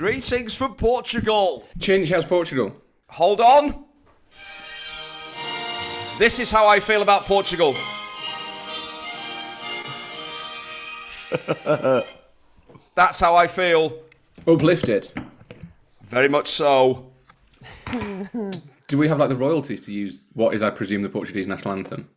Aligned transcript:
Greetings 0.00 0.54
from 0.54 0.76
Portugal. 0.76 1.68
Chinch, 1.78 2.10
how's 2.10 2.24
Portugal? 2.24 2.74
Hold 3.10 3.38
on. 3.38 3.84
This 6.18 6.38
is 6.38 6.50
how 6.50 6.66
I 6.66 6.80
feel 6.80 7.02
about 7.02 7.24
Portugal. 7.24 7.74
That's 12.94 13.20
how 13.20 13.36
I 13.36 13.46
feel. 13.46 13.92
Uplifted. 14.46 15.12
Very 16.06 16.30
much 16.30 16.48
so. 16.48 17.12
Do 18.88 18.96
we 18.96 19.06
have 19.06 19.18
like 19.18 19.28
the 19.28 19.36
royalties 19.36 19.84
to 19.84 19.92
use 19.92 20.22
what 20.32 20.54
is, 20.54 20.62
I 20.62 20.70
presume, 20.70 21.02
the 21.02 21.10
Portuguese 21.10 21.46
national 21.46 21.74
anthem? 21.74 22.08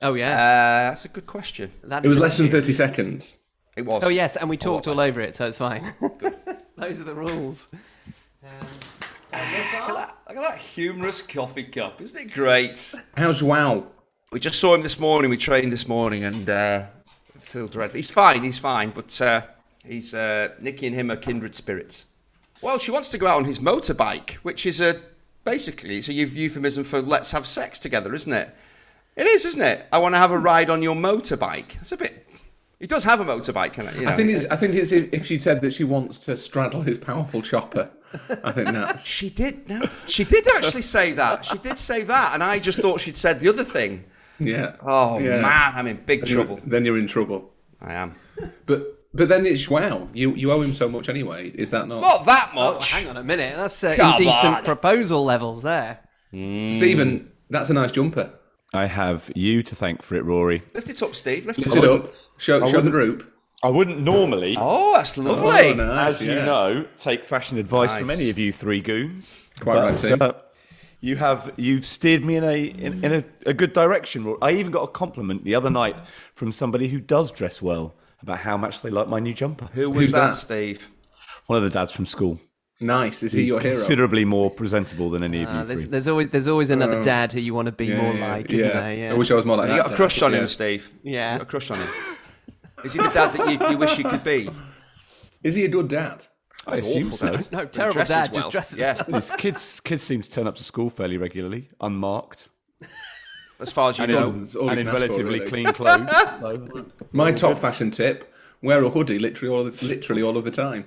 Oh 0.00 0.14
yeah, 0.14 0.32
Uh, 0.32 0.88
that's 0.88 1.04
a 1.04 1.08
good 1.08 1.26
question. 1.26 1.72
That 1.84 2.06
It 2.06 2.08
was 2.08 2.16
is 2.16 2.22
less 2.22 2.38
than 2.38 2.48
30 2.48 2.72
seconds. 2.72 3.36
It 3.76 3.84
was. 3.84 4.02
Oh 4.02 4.08
yes, 4.08 4.36
and 4.36 4.48
we 4.48 4.56
talked 4.56 4.86
lot 4.86 4.94
all 4.94 5.00
over 5.02 5.20
it, 5.20 5.36
so 5.36 5.46
it's 5.46 5.58
fine. 5.58 5.92
Those 6.78 7.00
are 7.00 7.04
the 7.04 7.14
rules. 7.14 7.66
Look 8.40 8.52
at 9.32 9.94
that, 9.94 10.16
look 10.28 10.36
at 10.36 10.42
that 10.42 10.58
humorous 10.58 11.20
coffee 11.20 11.64
cup. 11.64 12.00
Isn't 12.00 12.16
it 12.16 12.32
great? 12.32 12.94
How's 13.16 13.42
Wow? 13.42 13.88
We 14.30 14.38
just 14.38 14.60
saw 14.60 14.74
him 14.74 14.82
this 14.82 14.98
morning. 14.98 15.28
We 15.28 15.38
trained 15.38 15.72
this 15.72 15.88
morning 15.88 16.22
and 16.22 16.48
uh, 16.48 16.86
feel 17.40 17.66
dreadful. 17.66 17.96
He's 17.96 18.10
fine, 18.10 18.44
he's 18.44 18.58
fine, 18.58 18.90
but 18.90 19.20
uh, 19.20 19.42
he's 19.84 20.14
uh, 20.14 20.50
Nicky 20.60 20.86
and 20.86 20.94
him 20.94 21.10
are 21.10 21.16
kindred 21.16 21.56
spirits. 21.56 22.04
Well, 22.62 22.78
she 22.78 22.92
wants 22.92 23.08
to 23.08 23.18
go 23.18 23.26
out 23.26 23.38
on 23.38 23.44
his 23.44 23.58
motorbike, 23.58 24.34
which 24.44 24.64
is 24.64 24.80
a 24.80 25.00
basically 25.44 25.98
it's 25.98 26.08
a 26.08 26.12
euphemism 26.12 26.84
for 26.84 27.02
let's 27.02 27.32
have 27.32 27.46
sex 27.46 27.80
together, 27.80 28.14
isn't 28.14 28.32
it? 28.32 28.54
It 29.16 29.26
is, 29.26 29.44
isn't 29.44 29.62
it? 29.62 29.86
I 29.90 29.98
want 29.98 30.14
to 30.14 30.18
have 30.18 30.30
a 30.30 30.38
ride 30.38 30.70
on 30.70 30.82
your 30.82 30.94
motorbike. 30.94 31.80
It's 31.80 31.90
a 31.90 31.96
bit. 31.96 32.27
He 32.80 32.86
does 32.86 33.02
have 33.04 33.18
a 33.20 33.24
motorbike, 33.24 33.72
can 33.72 33.92
you 33.98 34.04
know? 34.06 34.10
I 34.12 34.14
think 34.14 34.30
it's, 34.30 34.44
I 34.46 34.56
think 34.56 34.74
it's 34.74 34.92
if 34.92 35.12
if 35.12 35.26
she 35.26 35.38
said 35.38 35.60
that 35.62 35.72
she 35.72 35.82
wants 35.84 36.18
to 36.20 36.36
straddle 36.36 36.82
his 36.82 36.96
powerful 36.98 37.42
chopper. 37.42 37.90
I 38.44 38.52
think 38.52 38.68
that's. 38.72 39.04
She 39.04 39.30
did. 39.30 39.68
No, 39.68 39.82
she 40.06 40.24
did 40.24 40.46
actually 40.56 40.82
say 40.82 41.12
that. 41.12 41.44
She 41.44 41.58
did 41.58 41.78
say 41.78 42.02
that, 42.04 42.34
and 42.34 42.42
I 42.44 42.58
just 42.60 42.78
thought 42.78 43.00
she'd 43.00 43.16
said 43.16 43.40
the 43.40 43.48
other 43.48 43.64
thing. 43.64 44.04
Yeah. 44.38 44.76
Oh 44.82 45.18
Yeah. 45.18 45.40
man, 45.40 45.72
I'm 45.74 45.86
in 45.88 45.96
big 46.06 46.24
trouble. 46.24 46.60
Then 46.64 46.84
you're 46.84 46.98
in 46.98 47.08
trouble. 47.08 47.50
I 47.80 47.94
am. 47.94 48.14
But 48.66 48.94
but 49.12 49.28
then 49.28 49.44
it's 49.46 49.68
wow, 49.68 50.08
You 50.14 50.34
you 50.36 50.52
owe 50.52 50.60
him 50.62 50.72
so 50.74 50.88
much 50.88 51.08
anyway. 51.08 51.48
Is 51.50 51.70
that 51.70 51.88
not? 51.88 52.00
Not 52.02 52.26
that 52.26 52.52
Oh, 52.54 52.74
much. 52.74 52.90
hang 52.92 53.08
on 53.08 53.16
a 53.16 53.24
minute. 53.24 53.56
That's 53.56 53.82
uh, 53.82 53.88
indecent 53.88 54.56
on. 54.58 54.64
proposal 54.64 55.24
levels 55.24 55.64
there. 55.64 55.98
Stephen, 56.70 57.32
that's 57.50 57.70
a 57.70 57.74
nice 57.74 57.90
jumper. 57.90 58.30
I 58.74 58.86
have 58.86 59.30
you 59.34 59.62
to 59.62 59.74
thank 59.74 60.02
for 60.02 60.14
it, 60.16 60.24
Rory. 60.24 60.62
Lift 60.74 60.90
it 60.90 61.02
up, 61.02 61.14
Steve. 61.14 61.46
Lift 61.46 61.58
it 61.58 61.66
Lift 61.66 61.76
up. 61.78 61.84
it 61.84 61.90
up. 61.90 62.10
Show, 62.38 62.62
I 62.62 62.66
show 62.66 62.80
the 62.80 62.90
wouldn't- 62.90 62.92
group. 62.92 63.34
I 63.60 63.70
wouldn't 63.70 64.00
normally, 64.00 64.54
Oh, 64.60 64.92
that's 64.94 65.16
lovely. 65.18 65.70
Oh, 65.70 65.74
nice, 65.74 66.20
as 66.20 66.26
you 66.26 66.34
know, 66.34 66.86
take 66.96 67.24
fashion 67.24 67.58
advice 67.58 67.92
from 67.98 68.08
any 68.08 68.30
of 68.30 68.38
you 68.38 68.52
three 68.52 68.80
goons. 68.80 69.34
Quite 69.58 69.74
But, 69.74 69.84
right, 69.84 69.98
Tim. 69.98 70.22
uh, 70.22 70.32
you 71.00 71.16
have 71.16 71.52
you've 71.56 71.84
steered 71.84 72.24
me 72.24 72.36
in 72.36 72.44
a 72.44 72.56
in, 72.66 73.04
in 73.04 73.12
a, 73.14 73.24
a 73.46 73.54
good 73.54 73.72
direction. 73.72 74.22
Rory. 74.24 74.38
I 74.42 74.52
even 74.52 74.70
got 74.70 74.82
a 74.82 74.88
compliment 74.88 75.42
the 75.42 75.56
other 75.56 75.70
night 75.70 75.96
from 76.36 76.52
somebody 76.52 76.86
who 76.86 77.00
does 77.00 77.32
dress 77.32 77.60
well 77.60 77.96
about 78.22 78.38
how 78.38 78.56
much 78.56 78.80
they 78.82 78.90
like 78.90 79.08
my 79.08 79.18
new 79.18 79.34
jumper. 79.34 79.66
Who 79.72 79.90
was 79.90 80.04
Who's 80.06 80.12
that, 80.12 80.26
that? 80.28 80.36
Steve? 80.36 80.88
One 81.46 81.58
of 81.64 81.64
the 81.64 81.76
dads 81.76 81.90
from 81.92 82.06
school. 82.06 82.38
Nice. 82.80 83.22
Is 83.24 83.32
he 83.32 83.40
He's 83.40 83.48
your 83.48 83.60
hero? 83.60 83.74
considerably 83.74 84.24
more 84.24 84.50
presentable 84.50 85.10
than 85.10 85.24
any 85.24 85.42
of 85.42 85.48
Uh, 85.48 85.52
you 85.60 85.64
there's, 85.64 85.80
three. 85.82 85.90
there's 85.90 86.06
always 86.08 86.28
there's 86.28 86.46
always 86.46 86.70
another 86.70 87.02
dad 87.02 87.32
who 87.32 87.40
you 87.40 87.52
want 87.52 87.66
to 87.66 87.72
be 87.72 87.86
Yeah, 87.86 88.00
more 88.02 88.14
yeah, 88.14 88.32
like, 88.32 88.50
isn't 88.52 88.66
yeah. 88.66 88.80
there? 88.80 88.94
Yeah. 88.94 89.10
I 89.10 89.14
wish 89.14 89.30
I 89.30 89.34
was 89.34 89.44
more 89.44 89.56
like 89.56 89.68
You 89.70 89.76
that. 89.76 89.82
got 89.84 89.92
a 89.92 89.96
crush 89.96 90.16
dad, 90.20 90.26
on 90.26 90.30
but 90.32 90.40
him. 90.42 90.48
Steve. 90.48 90.90
Yeah. 91.02 91.32
You 91.32 91.38
got 91.38 91.42
a 91.42 91.50
crush 91.50 91.70
on 91.72 91.78
him. 91.80 91.88
Is 92.84 92.92
he 92.92 92.98
the 93.00 93.08
dad 93.08 93.32
that 93.36 93.48
you, 93.50 93.70
you 93.70 93.78
wish 93.78 93.98
you 93.98 94.04
could 94.04 94.22
be? 94.22 94.48
Is 95.42 95.56
he 95.56 95.64
a 95.64 95.68
good 95.68 95.88
dad? 95.88 96.26
I 96.68 96.76
assume 96.76 97.06
Awful 97.08 97.16
so. 97.18 97.32
dad. 97.32 97.50
no, 97.52 97.64
terrible 97.64 98.04
dad. 98.04 98.30
well. 98.32 98.42
Just 98.42 98.50
dresses. 98.52 98.78
Yeah, 98.78 99.02
His 99.06 99.30
kids 99.30 99.80
kids 99.80 100.02
seem 100.04 100.20
to 100.22 100.30
turn 100.30 100.46
up 100.46 100.54
to 100.56 100.62
school 100.64 100.88
fairly 100.90 101.16
regularly, 101.16 101.70
unmarked, 101.80 102.48
as 103.58 103.72
far 103.72 103.90
as 103.90 103.98
you 103.98 104.04
and 104.04 104.12
know. 104.12 104.28
in, 104.28 104.46
all 104.60 104.68
and 104.70 104.78
in 104.78 104.86
can 104.86 104.94
for, 104.94 105.00
relatively 105.00 105.38
really. 105.40 105.48
clean 105.48 105.72
clothes. 105.72 106.08
So, 106.38 106.86
My 107.10 107.32
top 107.32 107.58
fashion 107.58 107.90
tip: 107.90 108.32
wear 108.62 108.84
a 108.84 108.90
hoodie 108.90 109.18
literally 109.18 109.52
all 109.54 109.66
of 109.66 109.80
the, 109.80 109.86
literally 109.86 110.22
all 110.22 110.36
of 110.36 110.44
the 110.44 110.50
time. 110.50 110.84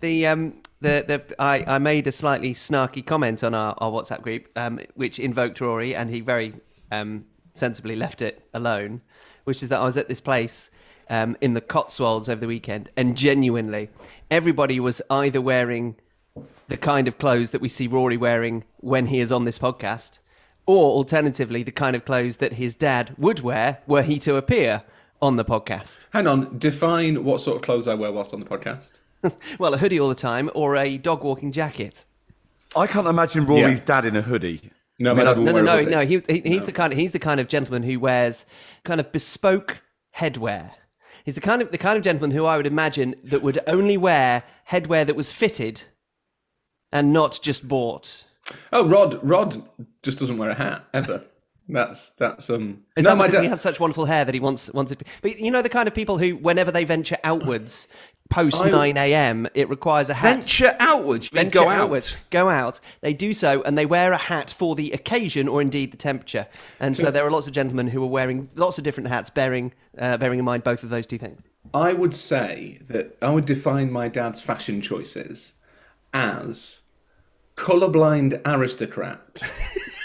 The 0.00 0.26
um 0.26 0.54
the 0.80 1.04
the 1.06 1.42
I, 1.42 1.64
I 1.66 1.78
made 1.78 2.06
a 2.06 2.12
slightly 2.12 2.54
snarky 2.54 3.04
comment 3.04 3.42
on 3.42 3.54
our, 3.54 3.74
our 3.78 3.90
WhatsApp 3.90 4.22
group, 4.22 4.48
um, 4.56 4.80
which 4.94 5.18
invoked 5.18 5.60
Rory, 5.60 5.94
and 5.94 6.10
he 6.10 6.20
very 6.20 6.54
um 6.92 7.26
sensibly 7.54 7.96
left 7.96 8.22
it 8.22 8.46
alone. 8.52 9.00
Which 9.44 9.62
is 9.62 9.68
that 9.68 9.80
I 9.80 9.84
was 9.84 9.96
at 9.96 10.08
this 10.08 10.20
place 10.20 10.70
um 11.08 11.36
in 11.40 11.54
the 11.54 11.60
Cotswolds 11.60 12.28
over 12.28 12.40
the 12.40 12.46
weekend, 12.46 12.90
and 12.96 13.16
genuinely 13.16 13.90
everybody 14.30 14.80
was 14.80 15.00
either 15.10 15.40
wearing 15.40 15.96
the 16.68 16.76
kind 16.76 17.08
of 17.08 17.18
clothes 17.18 17.50
that 17.52 17.60
we 17.60 17.68
see 17.68 17.86
Rory 17.86 18.16
wearing 18.16 18.64
when 18.78 19.06
he 19.06 19.20
is 19.20 19.32
on 19.32 19.44
this 19.44 19.58
podcast, 19.58 20.18
or 20.66 20.90
alternatively 20.92 21.62
the 21.62 21.72
kind 21.72 21.96
of 21.96 22.04
clothes 22.04 22.38
that 22.38 22.54
his 22.54 22.74
dad 22.74 23.14
would 23.16 23.40
wear 23.40 23.78
were 23.86 24.02
he 24.02 24.18
to 24.18 24.36
appear 24.36 24.82
on 25.22 25.36
the 25.36 25.44
podcast. 25.44 26.06
Hang 26.12 26.26
on. 26.26 26.58
Define 26.58 27.24
what 27.24 27.40
sort 27.40 27.56
of 27.56 27.62
clothes 27.62 27.88
I 27.88 27.94
wear 27.94 28.12
whilst 28.12 28.34
on 28.34 28.40
the 28.40 28.46
podcast. 28.46 28.98
Well, 29.58 29.74
a 29.74 29.78
hoodie 29.78 29.98
all 30.00 30.08
the 30.08 30.14
time, 30.14 30.50
or 30.54 30.76
a 30.76 30.96
dog 30.98 31.22
walking 31.24 31.52
jacket. 31.52 32.04
I 32.76 32.86
can't 32.86 33.06
imagine 33.06 33.46
Rory's 33.46 33.78
Yeah. 33.80 33.84
dad 33.86 34.04
in 34.06 34.16
a 34.16 34.22
hoodie. 34.22 34.70
No, 34.98 35.14
my 35.14 35.24
dad 35.24 35.36
will 35.38 35.44
No, 35.44 35.52
no, 35.52 35.62
no, 35.62 35.80
no. 35.82 36.00
He, 36.06 36.22
he, 36.28 36.40
he's 36.40 36.66
the 36.66 36.72
kind. 36.72 36.92
Of, 36.92 36.98
he's 36.98 37.12
the 37.12 37.18
kind 37.18 37.40
of 37.40 37.48
gentleman 37.48 37.82
who 37.82 37.98
wears 38.00 38.46
kind 38.84 39.00
of 39.00 39.12
bespoke 39.12 39.82
headwear. 40.16 40.70
He's 41.24 41.34
the 41.34 41.40
kind 41.40 41.60
of 41.62 41.70
the 41.70 41.78
kind 41.78 41.96
of 41.96 42.02
gentleman 42.04 42.30
who 42.30 42.44
I 42.46 42.56
would 42.56 42.66
imagine 42.66 43.14
that 43.24 43.42
would 43.42 43.58
only 43.66 43.96
wear 43.96 44.42
headwear 44.70 45.06
that 45.06 45.16
was 45.16 45.32
fitted, 45.32 45.82
and 46.92 47.12
not 47.12 47.38
just 47.42 47.66
bought. 47.68 48.24
Oh, 48.72 48.86
Rod. 48.86 49.18
Rod 49.22 49.62
just 50.02 50.18
doesn't 50.18 50.38
wear 50.38 50.50
a 50.50 50.54
hat 50.54 50.84
ever. 50.94 51.24
That's 51.68 52.10
that's 52.10 52.48
um. 52.48 52.84
Is 52.96 53.02
no, 53.02 53.10
that 53.10 53.16
my 53.18 53.24
because 53.26 53.38
dad. 53.38 53.42
he 53.42 53.48
has 53.48 53.60
such 53.60 53.80
wonderful 53.80 54.04
hair 54.04 54.24
that 54.24 54.32
he 54.32 54.38
wants 54.38 54.72
wants 54.72 54.92
it? 54.92 55.02
But 55.20 55.40
you 55.40 55.50
know 55.50 55.62
the 55.62 55.68
kind 55.68 55.88
of 55.88 55.94
people 55.96 56.16
who, 56.16 56.36
whenever 56.36 56.70
they 56.70 56.84
venture 56.84 57.16
outwards 57.24 57.88
post 58.28 58.62
I- 58.62 58.70
nine 58.70 58.96
a.m., 58.96 59.46
it 59.54 59.68
requires 59.68 60.10
a 60.10 60.14
hat. 60.14 60.36
Venture 60.36 60.76
outwards. 60.78 61.28
Venture 61.28 61.50
go 61.60 61.68
outwards, 61.68 62.14
out. 62.14 62.30
go 62.30 62.48
out. 62.48 62.80
They 63.00 63.14
do 63.14 63.32
so, 63.34 63.62
and 63.62 63.76
they 63.76 63.86
wear 63.86 64.12
a 64.12 64.18
hat 64.18 64.50
for 64.50 64.74
the 64.74 64.92
occasion 64.92 65.48
or 65.48 65.60
indeed 65.60 65.92
the 65.92 65.96
temperature. 65.96 66.46
And 66.80 66.96
so 66.96 67.10
there 67.10 67.26
are 67.26 67.30
lots 67.30 67.46
of 67.46 67.52
gentlemen 67.52 67.88
who 67.88 68.02
are 68.02 68.08
wearing 68.08 68.50
lots 68.54 68.78
of 68.78 68.84
different 68.84 69.08
hats, 69.08 69.30
bearing 69.30 69.72
uh, 69.98 70.16
bearing 70.18 70.38
in 70.38 70.44
mind 70.44 70.64
both 70.64 70.82
of 70.82 70.90
those 70.90 71.06
two 71.06 71.18
things. 71.18 71.40
I 71.74 71.92
would 71.92 72.14
say 72.14 72.80
that 72.88 73.16
I 73.20 73.30
would 73.30 73.44
define 73.44 73.90
my 73.90 74.08
dad's 74.08 74.40
fashion 74.40 74.80
choices 74.80 75.52
as 76.14 76.80
colourblind 77.56 78.40
aristocrat, 78.44 79.42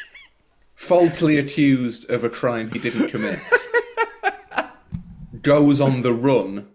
falsely 0.76 1.38
accused 1.38 2.10
of 2.10 2.24
a 2.24 2.30
crime 2.30 2.72
he 2.72 2.80
didn't 2.80 3.10
commit, 3.10 3.40
goes 5.42 5.80
on 5.80 6.02
the 6.02 6.14
run 6.14 6.68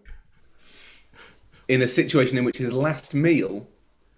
in 1.67 1.81
a 1.81 1.87
situation 1.87 2.37
in 2.37 2.45
which 2.45 2.57
his 2.57 2.73
last 2.73 3.13
meal 3.13 3.67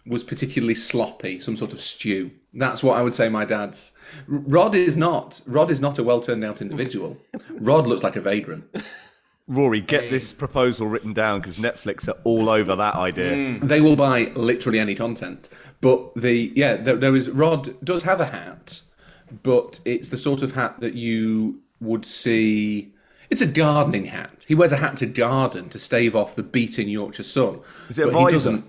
was 0.05 0.23
particularly 0.23 0.75
sloppy, 0.75 1.39
some 1.39 1.55
sort 1.55 1.73
of 1.73 1.79
stew. 1.79 2.31
That's 2.53 2.81
what 2.81 2.97
I 2.97 3.01
would 3.01 3.13
say 3.13 3.29
my 3.29 3.45
dad's. 3.45 3.91
Rod 4.27 4.75
is 4.75 4.97
not. 4.97 5.41
Rod 5.45 5.69
is 5.69 5.81
not 5.81 5.99
a 5.99 6.03
well 6.03 6.19
turned 6.19 6.43
out 6.43 6.61
individual. 6.61 7.17
Rod 7.51 7.87
looks 7.87 8.03
like 8.03 8.15
a 8.15 8.21
vagrant. 8.21 8.65
Rory, 9.47 9.81
get 9.81 10.11
this 10.11 10.31
proposal 10.31 10.85
written 10.87 11.11
down 11.11 11.41
because 11.41 11.57
Netflix 11.57 12.07
are 12.07 12.19
all 12.23 12.49
over 12.49 12.75
that 12.75 12.95
idea. 12.95 13.33
Mm. 13.33 13.67
They 13.67 13.81
will 13.81 13.95
buy 13.95 14.25
literally 14.35 14.79
any 14.79 14.93
content. 14.93 15.49
But 15.81 16.13
the 16.15 16.51
yeah, 16.55 16.75
there, 16.75 16.95
there 16.95 17.15
is 17.15 17.29
Rod 17.29 17.83
does 17.83 18.03
have 18.03 18.19
a 18.19 18.25
hat, 18.25 18.81
but 19.43 19.79
it's 19.85 20.09
the 20.09 20.17
sort 20.17 20.43
of 20.43 20.53
hat 20.53 20.79
that 20.81 20.93
you 20.93 21.61
would 21.81 22.05
see. 22.05 22.93
It's 23.29 23.41
a 23.41 23.47
gardening 23.47 24.05
hat. 24.05 24.45
He 24.47 24.55
wears 24.55 24.71
a 24.71 24.77
hat 24.77 24.97
to 24.97 25.05
garden 25.05 25.69
to 25.69 25.79
stave 25.79 26.15
off 26.15 26.35
the 26.35 26.43
beating 26.43 26.89
Yorkshire 26.89 27.23
sun. 27.23 27.61
Is 27.89 27.99
it 27.99 28.07
a 28.07 28.11
visor? 28.11 28.63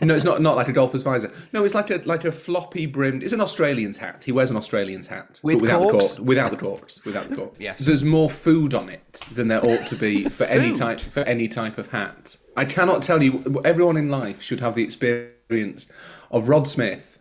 no, 0.00 0.14
it's 0.14 0.24
not 0.24 0.40
not 0.40 0.56
like 0.56 0.68
a 0.68 0.72
golfer's 0.72 1.02
visor. 1.02 1.30
No, 1.52 1.64
it's 1.64 1.74
like 1.74 1.90
a 1.90 2.00
like 2.06 2.24
a 2.24 2.32
floppy 2.32 2.86
brimmed. 2.86 3.22
It's 3.22 3.34
an 3.34 3.42
Australian's 3.42 3.98
hat. 3.98 4.24
He 4.24 4.32
wears 4.32 4.48
an 4.50 4.56
Australian's 4.56 5.06
hat 5.06 5.38
With 5.42 5.56
but 5.56 5.62
without 5.62 5.82
corks? 5.82 6.08
the 6.12 6.16
cork, 6.16 6.28
without 6.28 6.50
the 6.50 6.56
corks, 6.56 7.04
without 7.04 7.28
the 7.28 7.36
cork. 7.36 7.54
Yes. 7.58 7.80
There's 7.80 8.02
more 8.04 8.30
food 8.30 8.72
on 8.72 8.88
it 8.88 9.20
than 9.30 9.48
there 9.48 9.62
ought 9.62 9.86
to 9.88 9.96
be 9.96 10.24
for 10.24 10.44
any 10.44 10.74
type 10.74 10.98
for 11.00 11.20
any 11.20 11.46
type 11.46 11.76
of 11.76 11.88
hat. 11.88 12.38
I 12.56 12.64
cannot 12.64 13.02
tell 13.02 13.22
you. 13.22 13.60
Everyone 13.62 13.98
in 13.98 14.08
life 14.08 14.40
should 14.40 14.60
have 14.60 14.74
the 14.74 14.82
experience 14.82 15.86
of 16.30 16.48
Rod 16.48 16.66
Smith, 16.66 17.18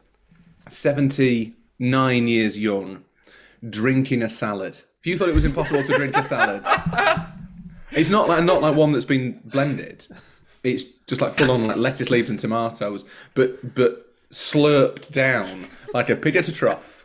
seventy 0.69 1.56
nine 1.77 2.30
years 2.30 2.57
young, 2.57 3.03
drinking 3.69 4.21
a 4.24 4.30
salad. 4.30 4.80
If 5.00 5.07
you 5.07 5.18
thought 5.18 5.30
it 5.30 5.36
was 5.36 5.46
impossible 5.46 5.81
to 5.81 5.96
drink 5.96 6.18
a 6.18 6.24
salad, 6.24 6.63
it's 7.92 8.10
not 8.10 8.28
like 8.28 8.44
not 8.44 8.62
like 8.62 8.75
one 8.75 8.92
that's 8.92 9.06
been 9.06 9.40
blended. 9.46 10.06
It's 10.62 10.84
just 11.07 11.22
like 11.22 11.31
full 11.31 11.51
on 11.51 11.68
like 11.68 11.78
lettuce 11.78 12.10
leaves 12.10 12.30
and 12.30 12.38
tomatoes, 12.38 13.06
but 13.34 13.75
but 13.75 14.13
slurped 14.30 15.10
down 15.12 15.68
like 15.94 16.10
a 16.10 16.18
pig 16.18 16.36
at 16.36 16.50
a 16.50 16.51
trough. 16.51 16.99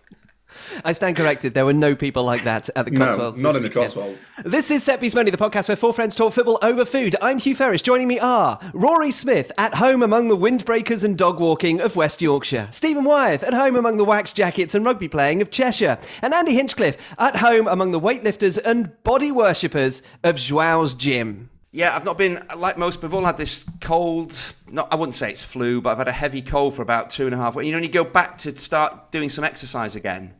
I 0.84 0.92
stand 0.92 1.16
corrected. 1.16 1.54
There 1.54 1.64
were 1.64 1.72
no 1.72 1.94
people 1.94 2.24
like 2.24 2.44
that 2.44 2.68
at 2.76 2.84
the 2.84 2.90
No, 2.90 3.16
not 3.16 3.34
this 3.34 3.38
in 3.38 3.42
the 3.42 3.60
weekend. 3.60 3.72
Cotswolds. 3.72 4.26
This 4.44 4.70
is 4.70 4.82
Set 4.82 5.00
Piece 5.00 5.14
Menu, 5.14 5.30
the 5.30 5.38
podcast 5.38 5.68
where 5.68 5.76
four 5.76 5.92
friends 5.92 6.14
talk 6.14 6.32
football 6.32 6.58
over 6.62 6.84
food. 6.84 7.16
I'm 7.20 7.38
Hugh 7.38 7.56
Ferris. 7.56 7.82
Joining 7.82 8.08
me 8.08 8.18
are 8.18 8.58
Rory 8.72 9.10
Smith, 9.10 9.52
at 9.58 9.74
home 9.74 10.02
among 10.02 10.28
the 10.28 10.36
windbreakers 10.36 11.04
and 11.04 11.16
dog 11.16 11.40
walking 11.40 11.80
of 11.80 11.96
West 11.96 12.22
Yorkshire. 12.22 12.68
Stephen 12.70 13.04
Wyeth, 13.04 13.42
at 13.42 13.54
home 13.54 13.76
among 13.76 13.96
the 13.96 14.04
wax 14.04 14.32
jackets 14.32 14.74
and 14.74 14.84
rugby 14.84 15.08
playing 15.08 15.42
of 15.42 15.50
Cheshire. 15.50 15.98
And 16.22 16.34
Andy 16.34 16.54
Hinchcliffe, 16.54 16.96
at 17.18 17.36
home 17.36 17.68
among 17.68 17.92
the 17.92 18.00
weightlifters 18.00 18.58
and 18.64 19.02
body 19.04 19.30
worshippers 19.30 20.02
of 20.22 20.38
Joao's 20.38 20.94
Gym. 20.94 21.50
Yeah, 21.72 21.96
I've 21.96 22.04
not 22.04 22.16
been 22.16 22.40
like 22.56 22.78
most. 22.78 23.02
We've 23.02 23.12
all 23.12 23.24
had 23.24 23.36
this 23.36 23.64
cold. 23.80 24.38
Not, 24.70 24.86
I 24.92 24.94
wouldn't 24.94 25.16
say 25.16 25.30
it's 25.30 25.42
flu, 25.42 25.80
but 25.80 25.90
I've 25.90 25.98
had 25.98 26.06
a 26.06 26.12
heavy 26.12 26.40
cold 26.40 26.76
for 26.76 26.82
about 26.82 27.10
two 27.10 27.26
and 27.26 27.34
a 27.34 27.36
half. 27.36 27.56
weeks. 27.56 27.66
You 27.66 27.72
know, 27.72 27.78
when 27.78 27.82
you 27.84 27.90
go 27.90 28.04
back 28.04 28.38
to 28.38 28.56
start 28.56 29.10
doing 29.10 29.28
some 29.28 29.42
exercise 29.42 29.96
again, 29.96 30.34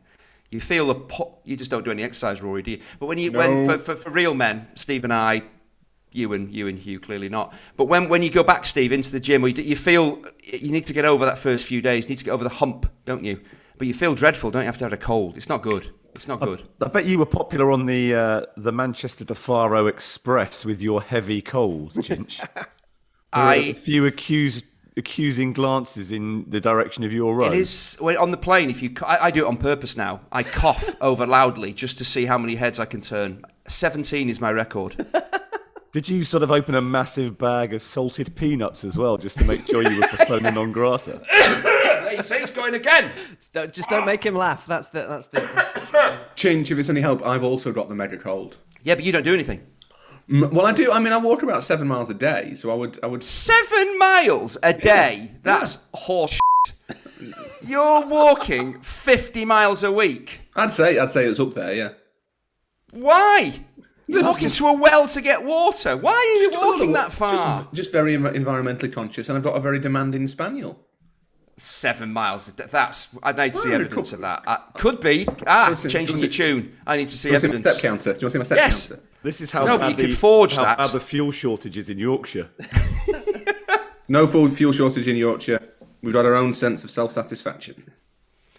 you 0.55 0.61
feel 0.61 0.89
a 0.89 0.95
po- 0.95 1.37
You 1.43 1.55
just 1.55 1.69
don't 1.71 1.85
do 1.85 1.91
any 1.91 2.03
exercise, 2.03 2.41
Rory, 2.41 2.61
do 2.61 2.71
you? 2.71 2.81
But 2.99 3.07
when 3.07 3.17
you, 3.17 3.31
when 3.31 3.67
for, 3.67 3.77
for, 3.77 3.95
for 3.95 4.09
real 4.09 4.33
men, 4.33 4.67
Steve 4.75 5.03
and 5.03 5.13
I, 5.13 5.43
you 6.11 6.33
and 6.33 6.51
you 6.51 6.67
and 6.67 6.79
Hugh 6.79 6.99
clearly 6.99 7.29
not. 7.29 7.53
But 7.77 7.85
when 7.85 8.09
when 8.09 8.23
you 8.23 8.29
go 8.29 8.43
back, 8.43 8.65
Steve, 8.65 8.91
into 8.91 9.11
the 9.11 9.19
gym, 9.19 9.43
you, 9.45 9.53
d- 9.53 9.63
you 9.63 9.75
feel 9.75 10.23
you 10.43 10.71
need 10.71 10.85
to 10.87 10.93
get 10.93 11.05
over 11.05 11.25
that 11.25 11.37
first 11.37 11.65
few 11.65 11.81
days. 11.81 12.05
You 12.05 12.09
need 12.09 12.19
to 12.19 12.25
get 12.25 12.31
over 12.31 12.43
the 12.43 12.49
hump, 12.49 12.91
don't 13.05 13.23
you? 13.23 13.41
But 13.77 13.87
you 13.87 13.93
feel 13.93 14.15
dreadful, 14.15 14.51
don't 14.51 14.63
you? 14.63 14.69
After 14.69 14.79
to 14.79 14.85
have 14.85 14.93
a 14.93 14.97
cold, 14.97 15.37
it's 15.37 15.49
not 15.49 15.61
good. 15.61 15.89
It's 16.15 16.29
not 16.29 16.39
good. 16.39 16.63
I 16.81 16.87
bet 16.87 17.05
you 17.05 17.19
were 17.19 17.25
popular 17.25 17.71
on 17.71 17.85
the 17.87 18.15
uh, 18.15 18.41
the 18.55 18.71
Manchester 18.71 19.25
to 19.25 19.35
Faro 19.35 19.87
Express 19.87 20.63
with 20.63 20.81
your 20.81 21.01
heavy 21.01 21.41
cold, 21.41 21.93
Chinch. 21.95 22.39
I 23.33 23.55
a 23.55 23.73
few 23.73 24.05
accused, 24.05 24.63
accusing 24.97 25.53
glances 25.53 26.11
in 26.11 26.49
the 26.49 26.61
direction 26.61 27.03
of 27.03 27.11
your 27.11 27.35
row. 27.35 27.47
It 27.47 27.53
is 27.53 27.97
when, 27.99 28.17
on 28.17 28.31
the 28.31 28.37
plane. 28.37 28.69
If 28.69 28.81
you, 28.81 28.93
I 29.05 29.31
do 29.31 29.45
it 29.45 29.47
on 29.47 29.57
purpose 29.57 29.97
now. 29.97 30.21
I 30.31 30.43
cough 30.43 30.95
over 31.01 31.25
loudly 31.25 31.73
just 31.73 31.97
to 31.97 32.05
see 32.05 32.25
how 32.25 32.37
many 32.37 32.55
heads 32.55 32.79
I 32.79 32.85
can 32.85 33.01
turn. 33.01 33.43
Seventeen 33.67 34.29
is 34.29 34.39
my 34.39 34.51
record. 34.51 35.05
Did 35.91 36.09
you 36.09 36.25
sort 36.25 36.43
of 36.43 36.51
open 36.51 36.75
a 36.75 36.81
massive 36.81 37.37
bag 37.37 37.73
of 37.73 37.81
salted 37.81 38.35
peanuts 38.35 38.83
as 38.83 38.97
well, 38.97 39.17
just 39.17 39.37
to 39.37 39.45
make 39.45 39.65
sure 39.65 39.81
you 39.81 40.01
were 40.01 40.07
persona 40.07 40.51
non 40.51 40.73
grata? 40.73 41.21
there 41.31 42.13
you 42.13 42.21
see, 42.21 42.35
it's 42.35 42.51
going 42.51 42.73
again. 42.73 43.13
Just 43.37 43.53
don't, 43.53 43.73
just 43.73 43.89
don't 43.89 44.05
make 44.05 44.25
him 44.25 44.35
laugh. 44.35 44.65
That's 44.65 44.89
the. 44.89 45.07
That's 45.07 45.27
the. 45.27 45.39
Chinch, 46.35 46.69
if 46.69 46.77
it's 46.77 46.89
any 46.89 46.99
help, 46.99 47.25
I've 47.25 47.45
also 47.45 47.71
got 47.71 47.87
the 47.87 47.95
mega 47.95 48.17
cold. 48.17 48.57
Yeah, 48.83 48.95
but 48.95 49.05
you 49.05 49.13
don't 49.13 49.23
do 49.23 49.33
anything. 49.33 49.65
Well, 50.27 50.65
I 50.65 50.71
do. 50.71 50.91
I 50.91 50.99
mean, 50.99 51.13
I 51.13 51.17
walk 51.17 51.43
about 51.43 51.63
seven 51.63 51.87
miles 51.87 52.09
a 52.09 52.13
day, 52.15 52.53
so 52.55 52.71
I 52.71 52.73
would, 52.73 52.97
I 53.03 53.07
would. 53.07 53.23
Seven 53.23 53.97
miles 53.99 54.57
a 54.63 54.73
day. 54.73 55.31
That's 55.43 55.83
horse. 55.93 56.39
You're 57.65 58.05
walking 58.07 58.81
fifty 58.81 59.45
miles 59.45 59.83
a 59.83 59.91
week. 59.91 60.41
I'd 60.55 60.73
say, 60.73 60.97
I'd 60.99 61.11
say 61.11 61.25
it's 61.25 61.39
up 61.39 61.53
there. 61.53 61.73
Yeah. 61.73 61.89
Why? 62.91 63.61
You're 64.07 64.21
Just- 64.21 64.33
walking 64.33 64.49
to 64.49 64.67
a 64.67 64.73
well 64.73 65.07
to 65.07 65.21
get 65.21 65.43
water. 65.43 65.95
Why 65.97 66.11
are 66.13 66.23
you 66.43 66.51
Just 66.51 66.63
walking 66.63 66.79
little- 66.79 66.93
that 66.95 67.11
far? 67.11 67.61
Just, 67.63 67.73
just 67.73 67.91
very 67.91 68.15
env- 68.15 68.35
environmentally 68.35 68.91
conscious, 68.91 69.29
and 69.29 69.37
I've 69.37 69.43
got 69.43 69.55
a 69.55 69.59
very 69.59 69.79
demanding 69.79 70.27
spaniel. 70.27 70.79
Seven 71.57 72.11
miles. 72.11 72.47
a 72.49 72.51
day. 72.51 72.65
That's. 72.69 73.15
I 73.23 73.31
need 73.31 73.53
to 73.53 73.59
see 73.59 73.69
Well, 73.69 73.81
evidence 73.81 74.09
could- 74.09 74.15
of 74.15 74.21
that. 74.21 74.43
Uh, 74.47 74.57
could 74.73 74.99
be. 75.01 75.27
Ah, 75.47 75.73
changing 75.87 76.17
it- 76.21 76.31
tune. 76.33 76.75
I 76.85 76.97
need 76.97 77.09
to 77.09 77.17
see 77.17 77.29
Do 77.29 77.33
you 77.33 77.33
want 77.33 77.41
to 77.41 77.41
see 77.41 77.47
my 77.47 77.53
evidence. 77.55 77.77
step 77.77 77.81
counter? 77.83 78.13
Do 78.13 78.19
you 78.19 78.25
want 78.25 78.29
to 78.29 78.29
see 78.31 78.37
my 78.39 78.43
step 78.43 78.57
Yes. 78.57 78.87
counter? 78.89 79.03
This 79.25 79.41
is 79.41 79.49
how 79.49 79.65
No, 79.65 79.77
but 79.77 79.79
bad 79.79 79.89
you 79.89 79.95
can 79.95 80.09
the, 80.09 80.15
forge 80.15 80.55
how 80.55 80.61
that. 80.63 80.77
bad 80.77 80.91
the 80.91 80.99
fuel 80.99 81.31
shortage 81.31 81.77
is 81.77 81.89
in 81.89 81.97
Yorkshire. 81.97 82.49
No 84.07 84.27
full 84.27 84.47
fuel 84.49 84.71
shortage 84.71 85.07
in 85.07 85.15
Yorkshire. 85.15 85.59
We've 86.03 86.13
got 86.13 86.25
our 86.25 86.35
own 86.35 86.53
sense 86.53 86.83
of 86.83 86.91
self-satisfaction. 86.91 87.91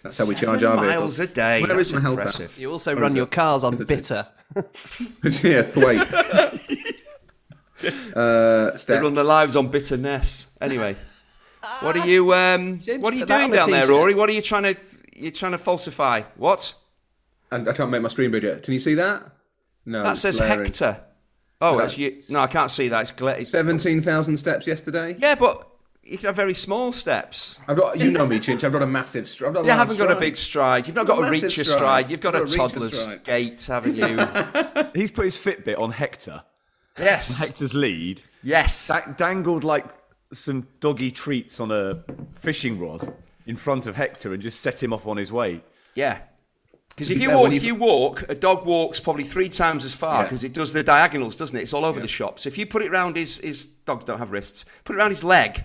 That's 0.03 0.17
how 0.17 0.25
we 0.27 0.35
charge 0.35 0.59
Seven 0.59 0.77
our 0.77 0.83
vehicles. 0.83 1.17
miles 1.17 1.19
a 1.21 1.27
day. 1.27 1.61
Where 1.61 1.77
That's 1.77 1.87
is 1.87 1.93
my 1.93 2.01
health 2.01 2.19
app? 2.19 2.25
impressive. 2.25 2.57
You 2.59 2.69
also 2.73 2.93
Or 2.93 2.99
run 2.99 3.15
your 3.15 3.27
cars 3.27 3.63
on 3.63 3.77
bitter. 3.77 4.27
yeah, 4.55 5.61
Thwaites. 5.61 6.13
uh, 8.13 8.71
They 8.71 8.77
steps. 8.77 9.01
run 9.01 9.13
their 9.15 9.23
lives 9.23 9.55
on 9.55 9.69
bitterness. 9.69 10.47
Anyway, 10.59 10.97
what 11.79 11.95
are 11.95 12.05
you 12.05 12.33
um, 12.33 12.79
James, 12.79 13.01
what 13.01 13.13
are 13.13 13.15
you 13.15 13.21
put 13.23 13.29
that 13.29 13.37
doing 13.47 13.51
on 13.51 13.53
a 13.53 13.55
down 13.55 13.71
there, 13.71 13.81
t-shirt. 13.83 13.95
Rory? 13.95 14.15
What 14.15 14.27
are 14.27 14.33
you 14.33 14.41
trying 14.41 14.63
to 14.63 14.75
You're 15.15 15.31
trying 15.31 15.53
to 15.53 15.57
falsify? 15.59 16.23
What? 16.35 16.73
And 17.51 17.69
I 17.69 17.71
can't 17.71 17.89
make 17.89 18.01
my 18.01 18.09
stream 18.09 18.31
video. 18.31 18.59
Can 18.59 18.73
you 18.73 18.81
see 18.81 18.95
that? 18.95 19.31
No. 19.87 20.03
That 20.03 20.17
says 20.17 20.37
glaring. 20.37 20.65
Hector. 20.65 21.01
Oh, 21.61 21.71
No, 21.71 21.77
that's 21.79 21.97
you. 21.97 22.21
No, 22.29 22.41
I 22.41 22.47
can't 22.47 22.69
see 22.69 22.89
that. 22.89 23.01
It's, 23.01 23.11
gla- 23.11 23.43
Seventeen 23.43 24.01
thousand 24.01 24.37
steps 24.37 24.67
yesterday. 24.67 25.15
Yeah, 25.17 25.33
but 25.35 25.67
you 26.03 26.17
can 26.17 26.27
have 26.27 26.35
very 26.35 26.53
small 26.53 26.91
steps. 26.91 27.57
I've 27.67 27.77
got. 27.77 27.99
You 27.99 28.11
know 28.11 28.27
me, 28.27 28.39
Chinch. 28.39 28.63
I've 28.63 28.71
got 28.73 28.83
a 28.83 28.85
massive. 28.87 29.27
Str- 29.27 29.47
I've 29.47 29.53
got 29.55 29.61
a 29.63 29.65
You 29.65 29.71
haven't 29.71 29.97
got 29.97 30.11
a 30.11 30.19
big 30.19 30.35
stride. 30.35 30.85
You've 30.87 30.95
not 30.95 31.07
got 31.07 31.15
got 31.17 31.23
a 31.23 31.25
to 31.27 31.31
reach 31.31 31.57
your 31.57 31.65
stride. 31.65 31.77
stride. 32.05 32.11
You've 32.11 32.19
got 32.21 32.35
a 32.35 32.39
I've 32.39 32.43
got 32.45 32.47
to 32.47 32.53
reach 32.53 32.71
a 32.71 32.73
toddler's 32.75 33.01
stride. 33.01 33.23
gait, 33.23 33.63
haven't 33.65 33.95
you? 33.95 34.91
He's 35.01 35.11
put 35.11 35.25
his 35.25 35.37
Fitbit 35.37 35.79
on 35.79 35.91
Hector. 35.91 36.43
yes. 36.99 37.41
on 37.41 37.47
Hector's 37.47 37.73
lead. 37.73 38.21
Yes. 38.43 38.87
Da- 38.87 39.07
dangled 39.15 39.63
like 39.63 39.85
some 40.33 40.67
doggy 40.81 41.09
treats 41.11 41.59
on 41.59 41.71
a 41.71 42.03
fishing 42.35 42.77
rod 42.79 43.13
in 43.45 43.55
front 43.55 43.87
of 43.87 43.95
Hector 43.95 44.33
and 44.33 44.43
just 44.43 44.59
set 44.59 44.83
him 44.83 44.91
off 44.93 45.07
on 45.07 45.15
his 45.17 45.31
way. 45.31 45.63
Yeah. 45.95 46.19
Because 46.97 47.11
if 47.11 47.21
you 47.21 47.29
walk, 47.29 47.51
if 47.53 47.63
you- 47.63 47.73
you 47.73 47.75
walk, 47.75 48.23
a 48.27 48.33
dog 48.35 48.65
walks 48.65 48.99
probably 48.99 49.23
three 49.23 49.49
times 49.49 49.85
as 49.85 49.93
far 49.93 50.23
Yeah. 50.23 50.23
because 50.23 50.43
it 50.43 50.51
does 50.51 50.73
the 50.73 50.81
diagonals, 50.83 51.35
doesn't 51.35 51.55
it? 51.55 51.61
It's 51.61 51.73
all 51.73 51.85
over 51.85 51.99
the 51.99 52.07
shop. 52.07 52.39
So 52.39 52.47
if 52.47 52.57
you 52.57 52.65
put 52.65 52.81
it 52.81 52.89
round 52.91 53.15
his, 53.15 53.37
his 53.37 53.67
dogs 53.67 54.03
don't 54.03 54.17
have 54.17 54.31
wrists. 54.31 54.65
Put 54.83 54.95
it 54.95 54.99
around 54.99 55.11
his 55.11 55.23
leg. 55.23 55.63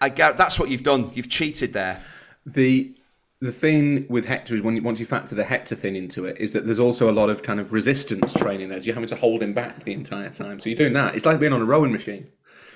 I 0.00 0.08
gar- 0.08 0.32
that's 0.34 0.58
what 0.58 0.68
you've 0.68 0.82
done. 0.82 1.10
You've 1.14 1.28
cheated 1.28 1.72
there. 1.72 2.00
The 2.44 2.94
the 3.40 3.52
thing 3.52 4.04
with 4.08 4.24
Hector 4.24 4.56
is 4.56 4.62
when 4.62 4.74
you, 4.74 4.82
once 4.82 4.98
you 4.98 5.06
factor 5.06 5.36
the 5.36 5.44
Hector 5.44 5.76
thing 5.76 5.94
into 5.94 6.24
it, 6.24 6.36
is 6.40 6.50
that 6.54 6.66
there's 6.66 6.80
also 6.80 7.08
a 7.08 7.12
lot 7.14 7.30
of 7.30 7.44
kind 7.44 7.60
of 7.60 7.72
resistance 7.72 8.34
training 8.34 8.68
there. 8.68 8.78
You're 8.80 8.94
having 8.96 9.08
to 9.10 9.14
hold 9.14 9.44
him 9.44 9.52
back 9.54 9.84
the 9.84 9.92
entire 9.92 10.30
time. 10.30 10.58
So 10.58 10.68
you're 10.68 10.76
doing 10.76 10.92
that. 10.94 11.14
It's 11.14 11.24
like 11.24 11.38
being 11.38 11.52
on 11.52 11.60
a 11.62 11.64
rowing 11.64 11.92
machine. 11.92 12.26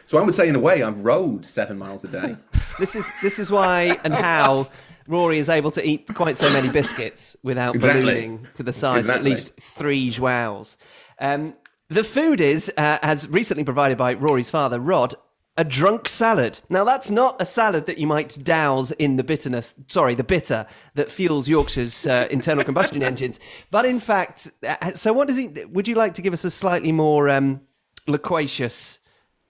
So 0.07 0.19
I 0.19 0.23
would 0.23 0.35
say, 0.37 0.47
in 0.47 0.55
a 0.55 0.61
way, 0.61 0.85
I've 0.85 1.01
rowed 1.01 1.45
seven 1.45 1.79
miles 1.79 2.05
a 2.05 2.09
day. 2.09 2.37
This 2.79 2.95
is 2.95 3.11
this 3.23 3.39
is 3.41 3.51
why 3.51 3.99
and 4.05 4.15
how 4.15 4.67
Rory 5.13 5.39
is 5.39 5.51
able 5.51 5.71
to 5.73 5.87
eat 5.87 6.09
quite 6.15 6.39
so 6.39 6.51
many 6.51 6.71
biscuits 6.71 7.37
without 7.43 7.75
Exactly. 7.75 8.01
ballooning 8.03 8.47
to 8.55 8.63
the 8.63 8.73
size 8.73 9.09
of 9.09 9.15
at 9.15 9.23
least 9.23 9.53
three 9.61 10.11
joaos. 10.11 10.77
Um, 11.21 11.55
the 11.89 12.03
food 12.03 12.41
is, 12.41 12.73
uh, 12.79 12.99
as 13.03 13.29
recently 13.29 13.63
provided 13.63 13.99
by 13.99 14.15
Rory's 14.15 14.49
father, 14.49 14.81
Rod, 14.81 15.15
a 15.59 15.65
drunk 15.65 16.09
salad. 16.09 16.61
Now, 16.71 16.85
that's 16.85 17.11
not 17.11 17.39
a 17.39 17.45
salad 17.45 17.85
that 17.85 17.99
you 17.99 18.07
might 18.07 18.43
douse 18.43 18.91
in 18.93 19.17
the 19.17 19.25
bitterness, 19.25 19.75
sorry, 19.87 20.15
the 20.15 20.25
bitter 20.25 20.67
that 20.95 21.11
fuels 21.11 21.47
Yorkshire's 21.47 22.07
uh, 22.07 22.27
internal 22.31 22.65
combustion 22.65 23.03
engines. 23.03 23.39
But 23.71 23.85
in 23.85 24.01
fact, 24.01 24.51
uh, 24.67 24.95
so 24.95 25.13
what 25.13 25.29
does 25.29 25.37
he, 25.37 25.49
would 25.71 25.87
you 25.87 25.95
like 25.95 26.15
to 26.15 26.23
give 26.23 26.33
us 26.33 26.45
a 26.45 26.51
slightly 26.51 26.91
more 26.91 27.29
um, 27.29 27.61
loquacious 28.07 28.99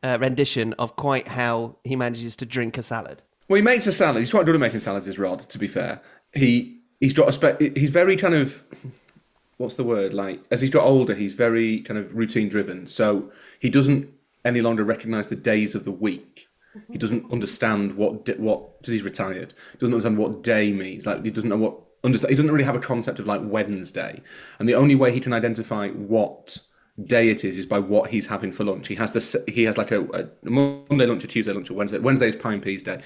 uh, 0.02 0.18
rendition 0.20 0.72
of 0.72 0.96
quite 0.96 1.28
how 1.28 1.76
he 1.84 1.94
manages 1.94 2.34
to 2.38 2.46
drink 2.46 2.76
a 2.78 2.82
salad? 2.82 3.22
Well, 3.52 3.56
he 3.56 3.62
makes 3.62 3.86
a 3.86 3.92
salad. 3.92 4.20
He's 4.20 4.30
quite 4.30 4.46
good 4.46 4.54
at 4.54 4.62
making 4.62 4.80
salads, 4.80 5.06
is 5.06 5.18
Rod. 5.18 5.40
To 5.40 5.58
be 5.58 5.68
fair, 5.68 6.00
he 6.32 6.80
he's 7.00 7.12
got 7.12 7.28
a 7.28 7.32
spe- 7.34 7.76
he's 7.76 7.90
very 7.90 8.16
kind 8.16 8.32
of 8.32 8.62
what's 9.58 9.74
the 9.74 9.84
word 9.84 10.14
like 10.14 10.40
as 10.50 10.62
he's 10.62 10.70
got 10.70 10.84
older, 10.84 11.14
he's 11.14 11.34
very 11.34 11.80
kind 11.80 11.98
of 11.98 12.14
routine 12.14 12.48
driven. 12.48 12.86
So 12.86 13.30
he 13.60 13.68
doesn't 13.68 14.08
any 14.42 14.62
longer 14.62 14.84
recognise 14.84 15.28
the 15.28 15.36
days 15.36 15.74
of 15.74 15.84
the 15.84 15.90
week. 15.90 16.48
He 16.90 16.96
doesn't 16.96 17.30
understand 17.30 17.94
what 17.94 18.26
what 18.38 18.80
because 18.80 18.94
he's 18.94 19.02
retired. 19.02 19.52
He 19.72 19.78
doesn't 19.80 19.92
understand 19.92 20.16
what 20.16 20.42
day 20.42 20.72
means. 20.72 21.04
Like 21.04 21.22
he 21.22 21.30
doesn't 21.30 21.50
know 21.50 21.58
what 21.58 21.78
understand. 22.02 22.30
He 22.30 22.36
doesn't 22.36 22.52
really 22.52 22.64
have 22.64 22.74
a 22.74 22.80
concept 22.80 23.18
of 23.18 23.26
like 23.26 23.42
Wednesday. 23.44 24.22
And 24.60 24.66
the 24.66 24.76
only 24.76 24.94
way 24.94 25.12
he 25.12 25.20
can 25.20 25.34
identify 25.34 25.88
what 25.90 26.56
day 27.04 27.28
it 27.28 27.44
is 27.44 27.58
is 27.58 27.66
by 27.66 27.80
what 27.80 28.12
he's 28.12 28.28
having 28.28 28.50
for 28.50 28.64
lunch. 28.64 28.88
He 28.88 28.94
has 28.94 29.12
this. 29.12 29.36
He 29.46 29.64
has 29.64 29.76
like 29.76 29.90
a, 29.90 30.00
a 30.04 30.48
Monday 30.48 31.04
lunch, 31.04 31.22
a 31.22 31.26
Tuesday 31.26 31.52
lunch, 31.52 31.68
a 31.68 31.74
Wednesday. 31.74 31.98
Wednesday 31.98 32.28
is 32.28 32.36
pine 32.36 32.62
peas 32.62 32.82
day. 32.82 33.02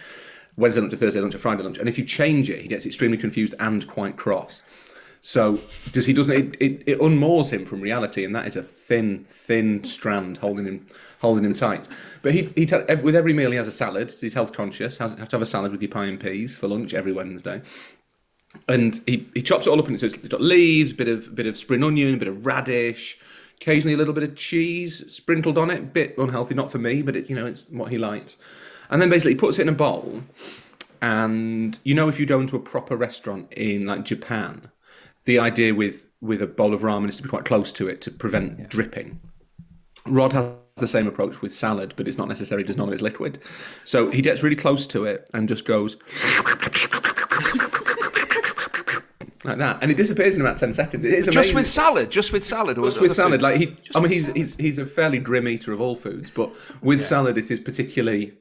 Wednesday 0.57 0.81
lunch, 0.81 0.93
a 0.93 0.97
Thursday 0.97 1.21
lunch, 1.21 1.35
a 1.35 1.39
Friday 1.39 1.63
lunch. 1.63 1.79
And 1.79 1.89
if 1.89 1.99
you 1.99 2.05
change 2.05 2.49
it, 2.51 2.63
he 2.63 2.69
gets 2.69 2.87
extremely 2.87 3.19
confused 3.19 3.55
and 3.59 3.87
quite 3.87 4.17
cross. 4.17 4.63
So 5.21 5.59
does 5.93 6.07
he 6.07 6.13
doesn't 6.13 6.33
it, 6.33 6.63
it, 6.63 6.83
it 6.87 6.99
unmoors 7.01 7.51
him 7.51 7.67
from 7.67 7.81
reality, 7.81 8.25
and 8.25 8.35
that 8.37 8.47
is 8.47 8.55
a 8.55 8.63
thin, 8.63 9.25
thin 9.25 9.83
strand 9.83 10.39
holding 10.39 10.67
him 10.67 10.87
holding 11.21 11.45
him 11.45 11.53
tight. 11.53 11.89
But 12.23 12.33
he 12.33 12.53
he 12.55 12.65
with 13.03 13.17
every 13.17 13.33
meal 13.33 13.51
he 13.51 13.57
has 13.57 13.67
a 13.67 13.73
salad. 13.73 14.15
He's 14.21 14.35
health 14.35 14.53
conscious. 14.53 14.99
Has 14.99 15.15
have 15.15 15.29
to 15.31 15.37
have 15.37 15.43
a 15.43 15.47
salad 15.47 15.73
with 15.73 15.83
your 15.83 15.91
pie 15.91 16.07
and 16.07 16.21
peas 16.21 16.55
for 16.55 16.69
lunch 16.69 16.95
every 16.95 17.13
Wednesday. 17.13 17.61
And 18.69 19.03
he, 19.07 19.29
he 19.35 19.43
chops 19.43 19.67
it 19.67 19.71
all 19.71 19.81
up 19.81 19.89
into 19.89 19.99
so 19.99 20.07
it's 20.07 20.29
got 20.29 20.41
leaves, 20.41 20.93
a 20.93 20.95
bit 20.95 21.09
of 21.09 21.35
bit 21.35 21.47
of 21.47 21.57
spring 21.57 21.83
onion, 21.83 22.15
a 22.15 22.19
bit 22.19 22.29
of 22.29 22.47
radish, 22.47 23.19
occasionally 23.61 23.95
a 23.95 23.97
little 23.97 24.15
bit 24.15 24.23
of 24.23 24.37
cheese 24.37 25.05
sprinkled 25.13 25.59
on 25.59 25.71
it. 25.71 25.93
Bit 25.93 26.17
unhealthy, 26.19 26.55
not 26.55 26.71
for 26.71 26.79
me, 26.79 27.03
but 27.03 27.17
it, 27.17 27.29
you 27.29 27.35
know 27.35 27.47
it's 27.47 27.67
what 27.69 27.91
he 27.91 27.99
likes. 27.99 28.39
And 28.91 29.01
then 29.03 29.11
basically 29.11 29.35
puts 29.35 29.59
it 29.59 29.63
in 29.63 29.69
a 29.69 29.73
bowl. 29.73 30.23
And 31.03 31.79
you 31.85 31.95
know, 31.95 32.09
if 32.09 32.19
you 32.19 32.27
go 32.27 32.41
into 32.41 32.57
a 32.57 32.61
proper 32.61 32.97
restaurant 32.97 33.53
in 33.53 33.87
like 33.87 34.05
Japan, 34.05 34.71
the 35.25 35.39
idea 35.39 35.75
with 35.75 36.05
with 36.21 36.41
a 36.41 36.47
bowl 36.47 36.73
of 36.73 36.81
ramen 36.81 37.09
is 37.09 37.17
to 37.19 37.23
be 37.23 37.29
quite 37.29 37.45
close 37.45 37.73
to 37.73 37.89
it 37.89 38.01
to 38.03 38.11
prevent 38.11 38.69
dripping. 38.71 39.21
Rod 40.07 40.33
has 40.33 40.53
the 40.77 40.87
same 40.89 41.07
approach 41.07 41.43
with 41.43 41.53
salad, 41.53 41.95
but 41.97 42.09
it's 42.09 42.17
not 42.17 42.29
necessary. 42.29 42.63
Does 42.65 42.77
none 42.77 42.89
of 42.89 42.95
it's 42.95 43.03
liquid, 43.03 43.39
so 43.85 44.11
he 44.11 44.23
gets 44.23 44.43
really 44.43 44.57
close 44.57 44.87
to 44.89 45.05
it 45.05 45.29
and 45.35 45.49
just 45.49 45.65
goes, 45.65 45.97
like 49.45 49.59
that, 49.59 49.79
and 49.83 49.91
it 49.91 49.97
disappears 49.97 50.35
in 50.35 50.41
about 50.41 50.57
ten 50.57 50.73
seconds. 50.73 51.05
It 51.05 51.13
is 51.13 51.29
amazing. 51.29 51.43
Just 51.43 51.55
with 51.55 51.67
salad, 51.67 52.11
just 52.11 52.33
with 52.33 52.45
salad, 52.45 52.79
or 52.79 52.85
Just 52.87 53.01
with 53.01 53.15
salad, 53.15 53.41
foods? 53.41 53.43
like 53.43 53.57
he, 53.61 53.67
Just 53.83 53.97
I 53.97 54.01
mean, 54.01 54.11
he's, 54.11 54.27
he's 54.29 54.55
he's 54.57 54.79
a 54.79 54.87
fairly 54.87 55.19
grim 55.19 55.47
eater 55.49 55.73
of 55.73 55.81
all 55.81 55.95
foods, 55.95 56.31
but 56.31 56.51
with 56.83 57.03
salad, 57.03 57.39
it 57.39 57.51
is 57.51 57.61
particularly, 57.61 58.33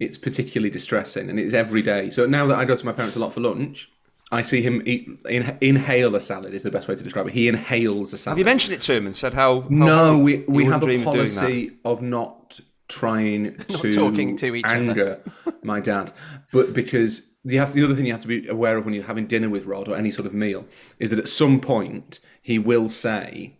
it's 0.00 0.18
particularly 0.18 0.70
distressing, 0.70 1.28
and 1.28 1.38
it's 1.38 1.54
every 1.54 1.82
day. 1.82 2.10
So 2.10 2.26
now 2.26 2.46
that 2.46 2.58
I 2.58 2.64
go 2.64 2.76
to 2.76 2.86
my 2.86 2.92
parents 2.92 3.16
a 3.16 3.18
lot 3.18 3.32
for 3.32 3.40
lunch, 3.40 3.90
I 4.30 4.42
see 4.42 4.60
him 4.60 4.82
eat, 4.84 5.08
in, 5.28 5.56
inhale 5.60 6.14
a 6.14 6.20
salad. 6.20 6.54
Is 6.54 6.62
the 6.62 6.70
best 6.70 6.86
way 6.88 6.94
to 6.94 7.02
describe 7.02 7.26
it. 7.28 7.32
He 7.32 7.48
inhales 7.48 8.12
a 8.12 8.18
salad. 8.18 8.34
Have 8.34 8.38
you 8.38 8.44
mentioned 8.44 8.74
it 8.74 8.82
to 8.82 8.94
him 8.94 9.06
and 9.06 9.16
said 9.16 9.34
how? 9.34 9.62
how 9.62 9.68
No, 9.70 10.18
we 10.18 10.44
we 10.48 10.64
have 10.66 10.82
a 10.82 10.86
dream 10.86 11.00
of 11.00 11.04
policy 11.06 11.72
of 11.84 12.02
not 12.02 12.60
trying 12.88 13.56
to 13.68 13.92
talking 13.92 14.36
to 14.36 14.54
each 14.54 14.64
other. 14.64 14.74
anger 14.74 15.20
my 15.62 15.80
dad, 15.80 16.12
but 16.52 16.72
because 16.72 17.22
you 17.44 17.58
have 17.58 17.72
the 17.72 17.84
other 17.84 17.94
thing 17.94 18.06
you 18.06 18.12
have 18.12 18.22
to 18.22 18.28
be 18.28 18.46
aware 18.48 18.76
of 18.76 18.84
when 18.84 18.94
you're 18.94 19.04
having 19.04 19.26
dinner 19.26 19.48
with 19.48 19.66
Rod 19.66 19.88
or 19.88 19.96
any 19.96 20.10
sort 20.10 20.26
of 20.26 20.34
meal 20.34 20.66
is 20.98 21.10
that 21.10 21.18
at 21.18 21.28
some 21.28 21.60
point 21.60 22.18
he 22.42 22.58
will 22.58 22.88
say, 22.88 23.56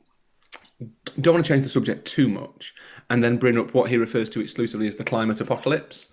"Don't 1.21 1.35
want 1.35 1.47
to 1.47 1.53
change 1.53 1.63
the 1.63 1.71
subject 1.71 2.07
too 2.07 2.29
much," 2.29 2.75
and 3.09 3.23
then 3.23 3.39
bring 3.39 3.59
up 3.59 3.73
what 3.73 3.89
he 3.91 3.97
refers 3.97 4.29
to 4.31 4.41
exclusively 4.41 4.87
as 4.89 4.97
the 4.97 5.05
climate 5.05 5.41
apocalypse, 5.41 6.09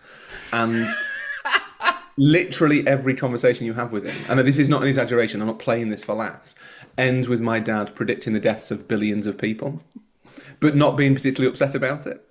and. 0.51 0.89
Literally 2.17 2.87
every 2.87 3.13
conversation 3.13 3.65
you 3.65 3.73
have 3.73 3.91
with 3.91 4.05
him, 4.05 4.15
and 4.29 4.39
this 4.47 4.57
is 4.57 4.69
not 4.69 4.81
an 4.81 4.87
exaggeration, 4.87 5.41
I'm 5.41 5.47
not 5.47 5.59
playing 5.59 5.89
this 5.89 6.05
for 6.05 6.15
laughs, 6.15 6.55
ends 6.97 7.27
with 7.27 7.41
my 7.41 7.59
dad 7.59 7.93
predicting 7.93 8.31
the 8.31 8.39
deaths 8.39 8.71
of 8.71 8.87
billions 8.87 9.27
of 9.27 9.37
people 9.37 9.81
but 10.59 10.75
not 10.75 10.97
being 10.97 11.13
particularly 11.13 11.51
upset 11.51 11.75
about 11.75 12.07
it. 12.07 12.21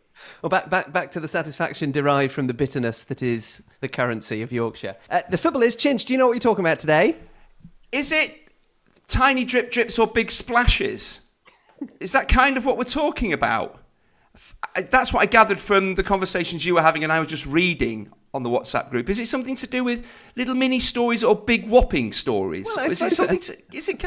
Well, 0.43 0.51
back, 0.51 0.71
back, 0.71 0.93
back 0.93 1.11
to 1.13 1.21
the 1.21 1.29
satisfaction 1.29 1.93
derived 1.93 2.33
from 2.33 2.47
the 2.47 2.55
bitterness 2.55 3.05
that 3.05 3.23
is 3.23 3.63
the 3.81 3.89
currency 3.89 4.43
of 4.43 4.53
Yorkshire. 4.53 4.97
Uh, 5.11 5.23
the 5.29 5.39
football 5.39 5.63
is 5.63 5.77
Chinch. 5.77 6.07
Do 6.07 6.13
you 6.13 6.19
know 6.19 6.27
what 6.27 6.35
you're 6.35 6.41
talking 6.41 6.65
about 6.65 6.79
today? 6.79 7.17
Is 7.93 8.13
it 8.13 8.49
tiny 9.09 9.45
drip 9.45 9.71
drips 9.71 9.99
or 9.99 10.07
big 10.07 10.31
splashes? 10.31 11.21
Is 12.01 12.13
that 12.13 12.29
kind 12.29 12.57
of 12.57 12.65
what 12.65 12.77
we're 12.77 12.85
talking 12.85 13.33
about? 13.33 13.81
That's 14.91 15.13
what 15.13 15.21
I 15.21 15.27
gathered 15.27 15.59
from 15.59 15.95
the 15.95 16.03
conversations 16.03 16.65
you 16.65 16.75
were 16.75 16.83
having, 16.83 17.05
and 17.05 17.13
I 17.13 17.21
was 17.21 17.29
just 17.29 17.47
reading 17.47 18.11
on 18.33 18.43
the 18.43 18.51
WhatsApp 18.51 18.91
group. 18.91 19.09
Is 19.09 19.19
it 19.21 19.27
something 19.29 19.55
to 19.57 19.67
do 19.67 19.85
with 19.85 20.05
little 20.37 20.55
mini 20.57 20.81
stories 20.81 21.23
or 21.23 21.37
big 21.37 21.69
whopping 21.69 22.13
stories? 22.13 22.67
Well, 22.77 22.91
is 22.91 23.01
it 23.01 23.13
something? 23.13 23.39
To, 23.39 23.57
is 23.73 23.89
it? 23.89 24.05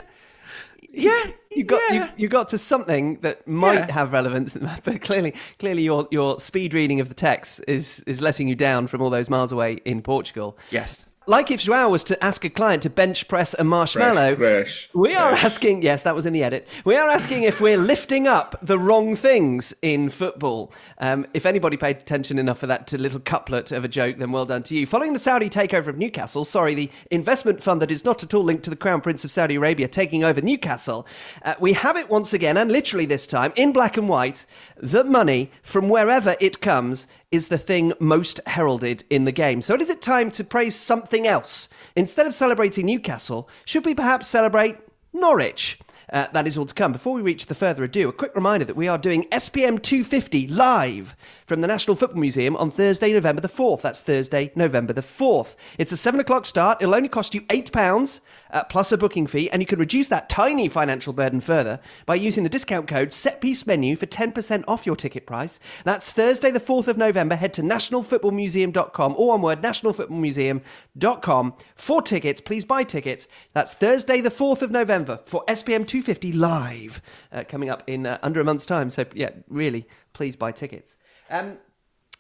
Yeah, 0.92 1.24
You 1.52 1.64
got 1.64 1.82
yeah. 1.90 2.06
you, 2.06 2.10
you 2.24 2.28
got 2.28 2.50
to 2.50 2.58
something 2.58 3.20
that 3.22 3.48
might 3.48 3.88
Yeah. 3.88 3.92
have 3.94 4.12
relevance, 4.14 4.54
but 4.84 5.02
clearly, 5.02 5.34
clearly 5.60 5.84
your 5.84 6.08
your 6.12 6.40
speed 6.40 6.74
reading 6.74 7.00
of 7.00 7.08
the 7.10 7.16
text 7.16 7.64
is 7.68 8.02
is 8.08 8.22
letting 8.22 8.48
you 8.48 8.56
down 8.56 8.88
from 8.88 9.02
all 9.02 9.10
those 9.10 9.30
miles 9.30 9.52
away 9.52 9.80
in 9.86 10.02
Portugal. 10.02 10.58
Yes. 10.72 11.06
Like 11.30 11.52
if 11.52 11.60
Joao 11.60 11.90
was 11.90 12.06
to 12.06 12.24
ask 12.24 12.46
a 12.46 12.50
client 12.50 12.84
to 12.84 12.90
bench 12.90 13.28
press 13.28 13.54
a 13.54 13.66
marshmallow, 13.66 14.38
fresh, 14.38 14.90
we 14.94 15.14
are 15.14 15.32
fresh. 15.32 15.44
asking. 15.44 15.82
Yes, 15.82 16.04
that 16.04 16.16
was 16.16 16.26
in 16.26 16.32
the 16.32 16.42
edit. 16.42 16.66
We 16.86 16.96
are 16.96 17.10
asking 17.10 17.44
if 17.44 17.60
we're 17.60 17.78
lifting 17.78 18.30
up 18.30 18.56
the 18.62 18.80
wrong 18.80 19.18
things 19.18 19.74
in 19.82 20.10
football. 20.10 20.72
Um, 21.00 21.28
if 21.34 21.46
anybody 21.46 21.76
paid 21.76 21.98
attention 21.98 22.40
enough 22.40 22.60
for 22.60 22.68
that 22.68 22.88
to 22.88 22.98
little 22.98 23.20
couplet 23.20 23.74
of 23.74 23.84
a 23.84 23.90
joke, 23.90 24.20
then 24.20 24.32
well 24.32 24.46
done 24.46 24.64
to 24.64 24.74
you. 24.74 24.88
Following 24.88 25.12
the 25.12 25.20
Saudi 25.20 25.50
takeover 25.50 25.88
of 25.88 25.98
Newcastle, 25.98 26.46
sorry, 26.46 26.74
the 26.74 26.90
investment 27.12 27.62
fund 27.62 27.82
that 27.82 27.92
is 27.92 28.06
not 28.06 28.24
at 28.24 28.34
all 28.34 28.44
linked 28.44 28.64
to 28.64 28.70
the 28.70 28.78
Crown 28.78 29.02
Prince 29.02 29.26
of 29.26 29.32
Saudi 29.32 29.56
Arabia 29.56 29.90
taking 29.90 30.24
over 30.24 30.40
Newcastle, 30.40 31.06
uh, 31.44 31.56
we 31.60 31.74
have 31.74 31.98
it 31.98 32.10
once 32.10 32.32
again, 32.32 32.56
and 32.56 32.72
literally 32.72 33.06
this 33.06 33.28
time 33.28 33.52
in 33.58 33.74
black 33.74 33.98
and 33.98 34.08
white, 34.08 34.46
the 34.78 35.04
money 35.04 35.52
from 35.62 35.90
wherever 35.90 36.38
it 36.40 36.62
comes 36.62 37.06
is 37.32 37.50
the 37.50 37.58
thing 37.58 37.94
most 38.00 38.40
heralded 38.48 39.04
in 39.10 39.26
the 39.26 39.32
game. 39.32 39.62
So 39.62 39.76
is 39.76 39.90
it 39.90 40.02
time 40.02 40.32
to 40.32 40.44
praise 40.44 40.76
something 40.76 41.28
else? 41.28 41.68
Instead 41.96 42.26
of 42.26 42.34
celebrating 42.34 42.86
Newcastle, 42.86 43.50
should 43.66 43.86
we 43.86 43.94
perhaps 43.94 44.28
celebrate 44.28 44.78
Norwich? 45.12 45.78
Uh, 46.12 46.28
that 46.32 46.48
is 46.48 46.58
all 46.58 46.66
to 46.66 46.74
come. 46.74 46.94
Before 46.94 47.14
we 47.14 47.22
reach 47.22 47.48
the 47.48 47.56
further 47.56 47.84
ado, 47.84 48.08
a 48.08 48.14
quick 48.14 48.34
reminder 48.34 48.66
that 48.66 48.78
we 48.78 48.88
are 48.88 48.98
doing 48.98 49.24
SPM 49.26 49.82
250 49.82 50.48
live 50.48 51.18
from 51.46 51.60
the 51.60 51.68
National 51.68 51.98
Football 51.98 52.22
Museum 52.22 52.56
on 52.56 52.72
Thursday, 52.72 53.12
November 53.12 53.42
the 53.42 53.50
4th. 53.50 53.82
That's 53.82 54.00
Thursday, 54.00 54.52
November 54.56 54.94
the 54.94 55.02
4th. 55.02 55.56
It's 55.78 55.92
a 55.92 55.98
7 55.98 56.20
o'clock 56.20 56.46
start. 56.46 56.82
It'll 56.82 56.96
only 56.96 57.10
cost 57.10 57.36
you 57.36 57.42
£8 57.42 58.22
uh, 58.52 58.64
plus 58.64 58.94
a 58.94 58.98
booking 58.98 59.28
fee, 59.28 59.50
and 59.52 59.62
you 59.62 59.66
can 59.66 59.80
reduce 59.80 60.08
that 60.08 60.30
tiny 60.30 60.70
financial 60.70 61.12
burden 61.12 61.42
further 61.42 61.82
by 62.06 62.16
using 62.16 62.44
the 62.44 62.50
discount 62.50 62.88
code 62.88 63.10
SETPIECEMENU 63.10 63.98
for 63.98 64.06
10% 64.06 64.64
off 64.66 64.86
your 64.86 64.96
ticket 64.96 65.26
price. 65.26 65.60
That's 65.84 66.10
Thursday, 66.12 66.52
the 66.52 66.62
4th 66.62 66.88
of 66.88 66.98
November. 66.98 67.36
Head 67.36 67.54
to 67.56 67.62
nationalfootballmuseum.com, 67.62 69.16
or 69.18 69.28
one 69.28 69.42
word, 69.42 69.62
nationalfootballmuseum.com 69.62 71.54
for 71.76 72.02
tickets. 72.02 72.40
Please 72.40 72.64
buy 72.64 72.86
tickets. 72.86 73.28
That's 73.52 73.74
Thursday, 73.74 74.22
the 74.22 74.32
4th 74.32 74.62
of 74.62 74.72
November 74.72 75.20
for 75.26 75.44
SPM 75.48 75.86
250 75.86 75.97
live, 76.34 77.02
uh, 77.32 77.44
coming 77.48 77.70
up 77.70 77.84
in 77.88 78.06
uh, 78.06 78.18
under 78.24 78.42
a 78.42 78.44
month's 78.44 78.66
time. 78.66 78.90
So, 78.90 79.06
yeah, 79.14 79.32
really, 79.48 79.88
please 80.14 80.36
buy 80.36 80.52
tickets. 80.52 80.98
Um, 81.30 81.58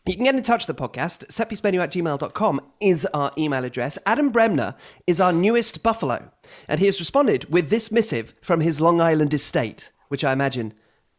you 0.06 0.16
can 0.16 0.24
get 0.24 0.36
in 0.36 0.44
touch 0.44 0.66
with 0.66 0.78
the 0.78 0.88
podcast. 0.88 1.28
Setpiecemenu 1.28 1.80
at 1.80 1.92
gmail.com 1.92 2.62
is 2.80 3.06
our 3.14 3.32
email 3.38 3.66
address. 3.66 3.98
Adam 4.06 4.30
Bremner 4.30 4.76
is 5.06 5.20
our 5.20 5.34
newest 5.34 5.84
buffalo, 5.84 6.32
and 6.70 6.80
he 6.80 6.86
has 6.86 7.00
responded 7.00 7.52
with 7.52 7.70
this 7.70 7.92
missive 7.92 8.34
from 8.42 8.62
his 8.62 8.80
Long 8.80 9.02
Island 9.02 9.34
estate, 9.34 9.92
which 10.08 10.24
I 10.24 10.32
imagine 10.32 10.74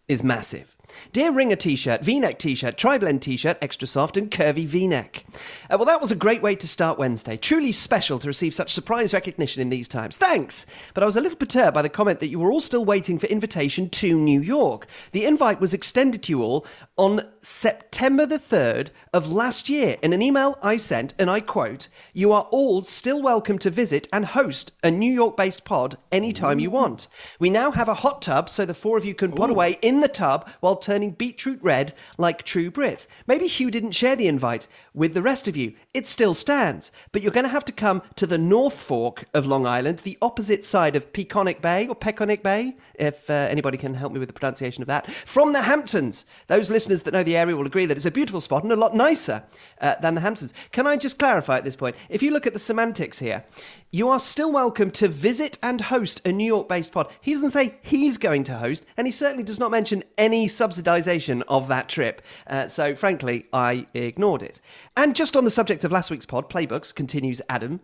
is 0.09 0.23
massive. 0.23 0.75
Dear 1.13 1.33
Ringer 1.33 1.57
t 1.57 1.77
shirt, 1.77 2.03
v 2.03 2.21
neck 2.21 2.39
t 2.39 2.55
shirt, 2.55 2.77
tri 2.77 2.99
blend 2.99 3.23
t 3.23 3.37
shirt, 3.37 3.59
extra 3.61 3.89
soft, 3.89 4.17
and 4.17 4.31
curvy 4.31 4.67
v 4.67 4.87
neck. 4.87 5.25
Uh, 5.71 5.77
well, 5.79 5.85
that 5.85 6.01
was 6.01 6.13
a 6.13 6.17
great 6.17 6.43
way 6.43 6.55
to 6.57 6.69
start 6.69 6.99
Wednesday. 6.99 7.37
Truly 7.37 7.73
special 7.73 8.19
to 8.19 8.27
receive 8.27 8.55
such 8.55 8.73
surprise 8.73 9.15
recognition 9.15 9.63
in 9.63 9.71
these 9.71 9.89
times. 9.89 10.17
Thanks! 10.17 10.67
But 10.95 11.03
I 11.03 11.07
was 11.07 11.17
a 11.17 11.21
little 11.21 11.39
perturbed 11.39 11.75
by 11.75 11.83
the 11.83 11.89
comment 11.89 12.21
that 12.21 12.29
you 12.29 12.39
were 12.39 12.53
all 12.53 12.61
still 12.61 12.85
waiting 12.85 13.19
for 13.19 13.27
invitation 13.27 13.89
to 13.91 14.19
New 14.19 14.41
York. 14.41 14.87
The 15.13 15.25
invite 15.25 15.61
was 15.61 15.75
extended 15.75 16.23
to 16.25 16.33
you 16.33 16.43
all 16.43 16.67
on 16.97 17.23
September 17.41 18.27
the 18.27 18.39
3rd 18.39 18.91
of 19.13 19.31
last 19.31 19.69
year 19.69 19.97
in 20.03 20.13
an 20.13 20.23
email 20.23 20.59
I 20.63 20.77
sent, 20.77 21.15
and 21.19 21.31
I 21.31 21.41
quote, 21.41 21.89
You 22.13 22.33
are 22.33 22.49
all 22.51 22.83
still 22.83 23.23
welcome 23.23 23.59
to 23.59 23.71
visit 23.71 24.09
and 24.13 24.27
host 24.27 24.73
a 24.83 24.91
New 24.91 25.13
York 25.13 25.37
based 25.37 25.65
pod 25.65 25.97
anytime 26.13 26.59
you 26.59 26.71
want. 26.71 27.09
We 27.39 27.51
now 27.51 27.71
have 27.71 27.89
a 27.89 27.95
hot 27.95 28.23
tub 28.23 28.51
so 28.51 28.67
the 28.67 28.75
four 28.75 28.99
of 28.99 29.05
you 29.05 29.15
can 29.15 29.33
pod 29.33 29.51
away 29.51 29.79
in 29.83 30.01
the 30.01 30.09
tub 30.09 30.49
while 30.61 30.77
turning 30.89 31.11
beetroot 31.11 31.63
red 31.63 31.93
like 32.17 32.45
true 32.45 32.71
Brits. 32.71 33.07
Maybe 33.27 33.47
Hugh 33.47 33.71
didn't 33.71 33.91
share 33.91 34.17
the 34.17 34.27
invite 34.27 34.67
with 34.95 35.13
the 35.13 35.21
rest 35.21 35.47
of 35.47 35.55
you. 35.55 35.75
It 35.99 36.07
still 36.07 36.33
stands, 36.33 36.93
but 37.11 37.23
you're 37.23 37.33
going 37.33 37.43
to 37.43 37.51
have 37.51 37.65
to 37.65 37.73
come 37.73 38.03
to 38.15 38.25
the 38.25 38.39
North 38.39 38.79
Fork 38.79 39.25
of 39.35 39.47
Long 39.47 39.67
Island, 39.67 39.99
the 39.99 40.17
opposite 40.23 40.65
side 40.65 40.95
of 40.95 41.13
Peconic 41.13 41.61
Bay 41.61 41.89
or 41.89 41.97
Peconic 41.97 42.41
Bay, 42.45 42.77
if 42.95 43.29
uh, 43.29 43.33
anybody 43.33 43.77
can 43.79 43.95
help 43.95 44.13
me 44.13 44.21
with 44.21 44.29
the 44.29 44.33
pronunciation 44.33 44.81
of 44.81 44.87
that, 44.87 45.11
from 45.11 45.53
the 45.53 45.63
Hamptons. 45.63 46.25
Those 46.47 46.71
listeners 46.71 47.03
that 47.03 47.15
know 47.15 47.25
the 47.25 47.37
area 47.37 47.57
will 47.57 47.67
agree 47.67 47.85
that 47.85 47.97
it's 47.97 48.07
a 48.07 48.13
beautiful 48.13 48.41
spot 48.41 48.63
and 48.63 48.71
a 48.71 48.77
lot 48.77 48.95
nicer 48.95 49.43
uh, 49.81 49.97
than 49.97 50.15
the 50.15 50.21
Hamptons. 50.21 50.55
Can 50.71 50.87
I 50.87 50.97
just 50.97 51.19
clarify 51.19 51.57
at 51.57 51.65
this 51.65 51.75
point? 51.75 51.97
If 52.09 52.23
you 52.23 52.31
look 52.31 52.47
at 52.47 52.53
the 52.53 52.61
semantics 52.61 53.19
here, 53.19 53.45
you 53.91 54.09
are 54.11 54.21
still 54.21 54.53
welcome 54.53 54.91
to 54.93 55.09
visit 55.09 55.59
and 55.63 55.81
host 55.81 56.21
a 56.27 56.31
New 56.31 56.45
York 56.45 56.69
based 56.69 56.93
pod. 56.93 57.11
He 57.23 57.33
doesn't 57.33 57.51
say 57.51 57.75
he's 57.83 58.19
going 58.19 58.45
to 58.45 58.55
host, 58.55 58.87
and 58.97 59.07
he 59.07 59.11
certainly 59.11 59.43
does 59.43 59.59
not 59.59 59.71
mention 59.71 60.05
any 60.17 60.47
subsidization 60.47 61.43
of 61.49 61.69
that 61.69 61.89
trip. 61.89 62.23
Uh, 62.47 62.69
so, 62.69 62.95
frankly, 62.95 63.47
I 63.53 63.87
ignored 63.95 64.43
it. 64.43 64.61
And 64.97 65.17
just 65.17 65.37
on 65.37 65.45
the 65.45 65.51
subject 65.51 65.85
of 65.85 65.88
last 65.93 66.11
week's 66.11 66.27
pod, 66.27 66.51
Playbooks, 66.51 66.95
continues 66.95 67.43
Adam, 67.49 67.81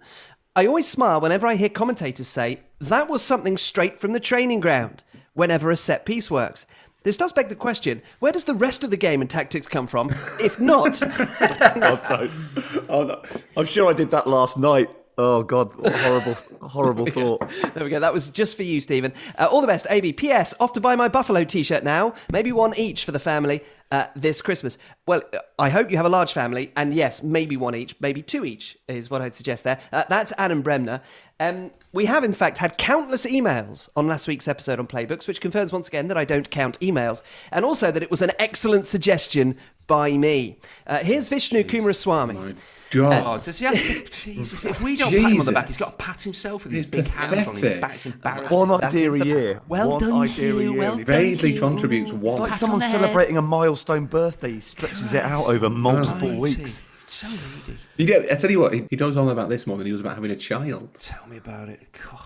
I 0.57 0.67
always 0.67 0.89
smile 0.89 1.21
whenever 1.21 1.47
I 1.47 1.57
hear 1.57 1.69
commentators 1.69 2.29
say, 2.29 2.61
that 2.81 3.11
was 3.11 3.23
something 3.23 3.59
straight 3.59 3.99
from 3.99 4.13
the 4.13 4.21
training 4.21 4.61
ground, 4.61 5.03
whenever 5.33 5.71
a 5.71 5.77
set 5.77 6.07
piece 6.07 6.31
works. 6.31 6.67
This 7.03 7.17
does 7.17 7.33
beg 7.33 7.49
the 7.49 7.55
question 7.55 8.01
where 8.21 8.33
does 8.33 8.45
the 8.45 8.55
rest 8.55 8.83
of 8.83 8.91
the 8.91 8.97
game 8.97 9.21
and 9.21 9.29
tactics 9.29 9.67
come 9.67 9.87
from? 9.87 10.11
If 10.41 10.59
not, 10.59 11.01
don't. 11.01 12.31
Oh, 12.89 13.05
no. 13.05 13.23
I'm 13.57 13.67
sure 13.67 13.91
I 13.91 13.93
did 13.93 14.11
that 14.13 14.27
last 14.27 14.57
night. 14.57 14.89
Oh 15.17 15.43
God, 15.43 15.75
what 15.77 15.93
a 15.93 15.99
horrible, 15.99 16.35
horrible 16.69 17.07
thought. 17.07 17.49
There 17.75 17.85
we 17.85 17.91
go. 17.91 18.01
That 18.01 18.13
was 18.13 18.27
just 18.27 18.57
for 18.57 18.65
you, 18.65 18.81
Stephen. 18.81 19.13
Uh, 19.39 19.47
all 19.51 19.61
the 19.61 19.67
best, 19.67 19.87
AB. 19.89 20.13
P.S. 20.15 20.55
Off 20.59 20.73
to 20.73 20.81
buy 20.81 20.97
my 20.97 21.09
Buffalo 21.09 21.45
T-shirt 21.45 21.85
now. 21.85 22.15
Maybe 22.33 22.51
one 22.51 22.77
each 22.77 23.05
for 23.05 23.13
the 23.13 23.21
family 23.21 23.63
uh, 23.95 24.07
this 24.17 24.43
Christmas. 24.43 24.77
Well, 25.07 25.23
I 25.57 25.69
hope 25.69 25.91
you 25.91 25.97
have 25.97 26.07
a 26.07 26.11
large 26.11 26.33
family, 26.33 26.73
and 26.77 26.93
yes, 26.93 27.23
maybe 27.23 27.57
one 27.57 27.77
each, 27.77 27.95
maybe 28.01 28.23
two 28.23 28.45
each 28.45 28.77
is 28.89 29.09
what 29.09 29.23
I'd 29.23 29.37
suggest 29.37 29.63
there. 29.63 29.81
Uh, 29.93 30.03
that's 30.09 30.33
Adam 30.37 30.63
Bremner. 30.63 31.01
Um, 31.39 31.71
we 31.93 32.07
have, 32.07 32.25
in 32.25 32.33
fact, 32.33 32.59
had 32.59 32.77
countless 32.77 33.25
emails 33.25 33.89
on 33.97 34.09
last 34.09 34.27
week's 34.27 34.49
episode 34.49 34.81
on 34.81 34.87
Playbooks, 34.89 35.29
which 35.29 35.41
confirms 35.41 35.73
once 35.73 35.87
again 35.87 36.09
that 36.09 36.19
I 36.19 36.25
don't 36.25 36.51
count 36.51 36.79
emails, 36.81 37.23
and 37.53 37.65
also 37.65 37.93
that 37.93 38.03
it 38.03 38.11
was 38.11 38.23
an 38.23 38.33
excellent 38.39 38.87
suggestion 38.87 39.57
by 39.87 40.13
me. 40.17 40.59
Uh, 40.87 40.99
here's 40.99 41.29
Vishnu 41.29 41.63
Kumaraswamy. 41.65 42.35
My 42.35 42.55
God. 42.91 43.41
Oh, 43.41 43.45
does 43.45 43.59
he 43.59 43.65
have 43.65 43.75
to? 43.75 43.81
Jeez, 43.83 44.65
if 44.65 44.81
we 44.81 44.97
don't 44.97 45.11
pat 45.11 45.33
him 45.33 45.41
on 45.41 45.47
the 45.47 45.53
back, 45.53 45.67
he's 45.67 45.79
got 45.79 45.91
to 45.91 45.97
pat 45.97 46.23
himself 46.23 46.65
with 46.65 46.73
his 46.73 46.87
big 46.87 47.07
hands 47.07 47.47
on 47.49 47.55
his 47.55 47.81
back. 47.81 47.95
It's 47.95 48.07
embarrassing. 48.07 48.57
One 48.57 48.69
That 48.81 48.85
idea 48.95 49.13
is 49.13 49.23
a 49.23 49.27
year. 49.27 49.61
Well 49.69 49.91
One 49.91 50.01
done, 50.01 50.13
idea 50.23 50.25
a 50.25 50.29
Hugh, 50.29 50.61
year. 50.61 50.73
well 50.79 50.99
It's 50.99 51.07
done. 51.11 51.17
Vaguely 51.17 51.53
you. 51.55 51.61
contributes 51.61 52.13
one. 52.13 52.41
like 52.41 52.51
Pat 52.51 52.61
someone 52.61 52.83
on 52.83 52.89
head. 52.89 53.01
celebrating 53.01 53.37
a 53.37 53.43
milestone 53.43 54.07
birthday. 54.07 54.53
He 54.53 54.61
stretches 54.61 55.13
it 55.13 55.23
out 55.25 55.47
over 55.47 55.69
multiple 55.69 56.29
Mighty. 56.29 56.39
weeks. 56.41 56.83
So 57.07 57.27
needed. 57.29 57.79
You 57.97 58.07
get, 58.07 58.31
I 58.33 58.37
tell 58.37 58.51
you 58.51 58.61
what, 58.61 58.73
he, 58.75 58.85
he 58.91 58.97
knows 58.97 59.17
all 59.17 59.29
about 59.29 59.49
this 59.49 59.67
more 59.67 59.77
than 59.77 59.87
he 59.87 59.91
does 59.93 60.01
about 60.01 60.15
having 60.15 60.31
a 60.31 60.37
child. 60.37 60.95
Tell 60.99 61.27
me 61.27 61.37
about 61.37 61.69
it. 61.69 61.81
God. 62.11 62.21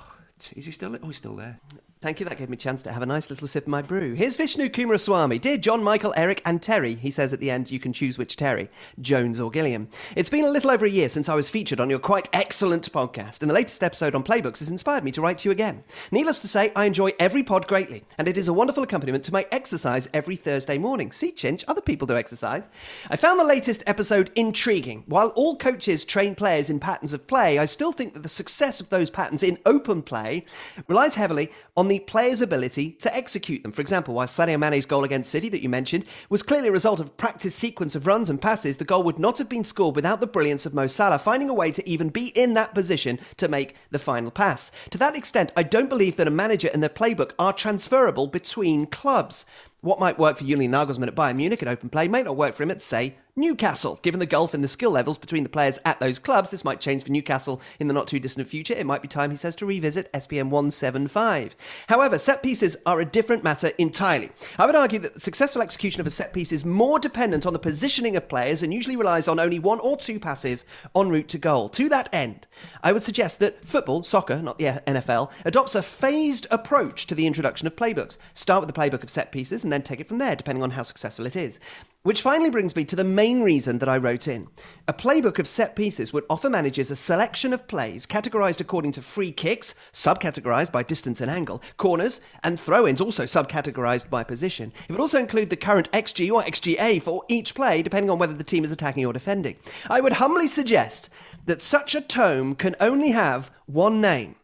Is 0.54 0.66
he 0.66 0.70
still? 0.72 0.94
Oh, 1.02 1.06
he's 1.06 1.16
still 1.16 1.34
there. 1.36 1.58
Thank 2.00 2.20
you. 2.20 2.26
That 2.26 2.38
gave 2.38 2.48
me 2.48 2.54
a 2.54 2.58
chance 2.58 2.82
to 2.84 2.92
have 2.92 3.02
a 3.02 3.06
nice 3.06 3.28
little 3.28 3.48
sip 3.48 3.64
of 3.64 3.68
my 3.68 3.82
brew. 3.82 4.14
Here's 4.14 4.36
Vishnu 4.36 4.68
Kumaraswamy. 4.68 5.40
Dear 5.40 5.58
John, 5.58 5.82
Michael, 5.82 6.14
Eric, 6.16 6.40
and 6.44 6.62
Terry, 6.62 6.94
he 6.94 7.10
says 7.10 7.32
at 7.32 7.40
the 7.40 7.50
end, 7.50 7.72
you 7.72 7.80
can 7.80 7.92
choose 7.92 8.16
which 8.16 8.36
Terry, 8.36 8.70
Jones 9.00 9.40
or 9.40 9.50
Gilliam. 9.50 9.88
It's 10.14 10.28
been 10.28 10.44
a 10.44 10.50
little 10.50 10.70
over 10.70 10.86
a 10.86 10.90
year 10.90 11.08
since 11.08 11.28
I 11.28 11.34
was 11.34 11.48
featured 11.48 11.80
on 11.80 11.90
your 11.90 11.98
quite 11.98 12.28
excellent 12.32 12.92
podcast, 12.92 13.40
and 13.40 13.50
the 13.50 13.54
latest 13.54 13.82
episode 13.82 14.14
on 14.14 14.22
Playbooks 14.22 14.60
has 14.60 14.70
inspired 14.70 15.02
me 15.02 15.10
to 15.10 15.20
write 15.20 15.38
to 15.38 15.48
you 15.48 15.50
again. 15.50 15.82
Needless 16.12 16.38
to 16.40 16.48
say, 16.48 16.70
I 16.76 16.84
enjoy 16.84 17.14
every 17.18 17.42
pod 17.42 17.66
greatly, 17.66 18.04
and 18.16 18.28
it 18.28 18.38
is 18.38 18.46
a 18.46 18.52
wonderful 18.52 18.84
accompaniment 18.84 19.24
to 19.24 19.32
my 19.32 19.44
exercise 19.50 20.08
every 20.14 20.36
Thursday 20.36 20.78
morning. 20.78 21.10
See, 21.10 21.32
Chinch, 21.32 21.64
other 21.66 21.80
people 21.80 22.06
do 22.06 22.16
exercise. 22.16 22.68
I 23.10 23.16
found 23.16 23.40
the 23.40 23.44
latest 23.44 23.82
episode 23.88 24.30
intriguing. 24.36 25.02
While 25.06 25.30
all 25.30 25.56
coaches 25.56 26.04
train 26.04 26.36
players 26.36 26.70
in 26.70 26.78
patterns 26.78 27.12
of 27.12 27.26
play, 27.26 27.58
I 27.58 27.64
still 27.64 27.90
think 27.90 28.14
that 28.14 28.22
the 28.22 28.28
success 28.28 28.80
of 28.80 28.88
those 28.88 29.10
patterns 29.10 29.42
in 29.42 29.58
open 29.66 30.00
play 30.00 30.44
relies 30.86 31.16
heavily 31.16 31.50
on 31.76 31.87
the 31.88 31.98
player's 32.00 32.40
ability 32.40 32.92
to 32.92 33.14
execute 33.14 33.62
them. 33.62 33.72
For 33.72 33.80
example, 33.80 34.14
while 34.14 34.26
Sadio 34.26 34.58
Mane's 34.58 34.86
goal 34.86 35.04
against 35.04 35.30
City 35.30 35.48
that 35.48 35.62
you 35.62 35.68
mentioned 35.68 36.04
was 36.28 36.42
clearly 36.42 36.68
a 36.68 36.72
result 36.72 37.00
of 37.00 37.06
a 37.06 37.10
practice 37.10 37.54
sequence 37.54 37.94
of 37.94 38.06
runs 38.06 38.30
and 38.30 38.40
passes, 38.40 38.76
the 38.76 38.84
goal 38.84 39.02
would 39.02 39.18
not 39.18 39.38
have 39.38 39.48
been 39.48 39.64
scored 39.64 39.96
without 39.96 40.20
the 40.20 40.26
brilliance 40.26 40.66
of 40.66 40.74
Mo 40.74 40.86
Salah 40.86 41.18
finding 41.18 41.48
a 41.48 41.54
way 41.54 41.70
to 41.72 41.88
even 41.88 42.08
be 42.08 42.28
in 42.28 42.54
that 42.54 42.74
position 42.74 43.18
to 43.36 43.48
make 43.48 43.74
the 43.90 43.98
final 43.98 44.30
pass. 44.30 44.70
To 44.90 44.98
that 44.98 45.16
extent, 45.16 45.52
I 45.56 45.62
don't 45.62 45.88
believe 45.88 46.16
that 46.16 46.28
a 46.28 46.30
manager 46.30 46.70
and 46.72 46.82
their 46.82 46.90
playbook 46.90 47.32
are 47.38 47.52
transferable 47.52 48.26
between 48.26 48.86
clubs. 48.86 49.44
What 49.80 50.00
might 50.00 50.18
work 50.18 50.38
for 50.38 50.44
Julian 50.44 50.72
Nagelsmann 50.72 51.08
at 51.08 51.14
Bayern 51.14 51.36
Munich 51.36 51.62
at 51.62 51.68
open 51.68 51.88
play 51.88 52.08
may 52.08 52.22
not 52.22 52.36
work 52.36 52.54
for 52.54 52.64
him 52.64 52.70
at, 52.70 52.82
say, 52.82 53.16
Newcastle. 53.38 53.98
Given 54.02 54.20
the 54.20 54.26
gulf 54.26 54.54
in 54.54 54.60
the 54.60 54.68
skill 54.68 54.90
levels 54.90 55.16
between 55.16 55.44
the 55.44 55.48
players 55.48 55.78
at 55.84 56.00
those 56.00 56.18
clubs, 56.18 56.50
this 56.50 56.64
might 56.64 56.80
change 56.80 57.04
for 57.04 57.10
Newcastle 57.10 57.60
in 57.78 57.86
the 57.86 57.94
not 57.94 58.08
too 58.08 58.18
distant 58.18 58.48
future. 58.48 58.74
It 58.74 58.86
might 58.86 59.00
be 59.00 59.08
time, 59.08 59.30
he 59.30 59.36
says, 59.36 59.54
to 59.56 59.66
revisit 59.66 60.12
SPM 60.12 60.50
175. 60.50 61.54
However, 61.88 62.18
set 62.18 62.42
pieces 62.42 62.76
are 62.84 63.00
a 63.00 63.04
different 63.04 63.44
matter 63.44 63.68
entirely. 63.78 64.30
I 64.58 64.66
would 64.66 64.74
argue 64.74 64.98
that 65.00 65.14
the 65.14 65.20
successful 65.20 65.62
execution 65.62 66.00
of 66.00 66.06
a 66.06 66.10
set 66.10 66.32
piece 66.32 66.52
is 66.52 66.64
more 66.64 66.98
dependent 66.98 67.46
on 67.46 67.52
the 67.52 67.58
positioning 67.58 68.16
of 68.16 68.28
players 68.28 68.62
and 68.62 68.74
usually 68.74 68.96
relies 68.96 69.28
on 69.28 69.38
only 69.38 69.58
one 69.58 69.80
or 69.80 69.96
two 69.96 70.18
passes 70.18 70.64
en 70.96 71.08
route 71.08 71.28
to 71.28 71.38
goal. 71.38 71.68
To 71.70 71.88
that 71.88 72.08
end, 72.12 72.46
I 72.82 72.92
would 72.92 73.02
suggest 73.02 73.38
that 73.38 73.66
football, 73.66 74.02
soccer, 74.02 74.42
not 74.42 74.58
the 74.58 74.82
NFL, 74.86 75.30
adopts 75.44 75.74
a 75.74 75.82
phased 75.82 76.46
approach 76.50 77.06
to 77.06 77.14
the 77.14 77.26
introduction 77.26 77.66
of 77.66 77.76
playbooks. 77.76 78.18
Start 78.34 78.64
with 78.64 78.74
the 78.74 78.80
playbook 78.80 79.02
of 79.02 79.10
set 79.10 79.30
pieces 79.30 79.62
and 79.62 79.72
then 79.72 79.82
take 79.82 80.00
it 80.00 80.06
from 80.06 80.18
there, 80.18 80.34
depending 80.34 80.62
on 80.62 80.72
how 80.72 80.82
successful 80.82 81.26
it 81.26 81.36
is. 81.36 81.60
Which 82.08 82.22
finally 82.22 82.48
brings 82.48 82.74
me 82.74 82.86
to 82.86 82.96
the 82.96 83.04
main 83.04 83.42
reason 83.42 83.80
that 83.80 83.88
I 83.90 83.98
wrote 83.98 84.28
in. 84.28 84.48
A 84.88 84.94
playbook 84.94 85.38
of 85.38 85.46
set 85.46 85.76
pieces 85.76 86.10
would 86.10 86.24
offer 86.30 86.48
managers 86.48 86.90
a 86.90 86.96
selection 86.96 87.52
of 87.52 87.68
plays 87.68 88.06
categorized 88.06 88.62
according 88.62 88.92
to 88.92 89.02
free 89.02 89.30
kicks, 89.30 89.74
subcategorized 89.92 90.72
by 90.72 90.82
distance 90.82 91.20
and 91.20 91.30
angle, 91.30 91.62
corners, 91.76 92.22
and 92.42 92.58
throw 92.58 92.86
ins, 92.88 93.02
also 93.02 93.24
subcategorized 93.24 94.08
by 94.08 94.24
position. 94.24 94.72
It 94.88 94.92
would 94.92 95.02
also 95.02 95.18
include 95.18 95.50
the 95.50 95.56
current 95.56 95.92
XG 95.92 96.32
or 96.32 96.40
XGA 96.44 97.02
for 97.02 97.24
each 97.28 97.54
play, 97.54 97.82
depending 97.82 98.08
on 98.08 98.18
whether 98.18 98.32
the 98.32 98.42
team 98.42 98.64
is 98.64 98.72
attacking 98.72 99.04
or 99.04 99.12
defending. 99.12 99.56
I 99.90 100.00
would 100.00 100.14
humbly 100.14 100.46
suggest 100.46 101.10
that 101.44 101.60
such 101.60 101.94
a 101.94 102.00
tome 102.00 102.54
can 102.54 102.74
only 102.80 103.10
have 103.10 103.50
one 103.66 104.00
name 104.00 104.36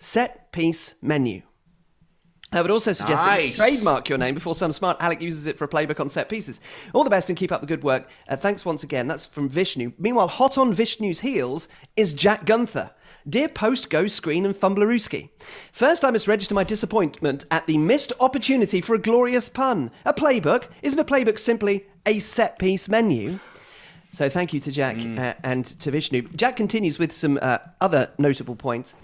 set 0.00 0.50
piece 0.50 0.96
menu. 1.00 1.42
I 2.54 2.62
would 2.62 2.70
also 2.70 2.92
suggest 2.92 3.24
that 3.24 3.44
you 3.44 3.52
trademark 3.52 4.08
your 4.08 4.18
name 4.18 4.34
before 4.34 4.54
some 4.54 4.72
smart 4.72 4.96
Alec 5.00 5.20
uses 5.20 5.46
it 5.46 5.58
for 5.58 5.64
a 5.64 5.68
playbook 5.68 6.00
on 6.00 6.08
set 6.08 6.28
pieces. 6.28 6.60
All 6.92 7.04
the 7.04 7.10
best 7.10 7.28
and 7.28 7.38
keep 7.38 7.52
up 7.52 7.60
the 7.60 7.66
good 7.66 7.82
work. 7.82 8.08
Uh, 8.28 8.36
thanks 8.36 8.64
once 8.64 8.82
again. 8.82 9.06
That's 9.06 9.24
from 9.24 9.48
Vishnu. 9.48 9.92
Meanwhile, 9.98 10.28
hot 10.28 10.56
on 10.56 10.72
Vishnu's 10.72 11.20
heels 11.20 11.68
is 11.96 12.14
Jack 12.14 12.44
Gunther. 12.44 12.90
Dear 13.28 13.48
Post, 13.48 13.88
Go 13.88 14.06
Screen, 14.06 14.44
and 14.44 14.54
Fumblerooski. 14.54 15.30
First, 15.72 16.04
I 16.04 16.10
must 16.10 16.28
register 16.28 16.54
my 16.54 16.62
disappointment 16.64 17.46
at 17.50 17.66
the 17.66 17.78
missed 17.78 18.12
opportunity 18.20 18.82
for 18.82 18.94
a 18.94 19.00
glorious 19.00 19.48
pun. 19.48 19.90
A 20.04 20.12
playbook? 20.12 20.64
Isn't 20.82 20.98
a 20.98 21.04
playbook 21.04 21.38
simply 21.38 21.86
a 22.04 22.18
set 22.18 22.58
piece 22.58 22.86
menu? 22.86 23.38
So 24.14 24.28
thank 24.28 24.52
you 24.52 24.60
to 24.60 24.70
Jack 24.70 24.96
uh, 25.18 25.34
and 25.42 25.64
to 25.64 25.90
Vishnu. 25.90 26.22
Jack 26.36 26.54
continues 26.54 27.00
with 27.00 27.10
some 27.10 27.36
uh, 27.42 27.58
other 27.80 28.10
notable 28.16 28.54
points. 28.54 28.94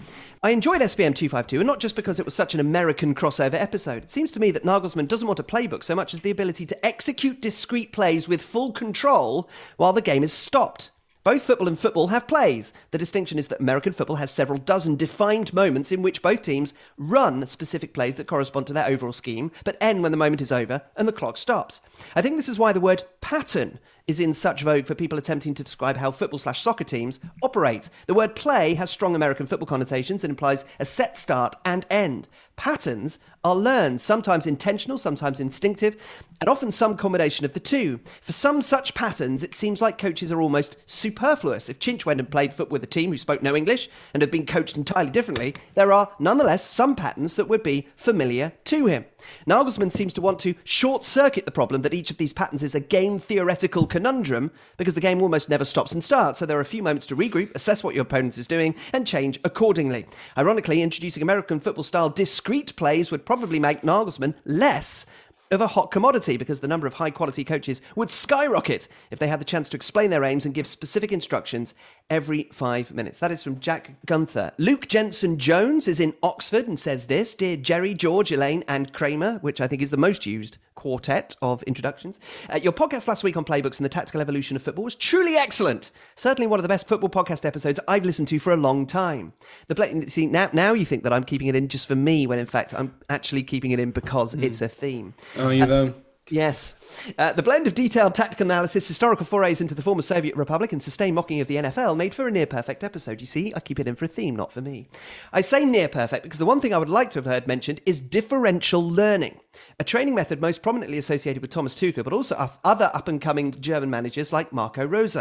I 0.41 0.51
enjoyed 0.51 0.79
SPM 0.79 1.13
252, 1.13 1.59
and 1.59 1.67
not 1.67 1.81
just 1.81 1.97
because 1.97 2.17
it 2.17 2.23
was 2.23 2.33
such 2.33 2.53
an 2.53 2.61
American 2.61 3.13
crossover 3.13 3.55
episode. 3.55 4.03
It 4.03 4.11
seems 4.11 4.31
to 4.31 4.39
me 4.39 4.51
that 4.51 4.63
Nagelsmann 4.63 5.09
doesn't 5.09 5.27
want 5.27 5.41
a 5.41 5.43
playbook 5.43 5.83
so 5.83 5.95
much 5.95 6.13
as 6.13 6.21
the 6.21 6.31
ability 6.31 6.65
to 6.65 6.85
execute 6.85 7.41
discrete 7.41 7.91
plays 7.91 8.29
with 8.29 8.41
full 8.41 8.71
control 8.71 9.49
while 9.75 9.91
the 9.91 10.01
game 10.01 10.23
is 10.23 10.31
stopped. 10.31 10.91
Both 11.23 11.43
football 11.43 11.67
and 11.67 11.77
football 11.77 12.07
have 12.07 12.25
plays. 12.25 12.71
The 12.89 12.97
distinction 12.97 13.37
is 13.37 13.49
that 13.49 13.59
American 13.59 13.93
football 13.93 14.15
has 14.15 14.31
several 14.31 14.57
dozen 14.57 14.95
defined 14.95 15.53
moments 15.53 15.91
in 15.91 16.01
which 16.01 16.23
both 16.23 16.41
teams 16.41 16.73
run 16.97 17.45
specific 17.45 17.93
plays 17.93 18.15
that 18.15 18.27
correspond 18.27 18.65
to 18.67 18.73
their 18.73 18.87
overall 18.87 19.11
scheme, 19.11 19.51
but 19.65 19.77
end 19.81 20.01
when 20.01 20.11
the 20.11 20.17
moment 20.17 20.41
is 20.41 20.53
over 20.53 20.81
and 20.95 21.07
the 21.07 21.11
clock 21.11 21.37
stops. 21.37 21.81
I 22.15 22.23
think 22.23 22.37
this 22.37 22.49
is 22.49 22.57
why 22.57 22.71
the 22.71 22.79
word 22.79 23.03
pattern 23.19 23.77
is 24.11 24.19
in 24.19 24.33
such 24.33 24.63
vogue 24.63 24.85
for 24.85 24.93
people 24.93 25.17
attempting 25.17 25.53
to 25.53 25.63
describe 25.63 25.95
how 25.95 26.11
football 26.11 26.37
slash 26.37 26.61
soccer 26.61 26.83
teams 26.83 27.21
operate. 27.41 27.89
The 28.07 28.13
word 28.13 28.35
play 28.35 28.73
has 28.73 28.91
strong 28.91 29.15
American 29.15 29.47
football 29.47 29.65
connotations 29.65 30.25
and 30.25 30.31
implies 30.31 30.65
a 30.81 30.85
set 30.85 31.17
start 31.17 31.55
and 31.63 31.85
end. 31.89 32.27
Patterns 32.61 33.17
are 33.43 33.55
learned, 33.55 33.99
sometimes 34.01 34.45
intentional, 34.45 34.99
sometimes 34.99 35.39
instinctive, 35.39 35.97
and 36.41 36.49
often 36.49 36.71
some 36.71 36.95
combination 36.95 37.43
of 37.43 37.53
the 37.53 37.59
two. 37.59 37.99
For 38.21 38.33
some 38.33 38.61
such 38.61 38.93
patterns, 38.93 39.41
it 39.41 39.55
seems 39.55 39.81
like 39.81 39.97
coaches 39.97 40.31
are 40.31 40.41
almost 40.41 40.77
superfluous. 40.85 41.69
If 41.69 41.79
Chinch 41.79 42.05
went 42.05 42.19
and 42.19 42.29
played 42.29 42.53
foot 42.53 42.69
with 42.69 42.83
a 42.83 42.87
team 42.87 43.11
who 43.11 43.17
spoke 43.17 43.41
no 43.41 43.55
English 43.55 43.89
and 44.13 44.21
had 44.21 44.29
been 44.29 44.45
coached 44.45 44.77
entirely 44.77 45.09
differently, 45.09 45.55
there 45.73 45.91
are 45.91 46.11
nonetheless 46.19 46.63
some 46.63 46.95
patterns 46.95 47.35
that 47.35 47.47
would 47.47 47.63
be 47.63 47.87
familiar 47.95 48.53
to 48.65 48.85
him. 48.85 49.05
Nagelsmann 49.47 49.91
seems 49.91 50.13
to 50.13 50.21
want 50.21 50.39
to 50.39 50.55
short 50.63 51.03
circuit 51.03 51.45
the 51.45 51.51
problem 51.51 51.81
that 51.81 51.93
each 51.93 52.11
of 52.11 52.17
these 52.17 52.33
patterns 52.33 52.63
is 52.63 52.75
a 52.75 52.79
game 52.79 53.19
theoretical 53.19 53.87
conundrum 53.87 54.51
because 54.77 54.95
the 54.95 55.01
game 55.01 55.21
almost 55.21 55.49
never 55.49 55.65
stops 55.65 55.93
and 55.93 56.03
starts, 56.03 56.39
so 56.39 56.45
there 56.45 56.57
are 56.57 56.61
a 56.61 56.65
few 56.65 56.83
moments 56.83 57.05
to 57.07 57.15
regroup, 57.15 57.53
assess 57.55 57.83
what 57.83 57.95
your 57.95 58.03
opponent 58.03 58.37
is 58.37 58.47
doing, 58.47 58.75
and 58.93 59.05
change 59.05 59.39
accordingly. 59.43 60.05
Ironically, 60.37 60.81
introducing 60.81 61.23
American 61.23 61.59
football 61.59 61.83
style 61.83 62.09
discrete 62.51 62.75
plays 62.75 63.11
would 63.11 63.25
probably 63.25 63.59
make 63.59 63.81
Nagelsmann 63.81 64.35
less 64.43 65.05
of 65.51 65.61
a 65.61 65.67
hot 65.67 65.89
commodity 65.89 66.35
because 66.35 66.59
the 66.59 66.67
number 66.67 66.85
of 66.85 66.93
high 66.93 67.09
quality 67.09 67.45
coaches 67.45 67.81
would 67.95 68.11
skyrocket 68.11 68.89
if 69.09 69.19
they 69.19 69.27
had 69.29 69.39
the 69.39 69.45
chance 69.45 69.69
to 69.69 69.77
explain 69.77 70.09
their 70.09 70.25
aims 70.25 70.45
and 70.45 70.53
give 70.53 70.67
specific 70.67 71.13
instructions 71.13 71.73
every 72.11 72.43
five 72.51 72.93
minutes. 72.93 73.19
That 73.19 73.31
is 73.31 73.41
from 73.41 73.59
Jack 73.59 73.95
Gunther. 74.05 74.51
Luke 74.59 74.87
Jensen 74.87 75.39
Jones 75.39 75.87
is 75.87 75.99
in 75.99 76.13
Oxford 76.21 76.67
and 76.67 76.79
says 76.79 77.05
this 77.05 77.33
Dear 77.33 77.55
Jerry, 77.57 77.95
George, 77.95 78.31
Elaine, 78.31 78.63
and 78.67 78.93
Kramer, 78.93 79.39
which 79.39 79.61
I 79.61 79.67
think 79.67 79.81
is 79.81 79.89
the 79.89 79.97
most 79.97 80.25
used 80.25 80.57
quartet 80.75 81.35
of 81.41 81.63
introductions. 81.63 82.19
Uh, 82.53 82.57
your 82.57 82.73
podcast 82.73 83.07
last 83.07 83.23
week 83.23 83.37
on 83.37 83.45
playbooks 83.45 83.77
and 83.77 83.85
the 83.85 83.89
tactical 83.89 84.19
evolution 84.19 84.55
of 84.55 84.61
football 84.61 84.83
was 84.83 84.95
truly 84.95 85.35
excellent. 85.35 85.91
Certainly 86.15 86.47
one 86.47 86.59
of 86.59 86.63
the 86.63 86.69
best 86.69 86.87
football 86.87 87.09
podcast 87.09 87.45
episodes 87.45 87.79
I've 87.87 88.03
listened 88.05 88.27
to 88.29 88.39
for 88.39 88.51
a 88.51 88.57
long 88.57 88.85
time. 88.85 89.33
The 89.67 89.75
play- 89.75 90.01
see 90.07 90.27
now 90.27 90.49
now 90.53 90.73
you 90.73 90.85
think 90.85 91.03
that 91.03 91.13
I'm 91.13 91.23
keeping 91.23 91.47
it 91.47 91.55
in 91.55 91.69
just 91.69 91.87
for 91.87 91.95
me 91.95 92.27
when 92.27 92.39
in 92.39 92.45
fact 92.45 92.73
I'm 92.73 92.93
actually 93.09 93.43
keeping 93.43 93.71
it 93.71 93.79
in 93.79 93.91
because 93.91 94.33
it's 94.33 94.61
a 94.61 94.67
theme. 94.67 95.13
Are 95.39 95.53
you 95.53 95.65
though? 95.65 95.93
Yes. 96.29 96.75
Uh, 97.17 97.33
the 97.33 97.43
blend 97.43 97.67
of 97.67 97.75
detailed 97.75 98.15
tactical 98.15 98.45
analysis, 98.45 98.87
historical 98.87 99.25
forays 99.25 99.61
into 99.61 99.75
the 99.75 99.81
former 99.81 100.01
Soviet 100.01 100.35
Republic, 100.35 100.71
and 100.71 100.81
sustained 100.81 101.15
mocking 101.15 101.39
of 101.39 101.47
the 101.47 101.57
NFL 101.57 101.97
made 101.97 102.13
for 102.13 102.27
a 102.27 102.31
near 102.31 102.45
perfect 102.45 102.83
episode. 102.83 103.21
You 103.21 103.27
see, 103.27 103.53
I 103.55 103.59
keep 103.59 103.79
it 103.79 103.87
in 103.87 103.95
for 103.95 104.05
a 104.05 104.07
theme, 104.07 104.35
not 104.35 104.51
for 104.51 104.61
me. 104.61 104.87
I 105.33 105.41
say 105.41 105.65
near 105.65 105.87
perfect 105.87 106.23
because 106.23 106.39
the 106.39 106.45
one 106.45 106.61
thing 106.61 106.73
I 106.73 106.77
would 106.77 106.89
like 106.89 107.09
to 107.11 107.19
have 107.19 107.25
heard 107.25 107.47
mentioned 107.47 107.81
is 107.85 107.99
differential 107.99 108.81
learning, 108.81 109.39
a 109.79 109.83
training 109.83 110.15
method 110.15 110.41
most 110.41 110.61
prominently 110.61 110.97
associated 110.97 111.41
with 111.41 111.51
Thomas 111.51 111.75
Tuchel, 111.75 112.03
but 112.03 112.13
also 112.13 112.51
other 112.63 112.91
up 112.93 113.07
and 113.07 113.21
coming 113.21 113.51
German 113.59 113.89
managers 113.89 114.31
like 114.31 114.53
Marco 114.53 114.85
Rose. 114.85 115.17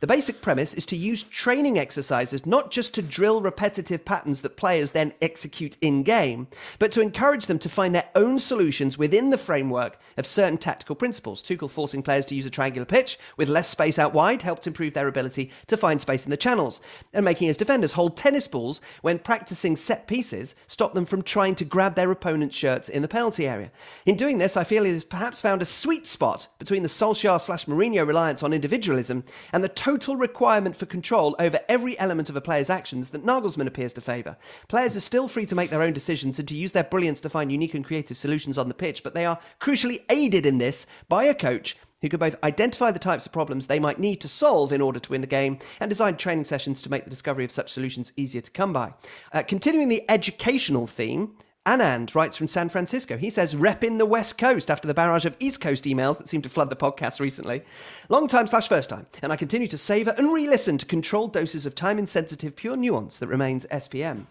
The 0.00 0.06
basic 0.06 0.40
premise 0.40 0.74
is 0.74 0.86
to 0.86 0.96
use 0.96 1.22
training 1.22 1.78
exercises 1.78 2.46
not 2.46 2.70
just 2.70 2.94
to 2.94 3.02
drill 3.02 3.40
repetitive 3.40 4.04
patterns 4.04 4.40
that 4.42 4.56
players 4.56 4.92
then 4.92 5.12
execute 5.20 5.76
in 5.80 6.02
game, 6.02 6.48
but 6.78 6.92
to 6.92 7.00
encourage 7.00 7.46
them 7.46 7.58
to 7.58 7.68
find 7.68 7.94
their 7.94 8.08
own 8.14 8.38
solutions 8.38 8.96
within 8.96 9.30
the 9.30 9.38
framework 9.38 9.98
of 10.16 10.26
certain 10.26 10.58
tactical 10.58 10.96
principles. 11.06 11.40
Tuchel 11.40 11.70
forcing 11.70 12.02
players 12.02 12.26
to 12.26 12.34
use 12.34 12.46
a 12.46 12.50
triangular 12.50 12.84
pitch 12.84 13.16
with 13.36 13.48
less 13.48 13.68
space 13.68 13.96
out 13.96 14.12
wide 14.12 14.42
helped 14.42 14.66
improve 14.66 14.92
their 14.92 15.06
ability 15.06 15.52
to 15.68 15.76
find 15.76 16.00
space 16.00 16.24
in 16.24 16.30
the 16.30 16.36
channels, 16.36 16.80
and 17.12 17.24
making 17.24 17.46
his 17.46 17.56
defenders 17.56 17.92
hold 17.92 18.16
tennis 18.16 18.48
balls 18.48 18.80
when 19.02 19.20
practicing 19.20 19.76
set 19.76 20.08
pieces 20.08 20.56
stopped 20.66 20.96
them 20.96 21.06
from 21.06 21.22
trying 21.22 21.54
to 21.54 21.64
grab 21.64 21.94
their 21.94 22.10
opponent's 22.10 22.56
shirts 22.56 22.88
in 22.88 23.02
the 23.02 23.06
penalty 23.08 23.46
area. 23.46 23.70
In 24.04 24.16
doing 24.16 24.38
this, 24.38 24.56
I 24.56 24.64
feel 24.64 24.82
he 24.82 24.90
has 24.90 25.04
perhaps 25.04 25.40
found 25.40 25.62
a 25.62 25.64
sweet 25.64 26.08
spot 26.08 26.48
between 26.58 26.82
the 26.82 26.88
Solskjaer 26.88 27.40
slash 27.40 27.66
Mourinho 27.66 28.04
reliance 28.04 28.42
on 28.42 28.52
individualism 28.52 29.22
and 29.52 29.62
the 29.62 29.68
total 29.68 30.16
requirement 30.16 30.74
for 30.74 30.86
control 30.86 31.36
over 31.38 31.60
every 31.68 31.96
element 32.00 32.28
of 32.28 32.34
a 32.34 32.40
player's 32.40 32.68
actions 32.68 33.10
that 33.10 33.24
Nagelsmann 33.24 33.68
appears 33.68 33.92
to 33.92 34.00
favour. 34.00 34.36
Players 34.66 34.96
are 34.96 35.00
still 35.00 35.28
free 35.28 35.46
to 35.46 35.54
make 35.54 35.70
their 35.70 35.82
own 35.82 35.92
decisions 35.92 36.40
and 36.40 36.48
to 36.48 36.56
use 36.56 36.72
their 36.72 36.82
brilliance 36.82 37.20
to 37.20 37.30
find 37.30 37.52
unique 37.52 37.74
and 37.74 37.84
creative 37.84 38.16
solutions 38.16 38.58
on 38.58 38.66
the 38.66 38.74
pitch, 38.74 39.04
but 39.04 39.14
they 39.14 39.24
are 39.24 39.38
crucially 39.60 40.00
aided 40.08 40.46
in 40.46 40.58
this 40.58 40.86
by 41.08 41.24
a 41.24 41.34
coach 41.34 41.76
who 42.02 42.08
could 42.08 42.20
both 42.20 42.36
identify 42.44 42.90
the 42.90 42.98
types 42.98 43.26
of 43.26 43.32
problems 43.32 43.66
they 43.66 43.78
might 43.78 43.98
need 43.98 44.20
to 44.20 44.28
solve 44.28 44.72
in 44.72 44.80
order 44.80 45.00
to 45.00 45.10
win 45.10 45.22
the 45.22 45.26
game 45.26 45.58
and 45.80 45.88
design 45.88 46.16
training 46.16 46.44
sessions 46.44 46.82
to 46.82 46.90
make 46.90 47.04
the 47.04 47.10
discovery 47.10 47.44
of 47.44 47.50
such 47.50 47.72
solutions 47.72 48.12
easier 48.16 48.40
to 48.40 48.50
come 48.50 48.72
by. 48.72 48.92
Uh, 49.32 49.42
continuing 49.42 49.88
the 49.88 50.08
educational 50.10 50.86
theme, 50.86 51.36
Anand 51.66 52.14
writes 52.14 52.36
from 52.36 52.46
San 52.46 52.68
Francisco. 52.68 53.16
He 53.16 53.28
says, 53.28 53.56
rep 53.56 53.82
in 53.82 53.98
the 53.98 54.06
West 54.06 54.38
Coast 54.38 54.70
after 54.70 54.86
the 54.86 54.94
barrage 54.94 55.24
of 55.24 55.36
East 55.40 55.60
Coast 55.60 55.84
emails 55.84 56.16
that 56.16 56.28
seem 56.28 56.40
to 56.42 56.48
flood 56.48 56.70
the 56.70 56.76
podcast 56.76 57.18
recently. 57.18 57.62
Long 58.08 58.28
time 58.28 58.46
slash 58.46 58.68
first 58.68 58.88
time, 58.88 59.06
and 59.20 59.32
I 59.32 59.36
continue 59.36 59.66
to 59.68 59.78
savour 59.78 60.14
and 60.16 60.32
re 60.32 60.48
listen 60.48 60.78
to 60.78 60.86
controlled 60.86 61.32
doses 61.32 61.66
of 61.66 61.74
time 61.74 61.98
insensitive 61.98 62.54
pure 62.54 62.76
nuance 62.76 63.18
that 63.18 63.26
remains 63.26 63.66
SPM. 63.66 64.26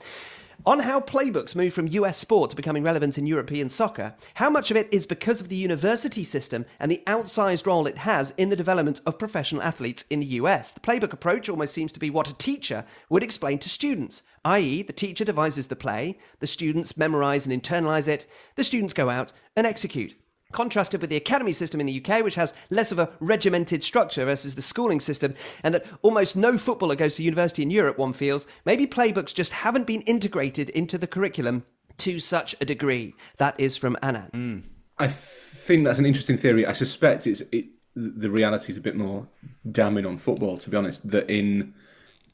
On 0.64 0.80
how 0.80 1.00
playbooks 1.00 1.56
move 1.56 1.74
from 1.74 1.88
US 1.88 2.18
sport 2.18 2.50
to 2.50 2.56
becoming 2.56 2.84
relevant 2.84 3.18
in 3.18 3.28
European 3.28 3.70
soccer, 3.70 4.16
how 4.36 4.50
much 4.50 4.72
of 4.72 4.78
it 4.78 4.88
is 4.92 5.06
because 5.06 5.42
of 5.42 5.50
the 5.50 5.56
university 5.56 6.24
system 6.24 6.66
and 6.80 6.92
the 6.92 7.04
outsized 7.08 7.66
role 7.66 7.88
it 7.88 7.98
has 7.98 8.34
in 8.38 8.50
the 8.50 8.56
development 8.56 9.02
of 9.06 9.20
professional 9.20 9.62
athletes 9.62 10.06
in 10.10 10.20
the 10.20 10.26
US? 10.38 10.72
The 10.72 10.80
playbook 10.80 11.14
approach 11.14 11.50
almost 11.50 11.74
seems 11.74 11.92
to 11.92 12.00
be 12.00 12.10
what 12.10 12.30
a 12.30 12.38
teacher 12.38 12.86
would 13.10 13.24
explain 13.24 13.60
to 13.60 13.70
students, 13.70 14.24
i.e., 14.44 14.82
the 14.82 14.94
teacher 14.94 15.26
devises 15.26 15.68
the 15.68 15.76
play, 15.76 16.18
the 16.40 16.48
students 16.48 16.98
memorize 16.98 17.46
and 17.46 17.62
internalize 17.62 18.08
it, 18.08 18.26
the 18.56 18.64
students 18.64 18.94
go 18.94 19.10
out 19.10 19.32
and 19.56 19.68
execute 19.68 20.16
contrasted 20.56 21.02
with 21.02 21.10
the 21.10 21.18
academy 21.18 21.52
system 21.52 21.80
in 21.80 21.86
the 21.86 22.04
UK, 22.04 22.24
which 22.24 22.36
has 22.36 22.54
less 22.70 22.92
of 22.92 22.98
a 22.98 23.12
regimented 23.20 23.84
structure 23.84 24.26
versus 24.26 24.56
the 24.56 24.62
schooling 24.62 25.02
system, 25.02 25.36
and 25.64 25.76
that 25.76 25.86
almost 26.02 26.36
no 26.36 26.58
footballer 26.58 26.96
goes 26.96 27.18
to 27.18 27.24
university 27.24 27.62
in 27.62 27.70
Europe, 27.70 27.98
one 27.98 28.14
feels, 28.14 28.48
maybe 28.66 28.88
playbooks 28.88 29.34
just 29.34 29.52
haven't 29.52 29.86
been 29.86 30.02
integrated 30.02 30.70
into 30.70 30.98
the 30.98 31.08
curriculum 31.08 31.66
to 31.98 32.20
such 32.20 32.56
a 32.62 32.66
degree. 32.66 33.14
That 33.38 33.60
is 33.60 33.78
from 33.78 33.98
Anand. 34.02 34.32
Mm. 34.32 34.64
I 34.98 35.08
think 35.08 35.84
that's 35.84 36.00
an 36.00 36.06
interesting 36.06 36.38
theory. 36.38 36.66
I 36.66 36.74
suspect 36.74 37.28
it's 37.28 37.42
it, 37.52 37.66
the 37.96 38.30
reality 38.30 38.72
is 38.72 38.78
a 38.78 38.82
bit 38.82 38.96
more 38.96 39.28
damning 39.70 40.06
on 40.06 40.18
football, 40.18 40.58
to 40.60 40.70
be 40.70 40.78
honest. 40.78 41.08
That 41.10 41.30
in 41.30 41.74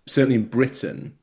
certainly 0.08 0.36
in 0.36 0.46
Britain, 0.46 1.18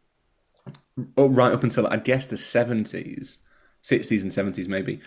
right 1.16 1.52
up 1.52 1.62
until 1.62 1.86
I 1.86 1.96
guess 1.98 2.26
the 2.26 2.36
seventies, 2.36 3.38
sixties 3.82 4.22
and 4.22 4.32
seventies, 4.32 4.68
maybe 4.68 5.00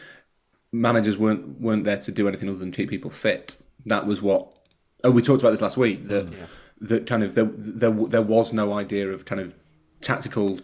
managers 0.71 1.17
weren't 1.17 1.60
weren't 1.60 1.84
there 1.84 1.97
to 1.97 2.12
do 2.12 2.27
anything 2.27 2.49
other 2.49 2.57
than 2.57 2.71
keep 2.71 2.89
people 2.89 3.12
fit. 3.12 3.57
That 3.86 4.05
was 4.05 4.21
what. 4.21 4.57
Oh, 5.03 5.12
we 5.12 5.21
talked 5.21 5.41
about 5.41 5.51
this 5.51 5.62
last 5.62 5.77
week. 5.77 6.07
That 6.07 6.27
mm. 6.27 6.34
yeah. 6.34 6.45
that 6.81 7.07
kind 7.07 7.23
of 7.23 7.36
there, 7.36 7.49
there 7.55 7.91
there 7.91 8.21
was 8.21 8.53
no 8.53 8.73
idea 8.73 9.10
of 9.10 9.25
kind 9.25 9.41
of 9.41 9.55
tactical 9.99 10.60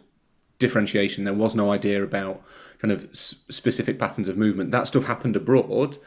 differentiation. 0.59 1.23
There 1.23 1.33
was 1.33 1.55
no 1.55 1.71
idea 1.71 2.03
about 2.03 2.41
kind 2.79 2.91
of 2.91 3.09
specific 3.13 3.99
patterns 3.99 4.29
of 4.29 4.37
movement. 4.37 4.71
That 4.71 4.87
stuff 4.87 5.05
happened 5.05 5.35
abroad, 5.35 5.97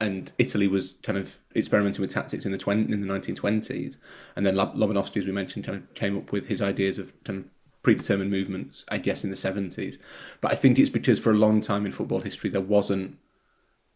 and 0.00 0.32
Italy 0.38 0.68
was 0.68 0.94
kind 1.02 1.18
of 1.18 1.38
experimenting 1.56 2.02
with 2.02 2.10
tactics 2.10 2.46
in 2.46 2.52
the 2.52 2.58
20, 2.58 2.92
in 2.92 3.00
the 3.00 3.06
nineteen 3.06 3.34
twenties. 3.34 3.96
And 4.36 4.46
then 4.46 4.54
Lobanovsky, 4.54 5.16
as 5.16 5.26
we 5.26 5.32
mentioned, 5.32 5.64
kind 5.64 5.78
of 5.78 5.94
came 5.94 6.16
up 6.16 6.32
with 6.32 6.46
his 6.46 6.62
ideas 6.62 6.98
of 6.98 7.12
kind 7.24 7.40
of 7.40 7.44
predetermined 7.82 8.30
movements. 8.30 8.84
I 8.88 8.98
guess 8.98 9.24
in 9.24 9.30
the 9.30 9.36
seventies, 9.36 9.98
but 10.40 10.52
I 10.52 10.54
think 10.54 10.78
it's 10.78 10.90
because 10.90 11.18
for 11.18 11.30
a 11.30 11.36
long 11.36 11.60
time 11.60 11.86
in 11.86 11.92
football 11.92 12.20
history 12.20 12.50
there 12.50 12.60
wasn't 12.60 13.18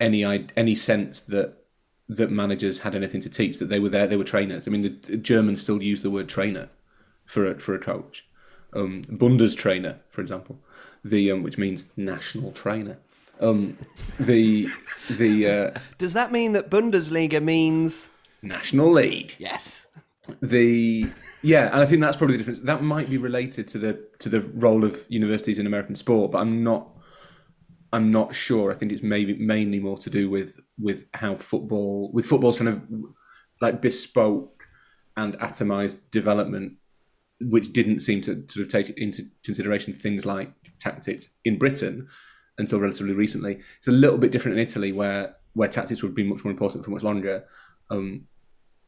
any 0.03 0.25
any 0.57 0.75
sense 0.75 1.21
that 1.21 1.55
that 2.09 2.31
managers 2.31 2.81
had 2.81 2.95
anything 2.95 3.21
to 3.23 3.31
teach 3.31 3.59
that 3.59 3.69
they 3.69 3.79
were 3.79 3.89
there 3.89 4.07
they 4.07 4.17
were 4.17 4.25
trainers. 4.25 4.67
I 4.67 4.71
mean 4.71 4.83
the, 4.83 5.17
germans 5.17 5.63
still 5.63 5.83
use 5.83 6.03
the 6.03 6.11
word 6.11 6.29
trainer 6.29 6.69
for 7.25 7.47
a, 7.47 7.59
for 7.59 7.75
a 7.75 7.79
coach. 7.79 8.27
Um, 8.75 9.03
bundestrainer 9.03 9.99
for 10.09 10.23
example 10.23 10.59
the 11.05 11.31
um, 11.31 11.43
which 11.43 11.59
means 11.59 11.85
national 11.97 12.53
trainer. 12.53 12.99
Um, 13.41 13.77
the 14.19 14.69
the 15.11 15.49
uh, 15.49 15.81
does 15.99 16.13
that 16.13 16.33
mean 16.33 16.53
that 16.53 16.71
bundesliga 16.71 17.43
means 17.43 18.11
national 18.43 18.91
league? 18.93 19.35
Yes. 19.39 19.87
The 20.41 21.11
yeah 21.43 21.67
and 21.73 21.81
i 21.83 21.87
think 21.87 22.01
that's 22.01 22.17
probably 22.17 22.37
the 22.37 22.39
difference. 22.39 22.61
That 22.61 22.83
might 22.83 23.11
be 23.11 23.19
related 23.19 23.67
to 23.69 23.79
the 23.79 24.01
to 24.21 24.29
the 24.29 24.41
role 24.41 24.85
of 24.85 25.05
universities 25.09 25.59
in 25.59 25.67
american 25.67 25.97
sport 25.97 26.31
but 26.31 26.39
i'm 26.39 26.63
not 26.63 26.92
I'm 27.93 28.11
not 28.11 28.35
sure. 28.35 28.73
I 28.73 28.75
think 28.75 28.93
it's 28.93 29.03
maybe 29.03 29.35
mainly 29.37 29.79
more 29.79 29.99
to 29.99 30.11
do 30.11 30.31
with 30.31 30.61
with 30.79 31.07
how 31.15 31.37
football 31.37 32.11
with 32.13 32.27
football's 32.27 32.59
kind 32.59 32.69
of 32.69 32.83
like 33.61 33.83
bespoke 33.83 34.65
and 35.17 35.39
atomized 35.39 35.99
development, 36.11 36.75
which 37.41 37.73
didn't 37.73 38.01
seem 38.01 38.23
to 38.23 38.45
sort 38.49 38.67
of 38.67 38.69
take 38.69 38.91
into 38.99 39.27
consideration 39.45 39.93
things 39.93 40.25
like 40.25 40.53
tactics 40.79 41.29
in 41.45 41.59
Britain 41.59 42.09
until 42.59 42.81
relatively 42.81 43.15
recently. 43.15 43.61
It's 43.79 43.89
a 43.89 43.93
little 43.93 44.19
bit 44.19 44.33
different 44.33 44.59
in 44.59 44.65
Italy, 44.65 44.93
where 44.93 45.37
where 45.55 45.69
tactics 45.69 46.03
would 46.03 46.15
be 46.15 46.25
much 46.25 46.45
more 46.45 46.51
important 46.51 46.85
for 46.85 46.91
much 46.91 47.03
longer. 47.03 47.45
Um, 47.91 48.27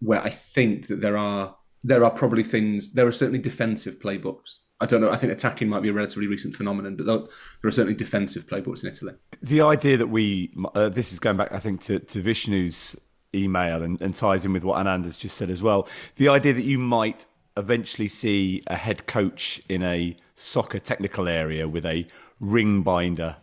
where 0.00 0.22
I 0.22 0.30
think 0.30 0.86
that 0.88 1.00
there 1.00 1.16
are 1.16 1.56
there 1.84 2.02
are 2.02 2.10
probably 2.10 2.42
things 2.42 2.92
there 2.92 3.06
are 3.06 3.12
certainly 3.12 3.38
defensive 3.38 3.98
playbooks 3.98 4.58
I 4.80 4.86
don't 4.86 5.00
know. 5.00 5.10
I 5.10 5.16
think 5.16 5.32
attacking 5.32 5.68
might 5.68 5.82
be 5.82 5.88
a 5.88 5.92
relatively 5.92 6.26
recent 6.26 6.56
phenomenon, 6.56 6.96
but 6.96 7.06
there 7.06 7.16
are 7.64 7.70
certainly 7.70 7.94
defensive 7.94 8.44
playbooks 8.46 8.82
in 8.82 8.90
Italy. 8.90 9.14
The 9.40 9.62
idea 9.62 9.96
that 9.96 10.08
we, 10.08 10.52
uh, 10.74 10.88
this 10.88 11.12
is 11.12 11.20
going 11.20 11.36
back, 11.36 11.52
I 11.52 11.58
think, 11.58 11.80
to, 11.82 12.00
to 12.00 12.22
Vishnu's 12.22 12.96
email 13.34 13.82
and, 13.82 14.00
and 14.02 14.14
ties 14.14 14.44
in 14.44 14.52
with 14.52 14.64
what 14.64 14.84
Anand 14.84 15.04
has 15.04 15.16
just 15.16 15.36
said 15.36 15.48
as 15.48 15.62
well. 15.62 15.88
The 16.16 16.28
idea 16.28 16.52
that 16.52 16.64
you 16.64 16.78
might 16.78 17.26
eventually 17.56 18.08
see 18.08 18.62
a 18.66 18.76
head 18.76 19.06
coach 19.06 19.62
in 19.68 19.82
a 19.82 20.16
soccer 20.34 20.80
technical 20.80 21.28
area 21.28 21.68
with 21.68 21.86
a 21.86 22.06
ring 22.40 22.82
binder 22.82 23.36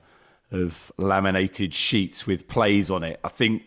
of 0.52 0.92
laminated 0.98 1.74
sheets 1.74 2.28
with 2.28 2.48
plays 2.50 2.92
on 2.92 3.04
it. 3.04 3.20
I 3.24 3.30
think 3.30 3.64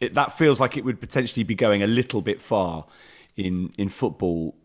it, 0.00 0.14
that 0.14 0.32
feels 0.32 0.60
like 0.60 0.76
it 0.76 0.84
would 0.84 1.00
potentially 1.00 1.42
be 1.42 1.56
going 1.56 1.82
a 1.82 1.88
little 1.88 2.22
bit 2.22 2.40
far 2.40 2.86
in 3.36 3.72
in 3.78 3.88
football 3.88 4.56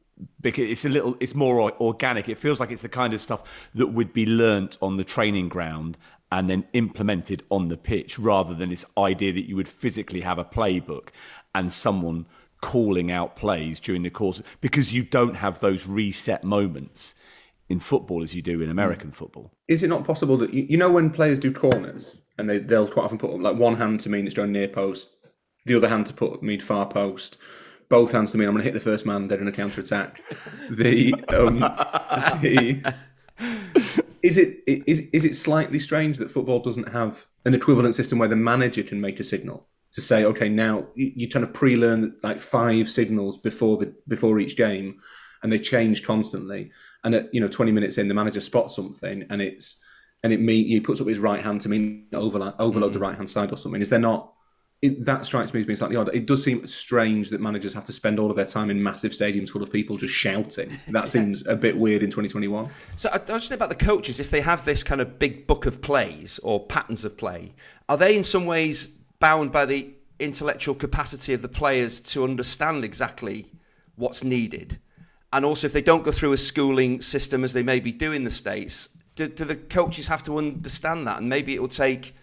because 0.41 0.69
it's 0.69 0.85
a 0.85 0.89
little 0.89 1.15
it's 1.19 1.35
more 1.35 1.71
organic 1.79 2.27
it 2.27 2.37
feels 2.37 2.59
like 2.59 2.71
it's 2.71 2.81
the 2.81 2.89
kind 2.89 3.13
of 3.13 3.21
stuff 3.21 3.69
that 3.73 3.87
would 3.87 4.13
be 4.13 4.25
learnt 4.25 4.77
on 4.81 4.97
the 4.97 5.03
training 5.03 5.49
ground 5.49 5.97
and 6.31 6.49
then 6.49 6.65
implemented 6.73 7.43
on 7.49 7.69
the 7.69 7.77
pitch 7.77 8.19
rather 8.19 8.53
than 8.53 8.69
this 8.69 8.85
idea 8.97 9.33
that 9.33 9.47
you 9.47 9.55
would 9.55 9.67
physically 9.67 10.21
have 10.21 10.37
a 10.37 10.45
playbook 10.45 11.09
and 11.55 11.71
someone 11.71 12.25
calling 12.61 13.09
out 13.09 13.35
plays 13.35 13.79
during 13.79 14.03
the 14.03 14.09
course 14.09 14.41
because 14.61 14.93
you 14.93 15.01
don't 15.03 15.35
have 15.35 15.59
those 15.59 15.87
reset 15.87 16.43
moments 16.43 17.15
in 17.69 17.79
football 17.79 18.21
as 18.21 18.35
you 18.35 18.41
do 18.41 18.61
in 18.61 18.69
American 18.69 19.11
football. 19.11 19.51
Is 19.67 19.83
it 19.83 19.87
not 19.87 20.03
possible 20.03 20.37
that 20.37 20.53
you, 20.53 20.65
you 20.69 20.77
know 20.77 20.91
when 20.91 21.09
players 21.09 21.39
do 21.39 21.51
corners 21.51 22.21
and 22.37 22.49
they 22.49 22.57
they'll 22.57 22.87
quite 22.87 23.05
often 23.05 23.17
put 23.17 23.39
like 23.39 23.57
one 23.57 23.75
hand 23.75 24.01
to 24.01 24.09
mean 24.09 24.25
it's 24.25 24.35
going 24.35 24.51
near 24.51 24.67
post, 24.67 25.09
the 25.65 25.75
other 25.75 25.87
hand 25.87 26.05
to 26.07 26.13
put 26.13 26.43
mean 26.43 26.59
far 26.59 26.85
post 26.85 27.37
both 27.89 28.11
hands 28.11 28.31
to 28.31 28.37
me. 28.37 28.45
I'm 28.45 28.51
going 28.51 28.63
to 28.63 28.71
hit 28.71 28.73
the 28.73 28.79
first 28.79 29.05
man. 29.05 29.27
They're 29.27 29.41
in 29.41 29.47
a 29.47 29.51
counter 29.51 29.81
attack. 29.81 30.21
the, 30.69 31.13
um, 31.29 31.59
the 32.41 32.95
is 34.21 34.37
it 34.37 34.63
is 34.67 34.99
is 35.13 35.25
it 35.25 35.35
slightly 35.35 35.79
strange 35.79 36.17
that 36.17 36.29
football 36.29 36.59
doesn't 36.59 36.89
have 36.89 37.25
an 37.45 37.53
equivalent 37.53 37.95
system 37.95 38.19
where 38.19 38.27
the 38.27 38.35
manager 38.35 38.83
can 38.83 38.99
make 38.99 39.19
a 39.19 39.23
signal 39.23 39.67
to 39.91 40.01
say, 40.01 40.23
okay, 40.25 40.49
now 40.49 40.85
you, 40.95 41.27
kind 41.27 41.43
of 41.43 41.51
pre-learn 41.53 42.15
like 42.21 42.39
five 42.39 42.89
signals 42.89 43.37
before 43.37 43.77
the 43.77 43.93
before 44.07 44.39
each 44.39 44.55
game, 44.55 44.99
and 45.41 45.51
they 45.51 45.59
change 45.59 46.03
constantly. 46.03 46.71
And 47.03 47.15
at 47.15 47.33
you 47.33 47.41
know 47.41 47.47
20 47.47 47.71
minutes 47.71 47.97
in, 47.97 48.07
the 48.07 48.13
manager 48.13 48.41
spots 48.41 48.75
something, 48.75 49.25
and 49.29 49.41
it's 49.41 49.77
and 50.23 50.33
it 50.33 50.41
mean 50.41 50.65
he 50.65 50.79
puts 50.79 51.01
up 51.01 51.07
his 51.07 51.19
right 51.19 51.41
hand 51.41 51.61
to 51.61 51.69
mean 51.69 52.07
overload, 52.13 52.53
overload 52.59 52.91
mm. 52.91 52.93
the 52.93 52.99
right 52.99 53.15
hand 53.15 53.29
side 53.29 53.51
or 53.51 53.57
something. 53.57 53.81
Is 53.81 53.89
there 53.89 53.99
not 53.99 54.33
it, 54.81 55.03
that 55.05 55.25
strikes 55.25 55.53
me 55.53 55.59
as 55.59 55.65
being 55.65 55.75
slightly 55.75 55.97
odd. 55.97 56.09
It 56.13 56.25
does 56.25 56.41
seem 56.41 56.65
strange 56.65 57.29
that 57.31 57.41
managers 57.41 57.73
have 57.73 57.83
to 57.85 57.91
spend 57.91 58.17
all 58.17 58.29
of 58.29 58.37
their 58.37 58.45
time 58.45 58.69
in 58.69 58.81
massive 58.81 59.11
stadiums 59.11 59.49
full 59.49 59.61
of 59.61 59.71
people 59.71 59.97
just 59.97 60.13
shouting. 60.13 60.77
That 60.87 61.09
seems 61.09 61.45
a 61.47 61.55
bit 61.55 61.77
weird 61.77 62.01
in 62.01 62.09
2021. 62.09 62.69
So 62.95 63.09
I, 63.09 63.15
I 63.15 63.33
was 63.33 63.43
just 63.43 63.51
about 63.51 63.69
the 63.69 63.75
coaches. 63.75 64.21
If 64.21 64.31
they 64.31 64.41
have 64.41 64.63
this 64.63 64.81
kind 64.81 65.01
of 65.01 65.19
big 65.19 65.47
book 65.47 65.65
of 65.65 65.81
plays 65.81 66.39
or 66.43 66.65
patterns 66.65 67.03
of 67.03 67.17
play, 67.17 67.53
are 67.89 67.97
they 67.97 68.15
in 68.15 68.23
some 68.23 68.45
ways 68.45 68.97
bound 69.19 69.51
by 69.51 69.65
the 69.65 69.93
intellectual 70.17 70.75
capacity 70.75 71.33
of 71.33 71.41
the 71.41 71.49
players 71.49 71.99
to 71.99 72.23
understand 72.23 72.85
exactly 72.85 73.51
what's 73.95 74.23
needed? 74.23 74.79
And 75.33 75.43
also, 75.43 75.67
if 75.67 75.73
they 75.73 75.81
don't 75.81 76.03
go 76.03 76.11
through 76.11 76.33
a 76.33 76.37
schooling 76.37 77.01
system 77.01 77.43
as 77.43 77.51
they 77.51 77.63
maybe 77.63 77.91
do 77.91 78.13
in 78.13 78.23
the 78.23 78.31
States, 78.31 78.89
do, 79.15 79.27
do 79.27 79.43
the 79.43 79.57
coaches 79.57 80.07
have 80.07 80.23
to 80.23 80.37
understand 80.37 81.05
that? 81.05 81.19
And 81.19 81.27
maybe 81.27 81.53
it 81.53 81.61
will 81.61 81.67
take 81.67 82.15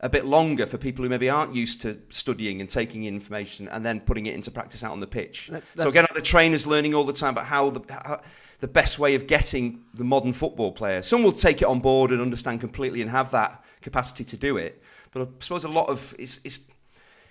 a 0.00 0.08
bit 0.08 0.24
longer 0.24 0.66
for 0.66 0.78
people 0.78 1.04
who 1.04 1.08
maybe 1.08 1.28
aren't 1.28 1.54
used 1.54 1.82
to 1.82 1.98
studying 2.08 2.60
and 2.60 2.70
taking 2.70 3.04
information 3.04 3.68
and 3.68 3.84
then 3.84 4.00
putting 4.00 4.26
it 4.26 4.34
into 4.34 4.50
practice 4.50 4.82
out 4.82 4.92
on 4.92 5.00
the 5.00 5.06
pitch. 5.06 5.48
That's, 5.50 5.70
that's 5.70 5.82
so 5.82 5.88
again, 5.88 6.06
the 6.14 6.22
trainers 6.22 6.66
learning 6.66 6.94
all 6.94 7.04
the 7.04 7.12
time 7.12 7.34
about 7.34 7.46
how 7.46 7.70
the 7.70 7.80
how, 7.92 8.20
the 8.60 8.68
best 8.68 8.98
way 8.98 9.14
of 9.14 9.26
getting 9.26 9.84
the 9.94 10.04
modern 10.04 10.32
football 10.32 10.72
player. 10.72 11.02
Some 11.02 11.22
will 11.22 11.32
take 11.32 11.62
it 11.62 11.66
on 11.66 11.80
board 11.80 12.10
and 12.10 12.20
understand 12.20 12.60
completely 12.60 13.02
and 13.02 13.10
have 13.10 13.30
that 13.32 13.64
capacity 13.80 14.24
to 14.24 14.36
do 14.36 14.56
it. 14.56 14.82
But 15.12 15.22
I 15.22 15.26
suppose 15.40 15.64
a 15.64 15.68
lot 15.68 15.88
of 15.88 16.14
it's, 16.18 16.40
it's 16.44 16.60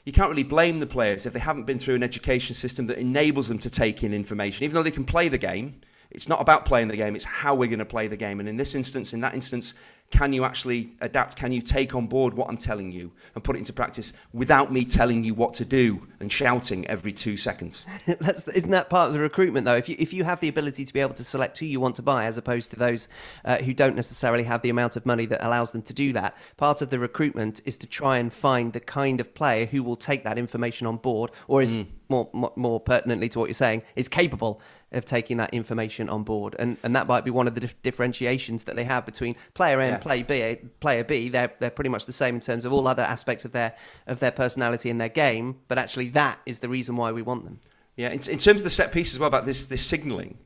you 0.06 0.12
can't 0.12 0.30
really 0.30 0.44
blame 0.44 0.80
the 0.80 0.88
players 0.88 1.26
if 1.26 1.34
they 1.34 1.40
haven't 1.40 1.66
been 1.66 1.80
through 1.80 1.96
an 1.96 2.04
education 2.04 2.56
system 2.56 2.88
that 2.88 2.98
enables 2.98 3.48
them 3.48 3.60
to 3.60 3.70
take 3.70 4.04
in 4.04 4.14
information, 4.14 4.64
even 4.64 4.76
though 4.76 4.84
they 4.84 4.92
can 4.92 5.06
play 5.06 5.28
the 5.28 5.38
game. 5.38 5.82
It's 6.12 6.28
not 6.28 6.42
about 6.42 6.66
playing 6.66 6.88
the 6.88 6.98
game; 6.98 7.16
it's 7.16 7.26
how 7.26 7.54
we're 7.54 7.70
going 7.70 7.80
to 7.80 7.86
play 7.86 8.08
the 8.08 8.18
game. 8.18 8.40
And 8.40 8.50
in 8.50 8.58
this 8.58 8.74
instance, 8.74 9.14
in 9.14 9.22
that 9.22 9.36
instance, 9.36 9.76
can 10.12 10.34
you 10.34 10.44
actually 10.44 10.92
adapt? 11.02 11.36
Can 11.36 11.52
you 11.52 11.62
take 11.62 11.94
on 11.94 12.08
board 12.08 12.34
what 12.34 12.50
I'm 12.50 12.58
telling 12.58 12.92
you 12.92 13.12
and 13.36 13.44
put 13.44 13.56
it 13.56 13.60
into 13.60 13.74
practice 13.74 14.14
without 14.34 14.72
me 14.72 14.84
telling 14.84 15.24
you 15.24 15.34
what 15.34 15.54
to 15.56 15.66
do 15.66 16.08
and 16.20 16.32
shouting 16.32 16.88
every 16.88 17.14
two 17.14 17.38
seconds? 17.38 17.86
That's, 18.06 18.48
isn't 18.48 18.72
that 18.72 18.90
part 18.90 19.08
of 19.08 19.14
the 19.14 19.20
recruitment, 19.20 19.66
though? 19.66 19.76
If 19.76 19.88
you 19.88 19.96
if 20.00 20.12
you 20.12 20.24
have 20.24 20.40
the 20.40 20.48
ability 20.48 20.86
to 20.86 20.94
be 20.94 21.00
able 21.00 21.14
to 21.14 21.24
select 21.24 21.60
who 21.60 21.66
you 21.66 21.80
want 21.80 21.96
to 21.98 22.02
buy, 22.02 22.26
as 22.26 22.38
opposed 22.38 22.72
to 22.72 22.76
those 22.76 23.08
uh, 23.46 23.58
who 23.58 23.74
don't 23.74 23.96
necessarily 23.96 24.44
have 24.44 24.62
the 24.62 24.70
amount 24.70 24.96
of 24.96 25.06
money 25.06 25.26
that 25.28 25.46
allows 25.46 25.72
them 25.72 25.82
to 25.84 25.94
do 25.94 26.12
that, 26.14 26.36
part 26.58 26.82
of 26.82 26.90
the 26.90 27.00
recruitment 27.00 27.62
is 27.66 27.78
to 27.78 27.88
try 27.88 28.18
and 28.18 28.34
find 28.34 28.74
the 28.74 28.80
kind 28.80 29.22
of 29.22 29.34
player 29.36 29.66
who 29.66 29.84
will 29.84 29.96
take 29.96 30.24
that 30.24 30.38
information 30.38 30.88
on 30.88 30.98
board, 30.98 31.32
or 31.48 31.62
is 31.62 31.78
more, 32.10 32.30
more 32.34 32.52
more 32.56 32.80
pertinently 32.80 33.30
to 33.30 33.40
what 33.40 33.46
you're 33.46 33.54
saying, 33.54 33.84
is 33.96 34.10
capable 34.10 34.60
of 34.92 35.06
taking 35.06 35.38
that 35.38 35.54
information 35.54 36.10
on 36.10 36.24
board, 36.24 36.56
and 36.58 36.78
and 36.84 36.96
that 36.96 37.08
might 37.08 37.24
be 37.24 37.32
one 37.32 37.48
of 37.48 37.54
the 37.56 37.62
dif- 37.62 37.82
differentiations 37.84 38.64
that 38.64 38.76
they 38.76 38.84
have 38.84 39.06
between 39.06 39.36
player 39.54 39.80
A 39.80 39.84
and 39.86 39.94
Yeah. 39.94 39.98
player 39.98 40.24
B. 40.24 40.42
Eh, 40.42 40.56
player 40.80 41.04
B, 41.04 41.30
they're 41.30 41.52
they're 41.60 41.70
pretty 41.70 41.90
much 41.90 42.06
the 42.06 42.14
same 42.14 42.36
in 42.36 42.42
terms 42.42 42.66
of 42.66 42.74
all 42.74 42.88
other 42.88 43.04
aspects 43.04 43.46
of 43.46 43.52
their 43.52 43.76
of 44.08 44.20
their 44.20 44.32
personality 44.32 44.90
and 44.90 45.00
their 45.00 45.10
game, 45.10 45.58
but 45.68 45.78
actually 45.78 46.10
that 46.10 46.40
is 46.46 46.60
the 46.60 46.70
reason 46.70 46.96
why 46.96 47.12
we 47.12 47.22
want 47.22 47.44
them. 47.46 47.60
Yeah, 47.96 48.10
in, 48.10 48.20
in 48.30 48.38
terms 48.40 48.62
of 48.62 48.64
the 48.64 48.70
set 48.70 48.92
piece 48.92 49.14
as 49.14 49.20
well 49.20 49.28
about 49.28 49.46
this 49.46 49.66
this 49.66 49.86
signalling, 49.86 50.38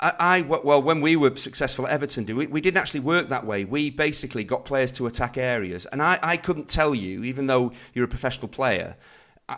I, 0.00 0.12
I 0.18 0.40
well 0.42 0.82
when 0.82 1.00
we 1.00 1.16
were 1.16 1.34
successful 1.36 1.86
at 1.86 1.92
Everton, 1.92 2.24
do 2.24 2.36
we, 2.36 2.46
we 2.46 2.60
didn't 2.60 2.78
actually 2.78 3.00
work 3.00 3.28
that 3.30 3.46
way. 3.46 3.64
We 3.64 3.90
basically 3.90 4.44
got 4.44 4.64
players 4.64 4.92
to 4.92 5.06
attack 5.06 5.38
areas, 5.38 5.86
and 5.86 6.02
I, 6.02 6.18
I 6.22 6.36
couldn't 6.36 6.68
tell 6.68 6.94
you, 6.94 7.24
even 7.24 7.46
though 7.46 7.72
you're 7.94 8.04
a 8.04 8.08
professional 8.08 8.48
player. 8.48 8.96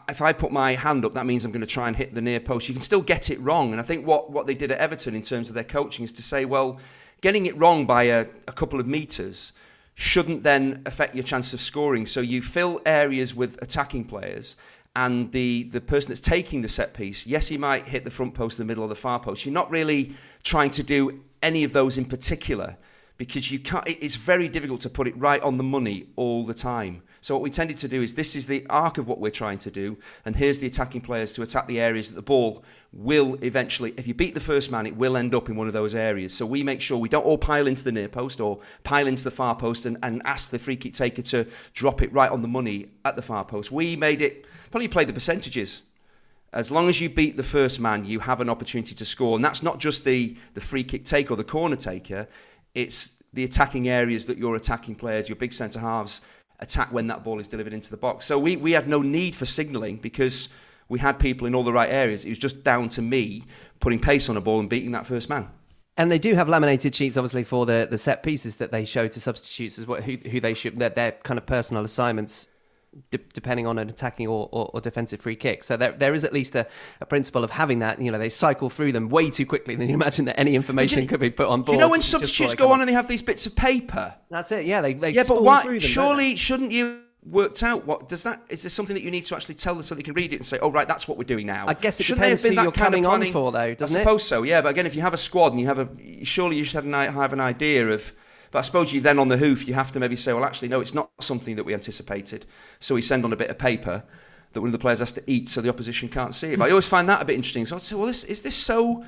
If 0.09 0.23
I 0.23 0.33
put 0.33 0.53
my 0.53 0.75
hand 0.75 1.05
up, 1.05 1.15
that 1.15 1.27
means 1.27 1.45
I'm 1.45 1.51
going 1.51 1.61
to 1.63 1.67
try 1.67 1.89
and 1.89 1.97
hit 1.97 2.15
the 2.15 2.23
near 2.23 2.39
post. 2.39 2.69
You 2.69 2.75
can 2.75 2.83
still 2.83 3.01
get 3.01 3.29
it 3.29 3.41
wrong, 3.41 3.73
and 3.73 3.81
I 3.81 3.85
think 3.85 4.07
what, 4.07 4.31
what 4.31 4.47
they 4.47 4.55
did 4.55 4.71
at 4.71 4.79
Everton 4.79 5.17
in 5.17 5.23
terms 5.23 5.49
of 5.49 5.55
their 5.55 5.65
coaching 5.65 6.05
is 6.05 6.13
to 6.13 6.23
say, 6.23 6.45
well, 6.45 6.79
getting 7.21 7.47
it 7.47 7.57
wrong 7.57 7.87
by 7.87 8.05
a, 8.05 8.27
a 8.47 8.53
couple 8.53 8.79
of 8.79 8.87
meters 8.87 9.53
shouldn't 9.97 10.45
then 10.45 10.83
affect 10.87 11.15
your 11.15 11.25
chance 11.25 11.53
of 11.53 11.61
scoring. 11.61 12.07
So 12.07 12.21
you 12.21 12.41
fill 12.41 12.81
areas 12.87 13.35
with 13.35 13.61
attacking 13.61 14.05
players, 14.05 14.55
and 14.95 15.33
the, 15.33 15.65
the 15.65 15.81
person 15.81 16.11
that's 16.11 16.21
taking 16.21 16.63
the 16.63 16.69
set 16.69 16.95
piece, 16.95 17.27
yes, 17.27 17.49
he 17.49 17.59
might 17.59 17.89
hit 17.89 18.05
the 18.05 18.11
front 18.11 18.35
post, 18.35 18.59
the 18.59 18.65
middle, 18.65 18.85
or 18.85 18.89
the 18.89 18.95
far 18.95 19.19
post. 19.21 19.45
You're 19.45 19.55
not 19.55 19.71
really 19.71 20.15
trying 20.43 20.71
to 20.73 20.83
do 20.83 21.23
any 21.43 21.65
of 21.65 21.73
those 21.73 21.99
in 21.99 22.05
particular 22.05 22.77
because 23.17 23.51
you 23.51 23.59
can't. 23.59 23.87
It's 23.87 24.17
very 24.17 24.49
difficult 24.49 24.81
to 24.83 24.91
put 24.91 25.07
it 25.07 25.17
right 25.17 25.43
on 25.43 25.59
the 25.59 25.65
money 25.65 26.07
all 26.17 26.45
the 26.45 26.55
time. 26.55 27.03
So 27.23 27.35
what 27.35 27.43
we 27.43 27.51
tended 27.51 27.77
to 27.79 27.89
do 27.89 28.03
is 28.03 28.15
this 28.15 28.35
is 28.35 28.47
the 28.47 28.67
arc 28.71 28.97
of 28.97 29.07
what 29.07 29.21
we're 29.21 29.31
trying 29.31 29.59
to 29.59 29.71
do, 29.71 29.99
and 30.25 30.37
here's 30.37 30.61
the 30.61 30.67
attacking 30.67 31.03
players 31.03 31.33
to 31.33 31.43
attack 31.43 31.67
the 31.67 31.79
areas 31.79 32.09
that 32.09 32.15
the 32.15 32.23
ball 32.23 32.65
will 32.93 33.37
eventually. 33.43 33.93
If 33.97 34.07
you 34.07 34.15
beat 34.15 34.35
the 34.35 34.41
first 34.41 34.71
man, 34.71 34.87
it 34.87 34.97
will 34.97 35.17
end 35.17 35.35
up 35.35 35.51
in 35.51 35.57
one 35.57 35.67
of 35.67 35.75
those 35.75 35.95
areas. 35.95 36.33
So 36.35 36.47
we 36.47 36.63
make 36.63 36.81
sure 36.81 36.97
we 36.97 37.11
don't 37.11 37.25
all 37.25 37.37
pile 37.39 37.67
into 37.67 37.85
the 37.85 37.93
near 37.93 38.09
post 38.09 38.41
or 38.41 38.61
pile 38.85 39.07
into 39.07 39.23
the 39.23 39.31
far 39.31 39.55
post 39.55 39.85
and, 39.85 39.99
and 40.03 40.23
ask 40.25 40.51
the 40.51 40.59
free 40.59 40.77
kick 40.77 40.95
taker 40.95 41.23
to 41.23 41.47
drop 41.75 42.01
it 42.01 42.13
right 42.13 42.31
on 42.31 42.41
the 42.41 42.49
money 42.49 42.89
at 43.05 43.17
the 43.17 43.23
far 43.23 43.45
post. 43.45 43.71
We 43.71 43.97
made 43.97 44.23
it 44.23 44.47
probably 44.71 44.89
play 44.89 45.05
the 45.05 45.13
percentages. 45.13 45.83
As 46.53 46.71
long 46.71 46.89
as 46.89 47.01
you 47.01 47.09
beat 47.09 47.37
the 47.37 47.45
first 47.45 47.79
man, 47.79 48.07
you 48.07 48.21
have 48.21 48.41
an 48.41 48.49
opportunity 48.49 48.95
to 48.95 49.05
score, 49.05 49.37
and 49.37 49.45
that's 49.45 49.63
not 49.63 49.79
just 49.79 50.05
the 50.05 50.37
the 50.55 50.61
free 50.61 50.83
kick 50.83 51.05
taker 51.05 51.35
or 51.35 51.37
the 51.37 51.45
corner 51.45 51.77
taker. 51.77 52.27
It's 52.75 53.13
the 53.33 53.45
attacking 53.45 53.89
areas 53.89 54.27
that 54.27 54.39
your 54.39 54.57
attacking 54.57 54.97
players, 54.97 55.29
your 55.29 55.37
big 55.37 55.53
centre 55.53 55.79
halves, 55.79 56.21
attack 56.61 56.93
when 56.93 57.07
that 57.09 57.25
ball 57.25 57.41
is 57.41 57.49
delivered 57.49 57.73
into 57.73 57.91
the 57.91 57.97
box. 57.97 58.27
So 58.27 58.39
we, 58.39 58.57
we 58.57 58.73
had 58.73 58.89
no 58.89 59.03
need 59.03 59.35
for 59.35 59.47
signalling 59.47 59.97
because 59.97 60.49
we 60.89 60.99
had 60.99 61.19
people 61.19 61.47
in 61.47 61.55
all 61.55 61.65
the 61.65 61.73
right 61.73 61.91
areas. 61.91 62.25
It 62.25 62.29
was 62.29 62.39
just 62.39 62.63
down 62.63 62.89
to 62.91 63.03
me 63.03 63.45
putting 63.81 63.99
pace 63.99 64.29
on 64.29 64.37
a 64.37 64.41
ball 64.41 64.61
and 64.61 64.69
beating 64.69 64.93
that 64.93 65.07
first 65.07 65.29
man. 65.29 65.49
And 65.97 66.11
they 66.11 66.19
do 66.19 66.35
have 66.35 66.49
laminated 66.49 66.95
sheets, 66.95 67.17
obviously, 67.17 67.45
for 67.45 67.67
the, 67.67 67.87
the 67.91 67.99
set 67.99 68.23
pieces 68.23 68.57
that 68.57 68.71
they 68.71 68.85
show 68.85 69.07
to 69.09 69.21
substitutes 69.21 69.79
as 69.79 69.87
well, 69.87 70.01
who, 70.01 70.17
who 70.31 70.41
they 70.41 70.55
should, 70.55 70.79
their, 70.79 70.89
their 70.91 71.13
kind 71.13 71.37
of 71.39 71.47
personal 71.47 71.85
assignments, 71.85 72.49
de- 73.11 73.19
depending 73.33 73.67
on 73.67 73.79
an 73.79 73.89
attacking 73.89 74.27
or, 74.27 74.49
or, 74.53 74.71
or 74.75 74.81
defensive 74.81 75.21
free 75.21 75.37
kick. 75.37 75.65
So 75.65 75.77
there, 75.77 75.93
there 75.93 76.15
is 76.15 76.25
at 76.25 76.33
least 76.33 76.55
a, 76.55 76.67
a 77.01 77.07
principle 77.07 77.45
of 77.45 77.51
having 77.51 77.79
that. 77.81 78.01
You 78.01 78.11
know, 78.11 78.19
they 78.19 78.29
cycle 78.29 78.71
through 78.71 78.93
them 78.93 79.09
way 79.09 79.31
too 79.31 79.47
quickly 79.47 79.75
than 79.77 79.89
you 79.89 79.95
imagine 79.95 80.25
that 80.27 80.39
any 80.39 80.55
information 80.55 81.03
you- 81.03 81.09
could 81.09 81.21
be 81.21 81.31
put 81.31 81.47
on 81.49 81.61
board. 81.61 81.67
Do 81.67 81.73
you 81.73 81.79
know 81.79 81.89
when 81.89 82.01
substitutes 82.01 82.55
go 82.55 82.73
on 82.73 82.81
and 82.81 82.89
they 82.89 82.93
have 82.95 83.09
these 83.09 83.23
bits 83.23 83.47
of 83.47 83.57
paper? 83.57 84.15
That's 84.31 84.53
it, 84.53 84.67
yeah. 84.67 84.81
They, 84.81 84.95
they 84.95 85.11
Yeah, 85.11 85.25
but 85.27 85.43
why? 85.43 85.65
them, 85.65 85.79
Surely, 85.81 86.37
shouldn't 86.37 86.73
you 86.73 87.03
worked 87.23 87.63
out 87.63 87.87
what 87.87 88.09
does 88.09 88.23
that? 88.23 88.43
Is 88.49 88.63
there 88.63 88.71
something 88.71 88.95
that 88.95 89.03
you 89.03 89.11
need 89.11 89.25
to 89.27 89.37
actually 89.37 89.55
tell 89.55 89.75
them 89.75 89.83
so 89.83 89.95
they 89.95 90.03
can 90.03 90.15
read 90.15 90.33
it 90.33 90.37
and 90.37 90.47
say, 90.47 90.59
"Oh, 90.61 90.71
right, 90.71 90.89
that's 90.89 91.07
what 91.07 91.19
we're 91.19 91.25
doing 91.25 91.47
now"? 91.47 91.67
I 91.69 91.75
guess 91.75 92.01
it 92.01 92.05
Shouldn't 92.05 92.21
there 92.23 92.31
have 92.31 92.39
depends 92.39 92.43
been 92.43 92.53
who 92.53 92.57
that 92.57 92.63
you're 92.63 92.73
coming 92.73 93.05
on 93.07 93.31
for, 93.31 93.53
though, 93.53 93.75
doesn't 93.75 93.95
I 93.97 94.01
it? 94.01 94.03
suppose 94.05 94.25
so. 94.27 94.43
Yeah, 94.43 94.63
but 94.63 94.71
again, 94.71 94.87
if 94.87 94.95
you 94.95 95.03
have 95.03 95.13
a 95.13 95.19
squad 95.19 95.53
and 95.53 95.61
you 95.61 95.67
have 95.67 95.79
a, 95.79 96.25
surely 96.25 96.57
you 96.57 96.65
should 96.65 96.77
have 96.77 96.87
an, 96.87 96.93
have 96.93 97.33
an 97.35 97.41
idea 97.41 97.89
of. 97.89 98.13
But 98.51 98.61
I 98.61 98.63
suppose 98.63 98.93
you 98.93 99.01
then 99.01 99.19
on 99.19 99.29
the 99.29 99.37
hoof, 99.37 99.69
you 99.69 99.75
have 99.75 99.93
to 99.93 100.01
maybe 100.01 100.17
say, 100.17 100.33
well, 100.33 100.45
actually, 100.45 100.69
no, 100.69 100.81
it's 100.81 100.95
not 100.95 101.11
something 101.21 101.57
that 101.57 101.65
we 101.65 101.75
anticipated. 101.75 102.47
So 102.81 102.95
we 102.95 103.03
send 103.03 103.25
on 103.25 103.33
a 103.33 103.37
bit 103.37 103.51
of 103.51 103.59
paper 103.59 104.03
that 104.53 104.61
one 104.61 104.69
of 104.69 104.73
the 104.73 104.79
players 104.79 104.99
has 104.99 105.13
to 105.13 105.23
eat 105.27 105.49
so 105.49 105.61
the 105.61 105.69
opposition 105.69 106.09
can't 106.09 106.35
see 106.35 106.55
it. 106.55 106.59
But 106.59 106.67
I 106.67 106.71
always 106.71 106.89
find 106.89 107.09
that 107.09 107.23
a 107.23 107.25
bit 107.25 107.37
interesting. 107.37 107.65
So 107.67 107.77
I'd 107.77 107.83
say, 107.83 107.95
well, 107.95 108.07
this, 108.07 108.25
is 108.25 108.43
this 108.43 108.57
so 108.57 109.05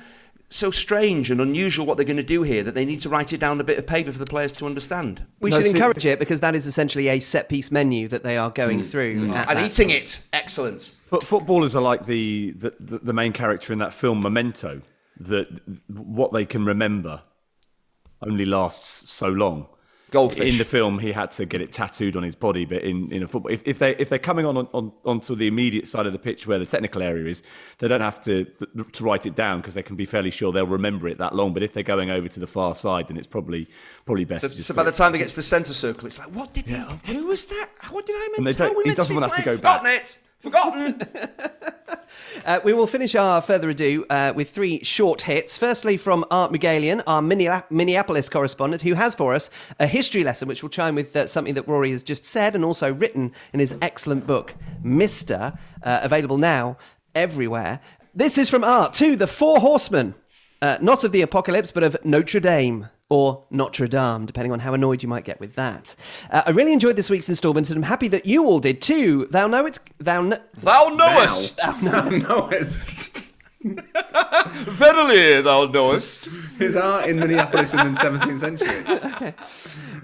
so 0.49 0.69
strange 0.69 1.31
and 1.31 1.41
unusual 1.41 1.83
what 1.83 1.97
they're 1.97 2.05
going 2.05 2.15
to 2.15 2.21
do 2.21 2.43
here 2.43 2.61
that 2.61 2.75
they 2.75 2.85
need 2.85 2.99
to 2.99 3.09
write 3.09 3.33
it 3.33 3.39
down 3.39 3.53
on 3.53 3.61
a 3.61 3.63
bit 3.63 3.79
of 3.79 3.87
paper 3.87 4.11
for 4.11 4.19
the 4.19 4.25
players 4.25 4.51
to 4.51 4.67
understand? 4.67 5.25
We 5.39 5.49
No, 5.49 5.57
should 5.57 5.65
see- 5.65 5.71
encourage 5.71 6.05
it 6.05 6.19
because 6.19 6.41
that 6.41 6.53
is 6.53 6.67
essentially 6.67 7.07
a 7.07 7.19
set 7.19 7.49
piece 7.49 7.71
menu 7.71 8.07
that 8.09 8.23
they 8.23 8.37
are 8.37 8.51
going 8.51 8.81
mm. 8.81 8.87
through. 8.87 9.29
Mm. 9.29 9.35
at 9.35 9.49
And 9.49 9.57
that 9.57 9.65
eating 9.65 9.89
it, 9.89 10.21
excellent. 10.31 10.93
But 11.09 11.23
footballers 11.23 11.75
are 11.75 11.81
like 11.81 12.05
the, 12.05 12.51
the, 12.51 12.73
the 12.79 12.99
the 12.99 13.13
main 13.13 13.33
character 13.33 13.73
in 13.73 13.79
that 13.79 13.93
film 13.93 14.21
Memento. 14.21 14.81
That 15.19 15.47
what 15.87 16.33
they 16.33 16.45
can 16.45 16.65
remember 16.65 17.21
only 18.25 18.45
lasts 18.45 19.11
so 19.11 19.27
long. 19.27 19.67
Goldfish. 20.11 20.47
In 20.47 20.59
the 20.59 20.63
film, 20.65 20.99
he 20.99 21.11
had 21.11 21.31
to 21.31 21.45
get 21.47 21.59
it 21.59 21.71
tattooed 21.73 22.15
on 22.15 22.21
his 22.21 22.35
body, 22.35 22.65
but 22.65 22.83
in, 22.83 23.11
in 23.11 23.23
a 23.23 23.27
football, 23.27 23.51
if, 23.51 23.63
if 23.65 23.79
they 23.79 23.95
if 23.95 24.09
they're 24.09 24.19
coming 24.19 24.45
on, 24.45 24.55
on 24.57 24.91
onto 25.05 25.35
the 25.35 25.47
immediate 25.47 25.87
side 25.87 26.05
of 26.05 26.13
the 26.13 26.19
pitch 26.19 26.45
where 26.45 26.59
the 26.59 26.67
technical 26.67 27.01
area 27.01 27.25
is, 27.25 27.41
they 27.79 27.87
don't 27.87 28.01
have 28.01 28.21
to 28.25 28.43
to, 28.45 28.83
to 28.91 29.03
write 29.03 29.25
it 29.25 29.33
down 29.33 29.59
because 29.59 29.73
they 29.73 29.81
can 29.81 29.95
be 29.95 30.05
fairly 30.05 30.29
sure 30.29 30.51
they'll 30.51 30.67
remember 30.67 31.07
it 31.07 31.17
that 31.17 31.33
long. 31.33 31.51
But 31.51 31.63
if 31.63 31.73
they're 31.73 31.81
going 31.81 32.11
over 32.11 32.27
to 32.27 32.39
the 32.39 32.45
far 32.45 32.75
side, 32.75 33.07
then 33.07 33.17
it's 33.17 33.25
probably 33.25 33.67
probably 34.05 34.25
best. 34.25 34.43
So, 34.43 34.49
to 34.49 34.55
just 34.55 34.67
so 34.67 34.75
by 34.75 34.83
the 34.83 34.89
it- 34.89 34.95
time 34.95 35.13
they 35.13 35.17
get 35.17 35.29
to 35.29 35.35
the 35.35 35.41
centre 35.41 35.73
circle, 35.73 36.05
it's 36.05 36.19
like, 36.19 36.29
what 36.29 36.53
did 36.53 36.67
he? 36.67 36.75
Who 37.11 37.25
was 37.25 37.45
that? 37.45 37.69
What 37.89 38.05
did 38.05 38.15
I 38.15 38.19
mean? 38.19 38.33
And 38.37 38.47
they 38.47 38.53
don't- 38.53 38.85
he 38.85 38.93
doesn't 38.93 39.15
wanna 39.15 39.29
have 39.29 39.37
to 39.37 39.43
go 39.43 39.55
Forgotten 39.57 39.87
it. 39.93 40.17
Forgotten. 40.43 41.01
Uh, 42.45 42.59
we 42.63 42.73
will 42.73 42.87
finish 42.87 43.15
our 43.15 43.41
further 43.41 43.69
ado 43.69 44.05
uh, 44.09 44.33
with 44.35 44.49
three 44.49 44.83
short 44.83 45.21
hits. 45.21 45.57
Firstly, 45.57 45.97
from 45.97 46.25
Art 46.29 46.51
Mugalian, 46.51 47.01
our 47.07 47.21
Minneapolis 47.21 48.29
correspondent, 48.29 48.81
who 48.81 48.93
has 48.95 49.15
for 49.15 49.33
us 49.33 49.49
a 49.79 49.87
history 49.87 50.23
lesson, 50.23 50.47
which 50.47 50.61
will 50.61 50.69
chime 50.69 50.95
with 50.95 51.15
uh, 51.15 51.25
something 51.27 51.53
that 51.53 51.67
Rory 51.67 51.91
has 51.91 52.03
just 52.03 52.25
said 52.25 52.53
and 52.53 52.65
also 52.65 52.93
written 52.93 53.31
in 53.53 53.59
his 53.59 53.75
excellent 53.81 54.27
book, 54.27 54.55
Mister, 54.83 55.53
uh, 55.83 55.99
available 56.03 56.37
now 56.37 56.77
everywhere. 57.15 57.79
This 58.13 58.37
is 58.37 58.49
from 58.49 58.63
Art 58.63 58.93
to 58.95 59.15
the 59.15 59.27
Four 59.27 59.59
Horsemen, 59.59 60.13
uh, 60.61 60.77
not 60.81 61.03
of 61.03 61.13
the 61.13 61.21
apocalypse, 61.21 61.71
but 61.71 61.83
of 61.83 61.97
Notre 62.03 62.41
Dame. 62.41 62.89
Or 63.13 63.43
Notre 63.51 63.87
Dame, 63.87 64.25
depending 64.25 64.51
on 64.51 64.59
how 64.61 64.73
annoyed 64.73 65.03
you 65.03 65.07
might 65.07 65.23
get 65.23 65.39
with 65.39 65.53
that. 65.53 65.95
Uh, 66.31 66.41
I 66.47 66.49
really 66.49 66.73
enjoyed 66.73 66.95
this 66.95 67.11
week's 67.11 67.29
instalment, 67.29 67.69
and 67.69 67.77
I'm 67.77 67.83
happy 67.83 68.07
that 68.07 68.25
you 68.25 68.45
all 68.47 68.59
did 68.59 68.81
too. 68.81 69.27
Thou 69.29 69.45
know 69.45 69.67
it's 69.67 69.79
thou. 69.99 70.21
Kn- 70.27 70.41
thou 70.63 70.89
knowest. 70.89 71.57
Thou 71.57 72.09
knowest. 72.09 73.31
Verily, 73.63 75.41
thou 75.43 75.65
knowest. 75.65 76.25
His 76.57 76.75
art 76.75 77.07
in 77.07 77.19
Minneapolis 77.19 77.71
in 77.73 77.93
the 77.93 77.99
17th 77.99 78.39
century. 78.39 78.83
okay. 79.11 79.35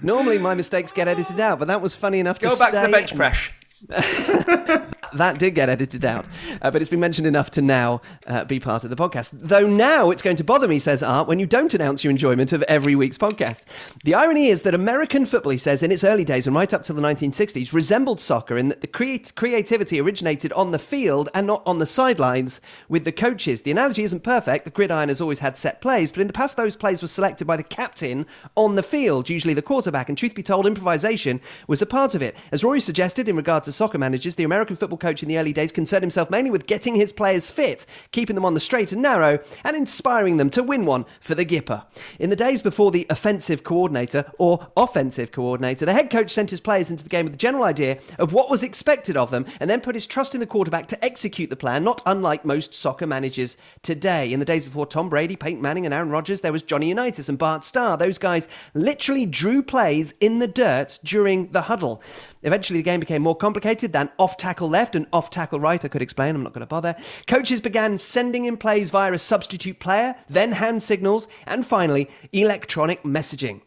Normally, 0.02 0.38
my 0.38 0.54
mistakes 0.54 0.92
get 0.92 1.08
edited 1.08 1.40
out, 1.40 1.58
but 1.58 1.66
that 1.66 1.82
was 1.82 1.96
funny 1.96 2.20
enough 2.20 2.38
to 2.38 2.46
Go 2.48 2.54
to 2.54 2.58
back 2.60 2.72
to 2.72 2.80
the 2.80 2.88
bench 2.88 3.10
and- 3.10 3.18
press. 3.18 4.86
That 5.14 5.38
did 5.38 5.54
get 5.54 5.68
edited 5.68 6.04
out, 6.04 6.26
uh, 6.62 6.70
but 6.70 6.80
it's 6.80 6.90
been 6.90 7.00
mentioned 7.00 7.26
enough 7.26 7.50
to 7.52 7.62
now 7.62 8.00
uh, 8.26 8.44
be 8.44 8.60
part 8.60 8.84
of 8.84 8.90
the 8.90 8.96
podcast. 8.96 9.30
Though 9.32 9.68
now 9.68 10.10
it's 10.10 10.22
going 10.22 10.36
to 10.36 10.44
bother 10.44 10.68
me, 10.68 10.78
says 10.78 11.02
Art, 11.02 11.26
when 11.26 11.38
you 11.38 11.46
don't 11.46 11.72
announce 11.74 12.04
your 12.04 12.10
enjoyment 12.10 12.52
of 12.52 12.62
every 12.64 12.94
week's 12.94 13.18
podcast. 13.18 13.62
The 14.04 14.14
irony 14.14 14.48
is 14.48 14.62
that 14.62 14.74
American 14.74 15.26
football, 15.26 15.52
he 15.52 15.58
says, 15.58 15.82
in 15.82 15.90
its 15.90 16.04
early 16.04 16.24
days 16.24 16.46
and 16.46 16.54
right 16.54 16.72
up 16.72 16.82
to 16.84 16.92
the 16.92 17.02
1960s, 17.02 17.72
resembled 17.72 18.20
soccer 18.20 18.56
in 18.56 18.68
that 18.68 18.80
the 18.80 18.86
creat- 18.86 19.34
creativity 19.34 20.00
originated 20.00 20.52
on 20.52 20.70
the 20.70 20.78
field 20.78 21.28
and 21.34 21.46
not 21.46 21.62
on 21.66 21.78
the 21.78 21.86
sidelines 21.86 22.60
with 22.88 23.04
the 23.04 23.12
coaches. 23.12 23.62
The 23.62 23.70
analogy 23.70 24.02
isn't 24.02 24.22
perfect. 24.22 24.64
The 24.64 24.70
gridiron 24.70 25.08
has 25.08 25.20
always 25.20 25.40
had 25.40 25.56
set 25.56 25.80
plays, 25.80 26.12
but 26.12 26.20
in 26.20 26.26
the 26.26 26.32
past, 26.32 26.56
those 26.56 26.76
plays 26.76 27.02
were 27.02 27.08
selected 27.08 27.46
by 27.46 27.56
the 27.56 27.62
captain 27.62 28.26
on 28.54 28.76
the 28.76 28.82
field, 28.82 29.28
usually 29.28 29.54
the 29.54 29.62
quarterback. 29.62 30.08
And 30.08 30.16
truth 30.16 30.34
be 30.34 30.42
told, 30.42 30.66
improvisation 30.66 31.40
was 31.66 31.82
a 31.82 31.86
part 31.86 32.14
of 32.14 32.22
it. 32.22 32.36
As 32.52 32.62
Rory 32.62 32.80
suggested 32.80 33.28
in 33.28 33.36
regard 33.36 33.64
to 33.64 33.72
soccer 33.72 33.98
managers, 33.98 34.34
the 34.34 34.44
American 34.44 34.76
football 34.76 34.98
coach 35.00 35.22
in 35.22 35.28
the 35.28 35.38
early 35.38 35.52
days 35.52 35.72
concerned 35.72 36.02
himself 36.02 36.30
mainly 36.30 36.50
with 36.50 36.66
getting 36.66 36.94
his 36.94 37.12
players 37.12 37.50
fit, 37.50 37.86
keeping 38.12 38.34
them 38.34 38.44
on 38.44 38.54
the 38.54 38.60
straight 38.60 38.92
and 38.92 39.02
narrow, 39.02 39.38
and 39.64 39.76
inspiring 39.76 40.36
them 40.36 40.50
to 40.50 40.62
win 40.62 40.84
one 40.84 41.04
for 41.20 41.34
the 41.34 41.44
Gipper. 41.44 41.84
In 42.18 42.30
the 42.30 42.36
days 42.36 42.62
before 42.62 42.90
the 42.90 43.06
offensive 43.10 43.64
coordinator 43.64 44.30
or 44.38 44.68
offensive 44.76 45.32
coordinator, 45.32 45.84
the 45.84 45.94
head 45.94 46.10
coach 46.10 46.30
sent 46.30 46.50
his 46.50 46.60
players 46.60 46.90
into 46.90 47.02
the 47.02 47.10
game 47.10 47.24
with 47.24 47.32
the 47.32 47.38
general 47.38 47.64
idea 47.64 47.98
of 48.18 48.32
what 48.32 48.50
was 48.50 48.62
expected 48.62 49.16
of 49.16 49.30
them 49.30 49.46
and 49.58 49.68
then 49.68 49.80
put 49.80 49.94
his 49.94 50.06
trust 50.06 50.34
in 50.34 50.40
the 50.40 50.46
quarterback 50.46 50.86
to 50.88 51.04
execute 51.04 51.50
the 51.50 51.56
plan, 51.56 51.82
not 51.82 52.02
unlike 52.06 52.44
most 52.44 52.74
soccer 52.74 53.06
managers 53.06 53.56
today. 53.82 54.32
In 54.32 54.38
the 54.38 54.46
days 54.46 54.64
before 54.64 54.86
Tom 54.86 55.08
Brady, 55.08 55.36
Peyton 55.36 55.62
Manning, 55.62 55.84
and 55.84 55.94
Aaron 55.94 56.10
Rodgers, 56.10 56.40
there 56.40 56.52
was 56.52 56.62
Johnny 56.62 56.88
Unitas 56.88 57.28
and 57.28 57.38
Bart 57.38 57.64
Starr. 57.64 57.96
Those 57.96 58.18
guys 58.18 58.48
literally 58.74 59.26
drew 59.26 59.62
plays 59.62 60.14
in 60.20 60.38
the 60.38 60.48
dirt 60.48 60.98
during 61.04 61.50
the 61.52 61.62
huddle. 61.62 62.02
Eventually, 62.42 62.78
the 62.78 62.84
game 62.84 63.00
became 63.00 63.22
more 63.22 63.36
complicated 63.36 63.92
than 63.92 64.10
off 64.18 64.36
tackle 64.36 64.68
left 64.68 64.96
and 64.96 65.06
off 65.12 65.30
tackle 65.30 65.60
right. 65.60 65.84
I 65.84 65.88
could 65.88 66.02
explain, 66.02 66.34
I'm 66.34 66.42
not 66.42 66.52
going 66.52 66.60
to 66.60 66.66
bother. 66.66 66.96
Coaches 67.26 67.60
began 67.60 67.98
sending 67.98 68.46
in 68.46 68.56
plays 68.56 68.90
via 68.90 69.12
a 69.12 69.18
substitute 69.18 69.78
player, 69.78 70.16
then 70.28 70.52
hand 70.52 70.82
signals, 70.82 71.28
and 71.46 71.66
finally, 71.66 72.08
electronic 72.32 73.02
messaging. 73.02 73.60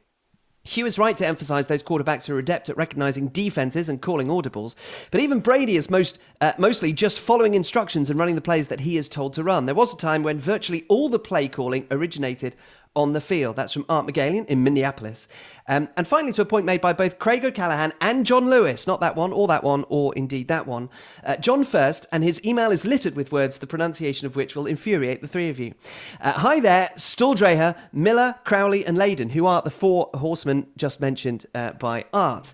Hugh 0.66 0.86
is 0.86 0.98
right 0.98 1.18
to 1.18 1.28
emphasise 1.28 1.66
those 1.66 1.84
quarterbacks 1.84 2.26
who 2.26 2.36
are 2.36 2.40
adept 2.40 2.70
at 2.70 2.78
recognising 2.78 3.28
defences 3.28 3.90
and 3.90 4.02
calling 4.02 4.28
audibles, 4.28 4.76
but 5.12 5.20
even 5.20 5.42
Brady 5.42 5.76
is 5.76 5.90
most 5.90 6.20
uh, 6.40 6.54
mostly 6.58 6.94
just 6.94 7.20
following 7.20 7.54
instructions 7.54 8.10
and 8.10 8.18
running 8.18 8.36
the 8.36 8.42
plays 8.42 8.70
that 8.70 8.80
he 8.80 8.96
is 8.96 9.10
told 9.10 9.34
to 9.34 9.44
run. 9.44 9.66
There 9.66 9.76
was 9.76 9.94
a 9.94 9.98
time 9.98 10.24
when 10.24 10.40
virtually 10.40 10.86
all 10.88 11.10
the 11.10 11.20
play 11.20 11.50
calling 11.50 11.86
originated 11.92 12.56
on 12.96 13.14
the 13.14 13.22
field. 13.22 13.56
That's 13.56 13.74
from 13.74 13.86
Art 13.90 14.06
McGalien 14.06 14.46
in 14.46 14.64
Minneapolis. 14.64 15.28
Um, 15.68 15.90
and 15.96 16.06
finally, 16.08 16.34
to 16.34 16.42
a 16.42 16.46
point 16.46 16.66
made 16.66 16.82
by 16.82 16.94
both 16.94 17.20
Craig 17.20 17.46
O'Callaghan 17.46 17.94
and 18.02 18.26
John 18.26 18.50
Lewis, 18.50 18.86
not 18.86 19.00
that 19.00 19.16
one, 19.16 19.32
or 19.32 19.48
that 19.48 19.64
one, 19.64 19.86
or 19.90 20.14
indeed 20.16 20.48
that 20.50 20.68
one. 20.68 20.90
Uh, 21.24 21.38
John 21.38 21.64
first, 21.64 22.06
and 22.12 22.24
his 22.24 22.44
email 22.46 22.72
is 22.72 22.86
littered 22.86 23.16
with 23.16 23.32
words 23.32 23.58
the 23.58 23.68
pronunciation 23.68 24.28
of 24.28 24.36
which 24.36 24.56
will 24.56 24.66
infuriate 24.66 25.22
the 25.22 25.28
three 25.28 25.50
of 25.50 25.60
you. 25.60 25.74
Uh, 26.22 26.34
hi 26.34 26.60
there, 26.60 26.90
Stuhldreher, 26.96 27.78
Miller, 27.94 28.36
Crowley, 28.44 28.86
and 28.86 28.98
Layden, 28.98 29.32
who 29.32 29.46
are 29.46 29.62
the 29.62 29.72
four 29.72 30.10
horsemen 30.16 30.68
just 30.76 31.00
mentioned 31.00 31.46
uh, 31.56 31.72
by 31.74 32.06
Art. 32.14 32.54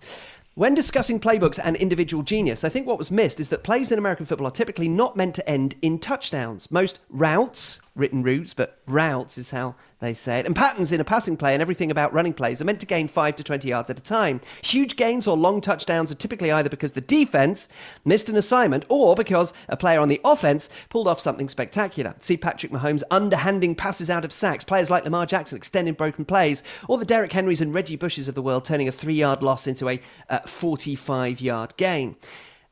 When 0.59 0.75
discussing 0.75 1.21
playbooks 1.21 1.57
and 1.63 1.77
individual 1.77 2.21
genius, 2.21 2.65
I 2.65 2.69
think 2.69 2.85
what 2.85 2.97
was 2.97 3.11
missed 3.11 3.39
is 3.39 3.47
that 3.47 3.63
plays 3.63 3.93
in 3.93 3.97
American 3.97 4.25
football 4.25 4.47
are 4.47 4.51
typically 4.51 4.89
not 4.89 5.15
meant 5.15 5.35
to 5.35 5.49
end 5.49 5.75
in 5.81 5.99
touchdowns. 5.99 6.69
Most 6.69 6.99
routes, 7.09 7.79
written 7.95 8.23
routes, 8.23 8.53
but 8.53 8.79
routes 8.87 9.37
is 9.37 9.51
how 9.51 9.75
they 9.99 10.13
say 10.13 10.39
it, 10.39 10.45
and 10.45 10.55
patterns 10.55 10.91
in 10.91 11.01
a 11.01 11.03
passing 11.03 11.35
play 11.35 11.53
and 11.53 11.61
everything 11.61 11.91
about 11.91 12.13
running 12.13 12.33
plays 12.33 12.61
are 12.61 12.65
meant 12.65 12.79
to 12.79 12.85
gain 12.85 13.07
5 13.07 13.35
to 13.35 13.43
20 13.43 13.67
yards 13.67 13.89
at 13.89 13.99
a 13.99 14.03
time. 14.03 14.39
Huge 14.63 14.95
gains 14.95 15.27
or 15.27 15.35
long 15.35 15.59
touchdowns 15.59 16.11
are 16.11 16.15
typically 16.15 16.51
either 16.51 16.69
because 16.69 16.93
the 16.93 17.01
defense 17.01 17.67
missed 18.05 18.29
an 18.29 18.37
assignment 18.37 18.85
or 18.87 19.15
because 19.15 19.53
a 19.67 19.75
player 19.75 19.99
on 19.99 20.07
the 20.07 20.21
offense 20.23 20.69
pulled 20.89 21.07
off 21.07 21.19
something 21.19 21.49
spectacular. 21.49 22.15
See 22.19 22.37
Patrick 22.37 22.71
Mahomes 22.71 23.03
underhanding 23.11 23.75
passes 23.75 24.09
out 24.09 24.23
of 24.23 24.31
sacks, 24.31 24.63
players 24.63 24.89
like 24.89 25.03
Lamar 25.03 25.25
Jackson 25.25 25.57
extending 25.57 25.93
broken 25.93 26.23
plays, 26.23 26.63
or 26.87 26.97
the 26.97 27.05
Derrick 27.05 27.33
Henrys 27.33 27.61
and 27.61 27.73
Reggie 27.73 27.97
Bushes 27.97 28.27
of 28.29 28.35
the 28.35 28.41
world 28.41 28.63
turning 28.63 28.87
a 28.87 28.93
three 28.93 29.15
yard 29.15 29.43
loss 29.43 29.67
into 29.67 29.89
a 29.89 30.01
uh, 30.29 30.39
45 30.39 31.41
yard 31.41 31.73
gain. 31.75 32.15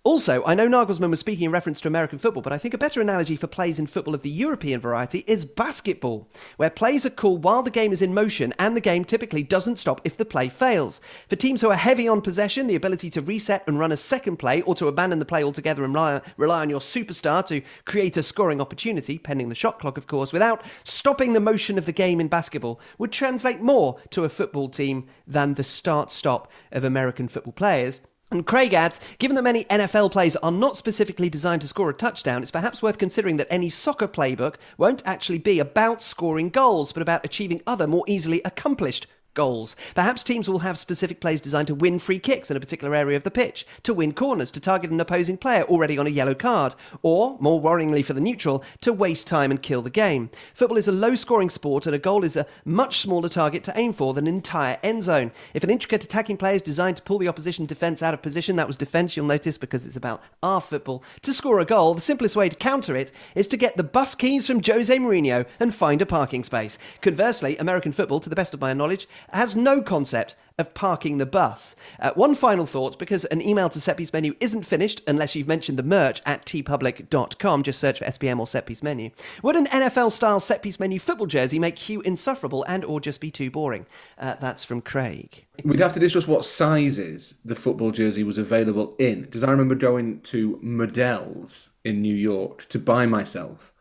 Also, 0.07 0.41
I 0.45 0.55
know 0.55 0.69
Nagelsmann 0.69 1.09
was 1.09 1.19
speaking 1.19 1.47
in 1.47 1.51
reference 1.51 1.81
to 1.81 1.89
American 1.89 2.17
football, 2.17 2.41
but 2.41 2.53
I 2.53 2.57
think 2.57 2.73
a 2.73 2.77
better 2.77 3.01
analogy 3.01 3.35
for 3.35 3.47
plays 3.47 3.77
in 3.77 3.87
football 3.87 4.15
of 4.15 4.21
the 4.21 4.29
European 4.29 4.79
variety 4.79 5.25
is 5.27 5.43
basketball, 5.43 6.29
where 6.55 6.69
plays 6.69 7.05
are 7.05 7.09
called 7.09 7.43
while 7.43 7.61
the 7.61 7.69
game 7.69 7.91
is 7.91 8.01
in 8.01 8.13
motion 8.13 8.53
and 8.57 8.73
the 8.73 8.79
game 8.79 9.03
typically 9.03 9.43
doesn't 9.43 9.79
stop 9.79 9.99
if 10.05 10.15
the 10.15 10.23
play 10.23 10.47
fails. 10.47 11.01
For 11.27 11.35
teams 11.35 11.59
who 11.59 11.71
are 11.71 11.75
heavy 11.75 12.07
on 12.07 12.21
possession, 12.21 12.67
the 12.67 12.75
ability 12.75 13.09
to 13.09 13.21
reset 13.21 13.67
and 13.67 13.77
run 13.77 13.91
a 13.91 13.97
second 13.97 14.37
play 14.37 14.61
or 14.61 14.75
to 14.75 14.87
abandon 14.87 15.19
the 15.19 15.25
play 15.25 15.43
altogether 15.43 15.83
and 15.83 15.93
rely, 15.93 16.21
rely 16.37 16.61
on 16.61 16.69
your 16.69 16.79
superstar 16.79 17.45
to 17.47 17.61
create 17.83 18.15
a 18.15 18.23
scoring 18.23 18.61
opportunity, 18.61 19.17
pending 19.17 19.49
the 19.49 19.55
shot 19.55 19.77
clock, 19.77 19.97
of 19.97 20.07
course, 20.07 20.31
without 20.31 20.63
stopping 20.85 21.33
the 21.33 21.41
motion 21.41 21.77
of 21.77 21.85
the 21.85 21.91
game 21.91 22.21
in 22.21 22.29
basketball, 22.29 22.79
would 22.97 23.11
translate 23.11 23.59
more 23.59 23.99
to 24.11 24.23
a 24.23 24.29
football 24.29 24.69
team 24.69 25.05
than 25.27 25.55
the 25.55 25.65
start 25.65 26.13
stop 26.13 26.49
of 26.71 26.85
American 26.85 27.27
football 27.27 27.51
players. 27.51 27.99
And 28.29 28.45
Craig 28.45 28.73
adds, 28.73 28.99
given 29.19 29.35
that 29.35 29.43
many 29.43 29.63
NFL 29.65 30.11
plays 30.11 30.35
are 30.37 30.51
not 30.51 30.75
specifically 30.75 31.29
designed 31.29 31.61
to 31.61 31.67
score 31.67 31.89
a 31.89 31.93
touchdown, 31.93 32.41
it's 32.41 32.51
perhaps 32.51 32.81
worth 32.81 32.97
considering 32.97 33.37
that 33.37 33.47
any 33.49 33.69
soccer 33.69 34.07
playbook 34.07 34.55
won't 34.77 35.01
actually 35.05 35.37
be 35.37 35.59
about 35.59 36.01
scoring 36.01 36.49
goals, 36.49 36.91
but 36.91 37.01
about 37.01 37.23
achieving 37.23 37.61
other 37.65 37.87
more 37.87 38.03
easily 38.05 38.41
accomplished 38.43 39.07
goals. 39.37 39.75
Perhaps 39.93 40.23
teams 40.23 40.49
will 40.49 40.59
have 40.59 40.79
specific 40.79 41.21
plays 41.21 41.39
designed 41.39 41.67
to 41.67 41.75
win 41.75 41.99
free 41.99 42.17
kicks 42.17 42.49
in 42.49 42.57
a 42.57 42.59
particular 42.59 42.95
area 42.95 43.15
of 43.15 43.23
the 43.23 43.31
pitch, 43.31 43.67
to 43.83 43.93
win 43.93 44.11
corners, 44.11 44.51
to 44.51 44.59
target 44.59 44.89
an 44.89 44.99
opposing 44.99 45.37
player 45.37 45.61
already 45.63 45.97
on 45.97 46.07
a 46.07 46.09
yellow 46.09 46.33
card, 46.33 46.73
or, 47.03 47.37
more 47.39 47.61
worryingly 47.61 48.03
for 48.03 48.13
the 48.13 48.19
neutral, 48.19 48.63
to 48.81 48.91
waste 48.91 49.27
time 49.27 49.51
and 49.51 49.61
kill 49.61 49.83
the 49.83 49.91
game. 49.91 50.31
Football 50.55 50.79
is 50.79 50.87
a 50.87 50.91
low 50.91 51.13
scoring 51.13 51.51
sport, 51.51 51.85
and 51.85 51.93
a 51.93 51.99
goal 51.99 52.23
is 52.23 52.35
a 52.35 52.47
much 52.65 52.97
smaller 52.97 53.29
target 53.29 53.63
to 53.63 53.77
aim 53.77 53.93
for 53.93 54.15
than 54.15 54.25
an 54.25 54.33
entire 54.33 54.79
end 54.81 55.03
zone. 55.03 55.31
If 55.53 55.63
an 55.63 55.69
intricate 55.69 56.03
attacking 56.03 56.37
play 56.37 56.55
is 56.55 56.63
designed 56.63 56.97
to 56.97 57.03
pull 57.03 57.19
the 57.19 57.27
opposition 57.27 57.67
defence 57.67 58.01
out 58.01 58.15
of 58.15 58.23
position, 58.23 58.55
that 58.55 58.65
was 58.65 58.75
defence, 58.75 59.15
you'll 59.15 59.27
notice, 59.27 59.59
because 59.59 59.85
it's 59.85 59.95
about 59.95 60.23
our 60.41 60.59
football, 60.61 61.03
to 61.21 61.33
score 61.33 61.59
a 61.59 61.65
goal, 61.65 61.93
the 61.93 62.01
simplest 62.01 62.35
way 62.35 62.49
to 62.49 62.55
counter 62.55 62.95
it 62.95 63.11
is 63.35 63.47
to 63.49 63.57
get 63.57 63.77
the 63.77 63.83
bus 63.83 64.15
keys 64.15 64.47
from 64.47 64.63
Jose 64.63 64.97
Mourinho 64.97 65.45
and 65.59 65.75
find 65.75 66.01
a 66.01 66.07
parking 66.07 66.43
space. 66.43 66.79
Conversely, 67.01 67.55
American 67.57 67.91
football, 67.91 68.19
to 68.19 68.29
the 68.29 68.35
best 68.35 68.53
of 68.53 68.61
my 68.61 68.73
knowledge, 68.73 69.07
has 69.31 69.55
no 69.55 69.81
concept 69.81 70.35
of 70.57 70.73
parking 70.73 71.19
the 71.19 71.25
bus. 71.25 71.75
Uh, 71.99 72.11
one 72.15 72.33
final 72.33 72.65
thought 72.65 72.97
because 72.97 73.25
an 73.25 73.41
email 73.41 73.69
to 73.69 73.79
Set 73.79 73.97
Piece 73.97 74.11
Menu 74.11 74.35
isn't 74.39 74.63
finished 74.63 75.01
unless 75.05 75.35
you've 75.35 75.47
mentioned 75.47 75.77
the 75.77 75.83
merch 75.83 76.21
at 76.25 76.45
teepublic.com. 76.45 77.63
Just 77.63 77.79
search 77.79 77.99
for 77.99 78.05
SPM 78.05 78.39
or 78.39 78.47
Set 78.47 78.65
Piece 78.65 78.81
Menu. 78.81 79.11
Would 79.43 79.55
an 79.55 79.67
NFL 79.67 80.11
style 80.11 80.39
Set 80.39 80.63
Piece 80.63 80.79
Menu 80.79 80.99
football 80.99 81.27
jersey 81.27 81.59
make 81.59 81.77
Hugh 81.77 82.01
insufferable 82.01 82.63
and 82.67 82.83
or 82.83 82.99
just 82.99 83.21
be 83.21 83.29
too 83.29 83.51
boring? 83.51 83.85
Uh, 84.17 84.35
that's 84.39 84.63
from 84.63 84.81
Craig. 84.81 85.45
We'd 85.63 85.79
have 85.79 85.93
to 85.93 85.99
discuss 85.99 86.27
what 86.27 86.43
sizes 86.43 87.35
the 87.45 87.55
football 87.55 87.91
jersey 87.91 88.23
was 88.23 88.39
available 88.39 88.95
in. 88.97 89.21
Because 89.21 89.43
I 89.43 89.51
remember 89.51 89.75
going 89.75 90.21
to 90.21 90.59
Modell's 90.63 91.69
in 91.83 92.01
New 92.01 92.15
York 92.15 92.67
to 92.69 92.79
buy 92.79 93.05
myself 93.05 93.73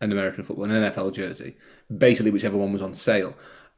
an 0.00 0.12
American 0.12 0.44
football, 0.44 0.64
an 0.64 0.70
NFL 0.70 1.12
jersey, 1.12 1.56
basically 1.94 2.30
whichever 2.30 2.56
one 2.56 2.72
was 2.72 2.80
on 2.80 2.94
sale 2.94 3.34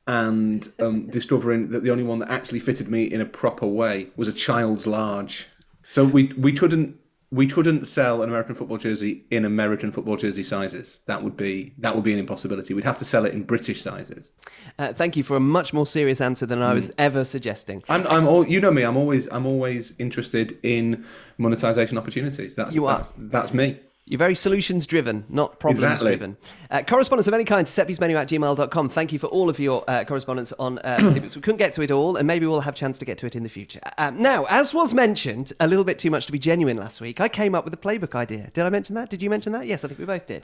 and 0.07 0.69
um, 0.81 1.07
discovering 1.09 1.71
that 1.71 1.85
the 1.85 1.91
only 1.91 2.05
one 2.05 2.19
that 2.19 2.31
actually 2.31 2.61
fitted 2.61 2.89
me 2.89 3.05
in 3.05 3.21
a 3.21 3.27
proper 3.27 3.67
way 3.67 4.09
was 4.17 4.29
a 4.29 4.33
child's 4.33 4.87
large. 4.87 5.49
So 5.89 6.05
we 6.05 6.33
we 6.37 6.53
couldn't 6.53 6.99
we 7.33 7.47
couldn't 7.47 7.87
sell 7.87 8.23
an 8.23 8.29
American 8.29 8.55
football 8.55 8.77
jersey 8.77 9.25
in 9.31 9.47
American 9.47 9.91
football 9.91 10.17
jersey 10.17 10.43
sizes. 10.43 11.01
That 11.07 11.23
would 11.23 11.37
be 11.37 11.73
that 11.79 11.95
would 11.95 12.05
be 12.05 12.13
an 12.13 12.19
impossibility. 12.19 12.75
We'd 12.75 12.85
have 12.85 12.99
to 12.99 13.05
sell 13.05 13.25
it 13.25 13.33
in 13.33 13.45
British 13.45 13.81
sizes. 13.81 14.33
Uh, 14.79 14.93
thank 14.93 15.17
you 15.17 15.23
for 15.23 15.37
a 15.37 15.41
much 15.41 15.73
more 15.73 15.87
serious 15.87 16.21
answer 16.21 16.45
than 16.45 16.61
I 16.61 16.75
was 16.75 16.91
mm. 16.91 16.95
ever 16.99 17.25
suggesting. 17.25 17.83
I'm, 17.89 18.07
I'm 18.07 18.27
all, 18.27 18.47
you 18.47 18.61
know 18.61 18.71
me. 18.71 18.83
I'm 18.83 18.99
always 18.99 19.29
I'm 19.33 19.47
always 19.47 19.95
interested 19.99 20.59
in 20.63 21.05
monetization 21.39 21.97
opportunities. 21.97 22.55
That's 22.55 22.75
you 22.75 22.87
are. 22.87 22.99
That's, 22.99 23.15
that's 23.17 23.55
me. 23.55 23.81
You're 24.05 24.19
very 24.19 24.35
solutions 24.35 24.85
driven, 24.87 25.25
not 25.29 25.61
problems 25.61 25.85
exactly. 25.85 26.11
driven. 26.11 26.37
Uh, 26.71 26.83
correspondence 26.83 27.29
of 27.29 27.35
any 27.35 27.45
kind 27.45 27.65
to 27.65 27.73
setpiecemenu 27.73 28.17
at 28.17 28.29
gmail.com. 28.29 28.89
Thank 28.89 29.13
you 29.13 29.21
for 29.21 29.29
all 29.29 29.49
of 29.49 29.61
your 29.61 29.85
uh, 29.87 30.03
correspondence 30.05 30.53
on 30.59 30.81
uh, 30.81 31.13
We 31.23 31.29
couldn't 31.29 31.59
get 31.59 31.73
to 31.75 31.83
it 31.83 31.93
all, 31.93 32.17
and 32.17 32.27
maybe 32.27 32.45
we'll 32.45 32.63
have 32.63 32.75
a 32.75 32.77
chance 32.77 32.99
to 32.99 33.05
get 33.05 33.19
to 33.19 33.27
it 33.27 33.37
in 33.37 33.45
the 33.45 33.49
future. 33.49 33.81
Um, 33.99 34.21
now, 34.21 34.45
as 34.51 34.75
was 34.75 34.93
mentioned, 34.93 35.53
a 35.61 35.69
little 35.69 35.85
bit 35.85 36.01
too 36.01 36.11
much 36.11 36.27
to 36.27 36.33
be 36.33 36.41
genuine 36.41 36.77
last 36.77 37.01
week, 37.01 37.21
I 37.21 37.29
came 37.29 37.55
up 37.55 37.65
with 37.65 37.75
a 37.75 37.77
playbook 37.77 38.17
idea. 38.17 38.51
Did 38.53 38.65
I 38.65 38.71
mention 38.71 38.97
that? 38.97 39.09
Did 39.09 39.23
you 39.23 39.31
mention 39.31 39.53
that? 39.53 39.67
Yes, 39.67 39.85
I 39.85 39.89
think 39.89 40.01
we 40.01 40.05
both 40.05 40.27
did. 40.27 40.43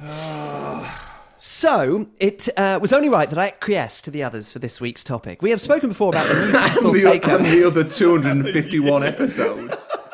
So 1.38 2.08
it 2.18 2.48
uh, 2.56 2.78
was 2.80 2.92
only 2.92 3.08
right 3.08 3.28
that 3.28 3.38
I 3.38 3.48
acquiesced 3.48 4.04
to 4.04 4.10
the 4.10 4.22
others 4.24 4.52
for 4.52 4.60
this 4.60 4.80
week's 4.80 5.02
topic. 5.04 5.40
We 5.42 5.50
have 5.50 5.60
spoken 5.60 5.88
before 5.88 6.08
about 6.10 6.26
the 6.26 6.46
Newcastle 6.46 6.92
takeover. 6.94 7.36
And 7.36 7.44
the 7.46 7.64
other 7.64 7.84
251 7.84 9.04
episodes 9.04 9.88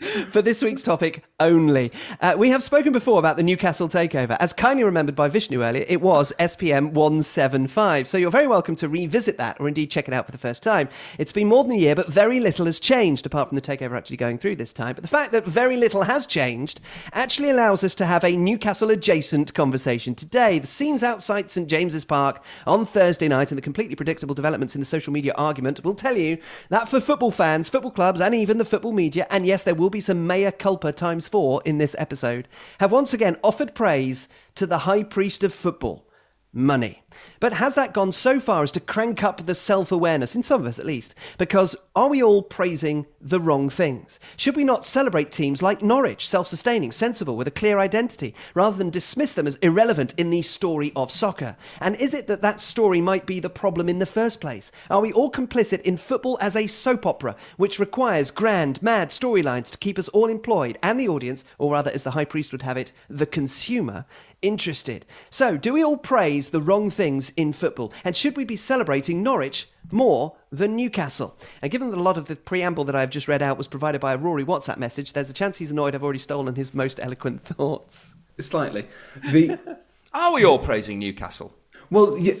for 0.30 0.40
this 0.40 0.62
week's 0.62 0.82
topic 0.82 1.24
only. 1.38 1.92
Uh, 2.20 2.34
we 2.36 2.48
have 2.48 2.62
spoken 2.62 2.92
before 2.92 3.18
about 3.18 3.36
the 3.36 3.42
Newcastle 3.42 3.88
takeover. 3.88 4.36
As 4.40 4.52
kindly 4.52 4.82
remembered 4.82 5.14
by 5.14 5.28
Vishnu 5.28 5.62
earlier, 5.62 5.84
it 5.88 6.00
was 6.00 6.32
SPM 6.38 6.92
175. 6.92 8.08
So 8.08 8.16
you're 8.16 8.30
very 8.30 8.46
welcome 8.46 8.76
to 8.76 8.88
revisit 8.88 9.36
that 9.38 9.60
or 9.60 9.68
indeed 9.68 9.90
check 9.90 10.08
it 10.08 10.14
out 10.14 10.24
for 10.24 10.32
the 10.32 10.38
first 10.38 10.62
time. 10.62 10.88
It's 11.18 11.32
been 11.32 11.48
more 11.48 11.64
than 11.64 11.72
a 11.72 11.78
year, 11.78 11.94
but 11.94 12.08
very 12.08 12.40
little 12.40 12.64
has 12.64 12.80
changed 12.80 13.26
apart 13.26 13.48
from 13.48 13.56
the 13.56 13.62
takeover 13.62 13.96
actually 13.96 14.16
going 14.16 14.38
through 14.38 14.56
this 14.56 14.72
time. 14.72 14.94
But 14.94 15.02
the 15.02 15.08
fact 15.08 15.32
that 15.32 15.44
very 15.44 15.76
little 15.76 16.02
has 16.04 16.26
changed 16.26 16.80
actually 17.12 17.50
allows 17.50 17.84
us 17.84 17.94
to 17.96 18.06
have 18.06 18.24
a 18.24 18.36
Newcastle 18.36 18.90
adjacent 18.90 19.52
conversation 19.52 20.14
today. 20.14 20.58
The 20.58 20.66
scenes 20.66 21.02
outside 21.02 21.50
St 21.50 21.68
James's 21.68 22.06
Park 22.06 22.42
on 22.66 22.86
Thursday 22.86 23.28
night 23.28 23.50
and 23.50 23.58
the 23.58 23.62
completely 23.62 23.96
predictable 23.96 24.34
developments 24.34 24.74
in 24.74 24.80
the 24.80 24.86
social 24.86 25.12
media 25.12 25.34
argument 25.36 25.84
will 25.84 25.94
tell 25.94 26.16
you 26.16 26.38
that 26.70 26.88
for 26.88 27.00
football 27.00 27.30
fans, 27.30 27.68
football 27.68 27.90
clubs, 27.90 28.20
and 28.20 28.34
even 28.34 28.56
the 28.56 28.64
football 28.64 28.92
media, 28.92 29.26
and 29.30 29.46
yes, 29.46 29.62
there 29.62 29.74
will 29.74 29.89
be 29.90 30.00
some 30.00 30.26
mea 30.26 30.50
culpa 30.50 30.92
times 30.92 31.28
four 31.28 31.60
in 31.64 31.78
this 31.78 31.96
episode, 31.98 32.48
have 32.78 32.92
once 32.92 33.12
again 33.12 33.36
offered 33.42 33.74
praise 33.74 34.28
to 34.54 34.66
the 34.66 34.78
high 34.78 35.02
priest 35.02 35.44
of 35.44 35.52
football, 35.52 36.06
money. 36.52 37.02
But 37.38 37.54
has 37.54 37.74
that 37.74 37.92
gone 37.92 38.12
so 38.12 38.38
far 38.38 38.62
as 38.62 38.72
to 38.72 38.80
crank 38.80 39.22
up 39.22 39.44
the 39.44 39.54
self 39.54 39.90
awareness, 39.92 40.34
in 40.34 40.42
some 40.42 40.60
of 40.60 40.66
us 40.66 40.78
at 40.78 40.86
least? 40.86 41.14
Because 41.38 41.76
are 41.96 42.08
we 42.08 42.22
all 42.22 42.42
praising 42.42 43.06
the 43.20 43.40
wrong 43.40 43.68
things? 43.68 44.20
Should 44.36 44.56
we 44.56 44.64
not 44.64 44.84
celebrate 44.84 45.30
teams 45.30 45.62
like 45.62 45.82
Norwich, 45.82 46.28
self 46.28 46.48
sustaining, 46.48 46.92
sensible, 46.92 47.36
with 47.36 47.48
a 47.48 47.52
clear 47.52 47.78
identity, 47.78 48.34
rather 48.54 48.76
than 48.76 48.90
dismiss 48.90 49.34
them 49.34 49.46
as 49.46 49.56
irrelevant 49.56 50.14
in 50.16 50.30
the 50.30 50.42
story 50.42 50.92
of 50.94 51.10
soccer? 51.10 51.56
And 51.80 51.96
is 51.96 52.14
it 52.14 52.26
that 52.28 52.42
that 52.42 52.60
story 52.60 53.00
might 53.00 53.26
be 53.26 53.40
the 53.40 53.50
problem 53.50 53.88
in 53.88 53.98
the 53.98 54.06
first 54.06 54.40
place? 54.40 54.70
Are 54.88 55.00
we 55.00 55.12
all 55.12 55.30
complicit 55.30 55.82
in 55.82 55.96
football 55.96 56.38
as 56.40 56.56
a 56.56 56.66
soap 56.66 57.06
opera, 57.06 57.36
which 57.56 57.78
requires 57.78 58.30
grand, 58.30 58.82
mad 58.82 59.08
storylines 59.10 59.70
to 59.70 59.78
keep 59.78 59.98
us 59.98 60.08
all 60.10 60.26
employed 60.26 60.78
and 60.82 60.98
the 60.98 61.08
audience, 61.08 61.44
or 61.58 61.72
rather, 61.72 61.90
as 61.90 62.04
the 62.04 62.12
High 62.12 62.24
Priest 62.24 62.52
would 62.52 62.62
have 62.62 62.76
it, 62.76 62.92
the 63.08 63.26
consumer, 63.26 64.04
interested. 64.42 65.04
So, 65.30 65.56
do 65.56 65.72
we 65.72 65.82
all 65.84 65.96
praise 65.96 66.50
the 66.50 66.60
wrong 66.60 66.90
things 66.90 67.32
in 67.36 67.52
football? 67.52 67.92
And 68.04 68.16
should 68.16 68.36
we 68.36 68.44
be 68.44 68.56
celebrating 68.56 69.22
Norwich 69.22 69.68
more 69.90 70.36
than 70.50 70.76
Newcastle? 70.76 71.36
And 71.62 71.70
given 71.70 71.90
that 71.90 71.98
a 71.98 72.02
lot 72.02 72.16
of 72.18 72.26
the 72.26 72.36
preamble 72.36 72.84
that 72.84 72.96
I've 72.96 73.10
just 73.10 73.28
read 73.28 73.42
out 73.42 73.58
was 73.58 73.68
provided 73.68 74.00
by 74.00 74.14
a 74.14 74.18
Rory 74.18 74.44
WhatsApp 74.44 74.78
message, 74.78 75.12
there's 75.12 75.30
a 75.30 75.34
chance 75.34 75.58
he's 75.58 75.70
annoyed 75.70 75.94
I've 75.94 76.02
already 76.04 76.18
stolen 76.18 76.54
his 76.54 76.74
most 76.74 77.00
eloquent 77.00 77.40
thoughts. 77.44 78.14
Slightly. 78.38 78.86
The 79.30 79.58
Are 80.12 80.32
we 80.32 80.44
all 80.44 80.58
praising 80.58 80.98
Newcastle? 80.98 81.54
well, 81.90 82.16
yeah, 82.18 82.34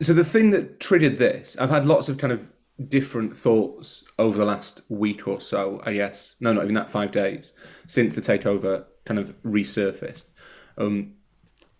so 0.00 0.12
the 0.12 0.24
thing 0.24 0.50
that 0.50 0.80
triggered 0.80 1.16
this, 1.18 1.56
I've 1.60 1.70
had 1.70 1.84
lots 1.86 2.08
of 2.08 2.18
kind 2.18 2.32
of 2.32 2.48
different 2.88 3.36
thoughts 3.36 4.04
over 4.18 4.38
the 4.38 4.44
last 4.44 4.82
week 4.88 5.26
or 5.26 5.40
so. 5.40 5.80
I 5.84 5.94
guess 5.94 6.36
no, 6.40 6.52
not 6.52 6.62
even 6.64 6.74
that 6.74 6.88
five 6.90 7.10
days 7.10 7.52
since 7.88 8.14
the 8.14 8.20
takeover 8.20 8.84
kind 9.04 9.18
of 9.18 9.34
resurfaced. 9.42 10.30
Um, 10.76 11.14
w- 11.17 11.17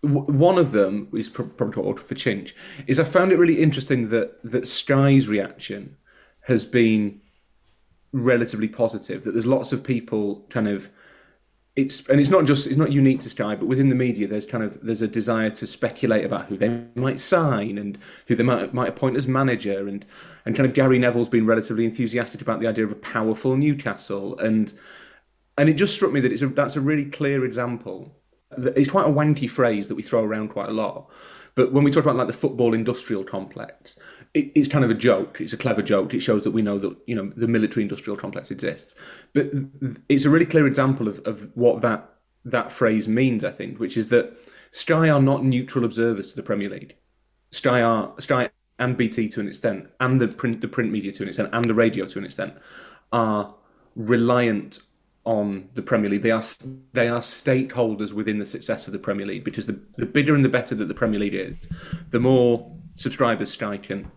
one 0.01 0.57
of 0.57 0.71
them 0.71 1.09
is 1.13 1.27
probably 1.27 1.93
for 2.01 2.15
Chinch 2.15 2.53
is 2.87 2.99
I 2.99 3.03
found 3.03 3.31
it 3.31 3.37
really 3.37 3.61
interesting 3.61 4.09
that 4.09 4.41
that 4.43 4.65
Sky's 4.67 5.27
reaction 5.27 5.97
has 6.41 6.65
been 6.65 7.21
relatively 8.13 8.69
positive. 8.69 9.23
That 9.23 9.31
there's 9.31 9.45
lots 9.45 9.73
of 9.73 9.83
people 9.83 10.45
kind 10.49 10.67
of 10.67 10.89
it's 11.75 12.07
and 12.07 12.19
it's 12.19 12.29
not 12.29 12.45
just 12.45 12.67
it's 12.67 12.77
not 12.77 12.91
unique 12.91 13.19
to 13.21 13.29
Sky, 13.29 13.55
but 13.55 13.67
within 13.67 13.89
the 13.89 13.95
media, 13.95 14.27
there's 14.27 14.45
kind 14.45 14.63
of 14.63 14.79
there's 14.81 15.01
a 15.01 15.07
desire 15.07 15.49
to 15.51 15.67
speculate 15.67 16.25
about 16.25 16.45
who 16.45 16.57
they 16.57 16.83
might 16.95 17.19
sign 17.19 17.77
and 17.77 17.97
who 18.27 18.35
they 18.35 18.43
might 18.43 18.73
might 18.73 18.89
appoint 18.89 19.17
as 19.17 19.27
manager, 19.27 19.87
and 19.87 20.05
and 20.45 20.55
kind 20.55 20.67
of 20.67 20.73
Gary 20.73 20.99
Neville's 20.99 21.29
been 21.29 21.45
relatively 21.45 21.85
enthusiastic 21.85 22.41
about 22.41 22.59
the 22.59 22.67
idea 22.67 22.85
of 22.85 22.91
a 22.91 22.95
powerful 22.95 23.55
Newcastle, 23.55 24.37
and 24.39 24.73
and 25.57 25.69
it 25.69 25.73
just 25.73 25.93
struck 25.93 26.11
me 26.11 26.19
that 26.21 26.31
it's 26.31 26.41
a, 26.41 26.47
that's 26.47 26.75
a 26.75 26.81
really 26.81 27.05
clear 27.05 27.45
example. 27.45 28.18
It's 28.57 28.89
quite 28.89 29.05
a 29.05 29.11
wanky 29.11 29.49
phrase 29.49 29.87
that 29.87 29.95
we 29.95 30.03
throw 30.03 30.23
around 30.23 30.49
quite 30.49 30.69
a 30.69 30.73
lot. 30.73 31.09
But 31.55 31.73
when 31.73 31.83
we 31.83 31.91
talk 31.91 32.03
about 32.03 32.15
like 32.15 32.27
the 32.27 32.33
football 32.33 32.73
industrial 32.73 33.23
complex, 33.23 33.97
it, 34.33 34.51
it's 34.55 34.67
kind 34.67 34.85
of 34.85 34.91
a 34.91 34.95
joke. 34.95 35.41
It's 35.41 35.53
a 35.53 35.57
clever 35.57 35.81
joke. 35.81 36.13
It 36.13 36.21
shows 36.21 36.43
that 36.43 36.51
we 36.51 36.61
know 36.61 36.79
that 36.79 36.97
you 37.05 37.15
know 37.15 37.31
the 37.35 37.47
military 37.47 37.83
industrial 37.83 38.17
complex 38.17 38.49
exists. 38.49 38.95
But 39.33 39.51
it's 40.07 40.25
a 40.25 40.29
really 40.29 40.45
clear 40.45 40.67
example 40.67 41.07
of, 41.07 41.19
of 41.25 41.49
what 41.55 41.81
that 41.81 42.09
that 42.45 42.71
phrase 42.71 43.07
means. 43.07 43.43
I 43.43 43.51
think, 43.51 43.79
which 43.79 43.97
is 43.97 44.09
that 44.09 44.37
Sky 44.71 45.09
are 45.09 45.21
not 45.21 45.43
neutral 45.43 45.85
observers 45.85 46.29
to 46.29 46.35
the 46.35 46.43
Premier 46.43 46.69
League. 46.69 46.95
Sky 47.51 47.81
are 47.81 48.13
Sky 48.19 48.49
and 48.77 48.95
BT 48.95 49.27
to 49.29 49.41
an 49.41 49.47
extent, 49.47 49.87
and 49.99 50.21
the 50.21 50.27
print 50.27 50.61
the 50.61 50.67
print 50.67 50.91
media 50.91 51.11
to 51.11 51.23
an 51.23 51.29
extent, 51.29 51.49
and 51.51 51.65
the 51.65 51.73
radio 51.73 52.05
to 52.05 52.19
an 52.19 52.25
extent, 52.25 52.53
are 53.11 53.53
reliant 53.95 54.79
on 55.25 55.69
the 55.75 55.81
Premier 55.81 56.09
League. 56.09 56.21
They 56.21 56.31
are 56.31 56.43
they 56.93 57.07
are 57.07 57.19
stakeholders 57.19 58.13
within 58.13 58.39
the 58.39 58.45
success 58.45 58.87
of 58.87 58.93
the 58.93 58.99
Premier 58.99 59.25
League 59.25 59.43
because 59.43 59.65
the, 59.65 59.79
the 59.95 60.05
bigger 60.05 60.35
and 60.35 60.43
the 60.43 60.49
better 60.49 60.75
that 60.75 60.87
the 60.87 60.93
Premier 60.93 61.19
League 61.19 61.35
is, 61.35 61.57
the 62.09 62.19
more 62.19 62.71
subscribers 62.95 63.51
Sky 63.51 63.77
can 63.77 64.11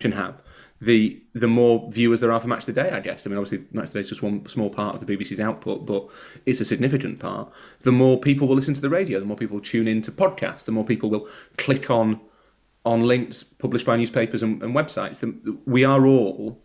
can 0.00 0.12
have. 0.12 0.40
The 0.80 1.22
the 1.32 1.48
more 1.48 1.90
viewers 1.90 2.20
there 2.20 2.32
are 2.32 2.40
for 2.40 2.48
Match 2.48 2.68
of 2.68 2.74
the 2.74 2.82
Day, 2.82 2.90
I 2.90 3.00
guess. 3.00 3.26
I 3.26 3.30
mean, 3.30 3.38
obviously, 3.38 3.66
Match 3.72 3.86
of 3.86 3.92
the 3.92 3.98
Day 3.98 4.00
is 4.02 4.08
just 4.08 4.22
one 4.22 4.46
small 4.48 4.70
part 4.70 4.94
of 4.94 5.04
the 5.04 5.16
BBC's 5.16 5.40
output, 5.40 5.86
but 5.86 6.08
it's 6.46 6.60
a 6.60 6.64
significant 6.64 7.20
part. 7.20 7.50
The 7.80 7.92
more 7.92 8.18
people 8.18 8.48
will 8.48 8.56
listen 8.56 8.74
to 8.74 8.80
the 8.80 8.90
radio, 8.90 9.20
the 9.20 9.26
more 9.26 9.36
people 9.36 9.60
tune 9.60 9.88
in 9.88 10.02
to 10.02 10.12
podcasts, 10.12 10.64
the 10.64 10.72
more 10.72 10.84
people 10.84 11.10
will 11.10 11.28
click 11.56 11.90
on 11.90 12.20
on 12.84 13.02
links 13.02 13.42
published 13.42 13.86
by 13.86 13.96
newspapers 13.96 14.42
and, 14.42 14.62
and 14.62 14.74
websites. 14.74 15.24
We 15.66 15.84
are 15.84 16.06
all 16.06 16.60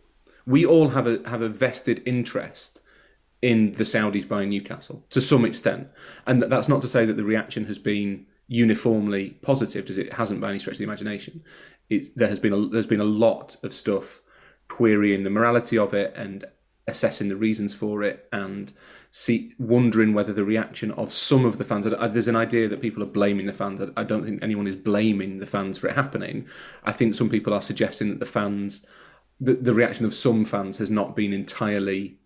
we 0.46 0.66
all 0.66 0.90
have 0.90 1.08
a 1.08 1.28
have 1.30 1.42
a 1.42 1.50
vested 1.50 2.02
interest 2.06 2.82
in 3.42 3.72
the 3.74 3.84
Saudis 3.84 4.28
buying 4.28 4.50
Newcastle 4.50 5.06
to 5.10 5.22
some 5.22 5.46
extent. 5.46 5.88
And 6.28 6.42
that's 6.44 6.68
not 6.68 6.82
to 6.82 6.88
say 6.88 7.06
that 7.06 7.18
the 7.18 7.24
reaction 7.24 7.66
has 7.66 7.78
been 7.78 8.26
uniformly 8.48 9.32
positive, 9.42 9.84
because 9.84 9.98
it 9.98 10.14
hasn't 10.14 10.42
by 10.42 10.50
any 10.50 10.60
stretch 10.60 10.76
of 10.76 10.80
the 10.80 10.84
imagination. 10.84 11.44
There 11.90 12.28
has 12.28 12.40
been 12.40 12.54
a, 12.54 12.68
there's 12.68 12.88
been 12.88 13.00
a 13.00 13.06
lot 13.06 13.56
of 13.64 13.74
stuff 13.74 14.22
querying 14.68 15.24
the 15.24 15.30
morality 15.30 15.78
of 15.78 15.94
it 15.94 16.14
and 16.16 16.46
assessing 16.88 17.30
the 17.30 17.36
reasons 17.36 17.74
for 17.74 18.04
it 18.04 18.28
and 18.32 18.74
see 19.12 19.54
wondering 19.60 20.14
whether 20.14 20.34
the 20.34 20.44
reaction 20.44 20.92
of 20.92 21.12
some 21.12 21.46
of 21.46 21.58
the 21.58 21.64
fans 21.64 21.86
there's 21.86 22.28
an 22.28 22.36
idea 22.36 22.68
that 22.68 22.82
people 22.82 23.04
are 23.04 23.08
blaming 23.08 23.46
the 23.46 23.54
fans 23.54 23.80
I 23.96 24.04
don't 24.04 24.26
think 24.26 24.42
anyone 24.42 24.66
is 24.68 24.76
blaming 24.76 25.38
the 25.38 25.46
fans 25.46 25.78
for 25.78 25.88
it 25.88 25.96
happening 25.96 26.48
I 26.84 26.92
think 26.92 27.14
some 27.14 27.30
people 27.30 27.54
are 27.54 27.62
suggesting 27.62 28.10
that 28.10 28.20
the 28.20 28.26
fans 28.26 28.82
the, 29.40 29.54
the 29.54 29.74
reaction 29.74 30.06
of 30.06 30.14
some 30.14 30.46
fans 30.46 30.78
has 30.78 30.90
not 30.90 31.16
been 31.16 31.32
entirely 31.32 32.19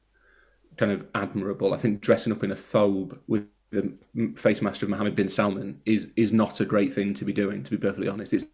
kind 0.78 0.92
of 0.92 1.06
admirable. 1.16 1.74
I 1.74 1.78
think 1.78 2.02
dressing 2.02 2.34
up 2.34 2.44
in 2.44 2.52
a 2.52 2.56
thobe 2.56 3.18
with 3.28 3.46
the 3.72 3.94
face 4.36 4.62
master 4.62 4.86
of 4.86 4.90
Mohammed 4.90 5.16
bin 5.16 5.30
Salman 5.30 5.82
is 5.86 6.10
is 6.16 6.32
not 6.32 6.60
a 6.60 6.66
great 6.66 6.94
thing 6.94 7.14
to 7.16 7.26
be 7.26 7.34
doing. 7.34 7.64
To 7.64 7.72
be 7.72 7.78
perfectly 7.78 8.08
honest, 8.08 8.34
it's 8.34 8.46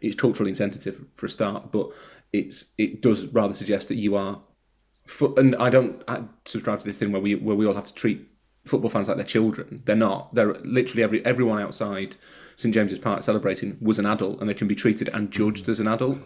it's 0.00 0.14
culturally 0.14 0.50
insensitive 0.50 1.04
for 1.14 1.26
a 1.26 1.28
start, 1.28 1.70
but 1.70 1.90
it's 2.32 2.64
it 2.78 3.02
does 3.02 3.26
rather 3.26 3.54
suggest 3.54 3.88
that 3.88 3.96
you 3.96 4.16
are. 4.16 4.40
And 5.36 5.54
I 5.56 5.70
don't 5.70 6.02
I 6.08 6.22
subscribe 6.46 6.80
to 6.80 6.86
this 6.86 6.98
thing 6.98 7.12
where 7.12 7.20
we 7.20 7.34
where 7.34 7.56
we 7.56 7.66
all 7.66 7.74
have 7.74 7.84
to 7.84 7.94
treat 7.94 8.26
football 8.64 8.90
fans 8.90 9.08
like 9.08 9.16
they're 9.16 9.26
children. 9.26 9.82
They're 9.84 9.94
not. 9.94 10.34
They're 10.34 10.54
literally 10.54 11.02
every 11.02 11.24
everyone 11.24 11.60
outside 11.60 12.16
St 12.56 12.72
James's 12.72 12.98
Park 12.98 13.22
celebrating 13.22 13.76
was 13.80 13.98
an 13.98 14.06
adult, 14.06 14.40
and 14.40 14.48
they 14.48 14.54
can 14.54 14.68
be 14.68 14.74
treated 14.74 15.08
and 15.10 15.30
judged 15.30 15.68
as 15.68 15.80
an 15.80 15.86
adult 15.86 16.18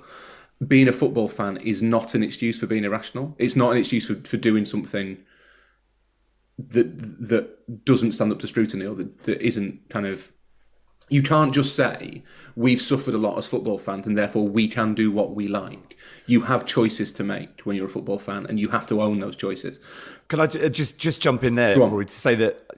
being 0.67 0.89
a 0.89 0.93
football 0.93 1.29
fan 1.29 1.57
is 1.59 1.83
not 1.83 2.15
an 2.15 2.23
excuse 2.23 2.59
for 2.59 2.67
being 2.67 2.85
irrational. 2.85 3.35
It's 3.39 3.57
not 3.57 3.73
an 3.73 3.79
excuse 3.79 4.07
for, 4.07 4.17
for 4.17 4.37
doing 4.37 4.65
something 4.65 5.19
that 6.59 6.99
that 7.29 7.85
doesn't 7.85 8.13
stand 8.13 8.33
up 8.33 8.39
to 8.41 8.47
scrutiny 8.47 8.85
or 8.85 8.95
that, 8.95 9.23
that 9.23 9.41
isn't 9.41 9.89
kind 9.89 10.07
of 10.07 10.31
you 11.09 11.23
can't 11.23 11.53
just 11.53 11.75
say 11.75 12.23
we've 12.55 12.81
suffered 12.81 13.15
a 13.15 13.19
lot 13.19 13.37
as 13.37 13.47
football 13.47 13.79
fans 13.79 14.07
and 14.07 14.17
therefore 14.17 14.47
we 14.47 14.69
can 14.69 14.95
do 14.95 15.11
what 15.11 15.35
we 15.35 15.49
like. 15.49 15.97
You 16.27 16.43
have 16.43 16.67
choices 16.67 17.11
to 17.13 17.25
make 17.25 17.63
when 17.63 17.77
you're 17.77 17.87
a 17.87 17.91
football 17.91 18.19
fan, 18.19 18.47
and 18.47 18.61
you 18.61 18.69
have 18.69 18.87
to 18.89 19.03
own 19.03 19.19
those 19.19 19.37
choices. 19.37 19.81
Can 20.29 20.41
I 20.41 20.45
uh, 20.45 20.69
just 20.69 20.99
just 20.99 21.21
jump 21.21 21.43
in 21.43 21.57
there, 21.57 21.77
Rory, 21.79 22.07
to 22.07 22.13
say 22.13 22.35
that 22.37 22.71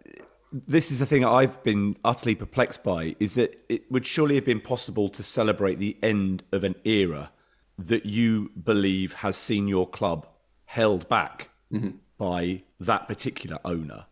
this 0.52 0.90
is 0.90 1.00
the 1.00 1.06
thing 1.06 1.24
I've 1.24 1.62
been 1.62 1.96
utterly 2.04 2.34
perplexed 2.34 2.82
by 2.82 3.16
is 3.18 3.34
that 3.34 3.62
it 3.68 3.90
would 3.90 4.06
surely 4.06 4.36
have 4.36 4.44
been 4.44 4.60
possible 4.60 5.08
to 5.10 5.22
celebrate 5.22 5.78
the 5.78 5.96
end 6.02 6.42
of 6.52 6.64
an 6.64 6.74
era 6.84 7.30
that 7.78 8.06
you 8.06 8.50
believe 8.50 9.14
has 9.14 9.36
seen 9.36 9.68
your 9.68 9.88
club 9.88 10.26
held 10.66 11.08
back 11.08 11.50
mm-hmm. 11.72 11.90
by 12.18 12.62
that 12.78 13.08
particular 13.08 13.58
owner, 13.64 14.06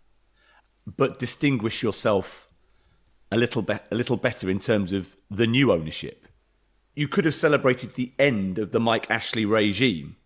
but 0.86 1.18
distinguish 1.18 1.82
yourself 1.82 2.48
a 3.30 3.36
little 3.36 3.62
be- 3.62 3.78
a 3.90 3.94
little 3.94 4.16
better 4.16 4.50
in 4.50 4.58
terms 4.58 4.92
of 4.92 5.16
the 5.30 5.46
new 5.46 5.72
ownership. 5.72 6.26
You 6.94 7.08
could 7.08 7.24
have 7.24 7.34
celebrated 7.34 7.94
the 7.94 8.12
end 8.18 8.58
of 8.58 8.72
the 8.72 8.80
Mike 8.80 9.10
Ashley 9.10 9.44
regime 9.44 10.16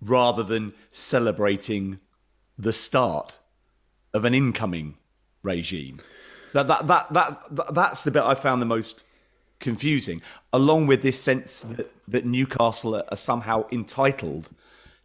rather 0.00 0.42
than 0.42 0.74
celebrating 0.90 1.98
the 2.58 2.72
start 2.72 3.38
of 4.12 4.24
an 4.24 4.34
incoming 4.34 4.96
regime. 5.42 5.98
That, 6.52 6.68
that, 6.68 6.86
that, 6.86 7.12
that, 7.12 7.74
that's 7.74 8.04
the 8.04 8.10
bit 8.10 8.22
I 8.22 8.34
found 8.34 8.62
the 8.62 8.66
most 8.66 9.04
confusing, 9.64 10.22
along 10.52 10.86
with 10.86 11.02
this 11.02 11.20
sense 11.20 11.62
that, 11.62 11.90
that 12.06 12.24
Newcastle 12.24 12.94
are, 12.94 13.16
somehow 13.16 13.66
entitled 13.72 14.50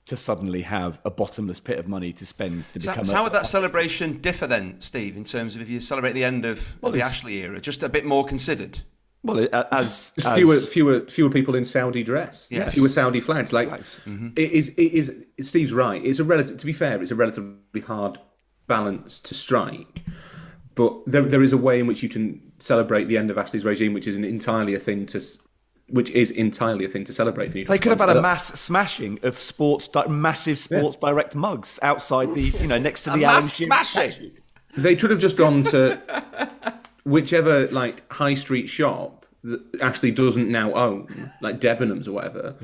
to 0.05 0.18
suddenly 0.18 0.64
have 0.64 0.99
a 1.03 1.10
bottomless 1.10 1.60
pit 1.60 1.80
of 1.80 1.88
money 1.88 2.12
to 2.14 2.26
spend 2.26 2.66
to 2.66 2.82
so 2.82 2.91
become. 2.91 3.05
So, 3.05 3.14
a, 3.14 3.16
how 3.18 3.24
would 3.24 3.32
that 3.32 3.47
celebration 3.47 4.20
differ 4.22 4.45
then, 4.45 4.80
Steve, 4.82 5.18
in 5.18 5.24
terms 5.24 5.55
of 5.55 5.62
if 5.62 5.70
you 5.70 5.80
celebrate 5.80 6.14
the 6.14 6.24
end 6.24 6.45
of, 6.45 6.76
well, 6.82 6.89
of 6.89 6.93
the 6.93 7.01
Ashley 7.01 7.36
era, 7.38 7.60
just 7.60 7.82
a 7.82 7.89
bit 7.89 8.05
more 8.05 8.26
considered? 8.26 8.84
Well, 9.22 9.47
as, 9.51 10.14
as 10.18 10.36
fewer 10.36 10.60
fewer 10.62 11.01
fewer 11.01 11.30
people 11.30 11.53
in 11.53 11.66
Saudi 11.66 12.03
dress, 12.03 12.47
yes. 12.49 12.74
fewer 12.74 12.88
Saudi 12.88 13.20
flags. 13.20 13.51
Like 13.51 13.70
mm-hmm. 13.70 14.30
it 14.38 14.51
is, 14.51 14.70
it 14.70 14.93
is. 14.93 15.12
Steve's 15.41 15.74
right. 15.74 16.03
It's 16.05 16.20
a 16.20 16.24
relative. 16.24 16.55
To 16.57 16.66
be 16.66 16.72
fair, 16.72 17.01
it's 17.01 17.12
a 17.12 17.16
relatively 17.16 17.82
hard 17.82 18.18
balance 18.68 19.20
to 19.20 19.34
strike. 19.34 20.05
But 20.80 20.94
there, 21.08 21.24
there 21.24 21.44
is 21.44 21.52
a 21.52 21.58
way 21.58 21.82
in 21.82 21.88
which 21.88 22.02
you 22.02 22.08
can 22.08 22.42
celebrate 22.60 23.10
the 23.10 23.18
end 23.18 23.30
of 23.30 23.38
Ashley's 23.38 23.66
regime, 23.66 23.92
which 23.92 24.08
is 24.08 24.16
an 24.16 24.24
entirely 24.24 24.74
a 24.76 24.80
thing 24.80 25.06
to, 25.08 25.22
which 25.90 26.10
is 26.12 26.32
entirely 26.32 26.86
a 26.86 26.88
thing 26.88 27.04
to 27.04 27.12
celebrate. 27.12 27.48
For 27.48 27.74
they 27.74 27.78
could 27.78 27.90
have 27.90 28.00
had 28.00 28.16
a 28.16 28.22
mass 28.22 28.58
smashing 28.58 29.20
of 29.22 29.38
sports, 29.38 29.90
massive 30.08 30.58
Sports 30.58 30.98
yeah. 31.02 31.10
Direct 31.10 31.36
mugs 31.36 31.82
outside 31.82 32.34
the, 32.34 32.44
you 32.44 32.68
know, 32.68 32.78
next 32.78 33.02
to 33.02 33.10
the 33.18 33.26
Alan 33.26 33.42
smashing. 33.42 34.32
They 34.78 34.96
should 34.96 35.10
have 35.12 35.20
just 35.20 35.36
gone 35.36 35.66
to 35.66 36.02
whichever 37.04 37.68
like 37.72 38.10
high 38.14 38.36
street 38.36 38.70
shop 38.70 39.26
that 39.44 39.60
Ashley 39.82 40.12
doesn't 40.12 40.48
now 40.48 40.72
own, 40.72 41.30
like 41.42 41.60
Debenhams 41.60 42.08
or 42.08 42.14
whatever, 42.14 42.56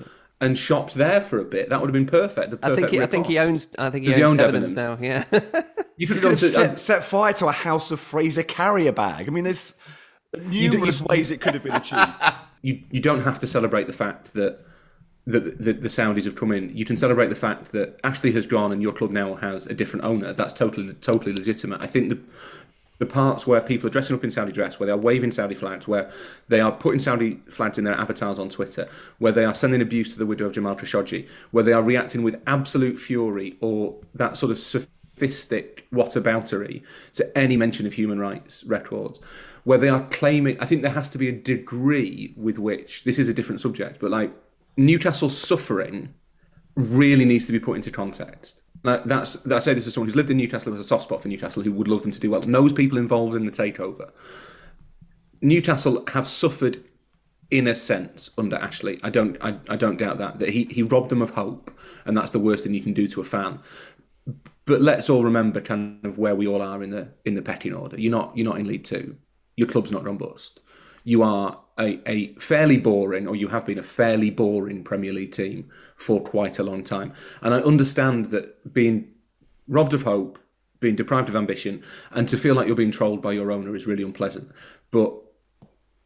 and 0.41 0.57
shopped 0.57 0.95
there 0.95 1.21
for 1.21 1.39
a 1.39 1.45
bit. 1.45 1.69
That 1.69 1.81
would 1.81 1.87
have 1.87 1.93
been 1.93 2.05
perfect. 2.05 2.51
The 2.51 2.59
I 2.61 2.75
think 2.75 2.89
he, 2.89 2.99
I 3.01 3.05
think 3.05 3.27
he 3.27 3.39
rip-off. 3.39 3.67
I 3.77 3.89
think 3.89 4.05
he 4.05 4.13
he 4.13 4.23
owns 4.23 4.39
own 4.39 4.51
Debenhams 4.51 4.73
Debenhams? 4.73 4.75
now. 4.75 4.97
Yeah. 5.01 5.61
You 5.97 6.07
could 6.07 6.17
have 6.17 6.23
gone 6.23 6.35
to. 6.35 6.45
Uh, 6.47 6.49
set, 6.49 6.79
set 6.79 7.03
fire 7.05 7.31
to 7.33 7.47
a 7.47 7.53
house 7.53 7.89
of 7.89 8.01
Fraser 8.01 8.43
carrier 8.43 8.91
bag. 8.91 9.29
I 9.29 9.31
mean, 9.31 9.45
there's 9.45 9.75
numerous 10.37 10.99
you- 10.99 11.05
ways 11.05 11.31
it 11.31 11.39
could 11.39 11.53
have 11.53 11.63
been 11.63 11.73
achieved. 11.75 12.09
you 12.61 12.83
you 12.91 12.99
don't 12.99 13.21
have 13.21 13.39
to 13.39 13.47
celebrate 13.47 13.87
the 13.87 13.93
fact 13.93 14.33
that 14.33 14.59
that 15.25 15.57
the, 15.57 15.73
the 15.73 15.87
Saudis 15.87 16.25
have 16.25 16.35
come 16.35 16.51
in. 16.51 16.75
You 16.75 16.85
can 16.85 16.97
celebrate 16.97 17.27
the 17.29 17.35
fact 17.35 17.71
that 17.71 17.99
Ashley 18.03 18.31
has 18.33 18.45
gone 18.45 18.71
and 18.71 18.81
your 18.81 18.91
club 18.91 19.11
now 19.11 19.35
has 19.35 19.65
a 19.67 19.73
different 19.73 20.05
owner. 20.05 20.33
That's 20.33 20.53
totally 20.53 20.93
totally 20.95 21.33
legitimate. 21.33 21.81
I 21.81 21.87
think 21.87 22.09
the 22.09 22.19
the 22.97 23.05
parts 23.05 23.45
where 23.45 23.61
people 23.61 23.87
are 23.87 23.91
dressing 23.91 24.15
up 24.15 24.23
in 24.23 24.31
Saudi 24.31 24.51
dress, 24.51 24.79
where 24.79 24.87
they 24.87 24.93
are 24.93 24.97
waving 24.97 25.31
Saudi 25.31 25.55
flags, 25.55 25.87
where 25.87 26.09
they 26.47 26.59
are 26.59 26.71
putting 26.71 26.99
Saudi 26.99 27.41
flags 27.49 27.77
in 27.77 27.83
their 27.83 27.95
avatars 27.95 28.39
on 28.39 28.49
Twitter, 28.49 28.87
where 29.19 29.31
they 29.31 29.45
are 29.45 29.53
sending 29.53 29.81
abuse 29.81 30.13
to 30.13 30.19
the 30.19 30.25
widow 30.25 30.45
of 30.45 30.53
Jamal 30.53 30.75
Khashoggi, 30.75 31.27
where 31.51 31.63
they 31.63 31.73
are 31.73 31.83
reacting 31.83 32.23
with 32.23 32.41
absolute 32.47 32.99
fury 32.99 33.57
or 33.61 33.95
that 34.13 34.37
sort 34.37 34.51
of 34.51 34.57
sophistic 34.57 35.87
whataboutery 35.91 36.83
to 37.13 37.37
any 37.37 37.57
mention 37.57 37.85
of 37.85 37.93
human 37.93 38.19
rights 38.19 38.63
records, 38.63 39.19
where 39.63 39.77
they 39.77 39.89
are 39.89 40.07
claiming. 40.09 40.57
I 40.59 40.65
think 40.65 40.81
there 40.81 40.91
has 40.91 41.09
to 41.11 41.17
be 41.17 41.27
a 41.27 41.33
degree 41.33 42.33
with 42.37 42.57
which 42.57 43.03
this 43.03 43.19
is 43.19 43.27
a 43.27 43.33
different 43.33 43.61
subject, 43.61 43.99
but 43.99 44.11
like 44.11 44.33
Newcastle's 44.77 45.37
suffering 45.37 46.13
really 46.75 47.25
needs 47.25 47.45
to 47.45 47.51
be 47.51 47.59
put 47.59 47.75
into 47.75 47.91
context. 47.91 48.61
That's 48.85 49.37
I 49.49 49.59
say 49.59 49.73
this 49.73 49.87
as 49.87 49.93
someone 49.93 50.07
who's 50.07 50.15
lived 50.15 50.31
in 50.31 50.37
Newcastle, 50.37 50.71
has 50.71 50.81
a 50.81 50.87
soft 50.87 51.03
spot 51.03 51.21
for 51.21 51.27
Newcastle, 51.27 51.63
who 51.63 51.71
would 51.73 51.87
love 51.87 52.03
them 52.03 52.11
to 52.11 52.19
do 52.19 52.31
well, 52.31 52.41
knows 52.41 52.73
people 52.73 52.97
involved 52.97 53.35
in 53.35 53.45
the 53.45 53.51
takeover. 53.51 54.11
Newcastle 55.41 56.03
have 56.09 56.27
suffered 56.27 56.83
in 57.51 57.67
a 57.67 57.75
sense 57.75 58.29
under 58.37 58.55
Ashley. 58.57 58.99
I 59.03 59.09
don't 59.09 59.37
I, 59.41 59.57
I 59.69 59.75
don't 59.75 59.97
doubt 59.97 60.17
that 60.17 60.39
that 60.39 60.49
he 60.49 60.65
he 60.65 60.81
robbed 60.81 61.09
them 61.09 61.21
of 61.21 61.31
hope, 61.31 61.71
and 62.05 62.17
that's 62.17 62.31
the 62.31 62.39
worst 62.39 62.63
thing 62.63 62.73
you 62.73 62.81
can 62.81 62.93
do 62.93 63.07
to 63.09 63.21
a 63.21 63.25
fan. 63.25 63.59
But 64.65 64.81
let's 64.81 65.09
all 65.09 65.23
remember 65.23 65.61
kind 65.61 66.03
of 66.05 66.17
where 66.17 66.35
we 66.35 66.47
all 66.47 66.61
are 66.61 66.81
in 66.81 66.89
the 66.89 67.09
in 67.23 67.35
the 67.35 67.41
pecking 67.41 67.73
order. 67.73 67.99
You're 67.99 68.11
not 68.11 68.35
you're 68.35 68.47
not 68.47 68.59
in 68.59 68.67
League 68.67 68.83
Two. 68.83 69.17
Your 69.57 69.67
club's 69.67 69.91
not 69.91 70.03
run 70.03 70.17
bust. 70.17 70.59
You 71.05 71.23
are 71.23 71.61
a, 71.79 72.01
a 72.05 72.33
fairly 72.33 72.77
boring, 72.77 73.27
or 73.27 73.35
you 73.35 73.47
have 73.49 73.65
been 73.65 73.77
a 73.77 73.83
fairly 73.83 74.29
boring 74.29 74.83
Premier 74.83 75.13
League 75.13 75.31
team 75.31 75.69
for 75.95 76.19
quite 76.21 76.59
a 76.59 76.63
long 76.63 76.83
time. 76.83 77.13
And 77.41 77.53
I 77.53 77.59
understand 77.59 78.25
that 78.31 78.73
being 78.73 79.13
robbed 79.67 79.93
of 79.93 80.03
hope, 80.03 80.39
being 80.79 80.95
deprived 80.95 81.29
of 81.29 81.35
ambition, 81.35 81.83
and 82.11 82.27
to 82.27 82.37
feel 82.37 82.55
like 82.55 82.67
you're 82.67 82.75
being 82.75 82.91
trolled 82.91 83.21
by 83.21 83.33
your 83.33 83.51
owner 83.51 83.75
is 83.75 83.87
really 83.87 84.03
unpleasant. 84.03 84.51
But 84.91 85.13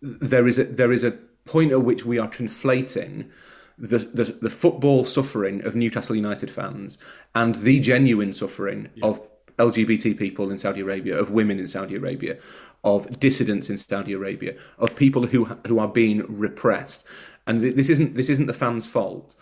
there 0.01 0.47
is 0.47 0.59
a 0.59 0.65
there 0.65 0.91
is 0.91 1.03
a 1.03 1.11
point 1.45 1.71
at 1.71 1.81
which 1.83 2.05
we 2.05 2.19
are 2.19 2.29
conflating 2.29 3.29
the, 3.77 3.99
the 3.99 4.37
the 4.41 4.49
football 4.49 5.05
suffering 5.05 5.63
of 5.65 5.75
Newcastle 5.75 6.15
United 6.15 6.51
fans 6.51 6.97
and 7.33 7.55
the 7.55 7.79
genuine 7.79 8.33
suffering 8.33 8.89
of 9.01 9.21
LGBT 9.59 10.17
people 10.17 10.49
in 10.49 10.57
Saudi 10.57 10.81
Arabia, 10.81 11.17
of 11.17 11.31
women 11.31 11.59
in 11.59 11.67
Saudi 11.67 11.95
Arabia, 11.95 12.37
of 12.83 13.19
dissidents 13.19 13.69
in 13.69 13.77
Saudi 13.77 14.13
Arabia, 14.13 14.55
of 14.77 14.95
people 14.95 15.27
who 15.27 15.45
who 15.67 15.79
are 15.79 15.87
being 15.87 16.25
repressed. 16.27 17.03
And 17.45 17.61
th- 17.61 17.75
this 17.75 17.89
isn't 17.89 18.15
this 18.15 18.29
isn't 18.29 18.47
the 18.47 18.53
fans' 18.53 18.87
fault. 18.87 19.35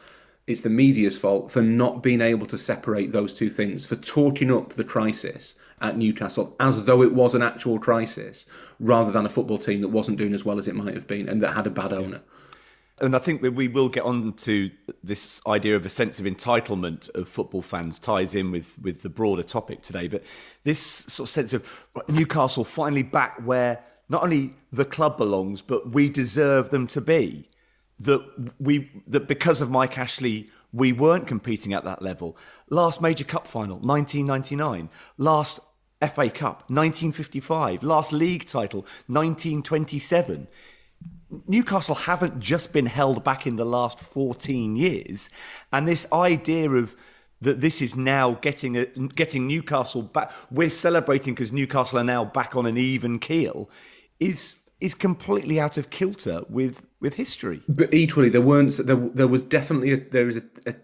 It's 0.48 0.62
the 0.62 0.70
media's 0.70 1.18
fault 1.18 1.52
for 1.52 1.62
not 1.62 2.02
being 2.02 2.22
able 2.22 2.48
to 2.48 2.58
separate 2.58 3.12
those 3.12 3.34
two 3.34 3.50
things, 3.50 3.86
for 3.86 3.98
talking 3.98 4.52
up 4.52 4.74
the 4.74 4.86
crisis 4.86 5.56
at 5.82 5.98
Newcastle 5.98 6.56
as 6.60 6.86
though 6.86 7.04
it 7.04 7.14
was 7.14 7.36
an 7.36 7.44
actual 7.44 7.80
crisis, 7.80 8.46
rather 8.80 9.12
than 9.12 9.26
a 9.26 9.30
football 9.30 9.58
team 9.58 9.82
that 9.82 9.90
wasn't 9.90 10.18
doing 10.18 10.34
as 10.34 10.46
well 10.46 10.58
as 10.58 10.68
it 10.68 10.76
might 10.76 10.96
have 10.96 11.08
been 11.08 11.30
and 11.30 11.42
that 11.42 11.56
had 11.56 11.68
a 11.68 11.72
bad 11.72 11.94
owner. 11.94 12.22
And 13.00 13.16
I 13.16 13.20
think 13.20 13.44
that 13.44 13.52
we 13.52 13.68
will 13.68 13.90
get 13.90 14.04
on 14.04 14.34
to 14.34 14.72
this 15.04 15.40
idea 15.46 15.76
of 15.76 15.86
a 15.86 15.90
sense 15.90 16.20
of 16.20 16.26
entitlement 16.26 17.14
of 17.14 17.30
football 17.30 17.62
fans 17.62 18.00
ties 18.00 18.34
in 18.34 18.52
with, 18.52 18.74
with 18.82 19.02
the 19.02 19.10
broader 19.10 19.44
topic 19.44 19.84
today. 19.84 20.08
But 20.08 20.24
this 20.64 20.80
sort 20.80 21.28
of 21.28 21.32
sense 21.32 21.54
of 21.54 21.64
Newcastle 22.08 22.64
finally 22.64 23.04
back 23.04 23.40
where 23.46 23.84
not 24.10 24.24
only 24.24 24.54
the 24.72 24.86
club 24.86 25.18
belongs, 25.18 25.62
but 25.62 25.92
we 25.92 26.10
deserve 26.10 26.72
them 26.72 26.88
to 26.88 27.02
be. 27.02 27.50
That 28.00 28.54
we 28.60 28.92
that 29.08 29.28
because 29.28 29.60
of 29.60 29.72
Mike 29.72 29.98
Ashley, 29.98 30.50
we 30.72 30.92
weren't 30.92 31.26
competing 31.26 31.74
at 31.74 31.84
that 31.84 32.02
level. 32.02 32.38
Last 32.70 33.02
major 33.02 33.24
cup 33.24 33.48
final, 33.48 33.80
1999. 33.80 34.90
Last 35.18 35.60
FA 36.02 36.30
Cup, 36.30 36.70
1955. 36.70 37.84
Last 37.84 38.12
league 38.12 38.46
title, 38.46 38.82
1927. 39.08 40.48
Newcastle 41.48 41.96
haven't 41.96 42.40
just 42.40 42.72
been 42.72 42.86
held 42.86 43.24
back 43.24 43.46
in 43.46 43.58
the 43.58 43.66
last 43.66 44.00
14 44.00 44.76
years. 44.76 45.30
And 45.74 45.88
this 45.88 46.08
idea 46.12 46.70
of 46.70 46.96
that 47.42 47.62
this 47.62 47.82
is 47.82 47.96
now 47.96 48.34
getting 48.42 48.78
a, 48.78 48.86
getting 48.86 49.48
Newcastle 49.48 50.02
back, 50.02 50.32
we're 50.50 50.70
celebrating 50.70 51.34
because 51.34 51.52
Newcastle 51.52 52.00
are 52.00 52.04
now 52.04 52.26
back 52.26 52.56
on 52.56 52.66
an 52.66 52.78
even 52.78 53.20
keel, 53.20 53.70
is 54.20 54.56
is 54.80 54.94
completely 54.94 55.60
out 55.60 55.78
of 55.78 55.90
kilter 55.90 56.44
with 56.50 56.86
with 57.00 57.16
history. 57.16 57.62
But 57.68 57.94
equally, 57.94 58.30
there 58.30 58.42
weren't. 58.42 58.78
There, 58.78 58.96
there 58.96 59.28
was 59.28 59.42
definitely 59.42 59.94
a, 59.94 59.98
there 59.98 60.28
is 60.28 60.38
a, 60.38 60.44
a, 60.66 60.76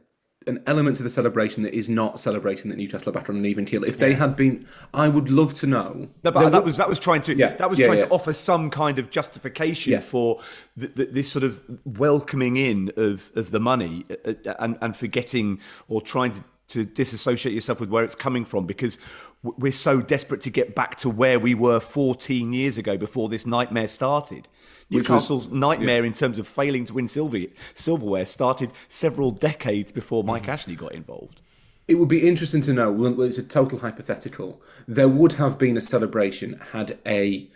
an 0.47 0.61
element 0.67 0.97
to 0.97 1.03
the 1.03 1.09
celebration 1.09 1.63
that 1.63 1.73
is 1.73 1.89
not 1.89 2.19
celebrating 2.19 2.69
that 2.69 2.77
Newcastle 2.77 3.09
are 3.09 3.11
back 3.11 3.29
on 3.29 3.35
an 3.37 3.45
even 3.45 3.65
keel. 3.65 3.83
If 3.83 3.97
they 3.97 4.13
had 4.13 4.35
been, 4.35 4.65
I 4.93 5.07
would 5.09 5.29
love 5.29 5.53
to 5.55 5.67
know. 5.67 6.07
No, 6.23 6.31
but 6.31 6.49
that 6.49 6.63
was 6.63 6.77
that 6.77 6.89
was 6.89 6.99
trying 6.99 7.21
to 7.23 7.35
Yeah, 7.35 7.55
that 7.55 7.69
was 7.69 7.79
yeah, 7.79 7.85
trying 7.85 7.99
yeah. 7.99 8.05
to 8.05 8.11
offer 8.11 8.33
some 8.33 8.69
kind 8.69 8.99
of 8.99 9.09
justification 9.09 9.93
Yeah. 9.93 9.99
for 9.99 10.41
th 10.79 10.95
th 10.95 11.09
this 11.11 11.31
sort 11.31 11.43
of 11.43 11.61
welcoming 11.85 12.57
in 12.57 12.91
of, 12.97 13.31
of 13.35 13.51
the 13.51 13.59
money 13.59 14.05
uh, 14.09 14.33
uh, 14.45 14.53
and 14.59 14.77
and 14.81 14.95
forgetting 14.95 15.59
or 15.87 16.01
trying 16.01 16.31
to, 16.31 16.43
to 16.67 16.85
disassociate 16.85 17.53
yourself 17.53 17.79
with 17.79 17.89
where 17.89 18.03
it's 18.03 18.15
coming 18.15 18.45
from 18.45 18.65
because 18.65 18.97
we're 19.43 19.71
so 19.71 20.01
desperate 20.01 20.41
to 20.41 20.49
get 20.49 20.73
back 20.73 20.95
to 20.97 21.09
where 21.09 21.37
we 21.39 21.53
were 21.53 21.79
14 21.79 22.53
years 22.53 22.77
ago 22.77 22.97
before 22.97 23.27
this 23.29 23.45
nightmare 23.45 23.89
started. 23.89 24.47
Which 24.93 25.09
was- 25.09 25.29
Newcastle's 25.29 25.49
nightmare 25.49 26.05
in 26.05 26.13
terms 26.13 26.39
of 26.39 26.47
failing 26.47 26.85
to 26.85 26.93
win 26.93 27.07
silver, 27.07 27.39
silverware 27.75 28.25
started 28.25 28.71
several 28.89 29.31
decades 29.31 29.91
before 29.91 30.23
Mike 30.23 30.45
mm. 30.45 30.49
Ashley 30.49 30.75
got 30.75 30.93
involved. 30.93 31.41
It 31.87 31.95
would 31.95 32.09
be 32.09 32.27
interesting 32.27 32.61
to 32.61 32.73
know. 32.73 32.91
Well, 32.91 33.21
it's 33.21 33.37
a 33.37 33.43
total 33.43 33.79
hypothetical. 33.79 34.61
There 34.87 35.09
would 35.09 35.33
have 35.33 35.57
been 35.57 35.75
a 35.75 35.81
celebration 35.81 36.59
had 36.71 36.97
a 37.05 37.49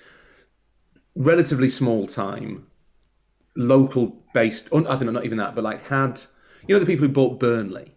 relatively 1.15 1.69
small 1.69 2.07
time, 2.07 2.67
local 3.55 4.21
based. 4.33 4.67
I 4.73 4.81
don't 4.81 5.05
know, 5.05 5.11
not 5.11 5.25
even 5.25 5.37
that, 5.37 5.55
but 5.55 5.63
like 5.63 5.87
had 5.87 6.23
you 6.67 6.75
know 6.75 6.79
the 6.79 6.85
people 6.85 7.07
who 7.07 7.13
bought 7.13 7.39
Burnley. 7.39 7.93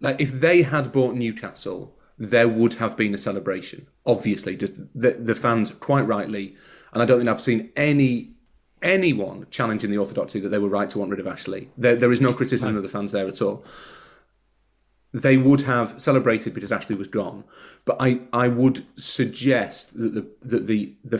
Like 0.00 0.20
if 0.20 0.32
they 0.32 0.62
had 0.62 0.92
bought 0.92 1.14
Newcastle, 1.14 1.96
there 2.18 2.48
would 2.48 2.74
have 2.74 2.96
been 2.96 3.14
a 3.14 3.18
celebration. 3.18 3.86
Obviously, 4.04 4.56
just 4.56 4.76
the 4.94 5.12
the 5.12 5.34
fans 5.34 5.70
quite 5.70 6.06
rightly, 6.06 6.54
and 6.92 7.02
I 7.02 7.06
don't 7.06 7.18
think 7.18 7.30
I've 7.30 7.40
seen 7.40 7.70
any 7.76 8.34
anyone 8.82 9.46
challenging 9.50 9.90
the 9.90 9.98
orthodoxy 9.98 10.40
that 10.40 10.48
they 10.48 10.58
were 10.58 10.68
right 10.68 10.88
to 10.90 10.98
want 10.98 11.10
rid 11.10 11.20
of 11.20 11.26
Ashley. 11.26 11.68
There, 11.76 11.96
there 11.96 12.12
is 12.12 12.20
no 12.20 12.32
criticism 12.32 12.76
of 12.76 12.82
the 12.82 12.88
fans 12.88 13.12
there 13.12 13.28
at 13.28 13.42
all 13.42 13.64
they 15.12 15.36
would 15.36 15.62
have 15.62 16.00
celebrated 16.00 16.54
because 16.54 16.70
Ashley 16.70 16.96
was 16.96 17.08
gone. 17.08 17.44
But 17.84 17.96
I, 18.00 18.20
I 18.32 18.48
would 18.48 18.86
suggest 18.96 19.98
that 19.98 20.14
the 20.14 20.26
that 20.42 20.66
the 20.66 20.94
the 21.04 21.18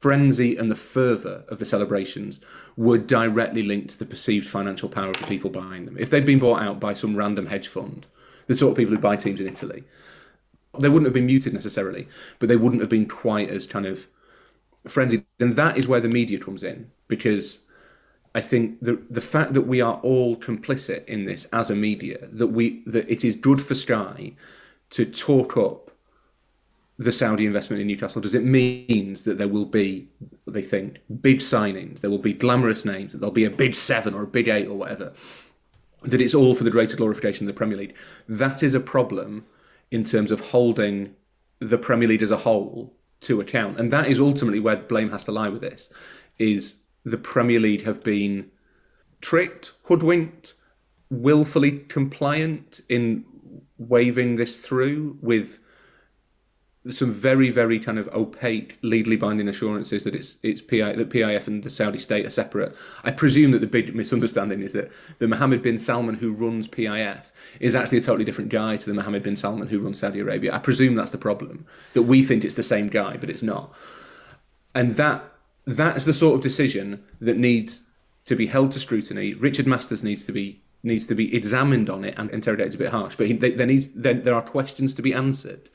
frenzy 0.00 0.56
and 0.56 0.70
the 0.70 0.76
fervour 0.76 1.44
of 1.48 1.58
the 1.58 1.64
celebrations 1.64 2.38
were 2.76 2.98
directly 2.98 3.62
linked 3.62 3.90
to 3.90 3.98
the 3.98 4.04
perceived 4.04 4.46
financial 4.46 4.88
power 4.88 5.10
of 5.10 5.18
the 5.18 5.26
people 5.26 5.50
behind 5.50 5.86
them. 5.86 5.96
If 5.98 6.10
they'd 6.10 6.26
been 6.26 6.38
bought 6.38 6.60
out 6.60 6.78
by 6.78 6.94
some 6.94 7.16
random 7.16 7.46
hedge 7.46 7.68
fund, 7.68 8.06
the 8.46 8.54
sort 8.54 8.72
of 8.72 8.76
people 8.76 8.94
who 8.94 9.00
buy 9.00 9.16
teams 9.16 9.40
in 9.40 9.48
Italy, 9.48 9.84
they 10.78 10.88
wouldn't 10.88 11.06
have 11.06 11.14
been 11.14 11.26
muted 11.26 11.54
necessarily, 11.54 12.06
but 12.38 12.48
they 12.48 12.56
wouldn't 12.56 12.82
have 12.82 12.90
been 12.90 13.08
quite 13.08 13.48
as 13.48 13.66
kind 13.66 13.86
of 13.86 14.06
frenzied. 14.88 15.24
And 15.40 15.56
that 15.56 15.76
is 15.76 15.86
where 15.86 16.00
the 16.00 16.08
media 16.08 16.38
comes 16.38 16.62
in 16.62 16.90
because 17.08 17.60
I 18.34 18.40
think 18.40 18.80
the 18.80 19.02
the 19.08 19.20
fact 19.20 19.54
that 19.54 19.62
we 19.62 19.80
are 19.80 20.00
all 20.02 20.36
complicit 20.36 21.04
in 21.06 21.24
this 21.24 21.46
as 21.52 21.70
a 21.70 21.74
media, 21.74 22.28
that 22.32 22.48
we 22.48 22.82
that 22.86 23.08
it 23.08 23.24
is 23.24 23.34
good 23.34 23.62
for 23.62 23.74
Sky 23.74 24.34
to 24.90 25.04
talk 25.04 25.56
up 25.56 25.90
the 26.98 27.12
Saudi 27.12 27.46
investment 27.46 27.80
in 27.80 27.86
Newcastle, 27.88 28.22
does 28.22 28.34
it 28.34 28.44
means 28.44 29.22
that 29.24 29.36
there 29.36 29.48
will 29.48 29.66
be, 29.66 30.08
they 30.46 30.62
think, 30.62 30.98
big 31.20 31.38
signings, 31.38 32.00
there 32.00 32.10
will 32.10 32.18
be 32.18 32.32
glamorous 32.32 32.84
names, 32.84 33.12
that 33.12 33.18
there'll 33.18 33.32
be 33.32 33.44
a 33.44 33.50
big 33.50 33.74
seven 33.74 34.14
or 34.14 34.22
a 34.22 34.26
big 34.26 34.48
eight 34.48 34.66
or 34.66 34.78
whatever, 34.78 35.12
that 36.04 36.20
it's 36.20 36.34
all 36.34 36.54
for 36.54 36.64
the 36.64 36.70
greater 36.70 36.96
glorification 36.96 37.46
of 37.46 37.54
the 37.54 37.58
Premier 37.58 37.76
League. 37.76 37.94
That 38.28 38.62
is 38.62 38.74
a 38.74 38.80
problem 38.80 39.44
in 39.90 40.04
terms 40.04 40.30
of 40.30 40.40
holding 40.40 41.14
the 41.58 41.78
Premier 41.78 42.08
League 42.08 42.22
as 42.22 42.30
a 42.30 42.38
whole 42.38 42.94
to 43.26 43.40
account. 43.40 43.78
And 43.78 43.92
that 43.92 44.06
is 44.06 44.18
ultimately 44.18 44.60
where 44.60 44.76
the 44.76 44.82
blame 44.82 45.10
has 45.10 45.24
to 45.24 45.32
lie 45.32 45.48
with 45.48 45.62
this, 45.62 45.90
is 46.38 46.76
the 47.04 47.18
Premier 47.18 47.60
League 47.60 47.84
have 47.84 48.02
been 48.02 48.50
tricked, 49.20 49.72
hoodwinked, 49.84 50.54
willfully 51.10 51.80
compliant 51.88 52.80
in 52.88 53.24
waving 53.78 54.36
this 54.36 54.60
through 54.60 55.18
with 55.20 55.58
some 56.90 57.10
very, 57.10 57.50
very 57.50 57.78
kind 57.78 57.98
of 57.98 58.08
opaque, 58.08 58.78
legally 58.82 59.16
binding 59.16 59.48
assurances 59.48 60.04
that 60.04 60.14
it's 60.14 60.38
it's 60.42 60.60
PI, 60.60 60.92
that 60.92 61.10
PIF 61.10 61.46
and 61.46 61.62
the 61.62 61.70
Saudi 61.70 61.98
state 61.98 62.26
are 62.26 62.30
separate. 62.30 62.76
I 63.04 63.10
presume 63.10 63.50
that 63.52 63.60
the 63.60 63.66
big 63.66 63.94
misunderstanding 63.94 64.62
is 64.62 64.72
that 64.72 64.90
the 65.18 65.28
Mohammed 65.28 65.62
bin 65.62 65.78
Salman 65.78 66.16
who 66.16 66.32
runs 66.32 66.68
PIF 66.68 67.22
is 67.60 67.74
actually 67.74 67.98
a 67.98 68.02
totally 68.02 68.24
different 68.24 68.50
guy 68.50 68.76
to 68.76 68.86
the 68.86 68.94
Mohammed 68.94 69.22
bin 69.22 69.36
Salman 69.36 69.68
who 69.68 69.80
runs 69.80 69.98
Saudi 69.98 70.20
Arabia. 70.20 70.54
I 70.54 70.58
presume 70.58 70.94
that's 70.94 71.12
the 71.12 71.18
problem 71.18 71.66
that 71.94 72.02
we 72.02 72.22
think 72.22 72.44
it's 72.44 72.54
the 72.54 72.62
same 72.62 72.88
guy, 72.88 73.16
but 73.16 73.30
it's 73.30 73.42
not. 73.42 73.74
And 74.74 74.92
that 74.92 75.24
that's 75.66 76.04
the 76.04 76.14
sort 76.14 76.36
of 76.36 76.40
decision 76.40 77.02
that 77.20 77.36
needs 77.36 77.82
to 78.26 78.36
be 78.36 78.46
held 78.46 78.72
to 78.72 78.80
scrutiny. 78.80 79.34
Richard 79.34 79.66
Masters 79.66 80.04
needs 80.04 80.24
to 80.24 80.32
be 80.32 80.62
needs 80.82 81.06
to 81.06 81.14
be 81.14 81.34
examined 81.34 81.90
on 81.90 82.04
it 82.04 82.14
and 82.16 82.30
interrogated 82.30 82.74
a 82.74 82.78
bit 82.78 82.90
harsh, 82.90 83.16
but 83.16 83.26
he, 83.26 83.32
there 83.32 83.66
needs 83.66 83.88
there, 83.88 84.14
there 84.14 84.34
are 84.34 84.42
questions 84.42 84.94
to 84.94 85.02
be 85.02 85.12
answered. 85.12 85.68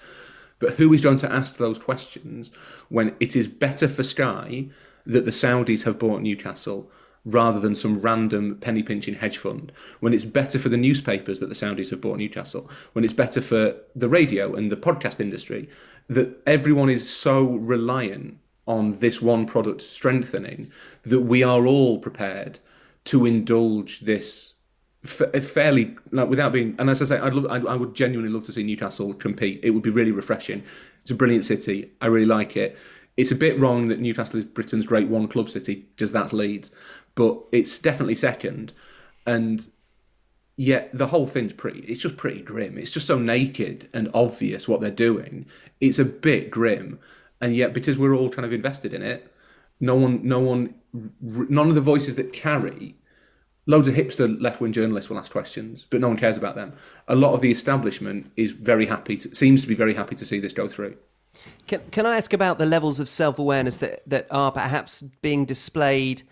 But 0.61 0.75
who 0.75 0.93
is 0.93 1.01
going 1.01 1.17
to 1.17 1.31
ask 1.31 1.57
those 1.57 1.79
questions 1.79 2.51
when 2.87 3.15
it 3.19 3.35
is 3.35 3.47
better 3.47 3.89
for 3.89 4.03
Sky 4.03 4.67
that 5.05 5.25
the 5.25 5.31
Saudis 5.31 5.83
have 5.83 5.99
bought 5.99 6.21
Newcastle 6.21 6.89
rather 7.25 7.59
than 7.59 7.75
some 7.75 7.99
random 7.99 8.55
penny 8.61 8.83
pinching 8.83 9.15
hedge 9.15 9.37
fund? 9.37 9.71
When 9.99 10.13
it's 10.13 10.23
better 10.23 10.59
for 10.59 10.69
the 10.69 10.77
newspapers 10.77 11.39
that 11.39 11.49
the 11.49 11.55
Saudis 11.55 11.89
have 11.89 11.99
bought 11.99 12.19
Newcastle? 12.19 12.69
When 12.93 13.03
it's 13.03 13.13
better 13.13 13.41
for 13.41 13.75
the 13.95 14.07
radio 14.07 14.53
and 14.53 14.71
the 14.71 14.77
podcast 14.77 15.19
industry 15.19 15.67
that 16.07 16.37
everyone 16.45 16.89
is 16.89 17.11
so 17.11 17.43
reliant 17.43 18.37
on 18.67 18.99
this 18.99 19.19
one 19.19 19.47
product 19.47 19.81
strengthening 19.81 20.71
that 21.03 21.21
we 21.21 21.41
are 21.41 21.65
all 21.65 21.97
prepared 21.97 22.59
to 23.05 23.25
indulge 23.25 24.01
this 24.01 24.53
fairly 25.03 25.95
like 26.11 26.29
without 26.29 26.51
being 26.51 26.75
and 26.77 26.87
as 26.89 27.01
I 27.01 27.05
say 27.05 27.17
I'd 27.17 27.33
I, 27.47 27.55
I 27.55 27.75
would 27.75 27.95
genuinely 27.95 28.31
love 28.31 28.43
to 28.45 28.51
see 28.51 28.63
Newcastle 28.63 29.13
compete. 29.15 29.59
It 29.63 29.71
would 29.71 29.81
be 29.81 29.89
really 29.89 30.11
refreshing. 30.11 30.63
It's 31.01 31.11
a 31.11 31.15
brilliant 31.15 31.45
city. 31.45 31.91
I 32.01 32.07
really 32.07 32.27
like 32.27 32.55
it. 32.55 32.77
It's 33.17 33.31
a 33.31 33.35
bit 33.35 33.59
wrong 33.59 33.87
that 33.87 33.99
Newcastle 33.99 34.39
is 34.39 34.45
Britain's 34.45 34.85
great 34.85 35.07
one 35.07 35.27
club 35.27 35.49
city 35.49 35.87
because 35.95 36.11
that's 36.11 36.33
Leeds 36.33 36.69
but 37.15 37.39
it's 37.51 37.79
definitely 37.79 38.15
second. 38.15 38.73
And 39.25 39.67
yet 40.55 40.91
the 40.93 41.07
whole 41.07 41.25
thing's 41.25 41.53
pretty 41.53 41.79
it's 41.79 42.01
just 42.01 42.17
pretty 42.17 42.41
grim. 42.41 42.77
It's 42.77 42.91
just 42.91 43.07
so 43.07 43.17
naked 43.17 43.89
and 43.93 44.11
obvious 44.13 44.67
what 44.67 44.81
they're 44.81 44.91
doing. 44.91 45.47
It's 45.79 45.97
a 45.97 46.05
bit 46.05 46.51
grim. 46.51 46.99
And 47.39 47.55
yet 47.55 47.73
because 47.73 47.97
we're 47.97 48.13
all 48.13 48.29
kind 48.29 48.45
of 48.45 48.53
invested 48.53 48.93
in 48.93 49.01
it 49.01 49.33
no 49.81 49.95
one 49.95 50.21
no 50.23 50.39
one 50.39 50.75
none 51.21 51.67
of 51.67 51.75
the 51.75 51.81
voices 51.81 52.15
that 52.15 52.31
carry 52.31 52.95
loads 53.65 53.87
of 53.87 53.95
hipster 53.95 54.39
left-wing 54.41 54.71
journalists 54.71 55.09
will 55.09 55.19
ask 55.19 55.31
questions, 55.31 55.85
but 55.89 56.01
no 56.01 56.07
one 56.07 56.17
cares 56.17 56.37
about 56.37 56.55
them. 56.55 56.73
A 57.07 57.15
lot 57.15 57.33
of 57.33 57.41
the 57.41 57.51
establishment 57.51 58.31
is 58.35 58.51
very 58.51 58.85
happy, 58.85 59.17
to, 59.17 59.33
seems 59.35 59.61
to 59.61 59.67
be 59.67 59.75
very 59.75 59.93
happy 59.93 60.15
to 60.15 60.25
see 60.25 60.39
this 60.39 60.53
go 60.53 60.67
through. 60.67 60.97
Can, 61.67 61.81
can 61.91 62.05
I 62.05 62.17
ask 62.17 62.33
about 62.33 62.59
the 62.59 62.65
levels 62.65 62.99
of 62.99 63.07
self-awareness 63.07 63.77
that, 63.77 64.07
that 64.09 64.27
are 64.29 64.51
perhaps 64.51 65.01
being 65.01 65.45
displayed 65.45 66.23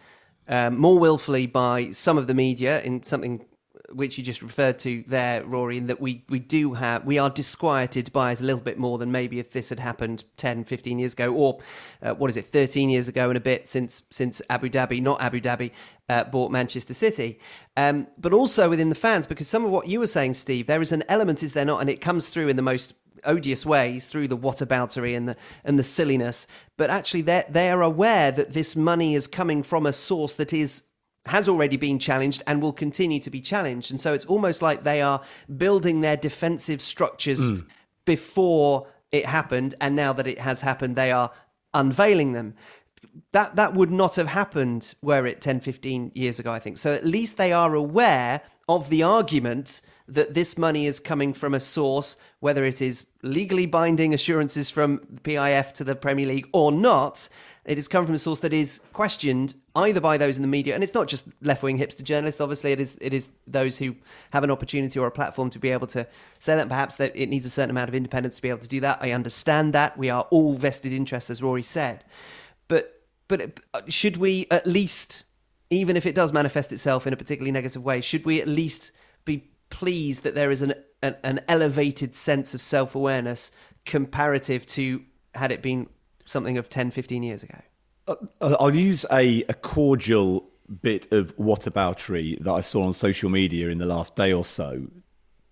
um, 0.48 0.78
more 0.78 0.98
willfully 0.98 1.48
by 1.48 1.92
some 1.92 2.18
of 2.18 2.28
the 2.28 2.34
media 2.34 2.82
in 2.82 3.04
something 3.04 3.46
which 3.92 4.18
you 4.18 4.24
just 4.24 4.42
referred 4.42 4.80
to 4.80 5.04
there, 5.08 5.44
Rory, 5.44 5.78
in 5.78 5.88
that 5.88 6.00
we, 6.00 6.24
we 6.30 6.40
do 6.40 6.74
have, 6.74 7.06
we 7.06 7.18
are 7.18 7.30
disquieted 7.30 8.12
by 8.12 8.32
it 8.32 8.42
a 8.42 8.44
little 8.44 8.62
bit 8.62 8.78
more 8.78 8.98
than 8.98 9.12
maybe 9.12 9.40
if 9.40 9.52
this 9.52 9.70
had 9.70 9.80
happened 9.80 10.24
10, 10.38 10.64
15 10.64 11.00
years 11.00 11.14
ago, 11.14 11.34
or 11.34 11.60
uh, 12.02 12.14
what 12.14 12.30
is 12.30 12.38
it, 12.38 12.46
13 12.46 12.90
years 12.90 13.08
ago 13.08 13.30
and 13.30 13.38
a 13.38 13.42
bit 13.42 13.68
since, 13.68 14.02
since 14.10 14.42
Abu 14.50 14.70
Dhabi, 14.70 15.02
not 15.02 15.22
Abu 15.22 15.40
Dhabi, 15.40 15.72
uh, 16.10 16.24
bought 16.26 16.52
Manchester 16.52 16.94
City. 16.94 17.40
Um, 17.78 18.08
but 18.18 18.34
also 18.34 18.70
within 18.70 18.90
the 18.90 18.96
fans, 18.96 19.28
because 19.28 19.48
some 19.48 19.66
of 19.66 19.72
what 19.72 19.88
you 19.88 20.00
were 20.00 20.08
saying, 20.08 20.34
Steve, 20.34 20.68
there 20.68 20.82
is 20.82 20.92
an 20.92 21.04
element, 21.08 21.44
is 21.44 21.54
there 21.54 21.66
not? 21.66 21.82
And 21.82 21.90
it 21.90 22.02
comes 22.02 22.28
through 22.28 22.50
in 22.50 22.56
the 22.56 22.62
most 22.62 22.94
odious 23.26 23.66
ways 23.66 24.06
through 24.06 24.30
the 24.30 24.38
whataboutery 24.38 25.16
and 25.16 25.28
the 25.28 25.36
and 25.66 25.78
the 25.78 25.84
silliness 25.84 26.48
but 26.78 26.90
actually 26.90 27.22
they 27.22 27.44
they 27.50 27.70
are 27.70 27.82
aware 27.82 28.32
that 28.32 28.54
this 28.54 28.78
money 28.78 29.14
is 29.14 29.28
coming 29.28 29.62
from 29.62 29.86
a 29.86 29.92
source 29.92 30.36
that 30.36 30.54
is 30.54 30.84
has 31.26 31.48
already 31.48 31.78
been 31.78 32.00
challenged 32.00 32.44
and 32.48 32.62
will 32.62 32.74
continue 32.74 33.20
to 33.20 33.30
be 33.30 33.42
challenged. 33.42 33.92
And 33.92 34.00
so 34.00 34.14
it's 34.14 34.26
almost 34.26 34.62
like 34.62 34.84
they 34.84 35.02
are 35.02 35.22
building 35.58 36.02
their 36.02 36.18
defensive 36.18 36.82
structures 36.82 37.52
mm. 37.52 37.66
before 38.06 38.88
it 39.12 39.26
happened. 39.26 39.76
And 39.82 39.96
now 39.96 40.14
that 40.14 40.28
it 40.28 40.40
has 40.40 40.62
happened, 40.62 40.96
they 40.96 41.12
are 41.12 41.32
unveiling 41.74 42.34
them. 42.34 42.56
That, 43.32 43.56
that 43.58 43.74
would 43.74 43.92
not 43.92 44.16
have 44.16 44.28
happened 44.28 44.94
were 45.02 45.26
it 45.26 45.42
10, 45.42 45.60
15 45.60 46.12
years 46.16 46.40
ago, 46.40 46.52
I 46.52 46.60
think. 46.60 46.78
So 46.78 46.94
at 46.94 47.06
least 47.06 47.38
they 47.38 47.54
are 47.54 47.76
aware 47.76 48.42
of 48.68 48.90
the 48.90 49.04
argument 49.04 49.82
that 50.08 50.34
this 50.34 50.58
money 50.58 50.88
is 50.88 51.00
coming 51.00 51.34
from 51.34 51.54
a 51.54 51.60
source, 51.60 52.18
whether 52.40 52.66
it 52.66 52.82
is 52.82 53.06
legally 53.22 53.66
binding 53.66 54.14
assurances 54.14 54.70
from 54.70 55.00
PIF 55.24 55.72
to 55.74 55.84
the 55.84 55.96
Premier 55.96 56.26
League 56.26 56.50
or 56.52 56.72
not, 56.72 57.30
it 57.66 57.78
has 57.78 57.88
come 57.88 58.06
from 58.06 58.16
a 58.16 58.20
source 58.20 58.40
that 58.40 58.54
is 58.54 58.80
questioned 58.94 59.54
either 59.76 60.02
by 60.02 60.18
those 60.18 60.38
in 60.38 60.42
the 60.42 60.48
media, 60.48 60.74
and 60.74 60.84
it's 60.84 60.94
not 60.94 61.08
just 61.08 61.26
left-wing 61.42 61.78
hipster 61.78 62.04
journalists. 62.04 62.42
Obviously, 62.42 62.72
it 62.72 62.80
is 62.80 62.98
it 63.02 63.14
is 63.14 63.30
those 63.48 63.78
who 63.78 63.96
have 64.32 64.44
an 64.44 64.52
opportunity 64.52 64.98
or 64.98 65.08
a 65.08 65.12
platform 65.12 65.50
to 65.50 65.60
be 65.60 65.70
able 65.70 65.88
to 65.88 66.08
say 66.40 66.56
that. 66.56 66.68
Perhaps 66.68 66.96
that 66.98 67.16
it 67.16 67.28
needs 67.28 67.46
a 67.46 67.50
certain 67.50 67.70
amount 67.70 67.90
of 67.90 67.96
independence 67.96 68.38
to 68.38 68.42
be 68.42 68.50
able 68.50 68.60
to 68.60 68.68
do 68.68 68.80
that. 68.80 69.00
I 69.02 69.12
understand 69.12 69.74
that 69.74 69.98
we 69.98 70.10
are 70.10 70.24
all 70.32 70.54
vested 70.54 70.94
interests, 70.94 71.30
as 71.30 71.42
Rory 71.44 71.64
said, 71.64 72.04
but 72.68 73.04
but 73.28 73.60
should 73.88 74.18
we 74.18 74.48
at 74.50 74.66
least, 74.66 75.24
even 75.70 75.96
if 75.96 76.06
it 76.06 76.16
does 76.16 76.34
manifest 76.34 76.72
itself 76.72 77.06
in 77.06 77.14
a 77.14 77.18
particularly 77.18 77.52
negative 77.52 77.84
way, 77.84 78.02
should 78.02 78.26
we 78.26 78.42
at 78.42 78.48
least 78.48 78.92
be 79.26 79.50
pleased 79.70 80.24
that 80.24 80.34
there 80.34 80.50
is 80.50 80.62
an 80.62 80.74
an, 81.04 81.16
an 81.24 81.40
elevated 81.48 82.16
sense 82.16 82.54
of 82.54 82.62
self-awareness 82.62 83.52
comparative 83.86 84.66
to 84.66 85.02
had 85.36 85.52
it 85.52 85.62
been 85.62 85.88
something 86.30 86.58
of 86.58 86.70
10, 86.70 86.92
15 86.92 87.24
years 87.24 87.44
ago? 87.44 87.60
Uh, 88.08 88.16
I'll 88.60 88.76
use 88.76 89.06
a, 89.12 89.44
a 89.50 89.54
cordial 89.54 90.50
bit 90.82 91.12
of 91.12 91.36
whataboutery 91.38 92.42
that 92.44 92.52
I 92.52 92.62
saw 92.62 92.84
on 92.84 92.94
social 92.94 93.30
media 93.30 93.70
in 93.70 93.80
the 93.80 93.86
last 93.86 94.16
day 94.16 94.32
or 94.32 94.46
so 94.46 94.88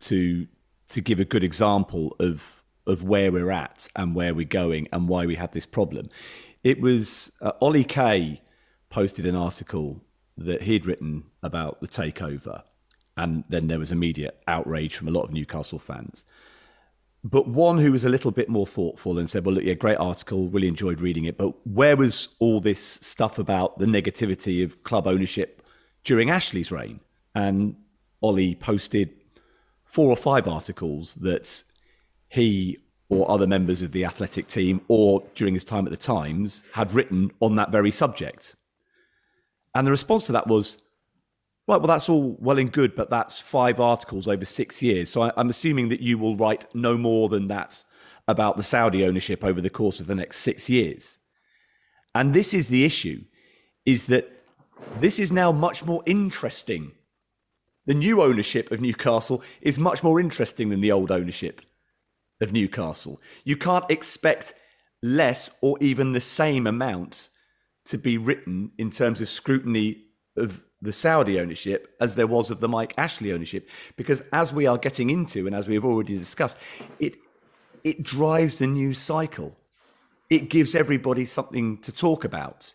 to 0.01 0.47
to 0.89 1.01
give 1.01 1.19
a 1.19 1.25
good 1.25 1.43
example 1.43 2.15
of 2.19 2.63
of 2.86 3.03
where 3.03 3.32
we're 3.32 3.51
at 3.51 3.89
and 3.95 4.15
where 4.15 4.34
we're 4.34 4.45
going 4.45 4.88
and 4.93 5.09
why 5.09 5.25
we 5.25 5.36
have 5.36 5.51
this 5.51 5.65
problem. 5.65 6.09
It 6.63 6.80
was 6.80 7.32
uh, 7.41 7.51
Ollie 7.59 7.84
Kay 7.84 8.41
posted 8.89 9.25
an 9.25 9.36
article 9.36 10.01
that 10.38 10.61
he'd 10.61 10.86
written 10.86 11.23
about 11.43 11.82
the 11.82 11.88
takeover, 11.88 12.63
and 13.17 13.43
then 13.49 13.67
there 13.67 13.80
was 13.80 13.91
immediate 13.91 14.41
outrage 14.47 14.95
from 14.95 15.07
a 15.07 15.11
lot 15.11 15.23
of 15.23 15.34
Newcastle 15.34 15.80
fans 15.80 16.23
but 17.30 17.47
one 17.47 17.78
who 17.80 17.91
was 17.91 18.05
a 18.05 18.09
little 18.09 18.32
bit 18.32 18.47
more 18.47 18.65
thoughtful 18.65 19.19
and 19.19 19.30
said, 19.30 19.45
"Well, 19.45 19.55
look, 19.55 19.63
yeah, 19.63 19.73
great 19.73 19.97
article, 19.97 20.49
really 20.49 20.67
enjoyed 20.67 21.01
reading 21.01 21.25
it, 21.25 21.38
but 21.38 21.53
where 21.67 21.97
was 21.97 22.30
all 22.39 22.61
this 22.61 22.80
stuff 22.84 23.38
about 23.38 23.80
the 23.80 23.86
negativity 23.86 24.63
of 24.63 24.84
club 24.84 25.07
ownership 25.07 25.61
during 26.03 26.30
Ashley's 26.30 26.71
reign?" 26.71 27.01
And 27.36 27.75
Ollie 28.21 28.55
posted 28.55 29.09
four 29.84 30.09
or 30.09 30.15
five 30.15 30.47
articles 30.47 31.15
that 31.15 31.63
he 32.30 32.78
or 33.09 33.30
other 33.32 33.47
members 33.47 33.82
of 33.82 33.91
the 33.91 34.03
athletic 34.05 34.47
team, 34.47 34.82
or 34.88 35.23
during 35.34 35.53
his 35.53 35.63
time 35.63 35.86
at 35.86 35.91
the 35.91 35.97
Times, 35.97 36.63
had 36.73 36.93
written 36.93 37.32
on 37.39 37.55
that 37.55 37.71
very 37.71 37.91
subject. 37.91 38.55
And 39.73 39.88
the 39.88 39.91
response 39.91 40.23
to 40.23 40.32
that 40.34 40.47
was, 40.47 40.78
Right, 41.68 41.82
well, 41.82 41.88
that's 41.88 42.07
all 42.07 42.38
well 42.39 42.57
and 42.57 42.72
good, 42.72 42.95
but 42.95 43.09
that's 43.09 43.41
five 43.41 43.82
articles 43.82 44.28
over 44.28 44.45
six 44.45 44.82
years. 44.82 45.09
So 45.09 45.24
I, 45.24 45.32
I'm 45.36 45.49
assuming 45.49 45.89
that 45.89 45.99
you 45.99 46.18
will 46.18 46.38
write 46.38 46.74
no 46.74 46.97
more 46.97 47.28
than 47.28 47.49
that 47.49 47.84
about 48.26 48.55
the 48.55 48.63
Saudi 48.63 49.03
ownership 49.03 49.43
over 49.43 49.59
the 49.59 49.70
course 49.70 49.99
of 49.99 50.07
the 50.07 50.15
next 50.15 50.38
six 50.38 50.70
years. 50.70 51.20
And 52.15 52.34
this 52.34 52.53
is 52.53 52.68
the 52.68 52.86
issue, 52.86 53.26
is 53.86 54.05
that 54.05 54.32
this 54.99 55.20
is 55.20 55.32
now 55.32 55.51
much 55.51 55.84
more 55.84 56.03
interesting. 56.05 56.93
The 57.86 57.93
new 57.93 58.22
ownership 58.22 58.72
of 58.72 58.82
Newcastle 58.82 59.43
is 59.61 59.78
much 59.78 60.03
more 60.03 60.20
interesting 60.20 60.70
than 60.70 60.82
the 60.82 60.91
old 60.91 61.11
ownership 61.11 61.61
of 62.39 62.53
Newcastle. 62.53 63.20
You 63.43 63.57
can't 63.57 63.89
expect 63.89 64.53
less 65.01 65.49
or 65.61 65.78
even 65.82 66.13
the 66.13 66.22
same 66.22 66.65
amount 66.65 67.30
to 67.86 67.97
be 67.97 68.18
written 68.18 68.72
in 68.78 68.89
terms 68.89 69.22
of 69.22 69.30
scrutiny 69.30 70.07
of 70.38 70.63
the 70.81 70.93
Saudi 70.93 71.39
ownership 71.39 71.95
as 71.99 72.15
there 72.15 72.27
was 72.27 72.51
of 72.51 72.59
the 72.59 72.67
Mike 72.67 72.93
Ashley 72.97 73.31
ownership. 73.31 73.69
Because 73.95 74.21
as 74.31 74.53
we 74.53 74.65
are 74.65 74.77
getting 74.77 75.09
into, 75.09 75.47
and 75.47 75.55
as 75.55 75.67
we 75.67 75.73
have 75.75 75.85
already 75.85 76.17
discussed, 76.17 76.57
it 76.99 77.15
it 77.83 78.03
drives 78.03 78.57
the 78.57 78.67
news 78.67 78.97
cycle. 78.97 79.57
It 80.29 80.49
gives 80.49 80.75
everybody 80.75 81.25
something 81.25 81.77
to 81.79 81.91
talk 81.91 82.23
about. 82.23 82.73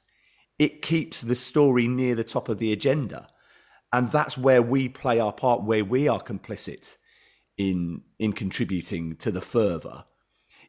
It 0.59 0.81
keeps 0.81 1.21
the 1.21 1.35
story 1.35 1.87
near 1.87 2.15
the 2.15 2.25
top 2.25 2.49
of 2.49 2.59
the 2.59 2.73
agenda. 2.73 3.29
And 3.93 4.11
that's 4.11 4.39
where 4.39 4.63
we 4.63 4.89
play 4.89 5.21
our 5.21 5.33
part, 5.33 5.65
where 5.65 5.85
we 5.85 6.09
are 6.09 6.23
complicit 6.23 6.97
in 7.59 8.03
in 8.19 8.33
contributing 8.33 9.17
to 9.17 9.31
the 9.31 9.43
fervour 9.43 10.05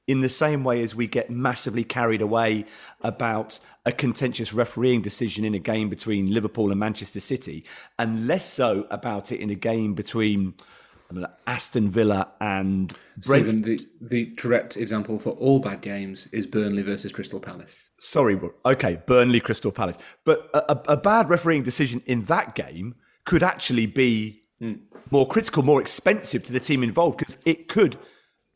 in 0.07 0.21
the 0.21 0.29
same 0.29 0.63
way 0.63 0.83
as 0.83 0.93
we 0.93 1.07
get 1.07 1.29
massively 1.29 1.83
carried 1.83 2.21
away 2.21 2.65
about 3.01 3.59
a 3.85 3.91
contentious 3.91 4.53
refereeing 4.53 5.01
decision 5.01 5.45
in 5.45 5.53
a 5.53 5.59
game 5.59 5.89
between 5.89 6.33
Liverpool 6.33 6.71
and 6.71 6.79
Manchester 6.79 7.19
City, 7.19 7.65
and 7.97 8.27
less 8.27 8.45
so 8.45 8.85
about 8.91 9.31
it 9.31 9.39
in 9.39 9.49
a 9.49 9.55
game 9.55 9.93
between 9.93 10.53
I 11.09 11.13
don't 11.13 11.23
know, 11.23 11.29
Aston 11.45 11.91
Villa 11.91 12.31
and 12.41 12.93
Stephen, 13.19 13.61
the, 13.61 13.87
the 14.01 14.27
correct 14.35 14.77
example 14.77 15.19
for 15.19 15.31
all 15.31 15.59
bad 15.59 15.81
games 15.81 16.27
is 16.31 16.47
Burnley 16.47 16.81
versus 16.81 17.11
Crystal 17.11 17.39
Palace. 17.39 17.89
Sorry, 17.99 18.39
okay, 18.65 18.99
Burnley 19.05 19.39
Crystal 19.39 19.71
Palace, 19.71 19.97
but 20.25 20.49
a, 20.53 20.93
a 20.93 20.97
bad 20.97 21.29
refereeing 21.29 21.63
decision 21.63 22.01
in 22.05 22.23
that 22.23 22.55
game 22.55 22.95
could 23.25 23.43
actually 23.43 23.85
be 23.85 24.43
mm. 24.61 24.79
more 25.11 25.27
critical, 25.27 25.61
more 25.61 25.81
expensive 25.81 26.43
to 26.43 26.53
the 26.53 26.59
team 26.59 26.83
involved 26.83 27.17
because 27.17 27.37
it 27.45 27.67
could 27.67 27.97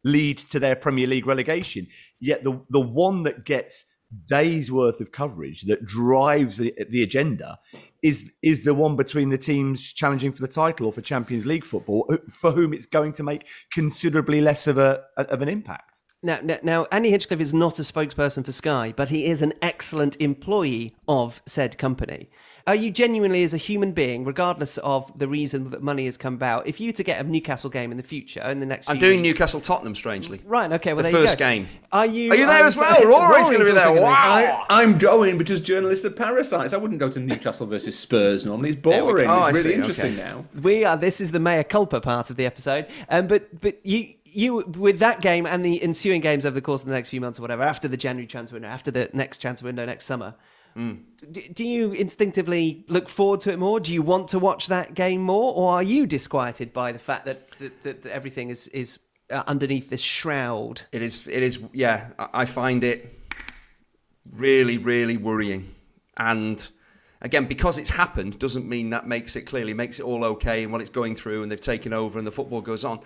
lead 0.07 0.37
to 0.37 0.59
their 0.59 0.75
Premier 0.75 1.07
League 1.07 1.27
relegation. 1.27 1.87
Yet 2.19 2.43
the 2.43 2.61
the 2.69 2.81
one 2.81 3.23
that 3.23 3.45
gets 3.45 3.85
days 4.25 4.71
worth 4.71 5.01
of 5.01 5.11
coverage 5.11 5.63
that 5.63 5.85
drives 5.85 6.57
the, 6.57 6.73
the 6.89 7.03
agenda 7.03 7.59
is 8.01 8.31
is 8.41 8.63
the 8.63 8.73
one 8.73 8.95
between 8.95 9.29
the 9.29 9.37
teams 9.37 9.91
challenging 9.91 10.31
for 10.31 10.41
the 10.41 10.47
title 10.47 10.87
or 10.87 10.93
for 10.93 11.01
Champions 11.01 11.45
League 11.45 11.65
football, 11.65 12.09
for 12.29 12.51
whom 12.51 12.73
it's 12.73 12.85
going 12.85 13.13
to 13.13 13.23
make 13.23 13.47
considerably 13.71 14.41
less 14.41 14.67
of 14.67 14.77
a 14.77 15.03
of 15.17 15.41
an 15.41 15.49
impact. 15.49 16.01
Now, 16.23 16.39
now, 16.41 16.57
now, 16.63 16.87
Andy 16.91 17.11
Hinchcliffe 17.11 17.39
is 17.39 17.53
not 17.53 17.77
a 17.77 17.83
spokesperson 17.83 18.43
for 18.43 18.51
Sky, 18.51 18.91
but 18.95 19.09
he 19.09 19.27
is 19.27 19.43
an 19.43 19.53
excellent 19.61 20.19
employee 20.19 20.95
of 21.07 21.41
said 21.45 21.77
company. 21.77 22.29
Are 22.67 22.75
you 22.75 22.91
genuinely, 22.91 23.43
as 23.43 23.53
a 23.53 23.57
human 23.57 23.93
being, 23.93 24.25
regardless 24.25 24.77
of 24.79 25.17
the 25.17 25.27
reason 25.27 25.69
that 25.69 25.81
money 25.81 26.03
has 26.03 26.17
come 26.17 26.33
about, 26.33 26.67
if 26.67 26.81
you 26.81 26.91
to 26.91 27.01
get 27.01 27.19
a 27.19 27.23
Newcastle 27.23 27.69
game 27.69 27.91
in 27.91 27.97
the 27.97 28.03
future, 28.03 28.41
in 28.41 28.59
the 28.59 28.65
next, 28.65 28.89
I'm 28.89 28.99
doing 28.99 29.21
weeks, 29.21 29.39
Newcastle 29.39 29.61
Tottenham, 29.61 29.95
strangely. 29.95 30.41
Right. 30.43 30.69
Okay. 30.73 30.91
Well, 30.91 31.03
the 31.03 31.11
there 31.11 31.21
first 31.21 31.35
you 31.35 31.39
go. 31.39 31.45
game. 31.45 31.69
Are 31.93 32.05
you? 32.05 32.29
Are 32.31 32.35
you 32.35 32.45
there 32.45 32.65
as 32.65 32.75
well? 32.75 33.05
Rory's 33.05 33.47
going 33.47 33.59
to 33.59 33.65
be 33.65 33.71
there. 33.71 33.93
Wow. 33.93 34.65
I, 34.69 34.83
am 34.83 34.97
going 34.97 35.37
because 35.37 35.61
journalists 35.61 36.03
are 36.03 36.09
parasites. 36.09 36.73
I 36.73 36.77
wouldn't 36.77 36.99
go 36.99 37.09
to 37.09 37.19
Newcastle 37.19 37.67
versus 37.67 37.97
Spurs 37.97 38.45
normally. 38.45 38.71
It's 38.71 38.81
boring. 38.81 39.29
Oh, 39.29 39.45
it's 39.45 39.59
really 39.59 39.73
interesting 39.73 40.13
okay. 40.13 40.15
now. 40.17 40.43
We 40.61 40.83
are. 40.83 40.97
This 40.97 41.21
is 41.21 41.31
the 41.31 41.39
mea 41.39 41.63
culpa 41.63 42.01
part 42.01 42.29
of 42.29 42.35
the 42.35 42.45
episode. 42.45 42.87
Um, 43.07 43.27
but 43.27 43.61
but 43.61 43.85
you 43.85 44.13
you 44.25 44.57
with 44.77 44.99
that 44.99 45.21
game 45.21 45.45
and 45.45 45.65
the 45.65 45.81
ensuing 45.81 46.19
games 46.19 46.45
over 46.45 46.53
the 46.53 46.61
course 46.61 46.81
of 46.81 46.89
the 46.89 46.93
next 46.93 47.07
few 47.09 47.21
months 47.21 47.39
or 47.39 47.43
whatever, 47.43 47.63
after 47.63 47.87
the 47.87 47.97
January 47.97 48.27
transfer 48.27 48.55
window, 48.55 48.67
after 48.67 48.91
the 48.91 49.09
next 49.13 49.37
transfer 49.37 49.65
window 49.65 49.85
next 49.85 50.03
summer, 50.03 50.35
Mm. 50.77 50.99
Do 51.53 51.65
you 51.65 51.91
instinctively 51.93 52.85
look 52.87 53.09
forward 53.09 53.39
to 53.41 53.51
it 53.51 53.57
more? 53.57 53.79
Do 53.79 53.91
you 53.91 54.03
want 54.03 54.27
to 54.29 54.39
watch 54.39 54.67
that 54.67 54.93
game 54.93 55.21
more, 55.21 55.53
or 55.55 55.71
are 55.71 55.83
you 55.83 56.05
disquieted 56.05 56.71
by 56.71 56.91
the 56.91 56.99
fact 56.99 57.25
that, 57.25 57.49
that, 57.57 57.83
that, 57.83 58.03
that 58.03 58.11
everything 58.13 58.51
is 58.51 58.67
is 58.67 58.99
uh, 59.31 59.43
underneath 59.47 59.89
this 59.89 60.01
shroud? 60.01 60.83
It 60.91 61.01
is. 61.01 61.27
It 61.27 61.41
is. 61.41 61.59
Yeah, 61.73 62.09
I 62.19 62.45
find 62.45 62.83
it 62.83 63.19
really, 64.31 64.77
really 64.77 65.17
worrying, 65.17 65.73
and 66.15 66.69
again, 67.21 67.47
because 67.47 67.79
it's 67.79 67.89
happened 67.89 68.37
doesn't 68.37 68.67
mean 68.67 68.91
that 68.91 69.07
makes 69.07 69.35
it 69.35 69.41
clearly 69.41 69.73
makes 69.73 69.99
it 69.99 70.03
all 70.03 70.23
okay 70.23 70.63
and 70.63 70.71
what 70.71 70.81
it's 70.81 70.89
going 70.89 71.15
through 71.15 71.43
and 71.43 71.51
they've 71.51 71.59
taken 71.59 71.93
over 71.93 72.17
and 72.17 72.27
the 72.27 72.31
football 72.31 72.61
goes 72.61 72.85
on. 72.85 72.99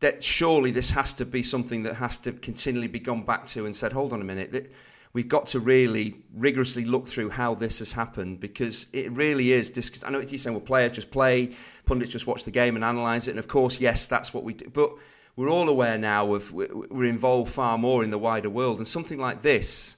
That 0.00 0.24
surely 0.24 0.70
this 0.70 0.90
has 0.90 1.14
to 1.14 1.24
be 1.24 1.42
something 1.42 1.82
that 1.84 1.96
has 1.96 2.18
to 2.18 2.32
continually 2.32 2.88
be 2.88 3.00
gone 3.00 3.24
back 3.24 3.46
to 3.48 3.66
and 3.66 3.76
said, 3.76 3.92
hold 3.92 4.12
on 4.12 4.20
a 4.20 4.24
minute 4.24 4.72
we've 5.14 5.28
got 5.28 5.46
to 5.46 5.60
really 5.60 6.16
rigorously 6.34 6.84
look 6.84 7.08
through 7.08 7.30
how 7.30 7.54
this 7.54 7.78
has 7.78 7.92
happened 7.92 8.40
because 8.40 8.88
it 8.92 9.10
really 9.12 9.52
is. 9.52 9.70
I 10.04 10.10
know 10.10 10.18
it's 10.18 10.30
you're 10.32 10.38
saying, 10.38 10.54
well, 10.54 10.60
players 10.60 10.92
just 10.92 11.10
play, 11.10 11.54
pundits 11.86 12.12
just 12.12 12.26
watch 12.26 12.44
the 12.44 12.50
game 12.50 12.74
and 12.74 12.84
analyse 12.84 13.28
it. 13.28 13.30
And 13.30 13.38
of 13.38 13.48
course, 13.48 13.80
yes, 13.80 14.06
that's 14.06 14.34
what 14.34 14.44
we 14.44 14.54
do. 14.54 14.68
But 14.68 14.92
we're 15.36 15.48
all 15.48 15.68
aware 15.68 15.96
now 15.96 16.34
of 16.34 16.52
we're 16.52 17.04
involved 17.04 17.52
far 17.52 17.78
more 17.78 18.04
in 18.04 18.10
the 18.10 18.18
wider 18.18 18.50
world. 18.50 18.78
And 18.78 18.88
something 18.88 19.18
like 19.18 19.42
this 19.42 19.96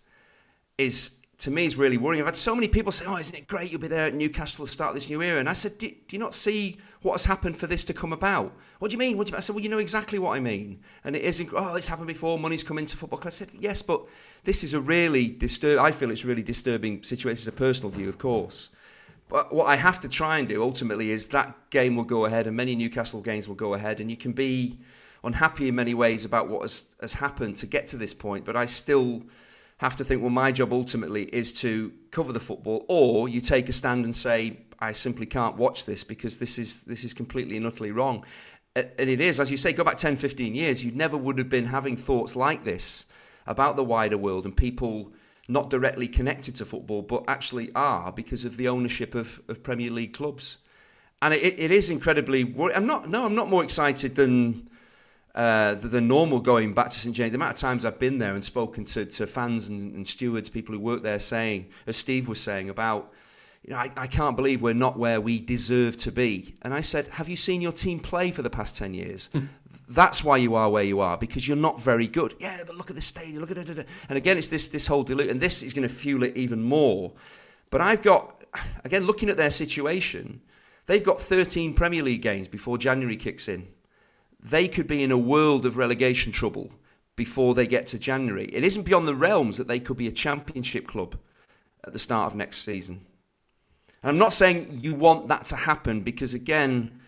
is, 0.76 1.18
to 1.38 1.50
me, 1.50 1.64
is 1.64 1.76
really 1.76 1.96
worrying. 1.96 2.22
I've 2.22 2.28
had 2.28 2.36
so 2.36 2.54
many 2.54 2.68
people 2.68 2.92
say, 2.92 3.06
oh, 3.06 3.16
isn't 3.16 3.34
it 3.34 3.48
great 3.48 3.72
you'll 3.72 3.80
be 3.80 3.88
there 3.88 4.06
at 4.06 4.14
Newcastle 4.14 4.66
to 4.66 4.72
start 4.72 4.94
this 4.94 5.08
new 5.08 5.22
era? 5.22 5.40
And 5.40 5.48
I 5.48 5.54
said, 5.54 5.78
do, 5.78 5.88
do 5.88 5.96
you 6.10 6.18
not 6.18 6.34
see 6.34 6.76
what 7.06 7.14
has 7.14 7.24
happened 7.24 7.56
for 7.56 7.68
this 7.68 7.84
to 7.84 7.94
come 7.94 8.12
about? 8.12 8.52
What 8.80 8.90
do 8.90 8.94
you 8.94 8.98
mean? 8.98 9.16
What 9.16 9.28
do 9.28 9.30
you? 9.30 9.36
I 9.36 9.40
said, 9.40 9.54
well, 9.54 9.62
you 9.62 9.68
know 9.68 9.78
exactly 9.78 10.18
what 10.18 10.36
I 10.36 10.40
mean. 10.40 10.80
And 11.04 11.14
it 11.14 11.22
isn't, 11.22 11.50
oh, 11.54 11.76
it's 11.76 11.86
happened 11.86 12.08
before, 12.08 12.36
money's 12.36 12.64
come 12.64 12.78
into 12.78 12.96
football. 12.96 13.20
I 13.24 13.30
said, 13.30 13.50
yes, 13.58 13.80
but 13.80 14.04
this 14.42 14.64
is 14.64 14.74
a 14.74 14.80
really 14.80 15.28
disturbing, 15.28 15.78
I 15.78 15.92
feel 15.92 16.10
it's 16.10 16.24
really 16.24 16.42
disturbing 16.42 17.04
situation. 17.04 17.38
It's 17.38 17.46
a 17.46 17.52
personal 17.52 17.90
view, 17.90 18.08
of 18.08 18.18
course. 18.18 18.70
But 19.28 19.54
what 19.54 19.66
I 19.66 19.76
have 19.76 20.00
to 20.00 20.08
try 20.08 20.38
and 20.38 20.48
do 20.48 20.62
ultimately 20.62 21.12
is 21.12 21.28
that 21.28 21.70
game 21.70 21.94
will 21.94 22.04
go 22.04 22.26
ahead, 22.26 22.48
and 22.48 22.56
many 22.56 22.74
Newcastle 22.74 23.22
games 23.22 23.46
will 23.46 23.54
go 23.54 23.74
ahead, 23.74 24.00
and 24.00 24.10
you 24.10 24.16
can 24.16 24.32
be 24.32 24.78
unhappy 25.22 25.68
in 25.68 25.74
many 25.76 25.94
ways 25.94 26.24
about 26.24 26.48
what 26.48 26.62
has, 26.62 26.94
has 27.00 27.14
happened 27.14 27.56
to 27.58 27.66
get 27.66 27.86
to 27.88 27.96
this 27.96 28.14
point. 28.14 28.44
But 28.44 28.56
I 28.56 28.66
still 28.66 29.22
have 29.78 29.94
to 29.96 30.04
think, 30.04 30.22
well, 30.22 30.30
my 30.30 30.50
job 30.52 30.72
ultimately 30.72 31.24
is 31.24 31.52
to 31.60 31.92
cover 32.10 32.32
the 32.32 32.40
football, 32.40 32.84
or 32.88 33.28
you 33.28 33.40
take 33.40 33.68
a 33.68 33.72
stand 33.72 34.04
and 34.04 34.14
say, 34.14 34.58
I 34.78 34.92
simply 34.92 35.26
can't 35.26 35.56
watch 35.56 35.84
this 35.84 36.04
because 36.04 36.38
this 36.38 36.58
is 36.58 36.82
this 36.82 37.04
is 37.04 37.14
completely 37.14 37.56
and 37.56 37.66
utterly 37.66 37.90
wrong. 37.90 38.24
And 38.74 39.08
it 39.08 39.20
is, 39.20 39.40
as 39.40 39.50
you 39.50 39.56
say, 39.56 39.72
go 39.72 39.84
back 39.84 39.96
10, 39.96 40.16
15 40.16 40.54
years, 40.54 40.84
you 40.84 40.90
never 40.90 41.16
would 41.16 41.38
have 41.38 41.48
been 41.48 41.66
having 41.66 41.96
thoughts 41.96 42.36
like 42.36 42.64
this 42.64 43.06
about 43.46 43.76
the 43.76 43.84
wider 43.84 44.18
world 44.18 44.44
and 44.44 44.54
people 44.54 45.12
not 45.48 45.70
directly 45.70 46.08
connected 46.08 46.56
to 46.56 46.64
football, 46.66 47.00
but 47.00 47.24
actually 47.26 47.70
are 47.74 48.12
because 48.12 48.44
of 48.44 48.58
the 48.58 48.68
ownership 48.68 49.14
of, 49.14 49.40
of 49.48 49.62
Premier 49.62 49.90
League 49.90 50.12
clubs. 50.12 50.58
And 51.22 51.32
it, 51.32 51.58
it 51.58 51.70
is 51.70 51.88
incredibly. 51.88 52.54
I'm 52.74 52.86
not. 52.86 53.08
No, 53.08 53.24
I'm 53.24 53.34
not 53.34 53.48
more 53.48 53.64
excited 53.64 54.16
than 54.16 54.68
uh, 55.34 55.74
than 55.74 56.08
normal 56.08 56.40
going 56.40 56.74
back 56.74 56.90
to 56.90 56.98
St 56.98 57.14
James. 57.14 57.32
The 57.32 57.36
amount 57.36 57.54
of 57.54 57.60
times 57.60 57.84
I've 57.84 57.98
been 57.98 58.18
there 58.18 58.34
and 58.34 58.44
spoken 58.44 58.84
to, 58.86 59.06
to 59.06 59.26
fans 59.26 59.68
and, 59.68 59.94
and 59.94 60.06
stewards, 60.06 60.50
people 60.50 60.74
who 60.74 60.80
work 60.80 61.02
there, 61.02 61.18
saying, 61.18 61.66
as 61.86 61.96
Steve 61.96 62.28
was 62.28 62.40
saying 62.40 62.68
about 62.68 63.12
you 63.66 63.72
know, 63.72 63.78
I, 63.78 63.90
I, 63.96 64.06
can't 64.06 64.36
believe 64.36 64.62
we're 64.62 64.74
not 64.74 64.96
where 64.96 65.20
we 65.20 65.40
deserve 65.40 65.96
to 65.98 66.12
be. 66.12 66.54
And 66.62 66.72
I 66.72 66.80
said, 66.82 67.08
Have 67.08 67.28
you 67.28 67.36
seen 67.36 67.60
your 67.60 67.72
team 67.72 67.98
play 67.98 68.30
for 68.30 68.42
the 68.42 68.50
past 68.50 68.76
10 68.76 68.94
years? 68.94 69.28
Hmm. 69.32 69.46
That's 69.88 70.22
why 70.22 70.36
you 70.36 70.54
are 70.54 70.70
where 70.70 70.84
you 70.84 71.00
are 71.00 71.16
because 71.16 71.46
you're 71.46 71.56
not 71.56 71.80
very 71.80 72.06
good. 72.06 72.34
Yeah, 72.38 72.62
but 72.66 72.76
look 72.76 72.90
at 72.90 72.96
this 72.96 73.06
stadium. 73.06 73.40
Look 73.40 73.50
at 73.50 73.58
it. 73.58 73.86
And 74.08 74.18
again, 74.18 74.38
it's 74.38 74.48
this 74.48 74.66
this 74.68 74.88
whole 74.88 75.04
dilute, 75.04 75.30
and 75.30 75.40
this 75.40 75.62
is 75.62 75.72
going 75.72 75.86
to 75.86 75.94
fuel 75.94 76.24
it 76.24 76.36
even 76.36 76.62
more. 76.62 77.12
But 77.70 77.80
I've 77.80 78.02
got 78.02 78.42
again 78.84 79.04
looking 79.04 79.28
at 79.28 79.36
their 79.36 79.50
situation. 79.50 80.42
They've 80.86 81.04
got 81.04 81.20
13 81.20 81.74
Premier 81.74 82.02
League 82.02 82.22
games 82.22 82.48
before 82.48 82.78
January 82.78 83.16
kicks 83.16 83.48
in. 83.48 83.68
They 84.40 84.68
could 84.68 84.86
be 84.86 85.02
in 85.02 85.10
a 85.10 85.18
world 85.18 85.66
of 85.66 85.76
relegation 85.76 86.32
trouble 86.32 86.70
before 87.16 87.54
they 87.54 87.66
get 87.66 87.86
to 87.88 87.98
January. 87.98 88.46
It 88.52 88.62
isn't 88.62 88.84
beyond 88.84 89.08
the 89.08 89.14
realms 89.14 89.56
that 89.56 89.66
they 89.66 89.80
could 89.80 89.96
be 89.96 90.06
a 90.06 90.12
championship 90.12 90.86
club 90.86 91.16
at 91.84 91.92
the 91.92 91.98
start 91.98 92.32
of 92.32 92.36
next 92.36 92.58
season. 92.58 93.06
And 94.06 94.10
I'm 94.14 94.18
not 94.18 94.32
saying 94.32 94.78
you 94.82 94.94
want 94.94 95.26
that 95.26 95.46
to 95.46 95.56
happen 95.56 96.02
because 96.02 96.32
again 96.32 97.00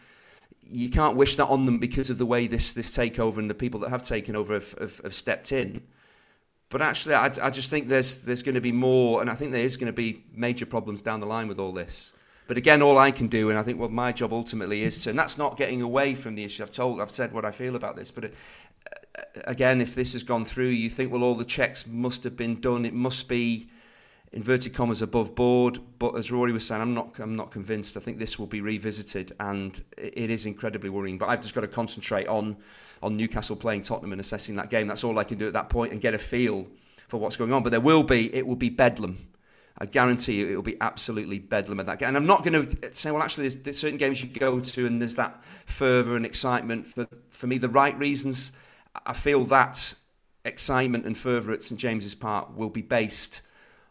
you 0.69 0.91
can't 0.91 1.15
wish 1.15 1.37
that 1.37 1.47
on 1.47 1.65
them 1.65 1.79
because 1.79 2.11
of 2.11 2.19
the 2.19 2.27
way 2.27 2.49
this 2.49 2.73
this 2.73 2.91
takeover 2.91 3.39
and 3.39 3.49
the 3.49 3.55
people 3.55 3.79
that 3.81 3.91
have 3.91 4.03
taken 4.03 4.35
over 4.35 4.55
have, 4.55 4.73
have, 4.73 4.99
have 5.05 5.15
stepped 5.15 5.53
in. 5.53 5.85
But 6.71 6.83
actually, 6.83 7.15
I, 7.15 7.31
I 7.41 7.51
just 7.51 7.71
think 7.71 7.87
there's 7.87 8.23
there's 8.23 8.43
going 8.43 8.57
to 8.57 8.61
be 8.61 8.73
more, 8.73 9.21
and 9.21 9.31
I 9.31 9.37
think 9.37 9.53
there 9.53 9.61
is 9.61 9.77
going 9.77 9.87
to 9.87 9.97
be 9.97 10.25
major 10.35 10.67
problems 10.67 11.01
down 11.01 11.21
the 11.21 11.27
line 11.27 11.47
with 11.47 11.61
all 11.61 11.71
this. 11.71 12.13
But 12.49 12.57
again, 12.57 12.83
all 12.83 12.99
I 12.99 13.13
can 13.13 13.29
do, 13.29 13.49
and 13.49 13.57
I 13.57 13.63
think 13.63 13.79
what 13.79 13.93
my 13.93 14.11
job 14.11 14.33
ultimately 14.33 14.83
is 14.83 15.01
to, 15.05 15.11
and 15.11 15.19
that's 15.19 15.39
not 15.39 15.57
getting 15.57 15.81
away 15.81 16.17
from 16.17 16.35
the 16.35 16.43
issue. 16.43 16.65
I've 16.65 16.73
told, 16.73 17.01
I've 17.01 17.13
said 17.13 17.33
what 17.33 17.45
I 17.45 17.53
feel 17.53 17.77
about 17.77 17.95
this. 17.95 18.11
But 18.11 18.25
uh, 18.25 19.23
again, 19.45 19.81
if 19.81 19.95
this 19.95 20.15
has 20.15 20.25
gone 20.25 20.45
through, 20.45 20.71
you 20.71 20.91
think, 20.91 21.13
well, 21.13 21.23
all 21.23 21.37
the 21.37 21.45
checks 21.45 21.87
must 21.87 22.25
have 22.25 22.37
been 22.37 22.61
done. 22.61 22.85
It 22.85 22.93
must 22.95 23.29
be 23.29 23.71
inverted 24.33 24.75
commas 24.75 25.03
above 25.03 25.35
board. 25.35 25.79
But 25.99 26.17
as 26.17 26.31
Rory 26.31 26.53
was 26.53 26.67
saying, 26.67 26.83
I'm 26.83 26.95
not 26.95 27.19
I'm 27.19 27.37
not 27.37 27.51
convinced. 27.51 27.97
I 27.97 28.01
think 28.01 28.19
this 28.19 28.39
will 28.39 28.47
be 28.47 28.61
revisited, 28.61 29.35
and 29.41 29.83
it 29.97 30.31
is 30.31 30.47
incredibly 30.47 30.91
worrying. 30.91 31.19
But 31.19 31.29
I've 31.29 31.43
just 31.43 31.55
got 31.55 31.63
to 31.63 31.69
concentrate 31.69 32.29
on 32.29 32.57
on 33.03 33.17
Newcastle 33.17 33.57
playing 33.57 33.83
Tottenham 33.83 34.13
and 34.13 34.21
assessing 34.21 34.57
that 34.57 34.71
game. 34.71 34.87
That's 34.89 35.05
all 35.05 35.19
I 35.19 35.25
can 35.25 35.39
do 35.39 35.47
at 35.47 35.53
that 35.53 35.69
point 35.69 35.93
and 35.93 36.01
get 36.01 36.15
a 36.15 36.19
feel 36.19 36.67
for 37.09 37.19
what's 37.19 37.37
going 37.37 37.53
on. 37.53 37.63
But 37.63 37.71
there 37.71 37.81
will 37.81 38.03
be 38.03 38.35
it 38.35 38.47
will 38.47 38.57
be 38.57 38.71
bedlam. 38.71 39.29
I 39.81 39.87
guarantee 39.87 40.39
you 40.39 40.49
it 40.49 40.57
will 40.57 40.63
be 40.63 40.77
absolutely 40.81 41.39
bedlam 41.39 41.79
at 41.79 41.87
that 41.87 42.01
game. 42.01 42.09
And 42.09 42.17
I'm 42.17 42.27
not 42.27 42.43
going 42.43 42.67
to 42.67 42.95
say, 42.97 43.13
well, 43.13 43.23
actually, 43.23 43.45
there's, 43.45 43.63
there's 43.63 43.79
certain 43.79 43.97
games 43.97 44.21
you 44.21 44.29
go 44.29 44.59
to 44.59 44.87
and 44.89 45.01
there's 45.01 45.15
that 45.15 45.41
fervour 45.67 46.17
and 46.17 46.27
excitement 46.27 46.89
for 46.89 47.07
for 47.31 47.47
me 47.47 47.59
the 47.59 47.69
right 47.69 47.97
reasons. 47.97 48.53
I 49.07 49.13
feel 49.13 49.45
that 49.45 49.95
excitement 50.45 51.07
and 51.07 51.17
fervour 51.17 51.53
at 51.53 51.63
St 51.63 51.79
James's 51.81 52.17
Park 52.17 52.57
will 52.57 52.71
be 52.71 52.83
based 52.83 53.41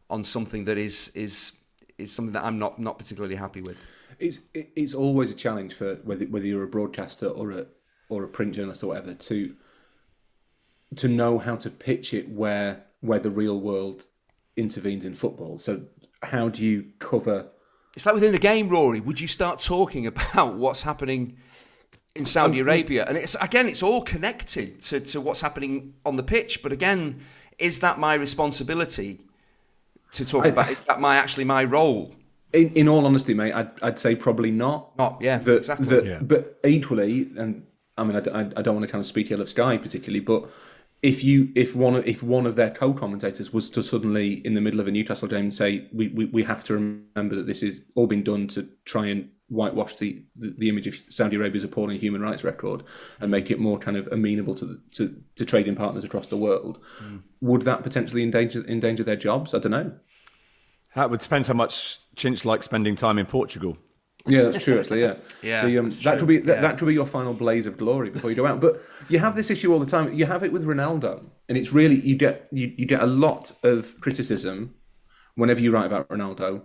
on 0.10 0.24
something 0.24 0.66
that 0.66 0.78
is 0.78 1.10
is 1.16 1.58
is 1.98 2.12
something 2.12 2.34
that 2.34 2.44
I'm 2.44 2.60
not 2.60 2.80
not 2.80 2.98
particularly 2.98 3.36
happy 3.36 3.62
with. 3.62 3.78
It's 4.20 4.40
it's 4.54 4.94
always 4.94 5.32
a 5.32 5.36
challenge 5.36 5.74
for 5.74 5.96
whether 6.04 6.26
whether 6.26 6.46
you're 6.46 6.64
a 6.64 6.68
broadcaster 6.68 7.28
or 7.28 7.52
a 7.52 7.66
or 8.10 8.24
a 8.24 8.28
print 8.28 8.56
journalist 8.56 8.84
or 8.84 8.88
whatever 8.88 9.14
to 9.14 9.56
to 10.96 11.08
know 11.08 11.38
how 11.38 11.56
to 11.58 11.70
pitch 11.70 12.14
it 12.14 12.30
where 12.30 12.86
where 13.02 13.20
the 13.20 13.30
real 13.30 13.60
world 13.60 14.06
intervenes 14.56 15.06
in 15.06 15.14
football. 15.14 15.60
So 15.60 15.84
how 16.24 16.50
do 16.50 16.66
you 16.66 16.88
cover? 17.00 17.50
It's 17.96 18.06
like 18.06 18.16
within 18.16 18.32
the 18.32 18.40
game, 18.40 18.70
Rory. 18.70 19.00
Would 19.00 19.20
you 19.20 19.28
start 19.28 19.60
talking 19.60 20.06
about 20.08 20.56
what's 20.56 20.84
happening 20.84 21.38
in 22.16 22.26
Saudi 22.26 22.62
um, 22.62 22.68
Arabia? 22.68 23.06
And 23.08 23.18
it's 23.18 23.36
again, 23.36 23.68
it's 23.68 23.84
all 23.84 24.02
connected 24.02 24.82
to 24.84 25.00
to 25.00 25.22
what's 25.22 25.42
happening 25.42 25.94
on 26.06 26.16
the 26.16 26.24
pitch. 26.24 26.64
But 26.64 26.72
again, 26.72 27.22
is 27.60 27.80
that 27.82 28.00
my 28.00 28.14
responsibility? 28.14 29.22
To 30.14 30.26
talk 30.26 30.46
I, 30.46 30.50
about 30.50 30.70
is 30.72 30.84
that 30.84 31.00
my 31.00 31.18
actually 31.18 31.44
my 31.46 31.64
role 31.64 32.16
In, 32.54 32.70
in 32.74 32.88
all 32.88 33.06
honesty, 33.06 33.34
mate, 33.34 33.54
I'd, 33.54 33.70
I'd 33.82 34.00
say 34.00 34.16
probably 34.16 34.52
not. 34.52 34.98
Not, 34.98 35.18
yeah, 35.22 35.38
That- 35.40 35.58
exactly. 35.58 35.88
that- 35.88 36.06
Yeah. 36.06 36.20
But 36.22 36.60
equally, 36.66 37.30
and 37.38 37.64
I 37.98 38.04
mean, 38.04 38.16
I, 38.16 38.40
I, 38.56 38.62
don't 38.62 38.76
want 38.76 38.86
to 38.86 38.92
kind 38.92 39.02
of 39.02 39.06
speak 39.06 39.32
ill 39.32 39.42
of 39.42 39.50
Sky 39.50 39.78
particularly, 39.78 40.20
but 40.22 40.50
if 41.02 41.24
you 41.24 41.50
if 41.56 41.76
one 41.76 41.96
of, 41.96 42.08
if 42.08 42.24
one 42.24 42.46
of 42.46 42.56
their 42.56 42.72
co-commentators 42.72 43.54
was 43.54 43.70
to 43.72 43.84
suddenly 43.84 44.34
in 44.46 44.54
the 44.56 44.62
middle 44.62 44.80
of 44.80 44.88
a 44.88 44.92
Newcastle 44.92 45.28
game 45.28 45.52
say 45.52 45.88
we, 45.94 46.08
we, 46.10 46.26
we 46.26 46.44
have 46.44 46.64
to 46.66 46.74
remember 46.74 47.36
that 47.36 47.46
this 47.48 47.62
is 47.62 47.84
all 47.96 48.08
been 48.08 48.24
done 48.24 48.48
to 48.50 48.68
try 48.86 49.08
and 49.08 49.30
whitewash 49.50 49.96
the, 49.96 50.24
the, 50.36 50.54
the 50.58 50.70
image 50.70 50.88
of 50.88 50.96
Saudi 51.10 51.36
Arabia's 51.38 51.64
appalling 51.64 52.00
human 52.00 52.22
rights 52.22 52.44
record 52.44 52.84
and 53.22 53.32
make 53.32 53.50
it 53.50 53.60
more 53.60 53.80
kind 53.80 53.96
of 53.98 54.08
amenable 54.12 54.56
to 54.56 54.66
the, 54.66 54.82
to, 54.92 55.16
to 55.36 55.46
trading 55.46 55.76
partners 55.76 56.04
across 56.04 56.28
the 56.28 56.38
world, 56.38 56.80
would 57.42 57.62
that 57.64 57.84
potentially 57.84 58.24
endanger 58.24 58.66
endanger 58.68 59.04
their 59.04 59.16
jobs? 59.16 59.54
I 59.54 59.60
don't 59.60 59.72
know. 59.72 59.94
That 60.96 61.10
would 61.10 61.20
depends 61.22 61.48
how 61.48 61.54
much 61.54 62.00
Chinch 62.16 62.44
likes 62.44 62.66
spending 62.66 62.96
time 62.96 63.18
in 63.18 63.26
Portugal. 63.26 63.78
Yeah, 64.26 64.44
that's 64.44 64.62
true. 64.64 64.78
Actually, 64.80 65.02
yeah, 65.02 65.16
Yeah, 65.42 65.66
The, 65.66 65.80
um, 65.80 65.90
that 65.92 66.02
true. 66.02 66.18
could 66.18 66.28
be 66.28 66.38
that, 66.40 66.56
Yeah. 66.56 66.62
that 66.62 66.78
could 66.78 66.88
be 66.88 66.94
your 66.94 67.06
final 67.06 67.34
blaze 67.34 67.66
of 67.66 67.78
glory 67.78 68.10
before 68.10 68.30
you 68.30 68.36
go 68.36 68.46
out. 68.46 68.60
But 68.60 68.82
you 69.08 69.20
have 69.20 69.36
this 69.36 69.50
issue 69.50 69.72
all 69.72 69.80
the 69.80 69.86
time. 69.86 70.12
You 70.14 70.26
have 70.26 70.44
it 70.44 70.52
with 70.52 70.66
Ronaldo, 70.66 71.24
and 71.48 71.58
it's 71.58 71.72
really 71.72 71.96
you 72.02 72.16
get 72.16 72.48
you, 72.52 72.74
you 72.78 72.86
get 72.86 73.02
a 73.02 73.06
lot 73.06 73.54
of 73.64 74.00
criticism 74.02 74.74
whenever 75.36 75.62
you 75.62 75.72
write 75.72 75.86
about 75.86 76.10
Ronaldo 76.10 76.64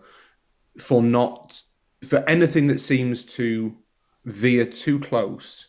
for 0.79 1.03
not 1.03 1.63
for 2.05 2.29
anything 2.29 2.67
that 2.67 2.81
seems 2.81 3.25
to 3.25 3.77
veer 4.25 4.65
too 4.65 4.99
close 4.99 5.67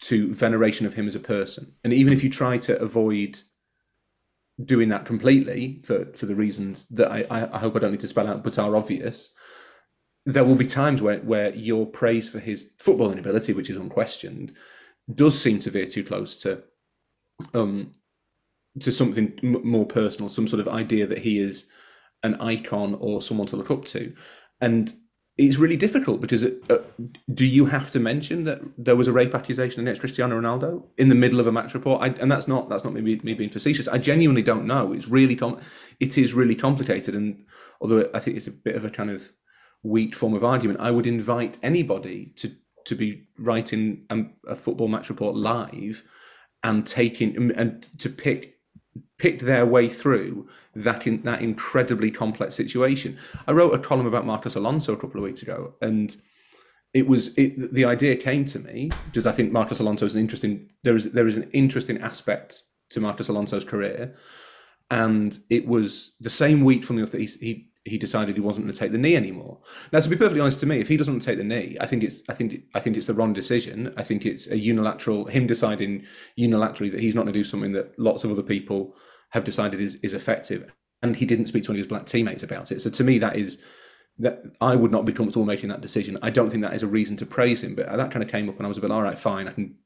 to 0.00 0.34
veneration 0.34 0.86
of 0.86 0.94
him 0.94 1.06
as 1.06 1.14
a 1.14 1.20
person. 1.20 1.72
And 1.84 1.92
even 1.92 2.12
if 2.12 2.24
you 2.24 2.30
try 2.30 2.58
to 2.58 2.80
avoid 2.80 3.40
doing 4.62 4.88
that 4.88 5.04
completely 5.04 5.80
for, 5.84 6.06
for 6.14 6.26
the 6.26 6.34
reasons 6.34 6.86
that 6.90 7.10
I, 7.10 7.48
I 7.52 7.58
hope 7.58 7.76
I 7.76 7.78
don't 7.78 7.92
need 7.92 8.00
to 8.00 8.08
spell 8.08 8.28
out 8.28 8.44
but 8.44 8.58
are 8.58 8.76
obvious, 8.76 9.30
there 10.26 10.44
will 10.44 10.54
be 10.54 10.66
times 10.66 11.00
where, 11.00 11.18
where 11.18 11.54
your 11.54 11.86
praise 11.86 12.28
for 12.28 12.38
his 12.38 12.68
footballing 12.82 13.18
ability, 13.18 13.52
which 13.52 13.70
is 13.70 13.76
unquestioned, 13.76 14.52
does 15.14 15.40
seem 15.40 15.58
to 15.60 15.70
veer 15.70 15.86
too 15.86 16.04
close 16.04 16.40
to 16.42 16.62
um 17.54 17.90
to 18.78 18.92
something 18.92 19.32
m- 19.42 19.66
more 19.66 19.86
personal, 19.86 20.28
some 20.28 20.46
sort 20.46 20.60
of 20.60 20.68
idea 20.68 21.06
that 21.06 21.18
he 21.18 21.38
is 21.38 21.66
an 22.22 22.34
icon 22.36 22.94
or 23.00 23.20
someone 23.20 23.46
to 23.48 23.56
look 23.56 23.70
up 23.70 23.84
to, 23.86 24.14
and 24.60 24.94
it's 25.40 25.56
really 25.56 25.76
difficult 25.76 26.20
because 26.20 26.42
it, 26.42 26.62
uh, 26.70 26.78
do 27.32 27.46
you 27.46 27.66
have 27.66 27.90
to 27.92 27.98
mention 27.98 28.44
that 28.44 28.60
there 28.76 28.94
was 28.94 29.08
a 29.08 29.12
rape 29.12 29.34
accusation 29.34 29.80
against 29.80 30.00
Cristiano 30.00 30.38
Ronaldo 30.38 30.84
in 30.98 31.08
the 31.08 31.14
middle 31.14 31.40
of 31.40 31.46
a 31.46 31.52
match 31.52 31.72
report? 31.72 32.02
I, 32.02 32.08
and 32.20 32.30
that's 32.30 32.46
not 32.46 32.68
that's 32.68 32.84
not 32.84 32.92
me, 32.92 33.20
me 33.22 33.34
being 33.34 33.50
facetious. 33.50 33.88
I 33.88 33.96
genuinely 33.98 34.42
don't 34.42 34.66
know. 34.66 34.92
It's 34.92 35.08
really 35.08 35.36
com- 35.36 35.58
it 35.98 36.18
is 36.18 36.34
really 36.34 36.54
complicated, 36.54 37.14
and 37.14 37.46
although 37.80 38.10
I 38.12 38.20
think 38.20 38.36
it's 38.36 38.48
a 38.48 38.52
bit 38.52 38.76
of 38.76 38.84
a 38.84 38.90
kind 38.90 39.10
of 39.10 39.30
weak 39.82 40.14
form 40.14 40.34
of 40.34 40.44
argument, 40.44 40.80
I 40.80 40.90
would 40.90 41.06
invite 41.06 41.56
anybody 41.62 42.34
to 42.36 42.54
to 42.84 42.94
be 42.94 43.28
writing 43.38 44.04
um, 44.10 44.34
a 44.46 44.56
football 44.56 44.88
match 44.88 45.08
report 45.08 45.36
live 45.36 46.04
and 46.62 46.86
taking 46.86 47.50
and 47.52 47.88
to 47.98 48.10
pick 48.10 48.59
pick 49.20 49.40
their 49.40 49.66
way 49.66 49.88
through 49.88 50.48
that 50.74 51.06
in 51.06 51.22
that 51.22 51.42
incredibly 51.42 52.10
complex 52.10 52.54
situation. 52.54 53.18
I 53.46 53.52
wrote 53.52 53.74
a 53.74 53.78
column 53.78 54.06
about 54.06 54.24
Marcos 54.24 54.56
Alonso 54.56 54.94
a 54.94 54.96
couple 54.96 55.20
of 55.20 55.24
weeks 55.24 55.42
ago, 55.42 55.74
and 55.82 56.16
it 56.94 57.06
was 57.06 57.28
it, 57.36 57.72
the 57.72 57.84
idea 57.84 58.16
came 58.16 58.46
to 58.46 58.58
me 58.58 58.90
because 59.06 59.26
I 59.26 59.32
think 59.32 59.52
Marcos 59.52 59.78
Alonso 59.78 60.06
is 60.06 60.14
an 60.14 60.20
interesting 60.20 60.70
there 60.82 60.96
is 60.96 61.04
there 61.12 61.28
is 61.28 61.36
an 61.36 61.50
interesting 61.52 61.98
aspect 61.98 62.62
to 62.88 63.00
Marcos 63.00 63.28
Alonso's 63.28 63.64
career, 63.64 64.14
and 64.90 65.38
it 65.50 65.66
was 65.66 66.12
the 66.20 66.30
same 66.30 66.64
week 66.64 66.82
from 66.82 66.96
the 66.96 67.04
that 67.04 67.20
he, 67.20 67.26
he 67.26 67.70
he 67.84 67.96
decided 67.96 68.34
he 68.36 68.42
wasn't 68.42 68.66
going 68.66 68.72
to 68.72 68.78
take 68.78 68.92
the 68.92 68.98
knee 68.98 69.16
anymore. 69.16 69.58
Now, 69.92 70.00
to 70.00 70.08
be 70.08 70.16
perfectly 70.16 70.40
honest, 70.40 70.60
to 70.60 70.66
me, 70.66 70.80
if 70.80 70.88
he 70.88 70.98
doesn't 70.98 71.20
take 71.20 71.38
the 71.38 71.44
knee, 71.44 71.76
I 71.80 71.86
think 71.86 72.04
it's 72.04 72.22
I 72.28 72.34
think 72.34 72.62
I 72.74 72.80
think 72.80 72.96
it's 72.96 73.06
the 73.06 73.14
wrong 73.14 73.32
decision. 73.32 73.92
I 73.96 74.02
think 74.02 74.26
it's 74.26 74.48
a 74.48 74.58
unilateral 74.58 75.26
him 75.26 75.46
deciding 75.46 76.04
unilaterally 76.38 76.90
that 76.90 77.00
he's 77.00 77.14
not 77.14 77.22
going 77.22 77.32
to 77.32 77.38
do 77.38 77.44
something 77.44 77.72
that 77.72 77.98
lots 77.98 78.24
of 78.24 78.30
other 78.30 78.42
people 78.42 78.94
have 79.30 79.44
decided 79.44 79.80
is 79.80 79.96
is 79.96 80.14
effective, 80.14 80.74
and 81.02 81.16
he 81.16 81.26
didn't 81.26 81.46
speak 81.46 81.64
to 81.64 81.72
any 81.72 81.80
of 81.80 81.84
his 81.84 81.88
black 81.88 82.06
teammates 82.06 82.42
about 82.42 82.70
it. 82.72 82.80
So 82.80 82.90
to 82.90 83.04
me, 83.04 83.18
that 83.18 83.36
is 83.36 83.58
that 84.18 84.42
I 84.60 84.76
would 84.76 84.92
not 84.92 85.04
be 85.04 85.12
comfortable 85.12 85.46
making 85.46 85.70
that 85.70 85.80
decision. 85.80 86.18
I 86.20 86.30
don't 86.30 86.50
think 86.50 86.62
that 86.62 86.74
is 86.74 86.82
a 86.82 86.88
reason 86.88 87.16
to 87.16 87.26
praise 87.26 87.62
him, 87.62 87.74
but 87.74 87.86
that 87.86 88.10
kind 88.10 88.22
of 88.22 88.30
came 88.30 88.48
up 88.48 88.58
when 88.58 88.66
I 88.66 88.68
was 88.68 88.78
a 88.78 88.80
bit 88.80 88.90
all 88.90 89.02
right, 89.02 89.18
fine. 89.18 89.48
I 89.48 89.52
can, 89.52 89.76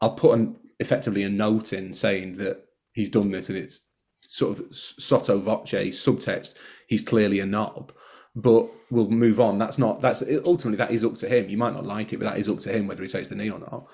I'll 0.00 0.14
put 0.14 0.36
an 0.36 0.56
effectively 0.80 1.22
a 1.22 1.28
note 1.28 1.72
in 1.72 1.92
saying 1.92 2.38
that 2.38 2.64
he's 2.92 3.08
done 3.08 3.30
this, 3.30 3.48
and 3.48 3.56
it's 3.56 3.80
sort 4.22 4.58
of 4.58 4.74
sotto 4.74 5.38
voce 5.38 5.70
subtext. 5.70 6.54
He's 6.88 7.02
clearly 7.02 7.40
a 7.40 7.46
knob, 7.46 7.92
but 8.34 8.68
we'll 8.90 9.08
move 9.08 9.40
on. 9.40 9.58
That's 9.58 9.78
not. 9.78 10.00
That's 10.00 10.22
ultimately 10.44 10.76
that 10.76 10.90
is 10.90 11.04
up 11.04 11.16
to 11.16 11.28
him. 11.28 11.48
You 11.48 11.56
might 11.56 11.74
not 11.74 11.86
like 11.86 12.12
it, 12.12 12.18
but 12.18 12.26
that 12.26 12.38
is 12.38 12.48
up 12.48 12.60
to 12.60 12.72
him 12.72 12.86
whether 12.86 13.02
he 13.02 13.08
takes 13.08 13.28
the 13.28 13.36
knee 13.36 13.50
or 13.50 13.60
not. 13.60 13.86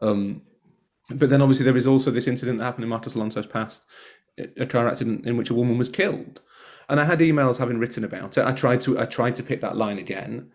Um, 0.00 0.42
but 1.10 1.28
then 1.30 1.42
obviously 1.42 1.64
there 1.64 1.76
is 1.76 1.86
also 1.86 2.10
this 2.10 2.28
incident 2.28 2.58
that 2.58 2.64
happened 2.64 2.84
in 2.84 2.90
Marcos 2.90 3.14
Alonso's 3.14 3.46
past, 3.46 3.84
a 4.56 4.66
car 4.66 4.88
accident 4.88 5.26
in 5.26 5.36
which 5.36 5.50
a 5.50 5.54
woman 5.54 5.78
was 5.78 5.88
killed. 5.88 6.40
And 6.88 6.98
I 6.98 7.04
had 7.04 7.20
emails 7.20 7.58
having 7.58 7.78
written 7.78 8.04
about 8.04 8.36
it. 8.36 8.44
I 8.44 8.52
tried 8.52 8.80
to 8.82 8.98
I 8.98 9.04
tried 9.04 9.36
to 9.36 9.42
pick 9.42 9.60
that 9.60 9.76
line 9.76 9.98
again 9.98 10.50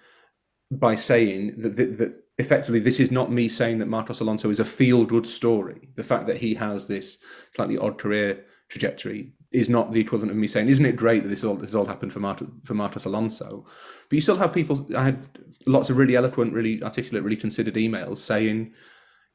by 0.71 0.95
saying 0.95 1.61
that, 1.61 1.77
that, 1.77 1.97
that 1.97 2.23
effectively 2.37 2.79
this 2.79 2.99
is 2.99 3.11
not 3.11 3.31
me 3.31 3.47
saying 3.47 3.79
that 3.79 3.87
Marcos 3.87 4.19
Alonso 4.19 4.49
is 4.49 4.59
a 4.59 4.65
feel 4.65 5.05
good 5.05 5.25
story. 5.25 5.89
The 5.95 6.03
fact 6.03 6.27
that 6.27 6.37
he 6.37 6.55
has 6.55 6.87
this 6.87 7.17
slightly 7.53 7.77
odd 7.77 7.97
career 7.97 8.45
trajectory 8.67 9.33
is 9.51 9.69
not 9.69 9.93
the 9.93 10.01
equivalent 10.01 10.31
of 10.31 10.37
me 10.37 10.47
saying, 10.47 10.67
"Isn't 10.67 10.85
it 10.85 10.97
great 10.97 11.23
that 11.23 11.29
this 11.29 11.43
all 11.43 11.55
this 11.55 11.73
all 11.73 11.85
happened 11.85 12.11
for 12.11 12.19
Marcos, 12.19 12.49
for 12.65 12.73
Marcos 12.73 13.05
Alonso?" 13.05 13.65
But 14.09 14.15
you 14.15 14.21
still 14.21 14.37
have 14.37 14.53
people. 14.53 14.87
I 14.95 15.05
had 15.05 15.27
lots 15.65 15.89
of 15.89 15.97
really 15.97 16.15
eloquent, 16.15 16.53
really 16.53 16.83
articulate, 16.83 17.23
really 17.23 17.37
considered 17.37 17.75
emails 17.75 18.17
saying 18.17 18.73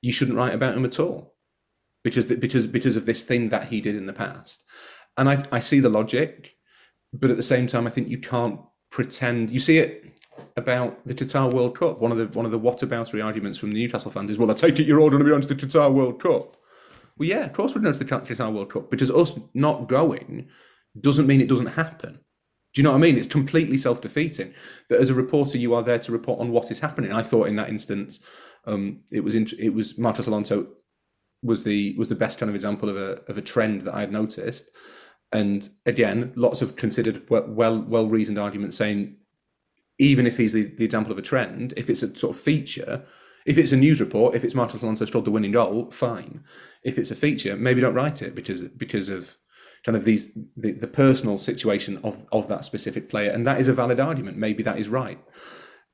you 0.03 0.13
shouldn't 0.13 0.37
write 0.37 0.55
about 0.55 0.77
him 0.77 0.85
at 0.85 1.01
all 1.01 1.35
because 2.03 2.27
because 2.27 2.67
because 2.67 2.97
of 2.97 3.07
this 3.07 3.23
thing 3.23 3.49
that 3.51 3.69
he 3.69 3.81
did 3.81 3.97
in 3.97 4.07
the 4.07 4.13
past. 4.13 4.65
And 5.17 5.29
I 5.29 5.45
I 5.53 5.61
see 5.61 5.81
the 5.81 5.89
logic, 5.89 6.57
but 7.13 7.31
at 7.31 7.37
the 7.37 7.43
same 7.43 7.67
time, 7.67 7.87
I 7.87 7.91
think 7.91 8.09
you 8.09 8.19
can't 8.19 8.61
pretend. 8.91 9.51
You 9.51 9.61
see 9.61 9.79
it 9.79 10.19
about 10.57 11.07
the 11.07 11.15
Qatar 11.15 11.53
World 11.53 11.79
Cup. 11.79 12.01
One 12.01 12.13
of 12.13 12.19
the 12.19 12.27
one 12.29 12.47
of 12.47 12.53
the 12.53 12.61
whataboutery 12.61 13.25
arguments 13.25 13.59
from 13.59 13.73
the 13.73 13.79
Newcastle 13.79 14.11
fans 14.11 14.31
is, 14.31 14.39
"Well, 14.39 14.51
I 14.51 14.55
take 14.55 14.79
it 14.79 14.87
you're 14.87 15.01
all 15.01 15.11
going 15.11 15.23
to 15.23 15.29
be 15.29 15.35
on 15.35 15.41
to 15.41 15.49
the 15.49 15.55
Qatar 15.55 15.93
World 15.93 16.21
Cup." 16.21 16.57
Well, 17.19 17.29
yeah, 17.29 17.45
of 17.45 17.53
course 17.53 17.75
we're 17.75 17.83
going 17.83 17.95
to 17.95 17.99
the 17.99 18.05
Qatar 18.05 18.53
World 18.53 18.73
Cup 18.73 18.91
because 18.91 19.11
us 19.11 19.39
not 19.55 19.89
going 19.89 20.49
doesn't 20.99 21.27
mean 21.27 21.41
it 21.41 21.49
doesn't 21.49 21.67
happen. 21.67 22.19
Do 22.73 22.81
you 22.81 22.85
know 22.85 22.93
what 22.93 22.99
I 22.99 23.01
mean? 23.01 23.19
It's 23.19 23.27
completely 23.27 23.79
self 23.79 24.01
defeating. 24.01 24.55
That 24.89 25.01
as 25.01 25.11
a 25.11 25.15
reporter, 25.15 25.59
you 25.59 25.75
are 25.75 25.83
there 25.83 25.99
to 25.99 26.13
report 26.13 26.41
on 26.41 26.51
what 26.51 26.71
is 26.71 26.79
happening. 26.79 27.13
I 27.13 27.23
thought 27.23 27.49
in 27.49 27.57
that 27.57 27.69
instance, 27.69 28.21
um, 28.65 29.01
it 29.11 29.21
was 29.21 29.35
int- 29.35 29.55
it 29.59 29.71
was 29.71 29.99
Marcos 29.99 30.29
Alonso 30.29 30.69
was 31.43 31.65
the 31.65 31.95
was 31.99 32.09
the 32.09 32.15
best 32.15 32.39
kind 32.39 32.49
of 32.49 32.55
example 32.55 32.89
of 32.89 32.97
a 32.97 33.21
of 33.29 33.39
a 33.39 33.43
trend 33.43 33.83
that 33.83 33.95
I 33.95 34.01
had 34.01 34.13
noticed. 34.13 34.71
And 35.33 35.69
again, 35.87 36.33
lots 36.35 36.61
of 36.63 36.77
considered 36.77 37.29
well 37.29 37.81
well 37.81 38.09
reasoned 38.09 38.39
arguments 38.39 38.77
saying 38.77 39.17
even 39.99 40.27
if 40.27 40.39
he's 40.39 40.55
the, 40.55 40.65
the 40.65 40.85
example 40.85 41.13
of 41.13 41.19
a 41.19 41.23
trend, 41.23 41.75
if 41.77 41.91
it's 41.91 42.03
a 42.03 42.17
sort 42.17 42.35
of 42.35 42.41
feature, 42.41 43.05
if 43.45 43.59
it's 43.59 43.71
a 43.71 43.77
news 43.77 44.01
report, 44.01 44.35
if 44.35 44.45
it's 44.45 44.55
Marcos 44.55 44.83
Alonso 44.83 45.05
scored 45.05 45.27
the 45.27 45.31
winning 45.31 45.53
goal, 45.53 45.91
fine. 45.91 46.43
If 46.83 46.99
it's 46.99 47.11
a 47.11 47.15
feature, 47.15 47.55
maybe 47.55 47.83
don't 47.83 47.95
write 47.95 48.23
it 48.23 48.35
because 48.35 48.63
because 48.63 49.09
of 49.09 49.37
kind 49.85 49.97
of 49.97 50.05
these 50.05 50.31
the, 50.57 50.73
the 50.73 50.87
personal 50.87 51.39
situation 51.39 52.01
of 52.03 52.27
of 52.33 52.49
that 52.49 52.65
specific 52.65 53.09
player, 53.09 53.31
and 53.31 53.47
that 53.47 53.61
is 53.61 53.69
a 53.69 53.75
valid 53.75 54.01
argument. 54.01 54.37
Maybe 54.37 54.63
that 54.63 54.79
is 54.79 54.89
right. 54.89 55.19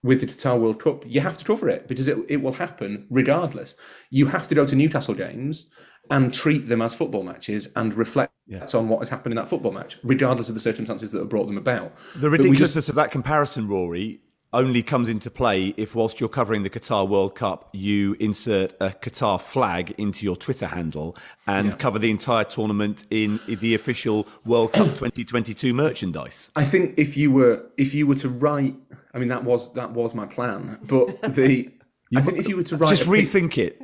With 0.07 0.21
the 0.21 0.27
Qatar 0.29 0.61
World 0.61 0.81
Cup, 0.83 1.03
you 1.05 1.21
have 1.21 1.37
to 1.39 1.45
cover 1.45 1.69
it 1.69 1.89
because 1.89 2.07
it, 2.07 2.17
it 2.29 2.37
will 2.43 2.53
happen 2.53 3.07
regardless. 3.11 3.75
You 4.11 4.27
have 4.27 4.47
to 4.49 4.55
go 4.55 4.65
to 4.65 4.77
Newcastle 4.77 5.15
games 5.15 5.67
and 6.13 6.33
treat 6.33 6.69
them 6.69 6.81
as 6.81 6.95
football 6.95 7.25
matches 7.25 7.67
and 7.75 7.93
reflect 7.95 8.33
Yeah. 8.47 8.67
on 8.73 8.89
what 8.89 9.01
has 9.01 9.09
happened 9.09 9.33
in 9.33 9.37
that 9.37 9.49
football 9.49 9.73
match, 9.73 9.99
regardless 10.05 10.49
of 10.49 10.55
the 10.55 10.61
circumstances 10.61 11.11
that 11.11 11.19
have 11.19 11.29
brought 11.29 11.47
them 11.47 11.59
about. 11.59 11.93
The 12.15 12.31
ridiculousness 12.31 12.75
just- 12.75 12.89
of 12.89 12.95
that 12.95 13.11
comparison, 13.11 13.67
Rory, 13.67 14.21
only 14.57 14.83
comes 14.83 15.09
into 15.09 15.31
play 15.31 15.75
if, 15.77 15.95
whilst 15.95 16.19
you're 16.19 16.29
covering 16.29 16.63
the 16.63 16.71
Qatar 16.71 17.09
World 17.09 17.35
Cup, 17.35 17.69
you 17.73 18.17
insert 18.19 18.73
a 18.81 18.91
Qatar 18.91 19.41
flag 19.41 19.95
into 19.99 20.25
your 20.25 20.37
Twitter 20.37 20.67
handle 20.67 21.17
and 21.47 21.79
cover 21.79 21.99
the 21.99 22.11
entire 22.11 22.45
tournament 22.45 23.05
in 23.11 23.39
the 23.47 23.75
official 23.75 24.27
World 24.45 24.73
Cup 24.73 24.87
2022 24.97 25.75
merchandise. 25.75 26.51
I 26.57 26.65
think 26.65 26.95
if 26.97 27.17
you 27.17 27.31
were 27.31 27.63
if 27.77 27.95
you 27.95 28.07
were 28.07 28.15
to 28.17 28.29
write, 28.29 28.75
I 29.15 29.19
mean 29.19 29.29
that 29.29 29.45
was 29.45 29.73
that 29.75 29.93
was 29.93 30.15
my 30.15 30.27
plan, 30.27 30.79
but 30.83 31.21
the 31.35 31.71
I 32.17 32.21
think 32.23 32.39
if 32.39 32.49
you 32.49 32.57
were 32.57 32.63
to 32.65 32.77
write, 32.77 32.91
Just 32.91 33.03
a 33.07 33.11
pic- 33.11 33.29
rethink 33.29 33.59
it. 33.59 33.81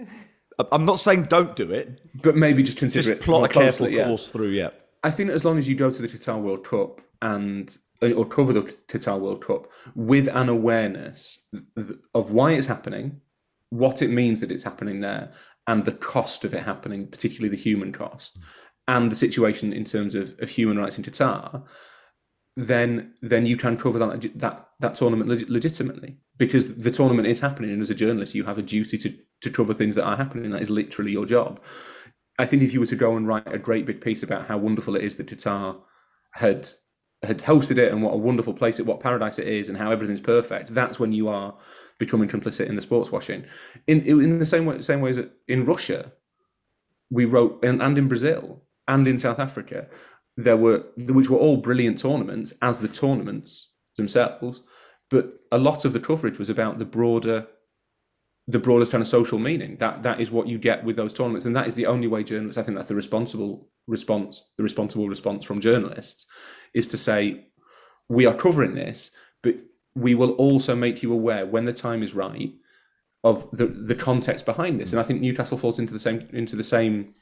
I'm 0.70 0.84
not 0.84 1.00
saying 1.00 1.24
don't 1.24 1.56
do 1.56 1.70
it. 1.72 2.00
but 2.22 2.36
maybe 2.36 2.62
just 2.62 2.78
consider 2.78 3.02
Just 3.02 3.20
it 3.20 3.24
plot 3.24 3.50
a 3.50 3.52
careful 3.52 3.86
closely, 3.86 3.96
yeah. 3.96 4.06
course 4.06 4.28
through. 4.30 4.50
Yeah. 4.50 4.70
I 5.02 5.10
think 5.10 5.30
as 5.30 5.44
long 5.44 5.58
as 5.58 5.68
you 5.68 5.74
go 5.74 5.90
to 5.90 6.00
the 6.00 6.08
Qatar 6.08 6.40
World 6.40 6.64
Cup 6.64 7.00
and 7.20 7.76
Uh, 8.02 8.12
or 8.12 8.26
cover 8.26 8.52
the 8.52 8.62
Qatar 8.88 9.20
World 9.20 9.44
Cup 9.44 9.70
with 9.94 10.26
an 10.28 10.48
awareness 10.48 11.38
of 12.14 12.32
why 12.32 12.52
it's 12.52 12.66
happening, 12.66 13.20
what 13.70 14.02
it 14.02 14.10
means 14.10 14.40
that 14.40 14.50
it's 14.50 14.64
happening 14.64 15.00
there, 15.00 15.30
and 15.68 15.84
the 15.84 15.92
cost 15.92 16.44
of 16.44 16.52
it 16.52 16.64
happening, 16.64 17.06
particularly 17.06 17.48
the 17.48 17.62
human 17.62 17.92
cost, 17.92 18.38
and 18.88 19.12
the 19.12 19.16
situation 19.16 19.72
in 19.72 19.84
terms 19.84 20.14
of, 20.14 20.34
of 20.40 20.50
human 20.50 20.78
rights 20.78 20.98
in 20.98 21.04
Qatar, 21.04 21.64
then 22.56 23.14
then 23.22 23.46
you 23.46 23.56
can 23.56 23.76
cover 23.76 23.98
that 23.98 24.38
that 24.38 24.68
that 24.80 24.94
tournament 24.96 25.30
leg- 25.30 25.48
legitimately 25.48 26.18
because 26.38 26.74
the 26.74 26.90
tournament 26.90 27.28
is 27.28 27.40
happening, 27.40 27.70
and 27.70 27.80
as 27.80 27.90
a 27.90 27.94
journalist, 27.94 28.34
you 28.34 28.44
have 28.44 28.58
a 28.58 28.62
duty 28.62 28.98
to 28.98 29.16
to 29.42 29.50
cover 29.50 29.72
things 29.72 29.94
that 29.94 30.04
are 30.04 30.16
happening. 30.16 30.50
That 30.50 30.62
is 30.62 30.70
literally 30.70 31.12
your 31.12 31.26
job. 31.26 31.60
I 32.38 32.46
think 32.46 32.62
if 32.62 32.72
you 32.72 32.80
were 32.80 32.86
to 32.86 32.96
go 32.96 33.16
and 33.16 33.28
write 33.28 33.46
a 33.46 33.58
great 33.58 33.86
big 33.86 34.00
piece 34.00 34.22
about 34.22 34.46
how 34.48 34.58
wonderful 34.58 34.96
it 34.96 35.02
is 35.02 35.16
that 35.16 35.28
Qatar 35.28 35.80
had 36.32 36.68
had 37.22 37.38
hosted 37.38 37.78
it 37.78 37.92
and 37.92 38.02
what 38.02 38.14
a 38.14 38.16
wonderful 38.16 38.52
place 38.52 38.80
it, 38.80 38.86
what 38.86 39.00
paradise 39.00 39.38
it 39.38 39.46
is, 39.46 39.68
and 39.68 39.78
how 39.78 39.90
everything's 39.90 40.20
perfect, 40.20 40.74
that's 40.74 40.98
when 40.98 41.12
you 41.12 41.28
are 41.28 41.54
becoming 41.98 42.28
complicit 42.28 42.66
in 42.66 42.74
the 42.74 42.82
sports 42.82 43.12
washing. 43.12 43.44
In 43.86 44.00
in 44.00 44.38
the 44.38 44.46
same 44.46 44.66
way, 44.66 44.80
same 44.82 45.00
way 45.00 45.10
as 45.10 45.24
in 45.46 45.64
Russia, 45.64 46.12
we 47.10 47.24
wrote 47.24 47.64
and, 47.64 47.82
and 47.82 47.96
in 47.96 48.08
Brazil 48.08 48.62
and 48.88 49.06
in 49.06 49.18
South 49.18 49.38
Africa, 49.38 49.86
there 50.36 50.56
were 50.56 50.84
which 50.96 51.30
were 51.30 51.38
all 51.38 51.58
brilliant 51.58 51.98
tournaments 51.98 52.52
as 52.62 52.80
the 52.80 52.88
tournaments 52.88 53.68
themselves, 53.96 54.62
but 55.10 55.40
a 55.52 55.58
lot 55.58 55.84
of 55.84 55.92
the 55.92 56.00
coverage 56.00 56.38
was 56.38 56.50
about 56.50 56.78
the 56.78 56.84
broader 56.84 57.46
the 58.52 58.58
broadest 58.58 58.92
kind 58.92 59.02
of 59.02 59.08
social 59.08 59.38
meaning. 59.38 59.76
That 59.78 60.02
that 60.02 60.20
is 60.20 60.30
what 60.30 60.46
you 60.46 60.58
get 60.58 60.84
with 60.84 60.96
those 60.96 61.14
tournaments, 61.14 61.46
and 61.46 61.54
that 61.56 61.66
is 61.66 61.74
the 61.74 61.86
only 61.86 62.08
way 62.08 62.22
journalists. 62.22 62.58
I 62.58 62.62
think 62.62 62.76
that's 62.76 62.88
the 62.88 62.94
responsible 62.94 63.68
response. 63.86 64.44
The 64.56 64.62
responsible 64.62 65.08
response 65.08 65.44
from 65.44 65.60
journalists 65.60 66.26
is 66.74 66.86
to 66.88 66.98
say, 66.98 67.48
we 68.08 68.26
are 68.26 68.34
covering 68.34 68.74
this, 68.74 69.10
but 69.42 69.54
we 69.94 70.14
will 70.14 70.32
also 70.32 70.74
make 70.76 71.02
you 71.02 71.12
aware 71.12 71.44
when 71.46 71.64
the 71.64 71.72
time 71.72 72.02
is 72.02 72.14
right 72.14 72.52
of 73.24 73.48
the 73.52 73.66
the 73.66 73.94
context 73.94 74.44
behind 74.46 74.80
this. 74.80 74.92
And 74.92 75.00
I 75.00 75.02
think 75.02 75.20
Newcastle 75.20 75.58
falls 75.58 75.78
into 75.78 75.92
the 75.92 75.98
same 76.06 76.28
into 76.32 76.56
the 76.56 76.64
same 76.64 77.14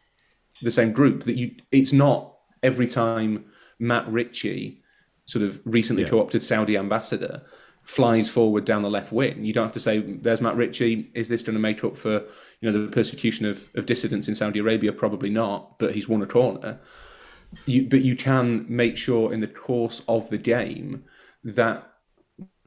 the 0.63 0.73
same 0.73 0.93
group 0.93 1.25
that 1.25 1.37
you. 1.37 1.53
It's 1.71 1.93
not 1.93 2.37
every 2.63 2.87
time 2.87 3.47
Matt 3.79 4.07
Ritchie, 4.13 4.83
sort 5.27 5.45
of 5.45 5.61
recently 5.65 6.03
Yeah. 6.03 6.11
co-opted 6.11 6.43
Saudi 6.43 6.77
ambassador, 6.77 7.43
flies 7.85 8.29
forward 8.29 8.65
down 8.65 8.83
the 8.83 8.91
left 8.91 9.13
wing. 9.13 9.45
You 9.45 9.53
don't 9.53 9.65
have 9.65 9.73
to 9.73 9.81
say, 9.81 10.01
"There's 10.01 10.41
Matt 10.41 10.57
Ritchie. 10.57 11.11
Is 11.15 11.29
this 11.29 11.43
going 11.43 11.55
to 11.55 11.61
make 11.61 11.83
up 11.85 11.97
for 11.97 12.25
you 12.61 12.71
know 12.71 12.73
the 12.73 12.91
persecution 12.91 13.47
of, 13.47 13.69
of 13.75 13.87
dissidents 13.87 14.29
in 14.29 14.35
Saudi 14.35 14.61
Arabia?" 14.61 14.93
Probably 14.93 15.31
not. 15.31 15.79
But 15.79 15.95
he's 15.95 16.09
won 16.09 16.23
a 16.23 16.27
corner. 16.27 16.79
You, 17.67 17.89
but 17.89 18.03
you 18.03 18.15
can 18.15 18.65
make 18.69 18.97
sure 18.97 19.33
in 19.33 19.41
the 19.41 19.49
course 19.49 20.03
of 20.07 20.31
the 20.31 20.39
game 20.39 21.05
that 21.43 21.91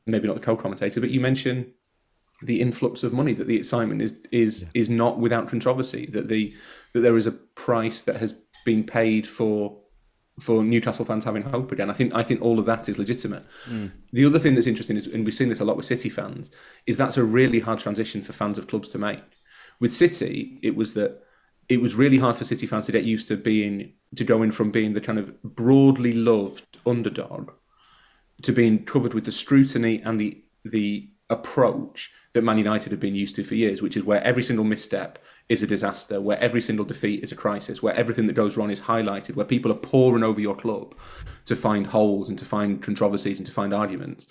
maybe 0.05 0.27
not 0.27 0.35
the 0.35 0.41
co-commentator, 0.41 0.99
but 0.99 1.09
you 1.09 1.21
mention 1.21 1.73
the 2.41 2.59
influx 2.59 3.03
of 3.03 3.13
money 3.13 3.33
that 3.33 3.47
the 3.47 3.55
excitement 3.55 4.01
is 4.01 4.15
is 4.31 4.65
is 4.73 4.89
not 4.89 5.19
without 5.19 5.47
controversy 5.47 6.07
that 6.07 6.27
the 6.27 6.53
that 6.93 7.01
there 7.01 7.17
is 7.17 7.27
a 7.27 7.31
price 7.31 8.01
that 8.01 8.17
has 8.17 8.35
been 8.65 8.83
paid 8.83 9.25
for 9.25 9.79
for 10.39 10.63
Newcastle 10.63 11.05
fans 11.05 11.23
having 11.23 11.43
hope 11.43 11.71
again. 11.71 11.89
I 11.89 11.93
think 11.93 12.13
I 12.13 12.23
think 12.23 12.41
all 12.41 12.59
of 12.59 12.65
that 12.65 12.89
is 12.89 12.97
legitimate. 12.97 13.45
Mm. 13.69 13.91
The 14.11 14.25
other 14.25 14.39
thing 14.39 14.55
that's 14.55 14.67
interesting 14.67 14.97
is, 14.97 15.05
and 15.05 15.25
we've 15.25 15.33
seen 15.33 15.49
this 15.49 15.59
a 15.59 15.65
lot 15.65 15.77
with 15.77 15.85
City 15.85 16.09
fans, 16.09 16.49
is 16.87 16.97
that's 16.97 17.17
a 17.17 17.23
really 17.23 17.59
hard 17.59 17.79
transition 17.79 18.21
for 18.21 18.33
fans 18.33 18.57
of 18.57 18.67
clubs 18.67 18.89
to 18.89 18.97
make. 18.97 19.23
With 19.79 19.93
City, 19.93 20.59
it 20.63 20.75
was 20.75 20.93
that 20.95 21.21
it 21.69 21.81
was 21.81 21.95
really 21.95 22.17
hard 22.17 22.35
for 22.35 22.43
City 22.43 22.65
fans 22.65 22.87
to 22.87 22.91
get 22.91 23.03
used 23.03 23.27
to 23.27 23.37
being 23.37 23.93
to 24.15 24.23
going 24.23 24.51
from 24.51 24.71
being 24.71 24.93
the 24.93 25.01
kind 25.01 25.19
of 25.19 25.41
broadly 25.43 26.13
loved 26.13 26.79
underdog 26.85 27.51
to 28.41 28.51
being 28.51 28.83
covered 28.85 29.13
with 29.13 29.25
the 29.25 29.31
scrutiny 29.31 30.01
and 30.01 30.19
the 30.19 30.43
the 30.65 31.09
approach 31.33 32.11
that 32.33 32.43
Man 32.43 32.57
United 32.57 32.91
have 32.91 32.99
been 32.99 33.15
used 33.15 33.35
to 33.35 33.43
for 33.43 33.55
years, 33.55 33.81
which 33.81 33.95
is 33.95 34.03
where 34.03 34.23
every 34.23 34.41
single 34.41 34.65
misstep 34.65 35.19
is 35.49 35.61
a 35.61 35.67
disaster, 35.67 36.19
where 36.19 36.39
every 36.39 36.61
single 36.61 36.85
defeat 36.85 37.23
is 37.23 37.31
a 37.31 37.35
crisis, 37.35 37.83
where 37.83 37.93
everything 37.93 38.27
that 38.27 38.33
goes 38.33 38.57
wrong 38.57 38.71
is 38.71 38.81
highlighted, 38.81 39.35
where 39.35 39.45
people 39.45 39.71
are 39.71 39.75
pouring 39.75 40.23
over 40.23 40.41
your 40.41 40.55
club 40.55 40.97
to 41.45 41.55
find 41.55 41.87
holes 41.87 42.29
and 42.29 42.39
to 42.39 42.45
find 42.45 42.81
controversies 42.81 43.37
and 43.37 43.45
to 43.45 43.51
find 43.51 43.73
arguments. 43.73 44.27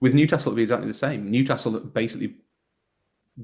With 0.00 0.14
Newcastle, 0.14 0.50
it'll 0.50 0.56
be 0.56 0.62
exactly 0.62 0.88
the 0.88 0.94
same. 0.94 1.30
Newcastle 1.30 1.80
basically 1.80 2.34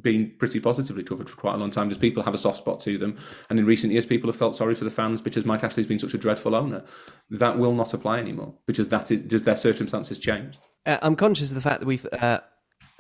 been 0.01 0.33
pretty 0.39 0.59
positively 0.59 1.03
covered 1.03 1.29
for 1.29 1.37
quite 1.37 1.55
a 1.55 1.59
long 1.59 1.71
time. 1.71 1.89
Just 1.89 2.01
people 2.01 2.23
have 2.23 2.35
a 2.35 2.39
soft 2.39 2.59
spot 2.59 2.81
to 2.81 2.99
them, 2.99 3.17
and 3.49 3.59
in 3.59 3.67
recent 3.67 3.93
years, 3.93 4.07
people 4.07 4.29
have 4.29 4.37
felt 4.37 4.57
sorry 4.57 4.75
for 4.75 4.85
the 4.85 4.91
fans 4.91 5.23
because 5.23 5.45
Mike 5.45 5.65
Ashley's 5.65 5.87
been 5.87 5.99
such 5.99 6.15
a 6.15 6.19
dreadful 6.19 6.55
owner. 6.55 6.85
That 7.31 7.59
will 7.59 7.75
not 7.75 7.95
apply 7.95 8.19
anymore 8.19 8.55
because 8.67 8.89
that 8.89 9.11
is 9.11 9.23
just 9.27 9.45
their 9.45 9.57
circumstances 9.57 10.19
changed. 10.19 10.59
Uh, 10.85 10.99
I'm 11.03 11.17
conscious 11.17 11.51
of 11.51 11.55
the 11.55 11.61
fact 11.61 11.81
that 11.81 11.87
we've 11.87 12.07
uh, 12.13 12.41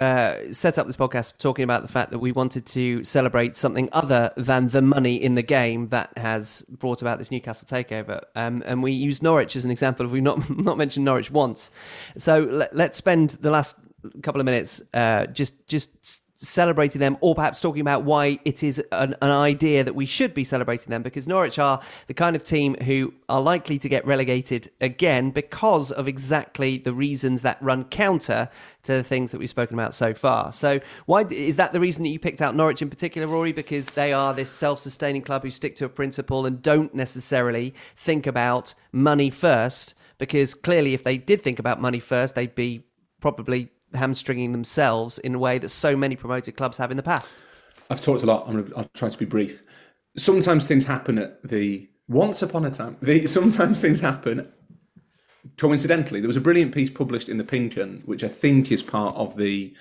uh, 0.01 0.53
set 0.53 0.79
up 0.79 0.87
this 0.87 0.97
podcast 0.97 1.39
talking 1.39 1.63
about 1.63 1.83
the 1.83 1.89
fact 1.89 2.11
that 2.11 2.19
we 2.19 2.33
wanted 2.33 2.67
to 2.67 3.05
celebrate 3.05 3.57
something 3.57 3.89
other 3.93 4.33
than 4.37 4.69
the 4.69 4.83
money 4.83 5.15
in 5.15 5.35
the 5.35 5.43
game 5.43 5.89
that 5.89 6.17
has 6.17 6.63
brought 6.69 7.03
about 7.03 7.19
this 7.19 7.31
Newcastle 7.31 7.69
takeover. 7.69 8.23
Um, 8.35 8.63
and 8.67 8.83
we 8.83 8.93
used 8.93 9.23
Norwich 9.23 9.55
as 9.55 9.65
an 9.65 9.71
example. 9.71 10.07
We've 10.07 10.23
not 10.23 10.49
not 10.59 10.79
mentioned 10.79 11.05
Norwich 11.05 11.31
once, 11.31 11.71
so 12.17 12.41
let, 12.41 12.75
let's 12.75 12.99
spend 12.99 13.31
the 13.31 13.51
last 13.51 13.77
couple 14.23 14.41
of 14.41 14.45
minutes 14.45 14.83
uh, 14.95 15.27
just 15.27 15.67
just 15.69 16.23
celebrating 16.43 16.99
them, 16.99 17.17
or 17.21 17.35
perhaps 17.35 17.61
talking 17.61 17.81
about 17.81 18.05
why 18.05 18.39
it 18.45 18.63
is 18.63 18.83
an, 18.91 19.15
an 19.23 19.31
idea 19.31 19.85
that 19.85 19.95
we 19.95 20.07
should 20.07 20.35
be 20.35 20.45
celebrating 20.45 20.91
them, 20.91 21.03
because 21.03 21.29
Norwich 21.29 21.59
are 21.59 21.81
the 22.09 22.15
kind 22.15 22.35
of 22.35 22.43
team 22.43 22.75
who 22.83 23.15
are 23.29 23.41
likely 23.41 23.79
to 23.79 23.89
get 23.89 24.05
relegated 24.07 24.71
again 24.81 25.31
because 25.31 25.91
of 25.93 26.09
exactly 26.09 26.79
the 26.79 26.93
reasons 26.93 27.43
that 27.43 27.63
run 27.63 27.85
counter 27.85 28.49
to 28.83 28.93
the 28.93 29.05
things 29.05 29.31
that 29.31 29.39
we've 29.39 29.49
spoken 29.49 29.75
about 29.75 29.95
so 29.95 30.13
far. 30.13 30.53
So, 30.53 30.81
why 31.07 31.23
is 31.23 31.57
that 31.57 31.73
the 31.73 31.81
reason 31.81 32.03
that 32.03 32.11
you 32.11 32.19
picked 32.19 32.43
out 32.43 32.55
Norwich 32.55 32.83
in 32.83 32.91
particular, 32.91 33.29
Rory? 33.29 33.53
Because 33.53 33.91
they 33.91 34.13
are 34.13 34.35
this 34.35 34.51
self-sustaining 34.51 35.23
club 35.23 35.45
who 35.45 35.51
stick 35.51 35.77
to 35.77 35.85
a 35.85 35.89
principle 35.89 36.45
and 36.47 36.61
don't 36.61 36.95
necessarily 36.95 37.75
think 37.97 38.27
about 38.27 38.75
money 38.91 39.31
first. 39.31 39.95
Because 40.19 40.55
clearly, 40.55 40.95
if 40.95 41.05
they 41.05 41.19
did 41.19 41.43
think 41.43 41.59
about 41.59 41.81
money 41.81 42.01
first, 42.01 42.35
they'd 42.35 42.55
be 42.55 42.85
probably 43.21 43.71
hamstringing 43.95 44.53
themselves 44.53 45.19
in 45.19 45.35
a 45.35 45.39
way 45.39 45.59
that 45.59 45.69
so 45.69 45.97
many 45.97 46.17
promoted 46.17 46.57
clubs 46.57 46.77
have 46.79 46.91
in 46.91 46.97
the 46.97 47.03
past. 47.03 47.37
I've 47.91 48.01
talked 48.01 48.23
a 48.23 48.27
lot. 48.27 48.49
I'm 48.49 48.63
gonna, 48.63 48.77
I'll 48.77 48.91
try 48.95 49.09
to 49.09 49.19
be 49.19 49.25
brief. 49.25 49.63
Sometimes 50.17 50.67
things 50.67 50.85
happen 50.85 51.19
at 51.19 51.43
the 51.47 51.89
once 52.09 52.43
upon 52.43 52.65
a 52.65 52.71
time. 52.71 52.97
The, 53.01 53.27
sometimes 53.27 53.81
things 53.81 54.01
happen 54.01 54.47
coincidentally. 55.59 56.21
There 56.21 56.29
was 56.29 56.37
a 56.37 56.41
brilliant 56.41 56.75
piece 56.75 56.91
published 56.91 57.29
in 57.29 57.39
the 57.39 57.45
Pink 57.45 57.77
'Un, 57.77 58.03
which 58.05 58.25
I 58.25 58.29
think 58.29 58.71
is 58.71 58.83
part 58.83 59.15
of 59.17 59.37
the 59.37 59.77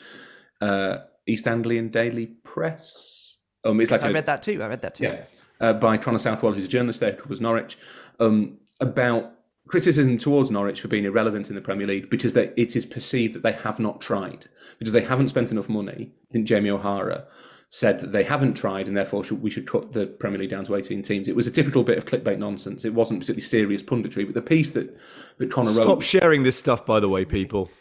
uh, 0.59 0.99
East 1.27 1.47
Anglian 1.47 1.89
Daily 1.89 2.27
Press. 2.43 3.37
Um, 3.63 3.79
it's 3.79 3.91
like 3.91 4.03
I 4.03 4.09
a- 4.09 4.13
read 4.13 4.25
that 4.25 4.43
too. 4.43 4.61
I 4.61 4.67
read 4.67 4.81
that 4.81 4.95
too. 4.95 5.03
yeah, 5.05 5.25
uh, 5.59 5.73
by 5.73 5.97
Connor 5.97 6.19
Southwell, 6.19 6.53
who's 6.53 6.65
a 6.65 6.69
journalist 6.69 6.99
there, 6.99 7.13
covers 7.13 7.41
Norwich, 7.41 7.77
um, 8.19 8.57
about 8.79 9.33
criticism 9.71 10.17
towards 10.17 10.51
Norwich 10.51 10.81
for 10.81 10.89
being 10.89 11.05
irrelevant 11.05 11.49
in 11.49 11.55
the 11.55 11.61
Premier 11.61 11.87
League 11.87 12.09
because 12.09 12.33
they, 12.33 12.51
it 12.57 12.75
is 12.75 12.85
perceived 12.85 13.33
that 13.33 13.41
they 13.41 13.53
have 13.53 13.79
not 13.79 14.01
tried, 14.01 14.47
because 14.77 14.91
they 14.91 15.01
haven't 15.01 15.29
spent 15.29 15.49
enough 15.49 15.69
money. 15.69 16.11
I 16.29 16.33
think 16.33 16.45
Jamie 16.45 16.69
O'Hara 16.69 17.25
said 17.69 17.99
that 17.99 18.11
they 18.11 18.23
haven't 18.23 18.55
tried 18.55 18.89
and 18.89 18.97
therefore 18.97 19.23
should, 19.23 19.41
we 19.41 19.49
should 19.49 19.65
cut 19.65 19.93
the 19.93 20.05
Premier 20.05 20.39
League 20.39 20.49
down 20.49 20.65
to 20.65 20.75
18 20.75 21.01
teams. 21.03 21.29
It 21.29 21.37
was 21.37 21.47
a 21.47 21.51
typical 21.51 21.83
bit 21.85 21.97
of 21.97 22.05
clickbait 22.05 22.37
nonsense. 22.37 22.83
It 22.83 22.93
wasn't 22.93 23.21
particularly 23.21 23.41
serious 23.41 23.81
punditry, 23.81 24.25
but 24.25 24.33
the 24.33 24.41
piece 24.41 24.71
that, 24.71 24.93
that 25.37 25.49
Connor 25.49 25.71
Stop 25.71 25.87
wrote... 25.87 26.03
sharing 26.03 26.43
this 26.43 26.57
stuff, 26.57 26.85
by 26.85 26.99
the 26.99 27.07
way, 27.07 27.23
people. 27.23 27.71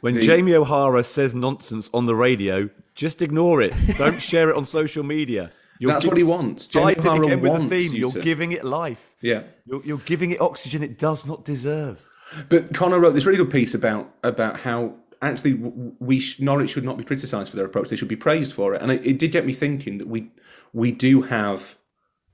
When 0.00 0.14
The- 0.14 0.22
Jamie 0.22 0.54
O'Hara 0.54 1.04
says 1.04 1.34
nonsense 1.34 1.90
on 1.92 2.06
the 2.06 2.14
radio, 2.14 2.70
just 2.94 3.20
ignore 3.20 3.60
it. 3.60 3.74
Don't 3.98 4.22
share 4.22 4.48
it 4.48 4.56
on 4.56 4.64
social 4.64 5.04
media. 5.04 5.52
You're 5.78 5.90
That's 5.92 6.02
gi- 6.04 6.08
what 6.08 6.16
he 6.16 6.22
wants. 6.22 6.66
Fighting 6.66 7.06
O'Hara 7.06 7.26
again 7.26 7.40
with 7.40 7.52
the 7.62 7.68
theme. 7.68 7.92
you 7.92 7.98
You're 8.00 8.12
to- 8.12 8.20
giving 8.22 8.52
it 8.52 8.64
life. 8.64 9.14
Yeah. 9.20 9.42
You're, 9.66 9.82
you're 9.84 9.98
giving 9.98 10.30
it 10.30 10.40
oxygen 10.40 10.82
it 10.82 10.98
does 10.98 11.26
not 11.26 11.44
deserve. 11.44 12.08
But 12.48 12.74
Connor 12.74 12.98
wrote 12.98 13.12
this 13.14 13.26
really 13.26 13.38
good 13.38 13.50
piece 13.50 13.74
about 13.74 14.10
about 14.24 14.60
how 14.60 14.94
actually 15.22 15.54
we 15.98 16.20
sh- 16.20 16.40
Norwich 16.40 16.70
should 16.70 16.84
not 16.84 16.96
be 16.98 17.04
criticised 17.04 17.50
for 17.50 17.56
their 17.56 17.66
approach; 17.66 17.88
they 17.88 17.96
should 17.96 18.08
be 18.08 18.16
praised 18.16 18.52
for 18.52 18.74
it. 18.74 18.82
And 18.82 18.90
it, 18.90 19.06
it 19.06 19.18
did 19.18 19.30
get 19.32 19.46
me 19.46 19.52
thinking 19.52 19.98
that 19.98 20.08
we 20.08 20.30
we 20.72 20.90
do 20.92 21.22
have 21.22 21.76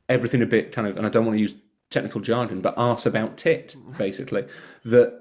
everything 0.08 0.42
a 0.42 0.46
bit 0.46 0.72
kind 0.72 0.88
of, 0.88 0.96
and 0.96 1.06
I 1.06 1.08
don't 1.10 1.24
want 1.26 1.36
to 1.36 1.42
use 1.42 1.54
technical 1.90 2.20
jargon, 2.20 2.60
but 2.62 2.74
arse 2.76 3.04
about 3.06 3.36
tit, 3.36 3.76
basically. 3.98 4.46
that 4.84 5.20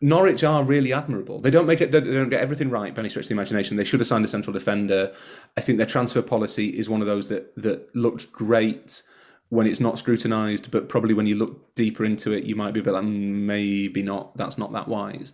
Norwich 0.00 0.42
are 0.42 0.64
really 0.64 0.92
admirable. 0.92 1.40
They 1.40 1.50
don't 1.50 1.66
make 1.66 1.80
it. 1.80 1.92
They 1.92 2.00
don't 2.00 2.30
get 2.30 2.40
everything 2.40 2.70
right 2.70 2.94
by 2.94 3.00
any 3.00 3.10
stretch 3.10 3.26
of 3.26 3.28
the 3.28 3.34
imagination. 3.34 3.76
They 3.76 3.84
should 3.84 4.00
have 4.00 4.06
signed 4.06 4.24
a 4.24 4.28
central 4.28 4.54
defender. 4.54 5.12
I 5.56 5.60
think 5.60 5.76
their 5.76 5.86
transfer 5.86 6.22
policy 6.22 6.68
is 6.68 6.88
one 6.88 7.02
of 7.02 7.06
those 7.06 7.28
that 7.28 7.54
that 7.56 7.94
looked 7.94 8.32
great 8.32 9.02
when 9.50 9.66
it's 9.66 9.80
not 9.80 9.98
scrutinised, 9.98 10.70
but 10.70 10.88
probably 10.88 11.12
when 11.12 11.26
you 11.26 11.34
look 11.34 11.74
deeper 11.74 12.04
into 12.04 12.32
it, 12.32 12.44
you 12.44 12.56
might 12.56 12.72
be 12.72 12.80
a 12.80 12.82
bit 12.82 12.94
like, 12.94 13.04
"Mm, 13.04 13.42
maybe 13.42 14.02
not. 14.02 14.36
That's 14.36 14.56
not 14.56 14.72
that 14.72 14.88
wise. 14.88 15.32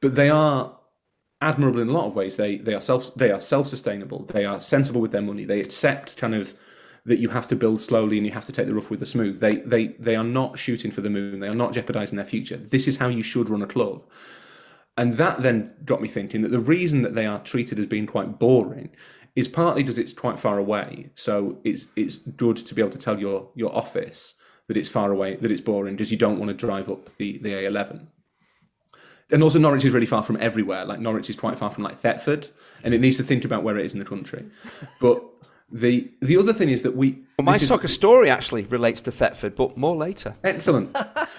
But 0.00 0.14
they 0.14 0.30
are 0.30 0.78
admirable 1.40 1.80
in 1.80 1.88
a 1.88 1.92
lot 1.92 2.06
of 2.06 2.14
ways. 2.14 2.36
They 2.36 2.56
they 2.56 2.74
are 2.74 2.80
self 2.80 3.14
they 3.14 3.30
are 3.30 3.40
self 3.40 3.66
sustainable. 3.66 4.24
They 4.24 4.46
are 4.46 4.60
sensible 4.60 5.00
with 5.02 5.12
their 5.12 5.22
money. 5.22 5.44
They 5.44 5.60
accept 5.60 6.16
kind 6.16 6.34
of 6.34 6.54
that 7.04 7.18
you 7.18 7.30
have 7.30 7.48
to 7.48 7.56
build 7.56 7.80
slowly 7.80 8.16
and 8.16 8.26
you 8.26 8.32
have 8.32 8.46
to 8.46 8.52
take 8.52 8.66
the 8.66 8.74
rough 8.74 8.90
with 8.90 9.00
the 9.00 9.06
smooth. 9.06 9.40
They 9.40 9.56
they 9.56 9.88
they 9.98 10.16
are 10.16 10.24
not 10.24 10.58
shooting 10.58 10.90
for 10.90 11.00
the 11.00 11.10
moon. 11.10 11.40
They 11.40 11.48
are 11.48 11.54
not 11.54 11.72
jeopardizing 11.72 12.16
their 12.16 12.26
future. 12.26 12.56
This 12.56 12.86
is 12.86 12.96
how 12.96 13.08
you 13.08 13.22
should 13.22 13.48
run 13.48 13.62
a 13.62 13.66
club. 13.66 14.04
And 14.96 15.12
that 15.14 15.42
then 15.42 15.74
got 15.84 16.02
me 16.02 16.08
thinking 16.08 16.42
that 16.42 16.50
the 16.50 16.58
reason 16.58 17.02
that 17.02 17.14
they 17.14 17.24
are 17.24 17.38
treated 17.38 17.78
as 17.78 17.86
being 17.86 18.06
quite 18.06 18.38
boring 18.38 18.90
is 19.36 19.46
partly 19.46 19.84
because 19.84 19.98
it's 19.98 20.12
quite 20.12 20.40
far 20.40 20.58
away. 20.58 21.10
So 21.14 21.58
it's 21.62 21.86
it's 21.94 22.16
good 22.16 22.56
to 22.56 22.74
be 22.74 22.82
able 22.82 22.90
to 22.90 22.98
tell 22.98 23.18
your 23.18 23.50
your 23.54 23.74
office 23.74 24.34
that 24.66 24.76
it's 24.76 24.88
far 24.88 25.12
away, 25.12 25.36
that 25.36 25.50
it's 25.50 25.60
boring, 25.60 25.96
because 25.96 26.10
you 26.10 26.18
don't 26.18 26.38
want 26.38 26.48
to 26.48 26.54
drive 26.54 26.90
up 26.90 27.16
the, 27.16 27.38
the 27.38 27.52
A11. 27.52 28.06
and 29.30 29.42
also 29.42 29.58
Norwich 29.58 29.84
is 29.84 29.92
really 29.92 30.06
far 30.06 30.22
from 30.22 30.36
everywhere. 30.40 30.84
Like 30.84 31.00
Norwich 31.00 31.30
is 31.30 31.36
quite 31.36 31.58
far 31.58 31.70
from 31.70 31.84
like 31.84 31.98
Thetford, 31.98 32.48
and 32.82 32.94
it 32.94 33.00
needs 33.00 33.16
to 33.16 33.22
think 33.22 33.44
about 33.44 33.62
where 33.62 33.78
it 33.78 33.86
is 33.86 33.92
in 33.92 33.98
the 33.98 34.04
country. 34.04 34.44
But 35.00 35.22
the 35.70 36.10
the 36.20 36.36
other 36.36 36.52
thing 36.52 36.68
is 36.70 36.82
that 36.82 36.96
we 36.96 37.18
Well, 37.38 37.44
my 37.44 37.52
this 37.54 37.62
is- 37.62 37.68
soccer 37.68 37.88
story 37.88 38.30
actually 38.30 38.64
relates 38.64 39.00
to 39.02 39.10
Thetford, 39.12 39.54
but 39.56 39.76
more 39.76 39.96
later. 39.96 40.34
excellent. 40.44 40.90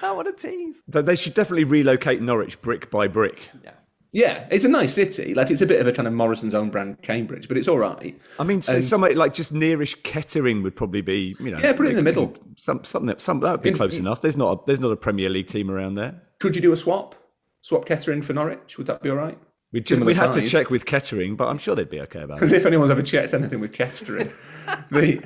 Oh, 0.04 0.14
what 0.16 0.28
a 0.28 0.32
tease! 0.34 0.82
They- 0.88 1.02
They 1.02 1.16
should 1.16 1.34
definitely 1.34 1.64
relocate 1.66 2.22
Norwich 2.22 2.62
brick 2.62 2.92
by 2.92 3.08
brick. 3.08 3.50
Yeah, 3.64 3.72
Yeah, 4.12 4.48
it's 4.52 4.66
a 4.66 4.70
nice 4.70 4.94
city. 4.94 5.34
Like 5.34 5.50
it's 5.52 5.62
a 5.62 5.66
bit 5.66 5.82
of 5.82 5.88
a 5.88 5.92
kind 5.92 6.08
of 6.08 6.14
Morrison's 6.14 6.54
own 6.54 6.70
brand 6.70 7.02
Cambridge, 7.02 7.48
but 7.48 7.58
it's 7.58 7.68
all 7.68 7.80
right. 7.80 8.20
I 8.40 8.44
mean, 8.44 8.62
so 8.62 8.76
And- 8.76 8.84
somewhere 8.84 9.14
like 9.16 9.34
just 9.34 9.54
nearish 9.54 10.02
Kettering 10.04 10.62
would 10.64 10.76
probably 10.76 11.02
be, 11.02 11.36
you 11.40 11.52
know, 11.52 11.60
Yeah, 11.60 11.74
put 11.74 11.86
it 11.88 11.90
in 11.92 11.96
the 11.96 12.04
middle. 12.04 12.36
Some, 12.58 12.84
something, 12.84 13.18
some 13.20 13.40
that 13.42 13.52
would 13.52 13.62
be 13.62 13.70
In- 13.70 13.76
close 13.76 13.98
enough. 14.00 14.22
There's 14.22 14.38
not, 14.38 14.52
a, 14.52 14.66
there's 14.68 14.80
not 14.80 14.92
a 14.92 14.96
Premier 14.98 15.30
League 15.30 15.48
team 15.48 15.72
around 15.72 15.96
there. 15.96 16.22
Could 16.40 16.56
you 16.56 16.62
do 16.62 16.72
a 16.72 16.78
swap? 16.78 17.16
Swap 17.62 17.86
Kettering 17.86 18.22
for 18.22 18.34
Norwich? 18.34 18.78
Would 18.78 18.88
that 18.88 19.02
be 19.02 19.10
all 19.10 19.18
right? 19.18 19.38
We 19.72 19.82
just, 19.82 20.02
we 20.02 20.16
had 20.16 20.34
to 20.34 20.48
check 20.48 20.72
with 20.72 20.86
Kettering, 20.86 21.36
but 21.36 21.48
I'm 21.48 21.60
sure 21.60 21.76
they'd 21.76 21.90
be 21.90 22.02
okay 22.02 22.22
about 22.22 22.40
it. 22.40 22.44
As 22.44 22.52
if 22.52 22.66
anyone's 22.66 22.90
ever 22.90 23.04
checked 23.04 23.34
anything 23.34 23.60
with 23.60 23.72
Kettering. 23.72 24.32
the 24.92 25.24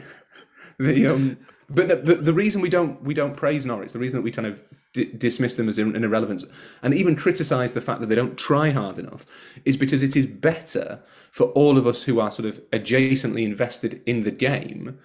the 0.77 1.07
um, 1.07 1.37
but 1.69 2.05
the, 2.05 2.15
the 2.15 2.33
reason 2.33 2.59
we 2.61 2.69
don't 2.69 3.01
we 3.03 3.13
don't 3.13 3.37
praise 3.37 3.65
Norwich, 3.65 3.93
the 3.93 3.99
reason 3.99 4.17
that 4.17 4.21
we 4.21 4.31
kind 4.31 4.47
of 4.47 4.61
d- 4.91 5.11
dismiss 5.17 5.55
them 5.55 5.69
as 5.69 5.77
an 5.77 5.95
irrelevance, 5.95 6.43
and 6.81 6.93
even 6.93 7.15
criticise 7.15 7.73
the 7.73 7.81
fact 7.81 8.01
that 8.01 8.07
they 8.07 8.15
don't 8.15 8.37
try 8.37 8.71
hard 8.71 8.99
enough, 8.99 9.25
is 9.63 9.77
because 9.77 10.03
it 10.03 10.15
is 10.15 10.25
better 10.25 11.01
for 11.31 11.45
all 11.51 11.77
of 11.77 11.87
us 11.87 12.03
who 12.03 12.19
are 12.19 12.29
sort 12.29 12.47
of 12.47 12.61
adjacently 12.71 13.43
invested 13.43 14.01
in 14.05 14.21
the 14.21 14.31
game 14.31 14.99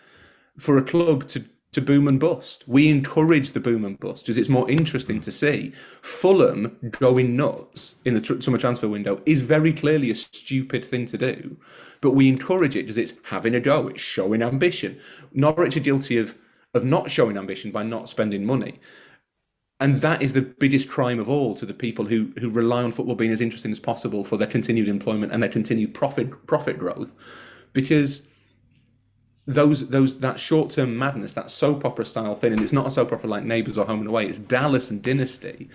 for 0.59 0.76
a 0.76 0.82
club 0.82 1.28
to 1.28 1.45
to 1.73 1.83
boom 1.83 2.09
and 2.09 2.19
bust. 2.19 2.64
We 2.66 2.89
encourage 2.89 3.53
the 3.53 3.61
boom 3.61 3.85
and 3.85 3.99
bust 4.01 4.25
because 4.25 4.39
it's 4.39 4.49
more 4.49 4.71
interesting 4.71 5.21
to 5.23 5.33
see. 5.33 5.73
Fulham 6.03 6.77
going 6.91 7.37
nuts 7.37 7.97
in 8.05 8.14
the 8.14 8.21
tr- 8.21 8.41
summer 8.41 8.59
transfer 8.59 8.89
window 8.89 9.21
is 9.27 9.43
very 9.43 9.73
clearly 9.73 10.11
a 10.11 10.14
stupid 10.14 10.85
thing 10.85 11.07
to 11.07 11.19
do, 11.19 11.57
but 12.01 12.12
we 12.12 12.29
encourage 12.29 12.75
it 12.75 12.83
because 12.83 12.99
it's 12.99 13.12
having 13.25 13.55
a 13.55 13.61
go, 13.61 13.89
it's 13.89 14.03
showing 14.03 14.43
ambition. 14.43 14.99
Norwich 15.33 15.77
are 15.77 15.81
guilty 15.81 16.19
of 16.19 16.37
of 16.75 16.85
not 16.85 17.11
showing 17.11 17.37
ambition 17.37 17.71
by 17.71 17.83
not 17.83 18.09
spending 18.09 18.45
money. 18.45 18.79
And 19.81 20.01
that 20.01 20.23
is 20.23 20.33
the 20.33 20.43
biggest 20.43 20.89
crime 20.89 21.19
of 21.19 21.29
all 21.29 21.55
to 21.55 21.64
the 21.64 21.75
people 21.75 22.07
who, 22.07 22.33
who 22.39 22.51
rely 22.51 22.83
on 22.83 22.93
football 22.93 23.14
being 23.14 23.31
as 23.31 23.41
interesting 23.41 23.71
as 23.71 23.79
possible 23.79 24.25
for 24.25 24.37
their 24.37 24.49
continued 24.49 24.89
employment 24.89 25.33
and 25.33 25.43
their 25.43 25.51
continued 25.51 25.95
profit 25.95 26.47
profit 26.47 26.79
growth. 26.79 27.11
Because 27.73 28.23
those 29.49 29.88
those 29.88 30.18
that 30.18 30.38
short 30.38 30.70
term 30.70 30.96
madness, 30.96 31.32
that 31.32 31.51
soap 31.51 31.84
opera 31.86 32.05
style 32.05 32.34
thing, 32.34 32.53
and 32.53 32.61
it's 32.61 32.72
not 32.72 32.86
a 32.86 32.90
soap 32.90 33.12
opera 33.12 33.30
like 33.30 33.44
Neighbours 33.44 33.78
or 33.78 33.86
Home 33.86 34.01
and 34.01 34.09
Away, 34.09 34.26
it's 34.26 34.38
Dallas 34.38 34.90
and 34.90 35.03
Dynasty. 35.03 35.70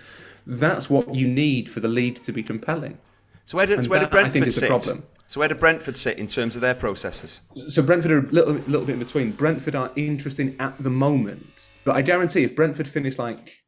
That's 0.46 0.88
what 0.88 1.12
you 1.12 1.26
need 1.26 1.68
for 1.68 1.80
the 1.80 1.88
lead 1.88 2.16
to 2.16 2.32
be 2.32 2.42
compelling. 2.42 2.98
So 3.44 3.56
where 3.56 3.66
did, 3.66 3.80
And 3.80 3.88
where 3.88 3.98
did 4.00 4.10
that, 4.12 4.32
think, 4.32 4.44
Brentford 4.44 4.52
sit? 4.52 4.68
problem. 4.68 5.02
So 5.26 5.40
where 5.40 5.48
did 5.48 5.58
Brentford 5.58 5.96
sit 5.96 6.18
in 6.18 6.28
terms 6.28 6.54
of 6.54 6.60
their 6.60 6.74
processes? 6.74 7.40
So 7.68 7.82
Brentford 7.82 8.12
are 8.12 8.18
a 8.18 8.30
little, 8.30 8.54
little 8.54 8.84
bit 8.84 8.92
in 8.92 8.98
between. 9.00 9.32
Brentford 9.32 9.74
are 9.74 9.90
interesting 9.96 10.54
at 10.60 10.78
the 10.78 10.90
moment, 10.90 11.68
but 11.84 11.96
I 11.96 12.02
guarantee 12.02 12.44
if 12.44 12.54
Brentford 12.54 12.86
finish 12.86 13.18
like 13.18 13.58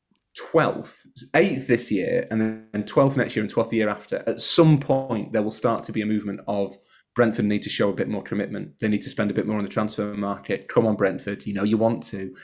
12th, 0.53 1.07
8th 1.35 1.67
this 1.67 1.91
year, 1.91 2.29
and 2.31 2.41
then 2.41 2.85
12th 2.85 3.17
next 3.17 3.35
year 3.35 3.43
and 3.43 3.53
12th 3.53 3.71
the 3.71 3.79
year 3.79 3.89
after, 3.89 4.23
at 4.29 4.41
some 4.41 4.79
point 4.79 5.33
there 5.33 5.43
will 5.43 5.51
start 5.51 5.83
to 5.85 5.93
be 5.93 6.03
a 6.03 6.07
movement 6.07 6.41
of 6.47 6.77
Brentford 7.17 7.47
need 7.47 7.63
to 7.63 7.71
show 7.71 7.89
a 7.89 7.95
bit 7.95 8.09
more 8.09 8.23
commitment. 8.23 8.79
They 8.79 8.89
need 8.89 9.03
to 9.03 9.11
spend 9.11 9.31
a 9.31 9.35
bit 9.35 9.47
more 9.47 9.57
on 9.57 9.65
the 9.65 9.71
transfer 9.71 10.15
market. 10.15 10.69
Come 10.69 10.87
on, 10.87 10.95
Brentford, 10.95 11.45
you 11.47 11.55
know 11.55 11.65
you 11.65 11.79
want 11.79 12.05
to. 12.05 12.35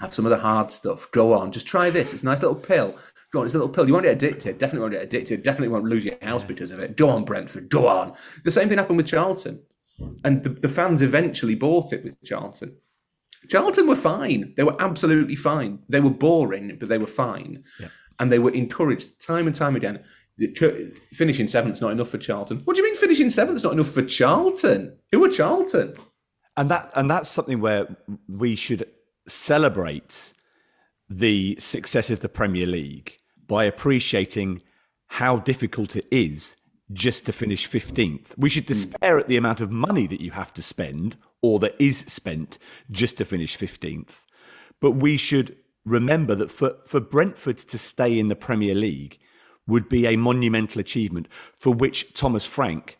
Have 0.00 0.14
some 0.14 0.24
of 0.24 0.30
the 0.30 0.38
hard 0.38 0.70
stuff. 0.70 1.10
Go 1.10 1.34
on, 1.34 1.52
just 1.52 1.66
try 1.66 1.90
this. 1.90 2.14
It's 2.14 2.22
a 2.22 2.24
nice 2.24 2.40
little 2.40 2.56
pill. 2.56 2.96
Go 3.30 3.40
on, 3.40 3.44
it's 3.44 3.54
a 3.54 3.58
little 3.58 3.68
pill. 3.72 3.86
You 3.86 3.92
won't 3.92 4.06
get 4.06 4.14
addicted. 4.14 4.56
Definitely 4.56 4.80
won't 4.80 4.94
get 4.94 5.02
addicted. 5.02 5.42
Definitely 5.42 5.68
won't 5.68 5.84
lose 5.84 6.06
your 6.06 6.16
house 6.22 6.44
because 6.44 6.70
of 6.70 6.78
it. 6.78 6.96
Go 6.96 7.10
on, 7.10 7.26
Brentford. 7.26 7.68
Go 7.68 7.86
on. 7.86 8.14
The 8.42 8.50
same 8.50 8.70
thing 8.70 8.78
happened 8.78 8.96
with 8.96 9.06
Charlton 9.06 9.60
and 10.24 10.44
the, 10.44 10.50
the 10.50 10.68
fans 10.68 11.02
eventually 11.02 11.54
bought 11.54 11.92
it 11.92 12.04
with 12.04 12.22
Charlton. 12.24 12.76
Charlton 13.48 13.88
were 13.88 13.96
fine. 13.96 14.54
They 14.56 14.62
were 14.62 14.80
absolutely 14.80 15.36
fine. 15.36 15.80
They 15.88 16.00
were 16.00 16.10
boring, 16.10 16.76
but 16.78 16.88
they 16.88 16.98
were 16.98 17.06
fine. 17.06 17.64
And 18.18 18.30
they 18.30 18.38
were 18.38 18.52
encouraged 18.52 19.24
time 19.24 19.46
and 19.46 19.54
time 19.54 19.74
again. 19.74 20.04
Finishing 21.12 21.46
seventh's 21.46 21.80
not 21.80 21.92
enough 21.92 22.08
for 22.08 22.18
Charlton. 22.18 22.58
What 22.64 22.74
do 22.74 22.82
you 22.82 22.88
mean 22.88 22.96
finishing 22.96 23.30
seventh's 23.30 23.62
not 23.62 23.74
enough 23.74 23.90
for 23.90 24.02
Charlton? 24.02 24.96
Who 25.12 25.24
are 25.24 25.28
Charlton? 25.28 25.94
and 26.56 26.70
that 26.70 26.92
and 26.94 27.10
that's 27.10 27.28
something 27.28 27.60
where 27.60 27.96
we 28.28 28.54
should 28.54 28.86
celebrate 29.26 30.32
the 31.08 31.56
success 31.58 32.10
of 32.10 32.20
the 32.20 32.28
Premier 32.28 32.66
League 32.66 33.18
by 33.46 33.64
appreciating 33.64 34.62
how 35.08 35.36
difficult 35.36 35.96
it 35.96 36.06
is 36.10 36.56
just 36.92 37.26
to 37.26 37.32
finish 37.32 37.68
15th. 37.68 38.36
We 38.36 38.48
should 38.48 38.64
hmm. 38.64 38.68
despair 38.68 39.18
at 39.18 39.28
the 39.28 39.36
amount 39.36 39.60
of 39.60 39.70
money 39.70 40.06
that 40.06 40.20
you 40.20 40.32
have 40.32 40.52
to 40.54 40.62
spend 40.62 41.16
or 41.42 41.58
that 41.60 41.74
is 41.78 41.98
spent 42.00 42.58
just 42.90 43.18
to 43.18 43.24
finish 43.24 43.58
15th. 43.58 44.12
But 44.80 44.92
we 44.92 45.16
should 45.16 45.56
remember 45.84 46.34
that 46.36 46.50
for, 46.50 46.76
for 46.86 47.00
Brentford 47.00 47.58
to 47.58 47.78
stay 47.78 48.18
in 48.18 48.28
the 48.28 48.36
Premier 48.36 48.74
League 48.74 49.18
would 49.66 49.88
be 49.88 50.06
a 50.06 50.16
monumental 50.16 50.80
achievement 50.80 51.28
for 51.58 51.72
which 51.72 52.14
Thomas 52.14 52.44
Frank 52.44 52.98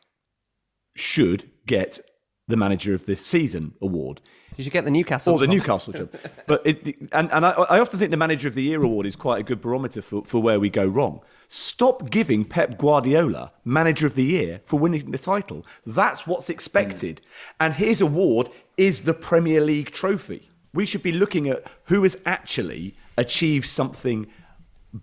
should 0.94 1.50
get 1.66 2.00
the 2.48 2.56
manager 2.56 2.94
of 2.94 3.06
the 3.06 3.16
season 3.16 3.74
award 3.80 4.20
You 4.56 4.64
should 4.64 4.72
get 4.72 4.84
the 4.84 4.90
Newcastle. 4.90 5.34
or 5.34 5.38
the 5.38 5.46
job. 5.46 5.54
Newcastle 5.54 5.92
job. 5.94 6.10
But 6.46 6.62
it, 6.66 6.96
and 7.12 7.32
and 7.32 7.46
I, 7.46 7.50
I 7.50 7.78
often 7.80 7.98
think 7.98 8.10
the 8.10 8.16
manager 8.16 8.48
of 8.48 8.54
the 8.54 8.62
year 8.62 8.82
award 8.82 9.06
is 9.06 9.16
quite 9.16 9.40
a 9.40 9.42
good 9.42 9.60
barometer 9.60 10.02
for, 10.02 10.24
for 10.24 10.42
where 10.42 10.60
we 10.60 10.68
go 10.68 10.86
wrong. 10.86 11.20
Stop 11.48 12.10
giving 12.10 12.44
Pep 12.44 12.78
Guardiola 12.78 13.52
manager 13.64 14.06
of 14.06 14.14
the 14.14 14.24
year 14.24 14.60
for 14.66 14.78
winning 14.78 15.10
the 15.10 15.18
title. 15.18 15.64
That's 15.86 16.26
what's 16.26 16.50
expected. 16.50 17.16
Mm. 17.16 17.54
And 17.60 17.74
his 17.74 18.00
award 18.00 18.50
is 18.76 19.02
the 19.02 19.14
Premier 19.14 19.60
League 19.60 19.92
trophy. 19.92 20.50
We 20.74 20.84
should 20.86 21.02
be 21.02 21.12
looking 21.12 21.48
at 21.48 21.66
who 21.84 22.02
has 22.02 22.16
actually 22.26 22.94
achieved 23.16 23.66
something 23.68 24.26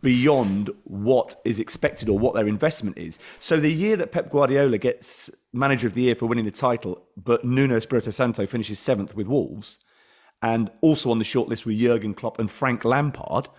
beyond 0.02 0.70
what 0.84 1.36
is 1.44 1.60
expected 1.60 2.10
or 2.10 2.20
what 2.20 2.36
their 2.36 2.48
investment 2.48 2.98
is. 2.98 3.18
So 3.40 3.60
the 3.60 3.74
year 3.74 3.96
that 3.98 4.12
Pep 4.12 4.32
Guardiola 4.32 4.78
gets 4.78 5.30
manager 5.52 5.88
of 5.88 5.96
the 5.96 6.04
year 6.04 6.16
for 6.16 6.28
winning 6.28 6.46
the 6.46 6.52
title, 6.52 7.02
but 7.18 7.44
Nuno 7.44 7.76
Espirito 7.76 8.12
Santo 8.12 8.46
finishes 8.46 8.80
seventh 8.80 9.16
with 9.16 9.28
Wolves, 9.28 9.80
and 10.42 10.70
also 10.82 11.12
on 11.12 11.20
the 11.20 11.26
shortlist 11.26 11.66
were 11.66 11.74
Jurgen 11.74 12.14
Klopp 12.14 12.40
and 12.40 12.50
Frank 12.50 12.86
Lampard, 12.86 13.50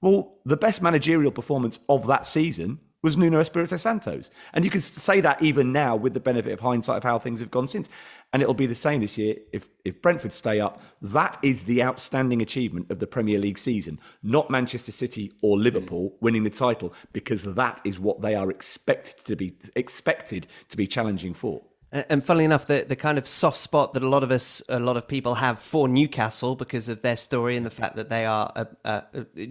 well, 0.00 0.36
the 0.44 0.56
best 0.56 0.82
managerial 0.82 1.32
performance 1.32 1.78
of 1.88 2.06
that 2.06 2.26
season 2.26 2.78
was 3.04 3.18
Nuno 3.18 3.38
Espirito 3.38 3.76
Santos. 3.76 4.30
And 4.54 4.64
you 4.64 4.70
can 4.70 4.80
say 4.80 5.20
that 5.20 5.42
even 5.42 5.72
now 5.72 5.94
with 5.94 6.14
the 6.14 6.20
benefit 6.20 6.52
of 6.52 6.60
hindsight 6.60 6.96
of 6.96 7.02
how 7.02 7.18
things 7.18 7.38
have 7.38 7.50
gone 7.50 7.68
since. 7.68 7.90
And 8.32 8.42
it'll 8.42 8.54
be 8.54 8.66
the 8.66 8.74
same 8.74 9.02
this 9.02 9.18
year 9.18 9.36
if, 9.52 9.68
if 9.84 10.00
Brentford 10.00 10.32
stay 10.32 10.58
up. 10.58 10.80
That 11.02 11.38
is 11.42 11.64
the 11.64 11.82
outstanding 11.82 12.40
achievement 12.40 12.90
of 12.90 13.00
the 13.00 13.06
Premier 13.06 13.38
League 13.38 13.58
season, 13.58 14.00
not 14.22 14.50
Manchester 14.50 14.90
City 14.90 15.32
or 15.42 15.58
Liverpool 15.58 16.16
winning 16.22 16.44
the 16.44 16.50
title, 16.50 16.94
because 17.12 17.44
that 17.44 17.78
is 17.84 18.00
what 18.00 18.22
they 18.22 18.34
are 18.34 18.50
expected 18.50 19.22
to 19.26 19.36
be 19.36 19.54
expected 19.76 20.46
to 20.70 20.76
be 20.78 20.86
challenging 20.86 21.34
for. 21.34 21.62
And 21.94 22.24
funnily 22.24 22.44
enough, 22.44 22.66
the, 22.66 22.84
the 22.88 22.96
kind 22.96 23.18
of 23.18 23.28
soft 23.28 23.56
spot 23.56 23.92
that 23.92 24.02
a 24.02 24.08
lot 24.08 24.24
of 24.24 24.32
us, 24.32 24.60
a 24.68 24.80
lot 24.80 24.96
of 24.96 25.06
people 25.06 25.36
have 25.36 25.60
for 25.60 25.86
Newcastle 25.86 26.56
because 26.56 26.88
of 26.88 27.02
their 27.02 27.16
story 27.16 27.56
and 27.56 27.64
the 27.64 27.70
fact 27.70 27.94
that 27.94 28.08
they 28.08 28.24
are 28.24 28.52
uh, 28.56 28.64
uh, 28.84 29.02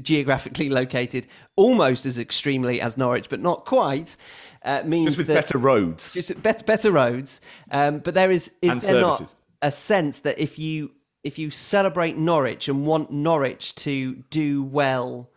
geographically 0.02 0.68
located 0.70 1.26
almost 1.56 2.06
as 2.06 2.20
extremely 2.20 2.82
as 2.82 2.98
Norwich, 2.98 3.30
but 3.30 3.40
not 3.40 3.64
quite, 3.64 4.18
uh, 4.64 4.82
means 4.84 5.16
Just 5.16 5.18
with 5.20 5.28
that 5.28 5.36
better 5.36 5.58
roads. 5.58 6.12
just 6.12 6.44
better, 6.44 6.66
better 6.66 6.92
roads. 6.92 7.40
Um, 7.72 8.00
but 8.00 8.14
there 8.14 8.30
is 8.30 8.52
is 8.62 8.72
And 8.72 8.82
there 8.82 9.00
not 9.00 9.34
a 9.62 9.72
sense 9.72 10.20
that 10.20 10.38
if 10.38 10.60
you 10.60 10.92
if 11.24 11.40
you 11.40 11.50
celebrate 11.50 12.18
Norwich 12.18 12.68
and 12.68 12.86
want 12.86 13.10
Norwich 13.10 13.74
to 13.76 14.16
do 14.30 14.64
well, 14.64 15.32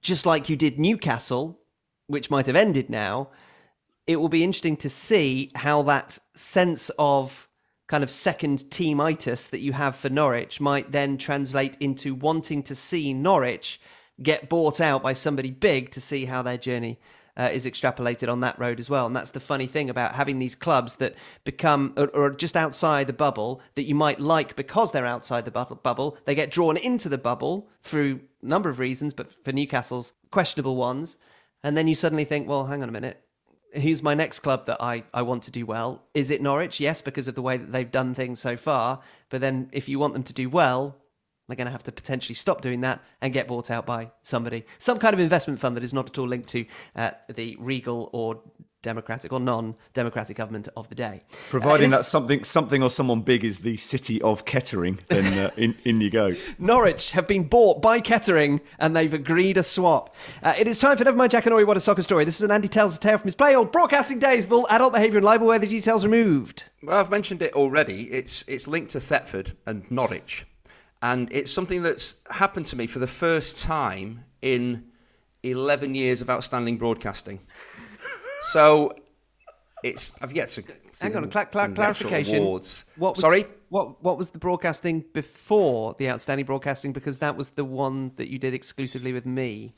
just 0.00 0.24
like 0.24 0.48
you 0.48 0.56
did 0.56 0.78
Newcastle, 0.78 1.60
which 2.06 2.30
might 2.30 2.46
have 2.46 2.56
ended 2.56 2.88
now, 2.88 3.28
it 4.08 4.16
will 4.16 4.30
be 4.30 4.42
interesting 4.42 4.76
to 4.78 4.88
see 4.88 5.52
how 5.54 5.82
that 5.82 6.18
sense 6.34 6.90
of 6.98 7.46
kind 7.88 8.02
of 8.02 8.10
second 8.10 8.58
teamitis 8.70 9.50
that 9.50 9.60
you 9.60 9.74
have 9.74 9.94
for 9.94 10.08
Norwich 10.08 10.60
might 10.60 10.90
then 10.90 11.18
translate 11.18 11.76
into 11.78 12.14
wanting 12.14 12.62
to 12.64 12.74
see 12.74 13.12
Norwich 13.12 13.80
get 14.22 14.48
bought 14.48 14.80
out 14.80 15.02
by 15.02 15.12
somebody 15.12 15.50
big 15.50 15.90
to 15.90 16.00
see 16.00 16.24
how 16.24 16.40
their 16.40 16.56
journey 16.56 16.98
uh, 17.36 17.50
is 17.52 17.66
extrapolated 17.66 18.32
on 18.32 18.40
that 18.40 18.58
road 18.58 18.80
as 18.80 18.88
well. 18.90 19.06
And 19.06 19.14
that's 19.14 19.30
the 19.30 19.40
funny 19.40 19.66
thing 19.66 19.90
about 19.90 20.14
having 20.14 20.38
these 20.38 20.54
clubs 20.54 20.96
that 20.96 21.14
become 21.44 21.92
or, 21.98 22.08
or 22.08 22.30
just 22.30 22.56
outside 22.56 23.06
the 23.06 23.12
bubble 23.12 23.60
that 23.74 23.84
you 23.84 23.94
might 23.94 24.20
like 24.20 24.56
because 24.56 24.90
they're 24.90 25.06
outside 25.06 25.44
the 25.44 25.50
bubble. 25.50 25.76
Bubble 25.76 26.16
they 26.24 26.34
get 26.34 26.50
drawn 26.50 26.78
into 26.78 27.10
the 27.10 27.18
bubble 27.18 27.68
through 27.82 28.20
a 28.42 28.46
number 28.46 28.70
of 28.70 28.78
reasons, 28.78 29.12
but 29.12 29.30
for 29.44 29.52
Newcastle's 29.52 30.14
questionable 30.30 30.76
ones. 30.76 31.18
And 31.62 31.76
then 31.76 31.86
you 31.86 31.94
suddenly 31.94 32.24
think, 32.24 32.48
well, 32.48 32.66
hang 32.66 32.82
on 32.82 32.88
a 32.88 32.92
minute 32.92 33.22
who's 33.74 34.02
my 34.02 34.14
next 34.14 34.40
club 34.40 34.66
that 34.66 34.78
I, 34.80 35.04
I 35.12 35.22
want 35.22 35.42
to 35.44 35.50
do 35.50 35.66
well? 35.66 36.02
Is 36.14 36.30
it 36.30 36.40
Norwich? 36.42 36.80
Yes, 36.80 37.02
because 37.02 37.28
of 37.28 37.34
the 37.34 37.42
way 37.42 37.56
that 37.56 37.72
they've 37.72 37.90
done 37.90 38.14
things 38.14 38.40
so 38.40 38.56
far. 38.56 39.00
But 39.30 39.40
then 39.40 39.68
if 39.72 39.88
you 39.88 39.98
want 39.98 40.14
them 40.14 40.22
to 40.24 40.32
do 40.32 40.48
well, 40.48 40.96
They're 41.48 41.56
going 41.56 41.66
to 41.66 41.72
have 41.72 41.82
to 41.84 41.92
potentially 41.92 42.34
stop 42.34 42.60
doing 42.60 42.82
that 42.82 43.02
and 43.22 43.32
get 43.32 43.48
bought 43.48 43.70
out 43.70 43.86
by 43.86 44.10
somebody, 44.22 44.66
some 44.78 44.98
kind 44.98 45.14
of 45.14 45.20
investment 45.20 45.58
fund 45.58 45.76
that 45.76 45.84
is 45.84 45.94
not 45.94 46.06
at 46.06 46.18
all 46.18 46.28
linked 46.28 46.48
to 46.50 46.66
uh, 46.94 47.12
the 47.34 47.56
regal 47.58 48.10
or 48.12 48.42
democratic 48.82 49.32
or 49.32 49.40
non-democratic 49.40 50.36
government 50.36 50.68
of 50.76 50.88
the 50.88 50.94
day. 50.94 51.22
Providing 51.50 51.92
Uh, 51.92 51.98
that 51.98 52.04
something, 52.04 52.44
something 52.44 52.82
or 52.82 52.90
someone 52.90 53.22
big 53.22 53.44
is 53.44 53.60
the 53.60 53.76
city 53.76 54.22
of 54.22 54.44
Kettering, 54.44 55.00
then 55.08 55.38
uh, 55.38 55.50
in, 55.56 55.76
in 55.84 56.00
you 56.00 56.10
go. 56.10 56.30
Norwich 56.58 57.10
have 57.12 57.26
been 57.26 57.44
bought 57.44 57.82
by 57.82 58.00
Kettering 58.00 58.60
and 58.78 58.94
they've 58.94 59.12
agreed 59.12 59.56
a 59.56 59.62
swap. 59.62 60.14
Uh, 60.42 60.54
it 60.58 60.66
is 60.66 60.78
time 60.78 60.96
for 60.96 61.04
Nevermind 61.04 61.30
Jack 61.30 61.46
and 61.46 61.52
Ori, 61.54 61.64
What 61.64 61.76
a 61.76 61.80
Soccer 61.80 62.02
Story. 62.02 62.24
This 62.24 62.36
is 62.36 62.44
an 62.44 62.50
Andy 62.50 62.68
Tells 62.68 62.96
a 62.96 63.00
Tale 63.00 63.18
from 63.18 63.26
his 63.26 63.34
play 63.34 63.54
old 63.56 63.72
broadcasting 63.72 64.18
days 64.18 64.46
with 64.46 64.52
all 64.52 64.66
adult 64.70 64.92
behaviour 64.92 65.18
and 65.18 65.24
libel 65.24 65.48
where 65.48 65.58
the 65.58 65.66
details 65.66 66.04
removed. 66.04 66.64
Well, 66.82 66.98
I've 66.98 67.10
mentioned 67.10 67.42
it 67.42 67.54
already. 67.54 68.12
It's 68.12 68.44
it's 68.46 68.68
linked 68.68 68.92
to 68.92 69.00
Thetford 69.00 69.56
and 69.66 69.90
Norwich, 69.90 70.46
and 71.02 71.28
it's 71.32 71.52
something 71.52 71.82
that's 71.82 72.20
happened 72.30 72.66
to 72.66 72.76
me 72.76 72.86
for 72.86 73.00
the 73.00 73.08
first 73.08 73.58
time 73.58 74.24
in 74.40 74.84
eleven 75.42 75.96
years 75.96 76.20
of 76.20 76.30
outstanding 76.30 76.76
broadcasting. 76.78 77.40
So 78.48 78.94
it's 79.82 80.12
I've 80.20 80.32
yet 80.32 80.48
to 80.50 80.64
Hang 81.00 81.16
on, 81.16 81.30
cla- 81.30 81.46
cla- 81.46 81.68
clarification. 81.68 82.38
Awards. 82.38 82.84
What 82.96 83.16
was, 83.16 83.20
Sorry. 83.20 83.44
What 83.68 84.02
what 84.02 84.18
was 84.18 84.30
the 84.30 84.38
broadcasting 84.38 85.04
before 85.12 85.94
the 85.98 86.10
outstanding 86.10 86.46
broadcasting? 86.46 86.92
Because 86.92 87.18
that 87.18 87.36
was 87.36 87.50
the 87.50 87.64
one 87.64 88.12
that 88.16 88.28
you 88.28 88.38
did 88.38 88.54
exclusively 88.54 89.12
with 89.12 89.26
me. 89.26 89.74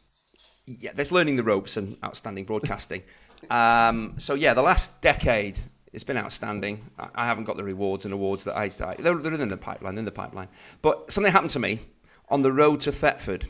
yeah, 0.67 0.93
there's 0.95 1.13
learning 1.13 1.37
the 1.37 1.43
ropes 1.43 1.77
and 1.77 1.97
outstanding 2.05 2.45
broadcasting. 2.45 3.03
um, 3.51 4.15
so 4.19 4.35
yeah, 4.35 4.55
the 4.55 4.63
last 4.63 5.01
decade 5.01 5.59
it's 5.93 6.05
been 6.05 6.17
outstanding. 6.17 6.91
I, 6.99 7.09
I 7.15 7.27
haven't 7.27 7.45
got 7.45 7.57
the 7.57 7.65
rewards 7.65 8.05
and 8.05 8.15
awards 8.15 8.45
that 8.45 8.57
I, 8.57 8.71
I 8.85 8.95
they're, 8.99 9.17
they're 9.17 9.35
in 9.35 9.49
the 9.49 9.57
pipeline, 9.57 9.99
in 9.99 10.05
the 10.05 10.13
pipeline. 10.13 10.49
But 10.83 11.13
something 11.13 11.33
happened 11.33 11.51
to 11.51 11.59
me 11.59 11.81
on 12.29 12.43
the 12.43 12.53
road 12.53 12.81
to 12.81 12.93
Thetford 12.93 13.49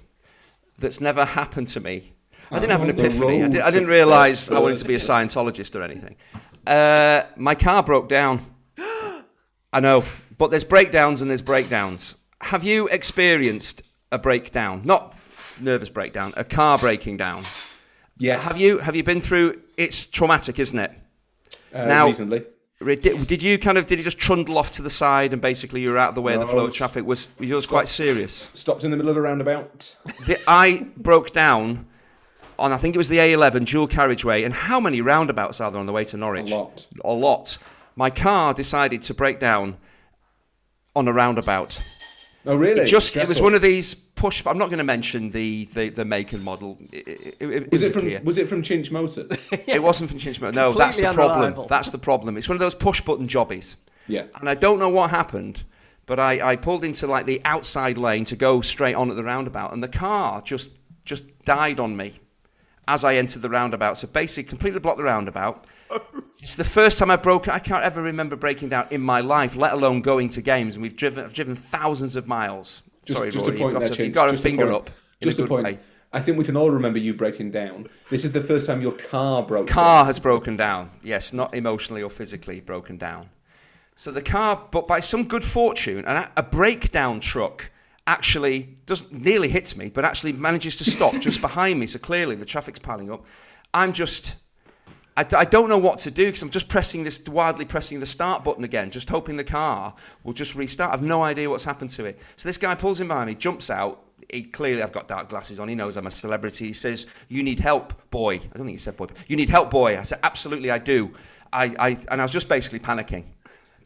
that's 0.78 1.01
never 1.01 1.24
happened 1.24 1.68
to 1.68 1.80
me. 1.80 2.14
I 2.51 2.59
didn't 2.59 2.72
have 2.72 2.82
an 2.82 2.90
epiphany. 2.90 3.43
I, 3.44 3.48
did, 3.48 3.60
I 3.60 3.70
didn't 3.70 3.89
realise 3.89 4.51
I 4.51 4.59
wanted 4.59 4.78
to 4.78 4.85
be 4.85 4.94
a 4.94 4.98
Scientologist 4.98 5.74
or 5.77 5.82
anything. 5.82 6.16
Uh, 6.66 7.22
my 7.36 7.55
car 7.55 7.82
broke 7.82 8.09
down. 8.09 8.47
I 9.72 9.81
know, 9.81 10.05
but 10.36 10.51
there's 10.51 10.64
breakdowns 10.64 11.22
and 11.22 11.31
there's 11.31 11.43
breakdowns. 11.43 12.16
Have 12.40 12.64
you 12.64 12.89
experienced 12.89 13.82
a 14.10 14.18
breakdown? 14.18 14.82
Not 14.85 15.16
nervous 15.60 15.90
breakdown, 15.90 16.32
a 16.36 16.44
car 16.44 16.78
breaking 16.78 17.18
down. 17.18 17.44
Yes. 18.18 18.44
Have 18.44 18.56
you 18.56 18.78
have 18.78 18.97
you 18.97 19.02
been 19.05 19.20
through? 19.20 19.60
It's 19.77 20.06
traumatic, 20.06 20.59
isn't 20.59 20.78
it? 20.78 20.93
Uh, 21.72 21.86
now- 21.86 22.06
reasonably. 22.06 22.44
Did, 22.82 23.27
did 23.27 23.43
you 23.43 23.59
kind 23.59 23.77
of 23.77 23.86
did 23.86 23.98
you 23.98 24.05
just 24.05 24.18
trundle 24.18 24.56
off 24.56 24.72
to 24.72 24.82
the 24.82 24.89
side 24.89 25.35
and 25.35 25.43
basically 25.43 25.82
you 25.82 25.90
were 25.90 25.98
out 25.98 26.09
of 26.09 26.14
the 26.14 26.22
way 26.22 26.32
of 26.32 26.40
the 26.40 26.47
flow 26.47 26.64
of 26.64 26.72
traffic? 26.72 27.05
Was 27.05 27.28
was 27.39 27.47
yours 27.47 27.66
quite 27.66 27.89
serious? 27.89 28.51
Stopped 28.55 28.85
in 28.85 28.90
the 28.90 28.97
middle 28.97 29.10
of 29.10 29.16
the 29.16 29.20
roundabout. 29.20 29.94
The, 30.27 30.40
I 30.48 30.86
broke 30.97 31.31
down 31.31 31.85
on 32.61 32.73
I 32.73 32.77
think 32.77 32.95
it 32.95 32.99
was 32.99 33.09
the 33.09 33.19
A11 33.19 33.66
dual 33.66 33.87
carriageway. 33.87 34.45
And 34.45 34.55
how 34.55 34.81
many 34.81 35.01
roundabouts 35.01 35.61
are 35.61 35.70
there 35.70 35.81
on 35.81 35.87
the 35.87 35.93
way 35.93 36.05
to 36.05 36.16
Norwich? 36.16 36.51
A 36.51 36.55
lot. 36.55 36.87
A 37.05 37.12
lot. 37.12 37.59
My 37.97 38.11
car 38.11 38.55
decided 38.55 39.03
to 39.03 39.15
break 39.15 39.41
down 39.41 39.77
on 40.95 41.09
a 41.09 41.12
roundabout. 41.12 41.81
Oh, 42.47 42.57
really? 42.57 42.81
It 42.82 42.87
just 42.87 43.16
it 43.16 43.28
was 43.28 43.43
one 43.43 43.55
of 43.55 43.61
these 43.62 43.95
push. 43.95 44.43
I'm 44.47 44.57
not 44.57 44.66
going 44.66 44.78
to 44.78 44.85
mention 44.85 45.31
the, 45.31 45.66
the, 45.74 45.91
the 45.91 46.05
make 46.07 46.32
and 46.32 46.43
model. 46.43 46.78
It, 46.93 47.37
it, 47.39 47.51
it, 47.51 47.70
Was 47.70 47.70
was 47.70 47.82
it 47.82 47.93
from 47.93 48.03
clear. 48.03 48.20
Was 48.24 48.39
it 48.39 48.49
from 48.49 48.62
Chinch 48.62 48.91
Motors? 48.91 49.31
It 49.66 49.82
wasn't 49.82 50.11
from 50.11 50.19
Chinch 50.19 50.41
Motors. 50.41 50.55
No, 50.57 50.73
that's 50.73 50.97
the 50.97 51.12
problem. 51.12 51.66
That's 51.69 51.91
the 51.91 51.99
problem. 51.99 52.37
It's 52.39 52.49
one 52.49 52.57
of 52.57 52.61
those 52.61 52.74
push 52.74 53.01
button 53.03 53.28
jobbies. 53.28 53.77
yeah. 54.07 54.24
And 54.41 54.49
I 54.49 54.55
don't 54.55 54.78
know 54.78 54.89
what 54.89 55.11
happened, 55.11 55.65
but 56.07 56.19
I, 56.19 56.53
I 56.53 56.57
pulled 56.57 56.82
into 56.85 57.07
like 57.07 57.27
the 57.27 57.43
outside 57.45 57.99
lane 57.99 58.24
to 58.27 58.37
go 58.37 58.62
straight 58.62 58.95
on 58.95 59.11
at 59.11 59.16
the 59.16 59.24
roundabout, 59.24 59.73
and 59.74 59.82
the 59.82 59.89
car 59.89 60.41
just 60.41 60.70
just 61.05 61.24
died 61.45 61.78
on 61.78 61.95
me 61.97 62.20
as 62.90 63.04
I 63.04 63.14
entered 63.14 63.42
the 63.42 63.48
roundabout. 63.48 63.98
So 63.98 64.08
basically, 64.08 64.48
completely 64.48 64.80
blocked 64.80 64.98
the 64.98 65.04
roundabout. 65.04 65.64
It's 66.40 66.56
the 66.56 66.64
first 66.64 66.98
time 66.98 67.10
I 67.10 67.16
broke. 67.16 67.46
I 67.48 67.60
can't 67.60 67.84
ever 67.84 68.02
remember 68.02 68.34
breaking 68.34 68.70
down 68.70 68.88
in 68.90 69.00
my 69.00 69.20
life, 69.20 69.54
let 69.54 69.72
alone 69.72 70.02
going 70.02 70.28
to 70.30 70.42
games. 70.42 70.74
And 70.74 70.82
we've 70.82 70.96
driven. 70.96 71.24
I've 71.24 71.32
driven 71.32 71.54
thousands 71.54 72.16
of 72.16 72.26
miles. 72.26 72.82
Just, 73.04 73.18
Sorry, 73.18 73.30
just 73.30 73.46
Rory, 73.46 73.56
a 73.56 73.60
point 73.60 73.72
you've 73.72 73.80
got 73.80 73.86
there, 73.86 73.96
to, 73.96 74.04
you've 74.04 74.14
got 74.14 74.34
a 74.34 74.36
finger 74.36 74.64
point. 74.64 74.76
up. 74.76 74.90
Just 75.22 75.38
a 75.38 75.44
a 75.44 75.46
point. 75.46 75.64
way. 75.64 75.78
I 76.12 76.20
think 76.20 76.36
we 76.36 76.44
can 76.44 76.56
all 76.56 76.70
remember 76.70 76.98
you 76.98 77.14
breaking 77.14 77.52
down. 77.52 77.88
This 78.10 78.24
is 78.24 78.32
the 78.32 78.42
first 78.42 78.66
time 78.66 78.82
your 78.82 78.92
car 78.92 79.44
broke 79.44 79.68
car 79.68 80.00
down. 80.00 80.06
has 80.06 80.18
broken 80.18 80.56
down. 80.56 80.90
Yes, 81.04 81.32
not 81.32 81.54
emotionally 81.54 82.02
or 82.02 82.10
physically 82.10 82.60
broken 82.60 82.98
down. 82.98 83.30
So 83.94 84.10
the 84.10 84.22
car, 84.22 84.66
but 84.72 84.88
by 84.88 84.98
some 85.00 85.28
good 85.28 85.44
fortune, 85.44 86.04
a, 86.06 86.32
a 86.36 86.42
breakdown 86.42 87.20
truck 87.20 87.70
actually 88.11 88.77
doesn't 88.87 89.12
nearly 89.12 89.49
hits 89.49 89.77
me, 89.77 89.89
but 89.89 90.05
actually 90.05 90.32
manages 90.32 90.74
to 90.77 90.85
stop 90.85 91.15
just 91.20 91.41
behind 91.49 91.78
me. 91.78 91.87
So 91.87 92.01
clearly 92.01 92.35
the 92.35 92.45
traffic's 92.45 92.81
piling 92.81 93.09
up. 93.11 93.24
I'm 93.73 93.93
just, 93.93 94.35
I, 95.16 95.24
I 95.37 95.45
don't 95.45 95.69
know 95.69 95.78
what 95.78 96.01
to 96.01 96.11
do 96.11 96.27
because 96.27 96.43
I'm 96.43 96.51
just 96.51 96.69
pressing 96.69 97.05
this, 97.05 97.24
wildly 97.28 97.65
pressing 97.65 98.01
the 98.01 98.07
start 98.07 98.43
button 98.43 98.65
again, 98.65 98.91
just 98.91 99.09
hoping 99.09 99.37
the 99.37 99.45
car 99.45 99.95
will 100.24 100.32
just 100.32 100.57
restart. 100.57 100.93
I've 100.93 101.03
no 101.03 101.23
idea 101.23 101.49
what's 101.49 101.62
happened 101.62 101.91
to 101.91 102.05
it. 102.05 102.19
So 102.35 102.49
this 102.49 102.59
guy 102.59 102.74
pulls 102.74 103.01
in 103.01 103.07
behind 103.07 103.28
me, 103.28 103.37
jumps 103.37 103.70
out. 103.70 104.03
He, 104.28 104.43
clearly, 104.43 104.82
I've 104.82 104.93
got 104.93 105.07
dark 105.07 105.28
glasses 105.28 105.61
on. 105.61 105.69
He 105.69 105.77
knows 105.77 105.97
I'm 105.97 106.07
a 106.07 106.11
celebrity. 106.11 106.66
He 106.66 106.73
says, 106.73 107.07
"You 107.28 107.43
need 107.43 107.61
help, 107.61 108.11
boy." 108.11 108.35
I 108.35 108.39
don't 108.39 108.66
think 108.66 108.70
he 108.70 108.77
said 108.77 108.97
boy. 108.97 109.07
but, 109.07 109.16
You 109.28 109.37
need 109.37 109.49
help, 109.49 109.70
boy. 109.70 109.99
I 109.99 110.03
said, 110.03 110.20
"Absolutely, 110.23 110.70
I 110.70 110.78
do." 110.78 111.15
I, 111.53 111.74
I 111.78 111.89
and 112.11 112.20
I 112.20 112.24
was 112.24 112.32
just 112.32 112.49
basically 112.49 112.78
panicking, 112.78 113.24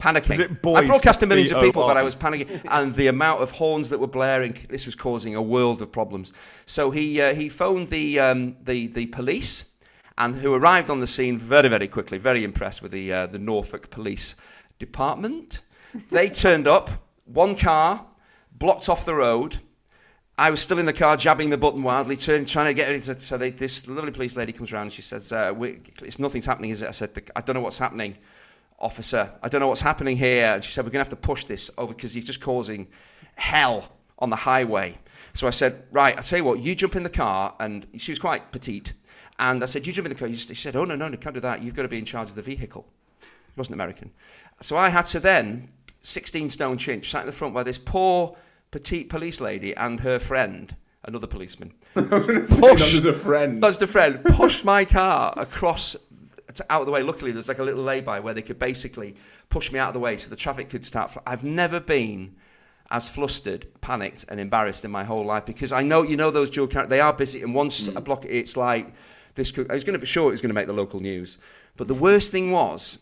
panicking. 0.05 0.37
I 0.77 0.87
broadcast 0.87 1.19
to 1.21 1.25
millions 1.25 1.51
of 1.51 1.61
people, 1.61 1.85
but 1.87 1.97
I 1.97 2.03
was 2.03 2.15
panicking, 2.15 2.61
and 2.69 2.95
the 2.95 3.07
amount 3.07 3.41
of 3.41 3.51
horns 3.51 3.89
that 3.89 3.99
were 3.99 4.07
blaring, 4.07 4.57
this 4.69 4.85
was 4.85 4.95
causing 4.95 5.35
a 5.35 5.41
world 5.41 5.81
of 5.81 5.91
problems. 5.91 6.33
So 6.65 6.91
he 6.91 7.21
uh, 7.21 7.33
he 7.33 7.49
phoned 7.49 7.89
the 7.89 8.19
um, 8.19 8.57
the 8.63 8.87
the 8.87 9.07
police, 9.07 9.71
and 10.17 10.35
who 10.35 10.53
arrived 10.53 10.89
on 10.89 10.99
the 10.99 11.07
scene 11.07 11.37
very 11.37 11.69
very 11.69 11.87
quickly. 11.87 12.17
Very 12.17 12.43
impressed 12.43 12.81
with 12.81 12.91
the 12.91 13.11
uh, 13.11 13.27
the 13.27 13.39
Norfolk 13.39 13.89
Police 13.89 14.35
Department. 14.79 15.61
They 16.11 16.29
turned 16.29 16.67
up, 16.67 16.89
one 17.25 17.55
car 17.55 18.05
blocked 18.51 18.89
off 18.89 19.05
the 19.05 19.15
road. 19.15 19.59
I 20.37 20.49
was 20.49 20.61
still 20.61 20.79
in 20.79 20.85
the 20.85 20.93
car, 20.93 21.15
jabbing 21.15 21.49
the 21.49 21.57
button 21.57 21.81
wildly, 21.81 22.17
turning, 22.17 22.45
trying 22.45 22.65
to 22.65 22.73
get 22.73 22.91
it. 22.91 23.03
To, 23.03 23.17
so 23.19 23.37
they, 23.37 23.51
this 23.51 23.87
lovely 23.87 24.11
police 24.11 24.35
lady 24.35 24.51
comes 24.51 24.73
around 24.73 24.83
and 24.83 24.93
she 24.93 25.01
says, 25.01 25.31
uh, 25.31 25.53
we, 25.55 25.79
"It's 26.01 26.19
nothing's 26.19 26.45
happening, 26.45 26.71
is 26.71 26.81
it?" 26.81 26.89
I 26.89 26.91
said, 26.91 27.11
"I 27.35 27.41
don't 27.41 27.53
know 27.53 27.61
what's 27.61 27.77
happening, 27.77 28.17
officer. 28.79 29.31
I 29.41 29.49
don't 29.49 29.61
know 29.61 29.67
what's 29.67 29.81
happening 29.81 30.17
here." 30.17 30.53
And 30.53 30.63
she 30.63 30.71
said, 30.71 30.85
"We're 30.85 30.91
going 30.91 31.03
to 31.05 31.09
have 31.09 31.19
to 31.19 31.27
push 31.27 31.45
this 31.45 31.71
over 31.77 31.93
because 31.93 32.15
you're 32.15 32.23
just 32.23 32.41
causing 32.41 32.87
hell 33.35 33.91
on 34.19 34.29
the 34.29 34.35
highway." 34.37 34.99
So 35.33 35.47
I 35.47 35.51
said, 35.51 35.83
"Right, 35.91 36.15
I'll 36.17 36.23
tell 36.23 36.37
you 36.37 36.45
what, 36.45 36.59
you 36.59 36.75
jump 36.75 36.95
in 36.95 37.03
the 37.03 37.09
car." 37.09 37.55
And 37.59 37.87
she 37.97 38.11
was 38.11 38.19
quite 38.19 38.51
petite, 38.51 38.93
and 39.39 39.63
I 39.63 39.65
said, 39.65 39.85
"You 39.87 39.93
jump 39.93 40.07
in 40.07 40.13
the 40.13 40.19
car." 40.19 40.29
She 40.29 40.55
said, 40.55 40.75
"Oh 40.75 40.85
no, 40.85 40.95
no, 40.95 41.07
no, 41.07 41.17
can't 41.17 41.35
do 41.35 41.41
that. 41.41 41.63
You've 41.63 41.75
got 41.75 41.83
to 41.83 41.89
be 41.89 41.99
in 41.99 42.05
charge 42.05 42.29
of 42.29 42.35
the 42.35 42.41
vehicle." 42.41 42.85
She 43.21 43.57
wasn't 43.57 43.75
American, 43.75 44.11
so 44.61 44.75
I 44.75 44.89
had 44.89 45.05
to 45.07 45.19
then, 45.19 45.69
16 46.01 46.49
stone 46.49 46.77
chinch, 46.77 47.05
sat 47.05 47.21
in 47.21 47.27
the 47.27 47.31
front 47.31 47.53
by 47.53 47.63
this 47.63 47.77
poor 47.77 48.35
petite 48.71 49.09
police 49.09 49.39
lady 49.39 49.73
and 49.75 50.01
her 50.01 50.19
friend, 50.19 50.75
another 51.05 51.27
policeman. 51.27 51.73
Not 51.95 52.29
as 52.81 53.05
a 53.05 53.13
friend. 53.13 53.63
Just 53.63 53.81
a 53.81 53.87
friend 53.87 54.21
pushed 54.23 54.65
my 54.65 54.83
car 54.83 55.33
across 55.37 55.95
out 56.69 56.81
of 56.81 56.85
the 56.85 56.91
way. 56.91 57.03
Luckily, 57.03 57.31
there's 57.31 57.47
like 57.47 57.59
a 57.59 57.63
little 57.63 57.83
lay-by 57.83 58.19
where 58.19 58.33
they 58.33 58.41
could 58.41 58.59
basically 58.59 59.15
push 59.49 59.71
me 59.71 59.79
out 59.79 59.89
of 59.89 59.93
the 59.93 59.99
way 59.99 60.17
so 60.17 60.29
the 60.29 60.35
traffic 60.35 60.69
could 60.69 60.85
start. 60.85 61.11
fl- 61.11 61.19
I've 61.25 61.43
never 61.43 61.79
been 61.79 62.35
as 62.91 63.09
flustered, 63.09 63.67
panicked, 63.81 64.25
and 64.29 64.39
embarrassed 64.39 64.85
in 64.85 64.91
my 64.91 65.03
whole 65.03 65.25
life 65.25 65.45
because 65.45 65.71
I 65.71 65.83
know 65.83 66.03
you 66.03 66.17
know 66.17 66.31
those 66.31 66.49
dual 66.49 66.67
characters. 66.67 66.89
They 66.89 66.99
are 66.99 67.13
busy, 67.13 67.41
and 67.41 67.53
once 67.53 67.87
a 67.87 67.91
mm. 67.91 68.03
block, 68.03 68.25
it's 68.25 68.55
like 68.55 68.93
this. 69.35 69.51
Could, 69.51 69.69
I 69.71 69.73
was 69.73 69.83
going 69.83 69.93
to 69.93 69.99
be 69.99 70.05
sure 70.05 70.29
it 70.29 70.31
was 70.31 70.41
going 70.41 70.49
to 70.49 70.55
make 70.55 70.67
the 70.67 70.73
local 70.73 70.99
news, 70.99 71.37
but 71.77 71.87
the 71.87 71.93
worst 71.93 72.31
thing 72.31 72.51
was. 72.51 72.99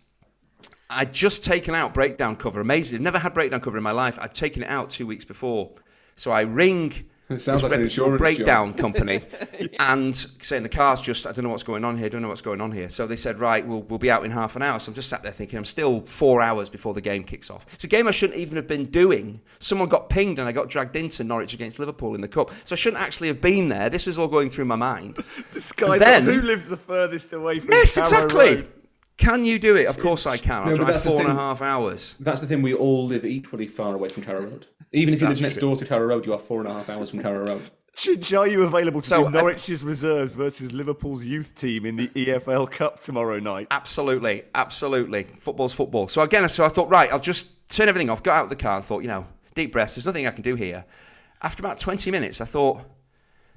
I'd 0.90 1.12
just 1.12 1.44
taken 1.44 1.74
out 1.74 1.92
breakdown 1.92 2.36
cover. 2.36 2.62
Amazing. 2.62 2.98
I've 2.98 3.02
never 3.02 3.18
had 3.18 3.34
breakdown 3.34 3.62
cover 3.62 3.78
in 3.78 3.84
my 3.84 3.94
life. 3.94 4.20
I'd 4.22 4.36
taken 4.36 4.62
it 4.62 4.70
out 4.70 4.92
two 4.92 5.08
weeks 5.08 5.26
before. 5.26 5.72
So 6.16 6.32
I 6.32 6.42
ring 6.42 7.10
It 7.30 7.40
sounds 7.40 7.64
like 7.64 7.72
an 7.72 7.82
reputable 7.82 8.14
insurance 8.16 8.20
breakdown 8.20 8.74
company 8.74 9.22
and 9.80 10.16
saying 10.42 10.64
the 10.64 10.70
car's 10.70 11.00
just 11.00 11.26
I 11.26 11.32
don't 11.32 11.44
know 11.44 11.50
what's 11.50 11.64
going 11.64 11.86
on 11.86 11.98
here, 11.98 12.10
don't 12.10 12.22
know 12.22 12.28
what's 12.28 12.42
going 12.42 12.60
on 12.60 12.72
here. 12.74 12.90
So 12.90 13.08
they 13.08 13.16
said, 13.16 13.40
right, 13.40 13.66
we'll 13.66 13.82
we'll 13.82 13.98
be 14.00 14.12
out 14.12 14.26
in 14.26 14.32
half 14.32 14.56
an 14.56 14.62
hour. 14.62 14.80
So 14.80 14.90
I'm 14.92 14.96
just 14.96 15.10
sat 15.10 15.24
there 15.24 15.32
thinking 15.32 15.58
I'm 15.58 15.66
still 15.66 16.02
four 16.02 16.42
hours 16.42 16.70
before 16.70 16.94
the 16.94 17.02
game 17.02 17.24
kicks 17.24 17.50
off. 17.50 17.66
It's 17.74 17.86
a 17.86 17.88
game 17.88 18.08
I 18.08 18.12
shouldn't 18.12 18.38
even 18.40 18.58
have 18.58 18.68
been 18.68 18.86
doing. 18.86 19.40
Someone 19.60 19.88
got 19.90 20.10
pinged 20.10 20.38
and 20.38 20.48
I 20.48 20.52
got 20.52 20.70
dragged 20.70 20.96
into 20.96 21.24
Norwich 21.24 21.54
against 21.54 21.80
Liverpool 21.80 22.14
in 22.14 22.22
the 22.22 22.28
cup. 22.28 22.52
So 22.66 22.76
I 22.76 22.78
shouldn't 22.78 23.02
actually 23.02 23.30
have 23.30 23.42
been 23.42 23.70
there. 23.70 23.90
This 23.90 24.06
was 24.06 24.20
all 24.20 24.28
going 24.28 24.50
through 24.50 24.66
my 24.66 24.76
mind. 24.76 25.24
This 25.54 25.72
guy, 25.72 25.98
Then- 26.00 26.26
who 26.26 26.42
lives 26.42 26.68
the 26.68 26.78
furthest 26.78 27.32
away 27.32 27.60
from 27.60 27.72
Yes, 27.72 27.96
exactly. 27.98 28.56
Road? 28.56 28.72
Can 29.18 29.46
you 29.46 29.60
do 29.60 29.76
it? 29.76 29.86
Of 29.86 30.00
course 30.00 30.26
I 30.26 30.38
can. 30.38 30.64
I'll 30.64 30.66
No, 30.66 30.72
but 30.72 30.76
drive 30.78 30.88
that's 30.88 31.04
the 31.04 31.10
four 31.10 31.20
and 31.22 31.28
a 31.28 31.32
thing. 31.32 31.38
half 31.38 31.62
hours. 31.62 32.16
That's 32.20 32.42
the 32.42 32.48
thing. 32.48 32.62
We 32.62 32.74
all 32.74 33.06
live 33.06 33.26
equally 33.26 33.68
far 33.68 33.94
away 33.94 34.10
from 34.10 34.24
Carrow 34.24 34.42
Road. 34.42 34.68
Even 34.92 35.14
if 35.14 35.22
you 35.22 35.28
live 35.28 35.42
next 35.42 35.56
true. 35.56 35.62
door 35.62 35.78
to 35.78 35.86
Carrow 35.86 36.06
Road, 36.08 36.26
you 36.26 36.34
are 36.34 36.40
four 36.40 36.60
and 36.60 36.68
a 36.70 36.74
half 36.74 36.90
hours 36.90 37.10
from 37.12 37.22
Carrow 37.22 37.46
Road. 37.46 37.70
Chinch, 37.96 38.38
are 38.38 38.48
you 38.48 38.64
available 38.64 39.02
to 39.02 39.08
So, 39.08 39.22
do 39.30 39.38
I- 39.38 39.42
Norwich's 39.42 39.84
reserves 39.84 40.32
versus 40.34 40.72
Liverpool's 40.74 41.24
youth 41.24 41.54
team 41.54 41.86
in 41.86 41.96
the 41.96 42.08
EFL 42.16 42.66
Cup 42.72 43.00
tomorrow 43.00 43.40
night? 43.40 43.68
Absolutely, 43.70 44.44
absolutely. 44.56 45.26
Football's 45.38 45.74
football. 45.74 46.08
So 46.08 46.22
again, 46.24 46.50
so 46.50 46.66
I 46.66 46.70
thought, 46.70 46.90
right, 46.90 47.12
I'll 47.12 47.20
just 47.20 47.70
turn 47.70 47.88
everything 47.90 48.10
off, 48.10 48.24
got 48.24 48.36
out 48.36 48.44
of 48.46 48.50
the 48.50 48.56
car 48.56 48.78
and 48.78 48.86
thought, 48.86 49.04
you 49.04 49.08
know, 49.10 49.28
deep 49.54 49.72
breaths, 49.72 49.94
there's 49.96 50.08
nothing 50.08 50.26
I 50.26 50.32
can 50.32 50.42
do 50.42 50.56
here. 50.56 50.86
after 51.44 51.62
about 51.62 51.78
20 51.78 52.10
minutes, 52.10 52.42
I 52.42 52.46
thought, 52.46 52.82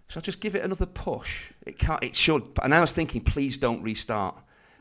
shall 0.09 0.21
I 0.21 0.23
just 0.23 0.41
give 0.41 0.55
it 0.55 0.63
another 0.65 0.87
push? 0.87 1.53
It 1.65 1.79
can't, 1.79 2.03
it 2.05 2.15
should. 2.15 2.43
And 2.63 2.75
I 2.75 2.81
was 2.81 2.93
thinking, 2.93 3.23
please 3.23 3.57
don't 3.57 3.81
restart 3.83 4.37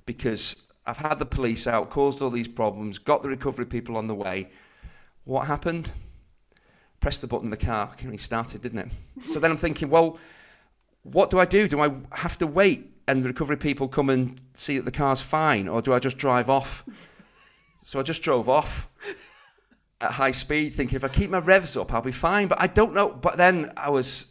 because 0.06 0.56
I've 0.86 0.98
had 0.98 1.20
the 1.20 1.26
police 1.26 1.68
out, 1.68 1.90
caused 1.90 2.22
all 2.22 2.30
these 2.30 2.48
problems, 2.48 2.98
got 2.98 3.24
the 3.24 3.30
recovery 3.30 3.66
people 3.66 3.98
on 3.98 4.08
the 4.08 4.16
way. 4.16 4.50
What 5.24 5.48
happened? 5.48 5.92
Pressed 7.00 7.22
the 7.22 7.28
button, 7.28 7.50
the 7.50 7.58
car 7.58 7.92
restarted, 8.04 8.62
didn't 8.62 8.80
it? 8.80 8.90
so 9.28 9.40
then 9.40 9.52
I'm 9.52 9.58
thinking, 9.58 9.90
well, 9.90 10.18
what 11.04 11.30
do 11.30 11.40
I 11.40 11.46
do? 11.46 11.68
Do 11.68 11.82
I 11.82 11.92
have 12.12 12.38
to 12.40 12.48
wait 12.48 12.92
and 13.08 13.24
the 13.24 13.28
recovery 13.28 13.58
people 13.58 13.88
come 13.88 14.10
and 14.10 14.42
see 14.56 14.78
that 14.78 14.86
the 14.86 14.92
car's 14.92 15.22
fine, 15.22 15.68
or 15.68 15.82
do 15.82 15.94
I 15.94 16.00
just 16.00 16.18
drive 16.18 16.50
off? 16.50 16.84
So 17.82 18.00
I 18.00 18.04
just 18.04 18.24
drove 18.24 18.50
off 18.50 18.90
at 20.02 20.14
high 20.14 20.32
speed, 20.32 20.74
thinking 20.74 20.96
if 20.96 21.04
I 21.04 21.08
keep 21.08 21.30
my 21.30 21.38
revs 21.38 21.78
up, 21.78 21.94
I'll 21.94 22.02
be 22.02 22.12
fine. 22.12 22.48
But 22.48 22.62
I 22.62 22.68
don't 22.68 22.94
know. 22.94 23.10
But 23.10 23.38
then 23.38 23.72
I 23.78 23.90
was. 23.90 24.26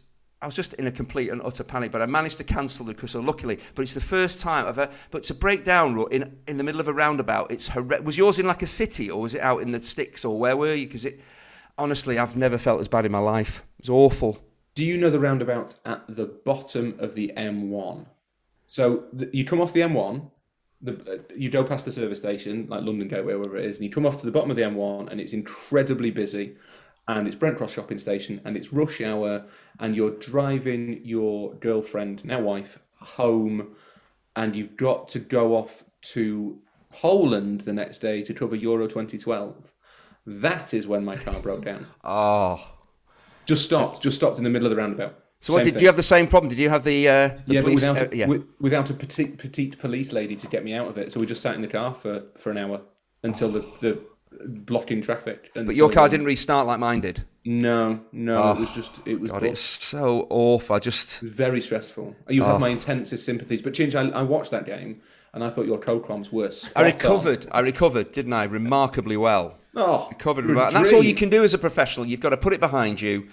I 0.44 0.46
was 0.46 0.54
just 0.54 0.74
in 0.74 0.86
a 0.86 0.92
complete 0.92 1.30
and 1.30 1.40
utter 1.42 1.64
panic, 1.64 1.90
but 1.90 2.02
I 2.02 2.06
managed 2.06 2.36
to 2.36 2.44
cancel 2.44 2.84
the 2.84 3.08
so 3.08 3.20
luckily. 3.20 3.58
But 3.74 3.80
it's 3.80 3.94
the 3.94 4.02
first 4.02 4.40
time 4.40 4.66
ever. 4.66 4.90
But 5.10 5.22
to 5.24 5.34
break 5.34 5.64
down 5.64 5.98
in 6.10 6.36
in 6.46 6.58
the 6.58 6.64
middle 6.64 6.82
of 6.82 6.86
a 6.86 6.92
roundabout, 6.92 7.50
it's 7.50 7.68
horrendous. 7.68 8.04
Was 8.04 8.18
yours 8.18 8.38
in 8.38 8.46
like 8.46 8.60
a 8.60 8.66
city 8.66 9.10
or 9.10 9.22
was 9.22 9.34
it 9.34 9.40
out 9.40 9.62
in 9.62 9.72
the 9.72 9.80
sticks 9.80 10.22
or 10.22 10.38
where 10.38 10.54
were 10.54 10.74
you? 10.74 10.86
Because 10.86 11.06
it, 11.06 11.18
honestly, 11.78 12.18
I've 12.18 12.36
never 12.36 12.58
felt 12.58 12.80
as 12.82 12.88
bad 12.88 13.06
in 13.06 13.12
my 13.12 13.20
life. 13.20 13.62
It 13.78 13.84
was 13.84 13.88
awful. 13.88 14.38
Do 14.74 14.84
you 14.84 14.98
know 14.98 15.08
the 15.08 15.18
roundabout 15.18 15.76
at 15.86 16.04
the 16.08 16.26
bottom 16.26 16.96
of 16.98 17.14
the 17.14 17.32
M1? 17.38 18.04
So 18.66 19.04
the, 19.14 19.30
you 19.32 19.46
come 19.46 19.62
off 19.62 19.72
the 19.72 19.80
M1, 19.80 20.30
the, 20.82 20.92
uh, 21.10 21.34
you 21.34 21.48
go 21.48 21.64
past 21.64 21.86
the 21.86 21.92
service 21.92 22.18
station, 22.18 22.66
like 22.68 22.82
London 22.82 23.08
Gateway, 23.08 23.34
wherever 23.34 23.56
it 23.56 23.64
is, 23.64 23.76
and 23.76 23.84
you 23.86 23.90
come 23.90 24.04
off 24.04 24.18
to 24.18 24.26
the 24.26 24.32
bottom 24.32 24.50
of 24.50 24.58
the 24.58 24.62
M1, 24.62 25.10
and 25.10 25.22
it's 25.22 25.32
incredibly 25.32 26.10
busy. 26.10 26.56
And 27.06 27.26
it's 27.26 27.36
Brent 27.36 27.58
Cross 27.58 27.72
shopping 27.72 27.98
station, 27.98 28.40
and 28.44 28.56
it's 28.56 28.72
rush 28.72 29.00
hour, 29.00 29.44
and 29.78 29.94
you're 29.94 30.12
driving 30.18 31.00
your 31.04 31.54
girlfriend, 31.54 32.24
now 32.24 32.40
wife, 32.40 32.78
home, 32.98 33.74
and 34.36 34.56
you've 34.56 34.76
got 34.76 35.08
to 35.10 35.18
go 35.18 35.54
off 35.54 35.84
to 36.00 36.58
Poland 36.90 37.62
the 37.62 37.72
next 37.72 37.98
day 37.98 38.22
to 38.22 38.32
cover 38.32 38.56
Euro 38.56 38.86
2012. 38.86 39.72
That 40.26 40.72
is 40.72 40.86
when 40.86 41.04
my 41.04 41.16
car 41.16 41.38
broke 41.40 41.64
down. 41.64 41.86
Oh. 42.02 42.70
Just 43.46 43.64
stopped, 43.64 44.00
just 44.00 44.16
stopped 44.16 44.38
in 44.38 44.44
the 44.44 44.48
middle 44.48 44.64
of 44.64 44.70
the 44.70 44.76
roundabout. 44.76 45.18
So 45.40 45.52
what, 45.52 45.64
did 45.64 45.78
you 45.78 45.86
have 45.86 45.96
the 45.96 46.02
same 46.02 46.26
problem? 46.26 46.48
Did 46.48 46.56
you 46.56 46.70
have 46.70 46.82
the, 46.82 47.06
uh, 47.06 47.28
the 47.46 47.54
yeah, 47.56 47.60
police? 47.60 47.84
but 47.84 47.92
without, 47.92 48.06
uh, 48.06 48.10
a, 48.10 48.16
yeah. 48.16 48.38
without 48.58 48.88
a 48.88 48.94
petite, 48.94 49.36
petite 49.36 49.78
police 49.78 50.14
lady 50.14 50.34
to 50.34 50.46
get 50.46 50.64
me 50.64 50.72
out 50.72 50.88
of 50.88 50.96
it. 50.96 51.12
So 51.12 51.20
we 51.20 51.26
just 51.26 51.42
sat 51.42 51.54
in 51.54 51.60
the 51.60 51.68
car 51.68 51.92
for, 51.92 52.22
for 52.38 52.50
an 52.50 52.56
hour 52.56 52.80
until 53.22 53.50
the, 53.50 53.66
the 53.82 54.00
blocking 54.46 55.02
traffic. 55.02 55.50
But 55.54 55.76
your 55.76 55.90
car 55.90 56.08
didn't 56.08 56.26
restart 56.26 56.66
like 56.66 56.78
mine 56.78 57.00
did. 57.00 57.24
No, 57.46 58.00
no, 58.12 58.42
Oh, 58.42 58.50
it 58.52 58.60
was 58.60 58.68
oh, 58.70 58.74
just 58.74 58.92
it 59.04 59.20
was 59.20 59.30
God, 59.30 59.42
it's 59.42 59.60
so 59.60 60.26
awful. 60.30 60.76
I 60.76 60.78
just 60.78 61.20
very 61.20 61.60
stressful. 61.60 62.16
You 62.28 62.42
have 62.44 62.54
Oh. 62.54 62.58
my 62.58 62.68
intensest 62.68 63.24
sympathies. 63.26 63.60
But 63.60 63.74
Chinch, 63.74 63.94
I, 63.94 64.08
I 64.18 64.22
watched 64.22 64.50
that 64.52 64.64
game 64.64 65.00
and 65.34 65.44
I 65.44 65.50
thought 65.50 65.66
your 65.66 65.78
co-croms 65.78 66.32
were 66.32 66.50
spot 66.50 66.72
I 66.84 66.86
on. 66.88 66.94
recovered. 66.94 67.46
I 67.52 67.60
recovered, 67.60 68.12
didn't 68.12 68.32
I? 68.32 68.44
Remarkably 68.44 69.16
well. 69.18 69.58
Oh, 69.76 70.06
Recovered. 70.08 70.44
remar- 70.46 70.68
and 70.68 70.76
that's 70.76 70.92
all 70.92 71.02
you 71.02 71.14
can 71.14 71.28
do 71.28 71.42
as 71.44 71.52
a 71.52 71.58
professional. 71.58 72.06
You've 72.06 72.20
got 72.20 72.30
to 72.30 72.36
put 72.38 72.52
it 72.54 72.60
behind 72.60 73.00
you. 73.02 73.28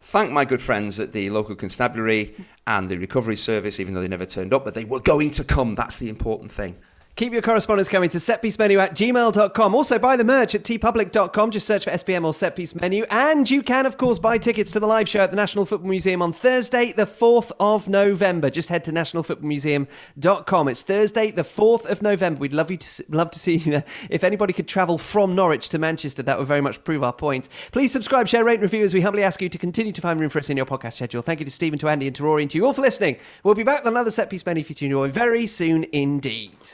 Thank 0.00 0.32
my 0.32 0.44
good 0.44 0.60
friends 0.62 0.98
at 0.98 1.12
the 1.12 1.30
local 1.30 1.54
constabulary 1.54 2.34
and 2.66 2.88
the 2.88 2.96
recovery 2.98 3.36
service, 3.36 3.78
even 3.78 3.94
though 3.94 4.00
they 4.00 4.08
never 4.08 4.26
turned 4.26 4.52
up, 4.52 4.64
but 4.64 4.74
they 4.74 4.84
were 4.84 4.98
going 4.98 5.30
to 5.32 5.44
come. 5.44 5.76
That's 5.76 5.96
the 5.98 6.08
important 6.08 6.50
thing. 6.50 6.76
Keep 7.14 7.34
your 7.34 7.42
correspondence 7.42 7.90
coming 7.90 8.08
to 8.08 8.16
setpiecemenu 8.16 8.78
at 8.78 8.94
gmail.com. 8.94 9.74
Also, 9.74 9.98
buy 9.98 10.16
the 10.16 10.24
merch 10.24 10.54
at 10.54 10.62
teepublic.com. 10.62 11.50
Just 11.50 11.66
search 11.66 11.84
for 11.84 11.90
SPM 11.90 12.24
or 12.24 12.32
Set 12.32 12.56
Piece 12.56 12.74
Menu. 12.74 13.04
And 13.10 13.50
you 13.50 13.62
can, 13.62 13.84
of 13.84 13.98
course, 13.98 14.18
buy 14.18 14.38
tickets 14.38 14.70
to 14.72 14.80
the 14.80 14.86
live 14.86 15.10
show 15.10 15.20
at 15.20 15.30
the 15.30 15.36
National 15.36 15.66
Football 15.66 15.90
Museum 15.90 16.22
on 16.22 16.32
Thursday, 16.32 16.90
the 16.90 17.04
4th 17.04 17.52
of 17.60 17.86
November. 17.86 18.48
Just 18.48 18.70
head 18.70 18.82
to 18.84 18.92
nationalfootballmuseum.com. 18.92 20.68
It's 20.68 20.82
Thursday, 20.82 21.30
the 21.30 21.44
4th 21.44 21.84
of 21.84 22.00
November. 22.00 22.40
We'd 22.40 22.54
love, 22.54 22.70
you 22.70 22.78
to, 22.78 23.04
love 23.10 23.30
to 23.32 23.38
see 23.38 23.56
you 23.56 23.72
there. 23.72 23.84
If 24.08 24.24
anybody 24.24 24.52
could 24.52 24.68
travel 24.68 24.96
from 24.96 25.34
Norwich 25.34 25.68
to 25.70 25.78
Manchester, 25.78 26.22
that 26.22 26.38
would 26.38 26.48
very 26.48 26.60
much 26.60 26.82
prove 26.82 27.02
our 27.02 27.12
point. 27.12 27.48
Please 27.72 27.92
subscribe, 27.92 28.26
share, 28.26 28.44
rate, 28.44 28.54
and 28.54 28.62
review 28.62 28.84
as 28.84 28.94
we 28.94 29.00
humbly 29.02 29.22
ask 29.22 29.40
you 29.42 29.48
to 29.48 29.58
continue 29.58 29.92
to 29.92 30.00
find 30.00 30.18
room 30.18 30.30
for 30.30 30.38
us 30.38 30.48
in 30.48 30.56
your 30.56 30.66
podcast 30.66 30.94
schedule. 30.94 31.22
Thank 31.22 31.40
you 31.40 31.44
to 31.44 31.50
Stephen, 31.50 31.78
to 31.80 31.88
Andy, 31.88 32.06
and 32.06 32.16
to 32.16 32.22
Rory, 32.22 32.42
and 32.42 32.50
to 32.50 32.58
you 32.58 32.66
all 32.66 32.72
for 32.72 32.82
listening. 32.82 33.16
We'll 33.42 33.54
be 33.54 33.64
back 33.64 33.84
with 33.84 33.92
another 33.92 34.10
Set 34.10 34.30
Piece 34.30 34.44
Menu 34.46 34.64
for 34.64 34.72
you 34.72 35.08
very 35.08 35.46
soon 35.46 35.84
indeed. 35.92 36.72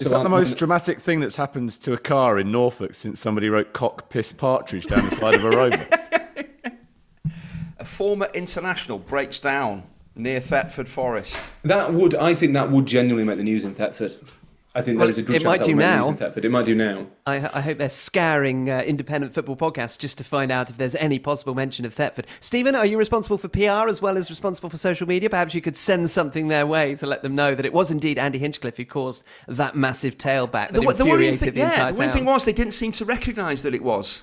Is 0.00 0.06
So 0.06 0.10
that 0.10 0.16
I'm- 0.16 0.24
the 0.24 0.30
most 0.30 0.56
dramatic 0.56 0.98
thing 1.00 1.20
that's 1.20 1.36
happened 1.36 1.72
to 1.82 1.92
a 1.92 1.98
car 1.98 2.38
in 2.38 2.50
Norfolk 2.50 2.94
since 2.94 3.20
somebody 3.20 3.50
wrote 3.50 3.74
cock 3.74 4.08
piss 4.08 4.32
partridge 4.32 4.86
down 4.86 5.04
the 5.04 5.14
side 5.14 5.34
of 5.34 5.44
a 5.44 5.50
rover? 5.50 5.86
A 7.78 7.84
former 7.84 8.28
international 8.34 8.98
breaks 8.98 9.38
down 9.40 9.84
near 10.14 10.38
Thetford 10.40 10.86
Forest. 10.88 11.38
That 11.62 11.94
would, 11.94 12.14
I 12.14 12.34
think, 12.34 12.52
that 12.52 12.70
would 12.70 12.84
genuinely 12.86 13.24
make 13.24 13.38
the 13.38 13.42
news 13.44 13.64
in 13.64 13.74
Thetford. 13.74 14.16
I 14.72 14.82
think 14.82 14.98
Well, 14.98 15.08
there 15.08 15.12
is 15.12 15.18
a 15.18 15.22
good 15.22 15.34
it 15.36 15.38
chance 15.40 15.44
might 15.44 15.58
that 15.58 15.64
do 15.64 15.72
would 15.74 15.78
make 15.82 15.90
the 15.90 15.96
now. 15.96 16.12
Thetford. 16.12 16.44
It 16.44 16.50
might 16.50 16.64
do 16.64 16.74
now. 16.76 17.06
I, 17.26 17.36
I 17.58 17.60
hope 17.60 17.78
they're 17.78 17.90
scouring 17.90 18.70
uh, 18.70 18.82
independent 18.86 19.34
football 19.34 19.56
podcasts 19.56 19.98
just 19.98 20.16
to 20.18 20.24
find 20.24 20.52
out 20.52 20.70
if 20.70 20.76
there's 20.76 20.94
any 20.94 21.18
possible 21.18 21.56
mention 21.56 21.84
of 21.84 21.92
Thetford. 21.94 22.28
Stephen, 22.38 22.76
are 22.76 22.86
you 22.86 22.96
responsible 22.96 23.36
for 23.36 23.48
PR 23.48 23.88
as 23.88 24.00
well 24.00 24.16
as 24.16 24.30
responsible 24.30 24.70
for 24.70 24.76
social 24.76 25.08
media? 25.08 25.28
Perhaps 25.28 25.54
you 25.56 25.60
could 25.60 25.76
send 25.76 26.08
something 26.08 26.46
their 26.46 26.66
way 26.68 26.94
to 26.94 27.06
let 27.06 27.22
them 27.22 27.34
know 27.34 27.54
that 27.56 27.66
it 27.66 27.72
was 27.72 27.90
indeed 27.90 28.16
Andy 28.16 28.38
Hinchcliffe 28.38 28.76
who 28.76 28.84
caused 28.84 29.24
that 29.48 29.74
massive 29.74 30.16
tailback 30.16 30.68
that 30.68 30.74
The, 30.74 30.92
the 30.92 31.04
worrying 31.04 31.32
infuriated 31.32 31.40
thing, 31.40 31.52
the 31.54 31.58
yeah, 31.60 31.70
entire 31.72 31.92
the 31.92 31.98
worrying 31.98 32.12
thing 32.14 32.24
was 32.26 32.44
they 32.44 32.52
didn't 32.52 32.74
seem 32.74 32.92
to 32.92 33.04
recognise 33.04 33.62
that 33.64 33.74
it 33.74 33.82
was. 33.82 34.22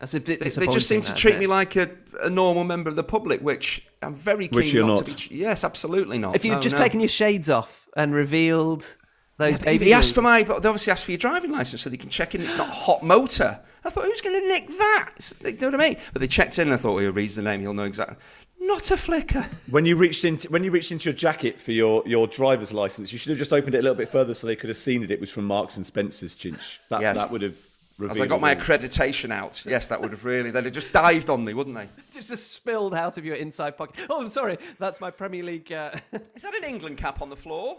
That's 0.00 0.12
a 0.14 0.20
bit 0.20 0.42
They, 0.42 0.50
they 0.50 0.66
just 0.66 0.88
seemed 0.88 1.04
to 1.04 1.14
treat 1.14 1.38
me 1.38 1.46
like 1.46 1.76
a, 1.76 1.88
a 2.20 2.28
normal 2.28 2.64
member 2.64 2.90
of 2.90 2.96
the 2.96 3.04
public, 3.04 3.40
which 3.40 3.86
I'm 4.02 4.14
very 4.14 4.48
keen 4.48 4.56
Which 4.56 4.72
you're 4.74 4.86
not, 4.86 4.96
not. 4.96 5.06
to 5.06 5.28
be. 5.30 5.36
Yes, 5.36 5.62
absolutely 5.64 6.18
not. 6.18 6.34
If 6.36 6.44
you'd 6.44 6.54
No, 6.54 6.60
just 6.60 6.76
no. 6.76 6.82
taken 6.82 7.00
your 7.00 7.08
shades 7.08 7.48
off 7.48 7.88
and 7.96 8.12
revealed 8.12 8.96
those 9.38 9.58
He- 9.58 9.64
baby 9.64 9.84
he 9.86 9.92
asked 9.92 10.14
for 10.14 10.22
my, 10.22 10.42
but 10.44 10.62
they 10.62 10.68
obviously 10.68 10.92
asked 10.92 11.04
for 11.04 11.10
your 11.10 11.18
driving 11.18 11.52
license 11.52 11.82
so 11.82 11.90
they 11.90 11.96
can 11.96 12.10
check 12.10 12.34
in. 12.34 12.42
It's 12.42 12.56
not 12.56 12.68
hot 12.68 13.02
motor. 13.02 13.60
I 13.84 13.90
thought, 13.90 14.04
who's 14.04 14.20
going 14.20 14.40
to 14.40 14.46
nick 14.46 14.68
that? 14.68 15.10
It's- 15.16 15.34
You 15.44 15.52
know 15.70 15.76
what 15.76 15.80
I 15.84 15.88
mean? 15.90 15.96
But 16.12 16.20
they 16.20 16.28
checked 16.28 16.58
in, 16.58 16.68
and 16.68 16.74
I 16.74 16.76
thought, 16.76 16.92
well, 16.94 17.02
he 17.02 17.08
reads 17.08 17.34
the 17.36 17.42
name, 17.42 17.60
he'll 17.60 17.74
know 17.74 17.84
exactly. 17.84 18.16
Not 18.60 18.90
a 18.92 18.96
flicker. 18.96 19.42
when 19.70 19.84
you 19.86 19.96
reached 19.96 20.24
into 20.24 20.48
when 20.48 20.62
you 20.62 20.70
reached 20.70 20.92
into 20.92 21.06
your 21.10 21.14
jacket 21.16 21.60
for 21.60 21.72
your, 21.72 22.04
your 22.06 22.28
driver's 22.28 22.72
license, 22.72 23.10
you 23.12 23.18
should 23.18 23.30
have 23.30 23.38
just 23.38 23.52
opened 23.52 23.74
it 23.74 23.78
a 23.78 23.82
little 23.82 23.96
bit 23.96 24.08
further 24.08 24.34
so 24.34 24.46
they 24.46 24.54
could 24.54 24.68
have 24.68 24.76
seen 24.76 25.00
that 25.00 25.10
it 25.10 25.20
was 25.20 25.32
from 25.32 25.46
Marks 25.46 25.76
and 25.76 25.84
Spencer's. 25.84 26.36
Chinch. 26.36 26.78
That 26.88 27.00
Yes. 27.00 27.16
that 27.16 27.30
would 27.32 27.42
have. 27.42 27.56
As 28.08 28.20
I 28.20 28.26
got 28.26 28.40
my 28.40 28.54
accreditation 28.54 29.30
out, 29.32 29.64
yes, 29.66 29.88
that 29.88 30.00
would 30.00 30.12
have 30.12 30.24
really. 30.24 30.50
They'd 30.52 30.64
have 30.64 30.72
just 30.72 30.92
dived 30.92 31.28
on 31.28 31.44
me, 31.44 31.54
wouldn't 31.54 31.74
they? 31.76 31.88
just 32.20 32.52
spilled 32.52 32.94
out 32.94 33.18
of 33.18 33.24
your 33.24 33.34
inside 33.34 33.76
pocket. 33.76 34.06
Oh, 34.08 34.20
I'm 34.20 34.28
sorry. 34.28 34.58
That's 34.78 35.00
my 35.00 35.10
Premier 35.10 35.42
League. 35.42 35.70
Uh... 35.72 35.90
Is 36.34 36.42
that 36.42 36.54
an 36.54 36.64
England 36.64 36.98
cap 36.98 37.20
on 37.20 37.30
the 37.30 37.36
floor? 37.36 37.78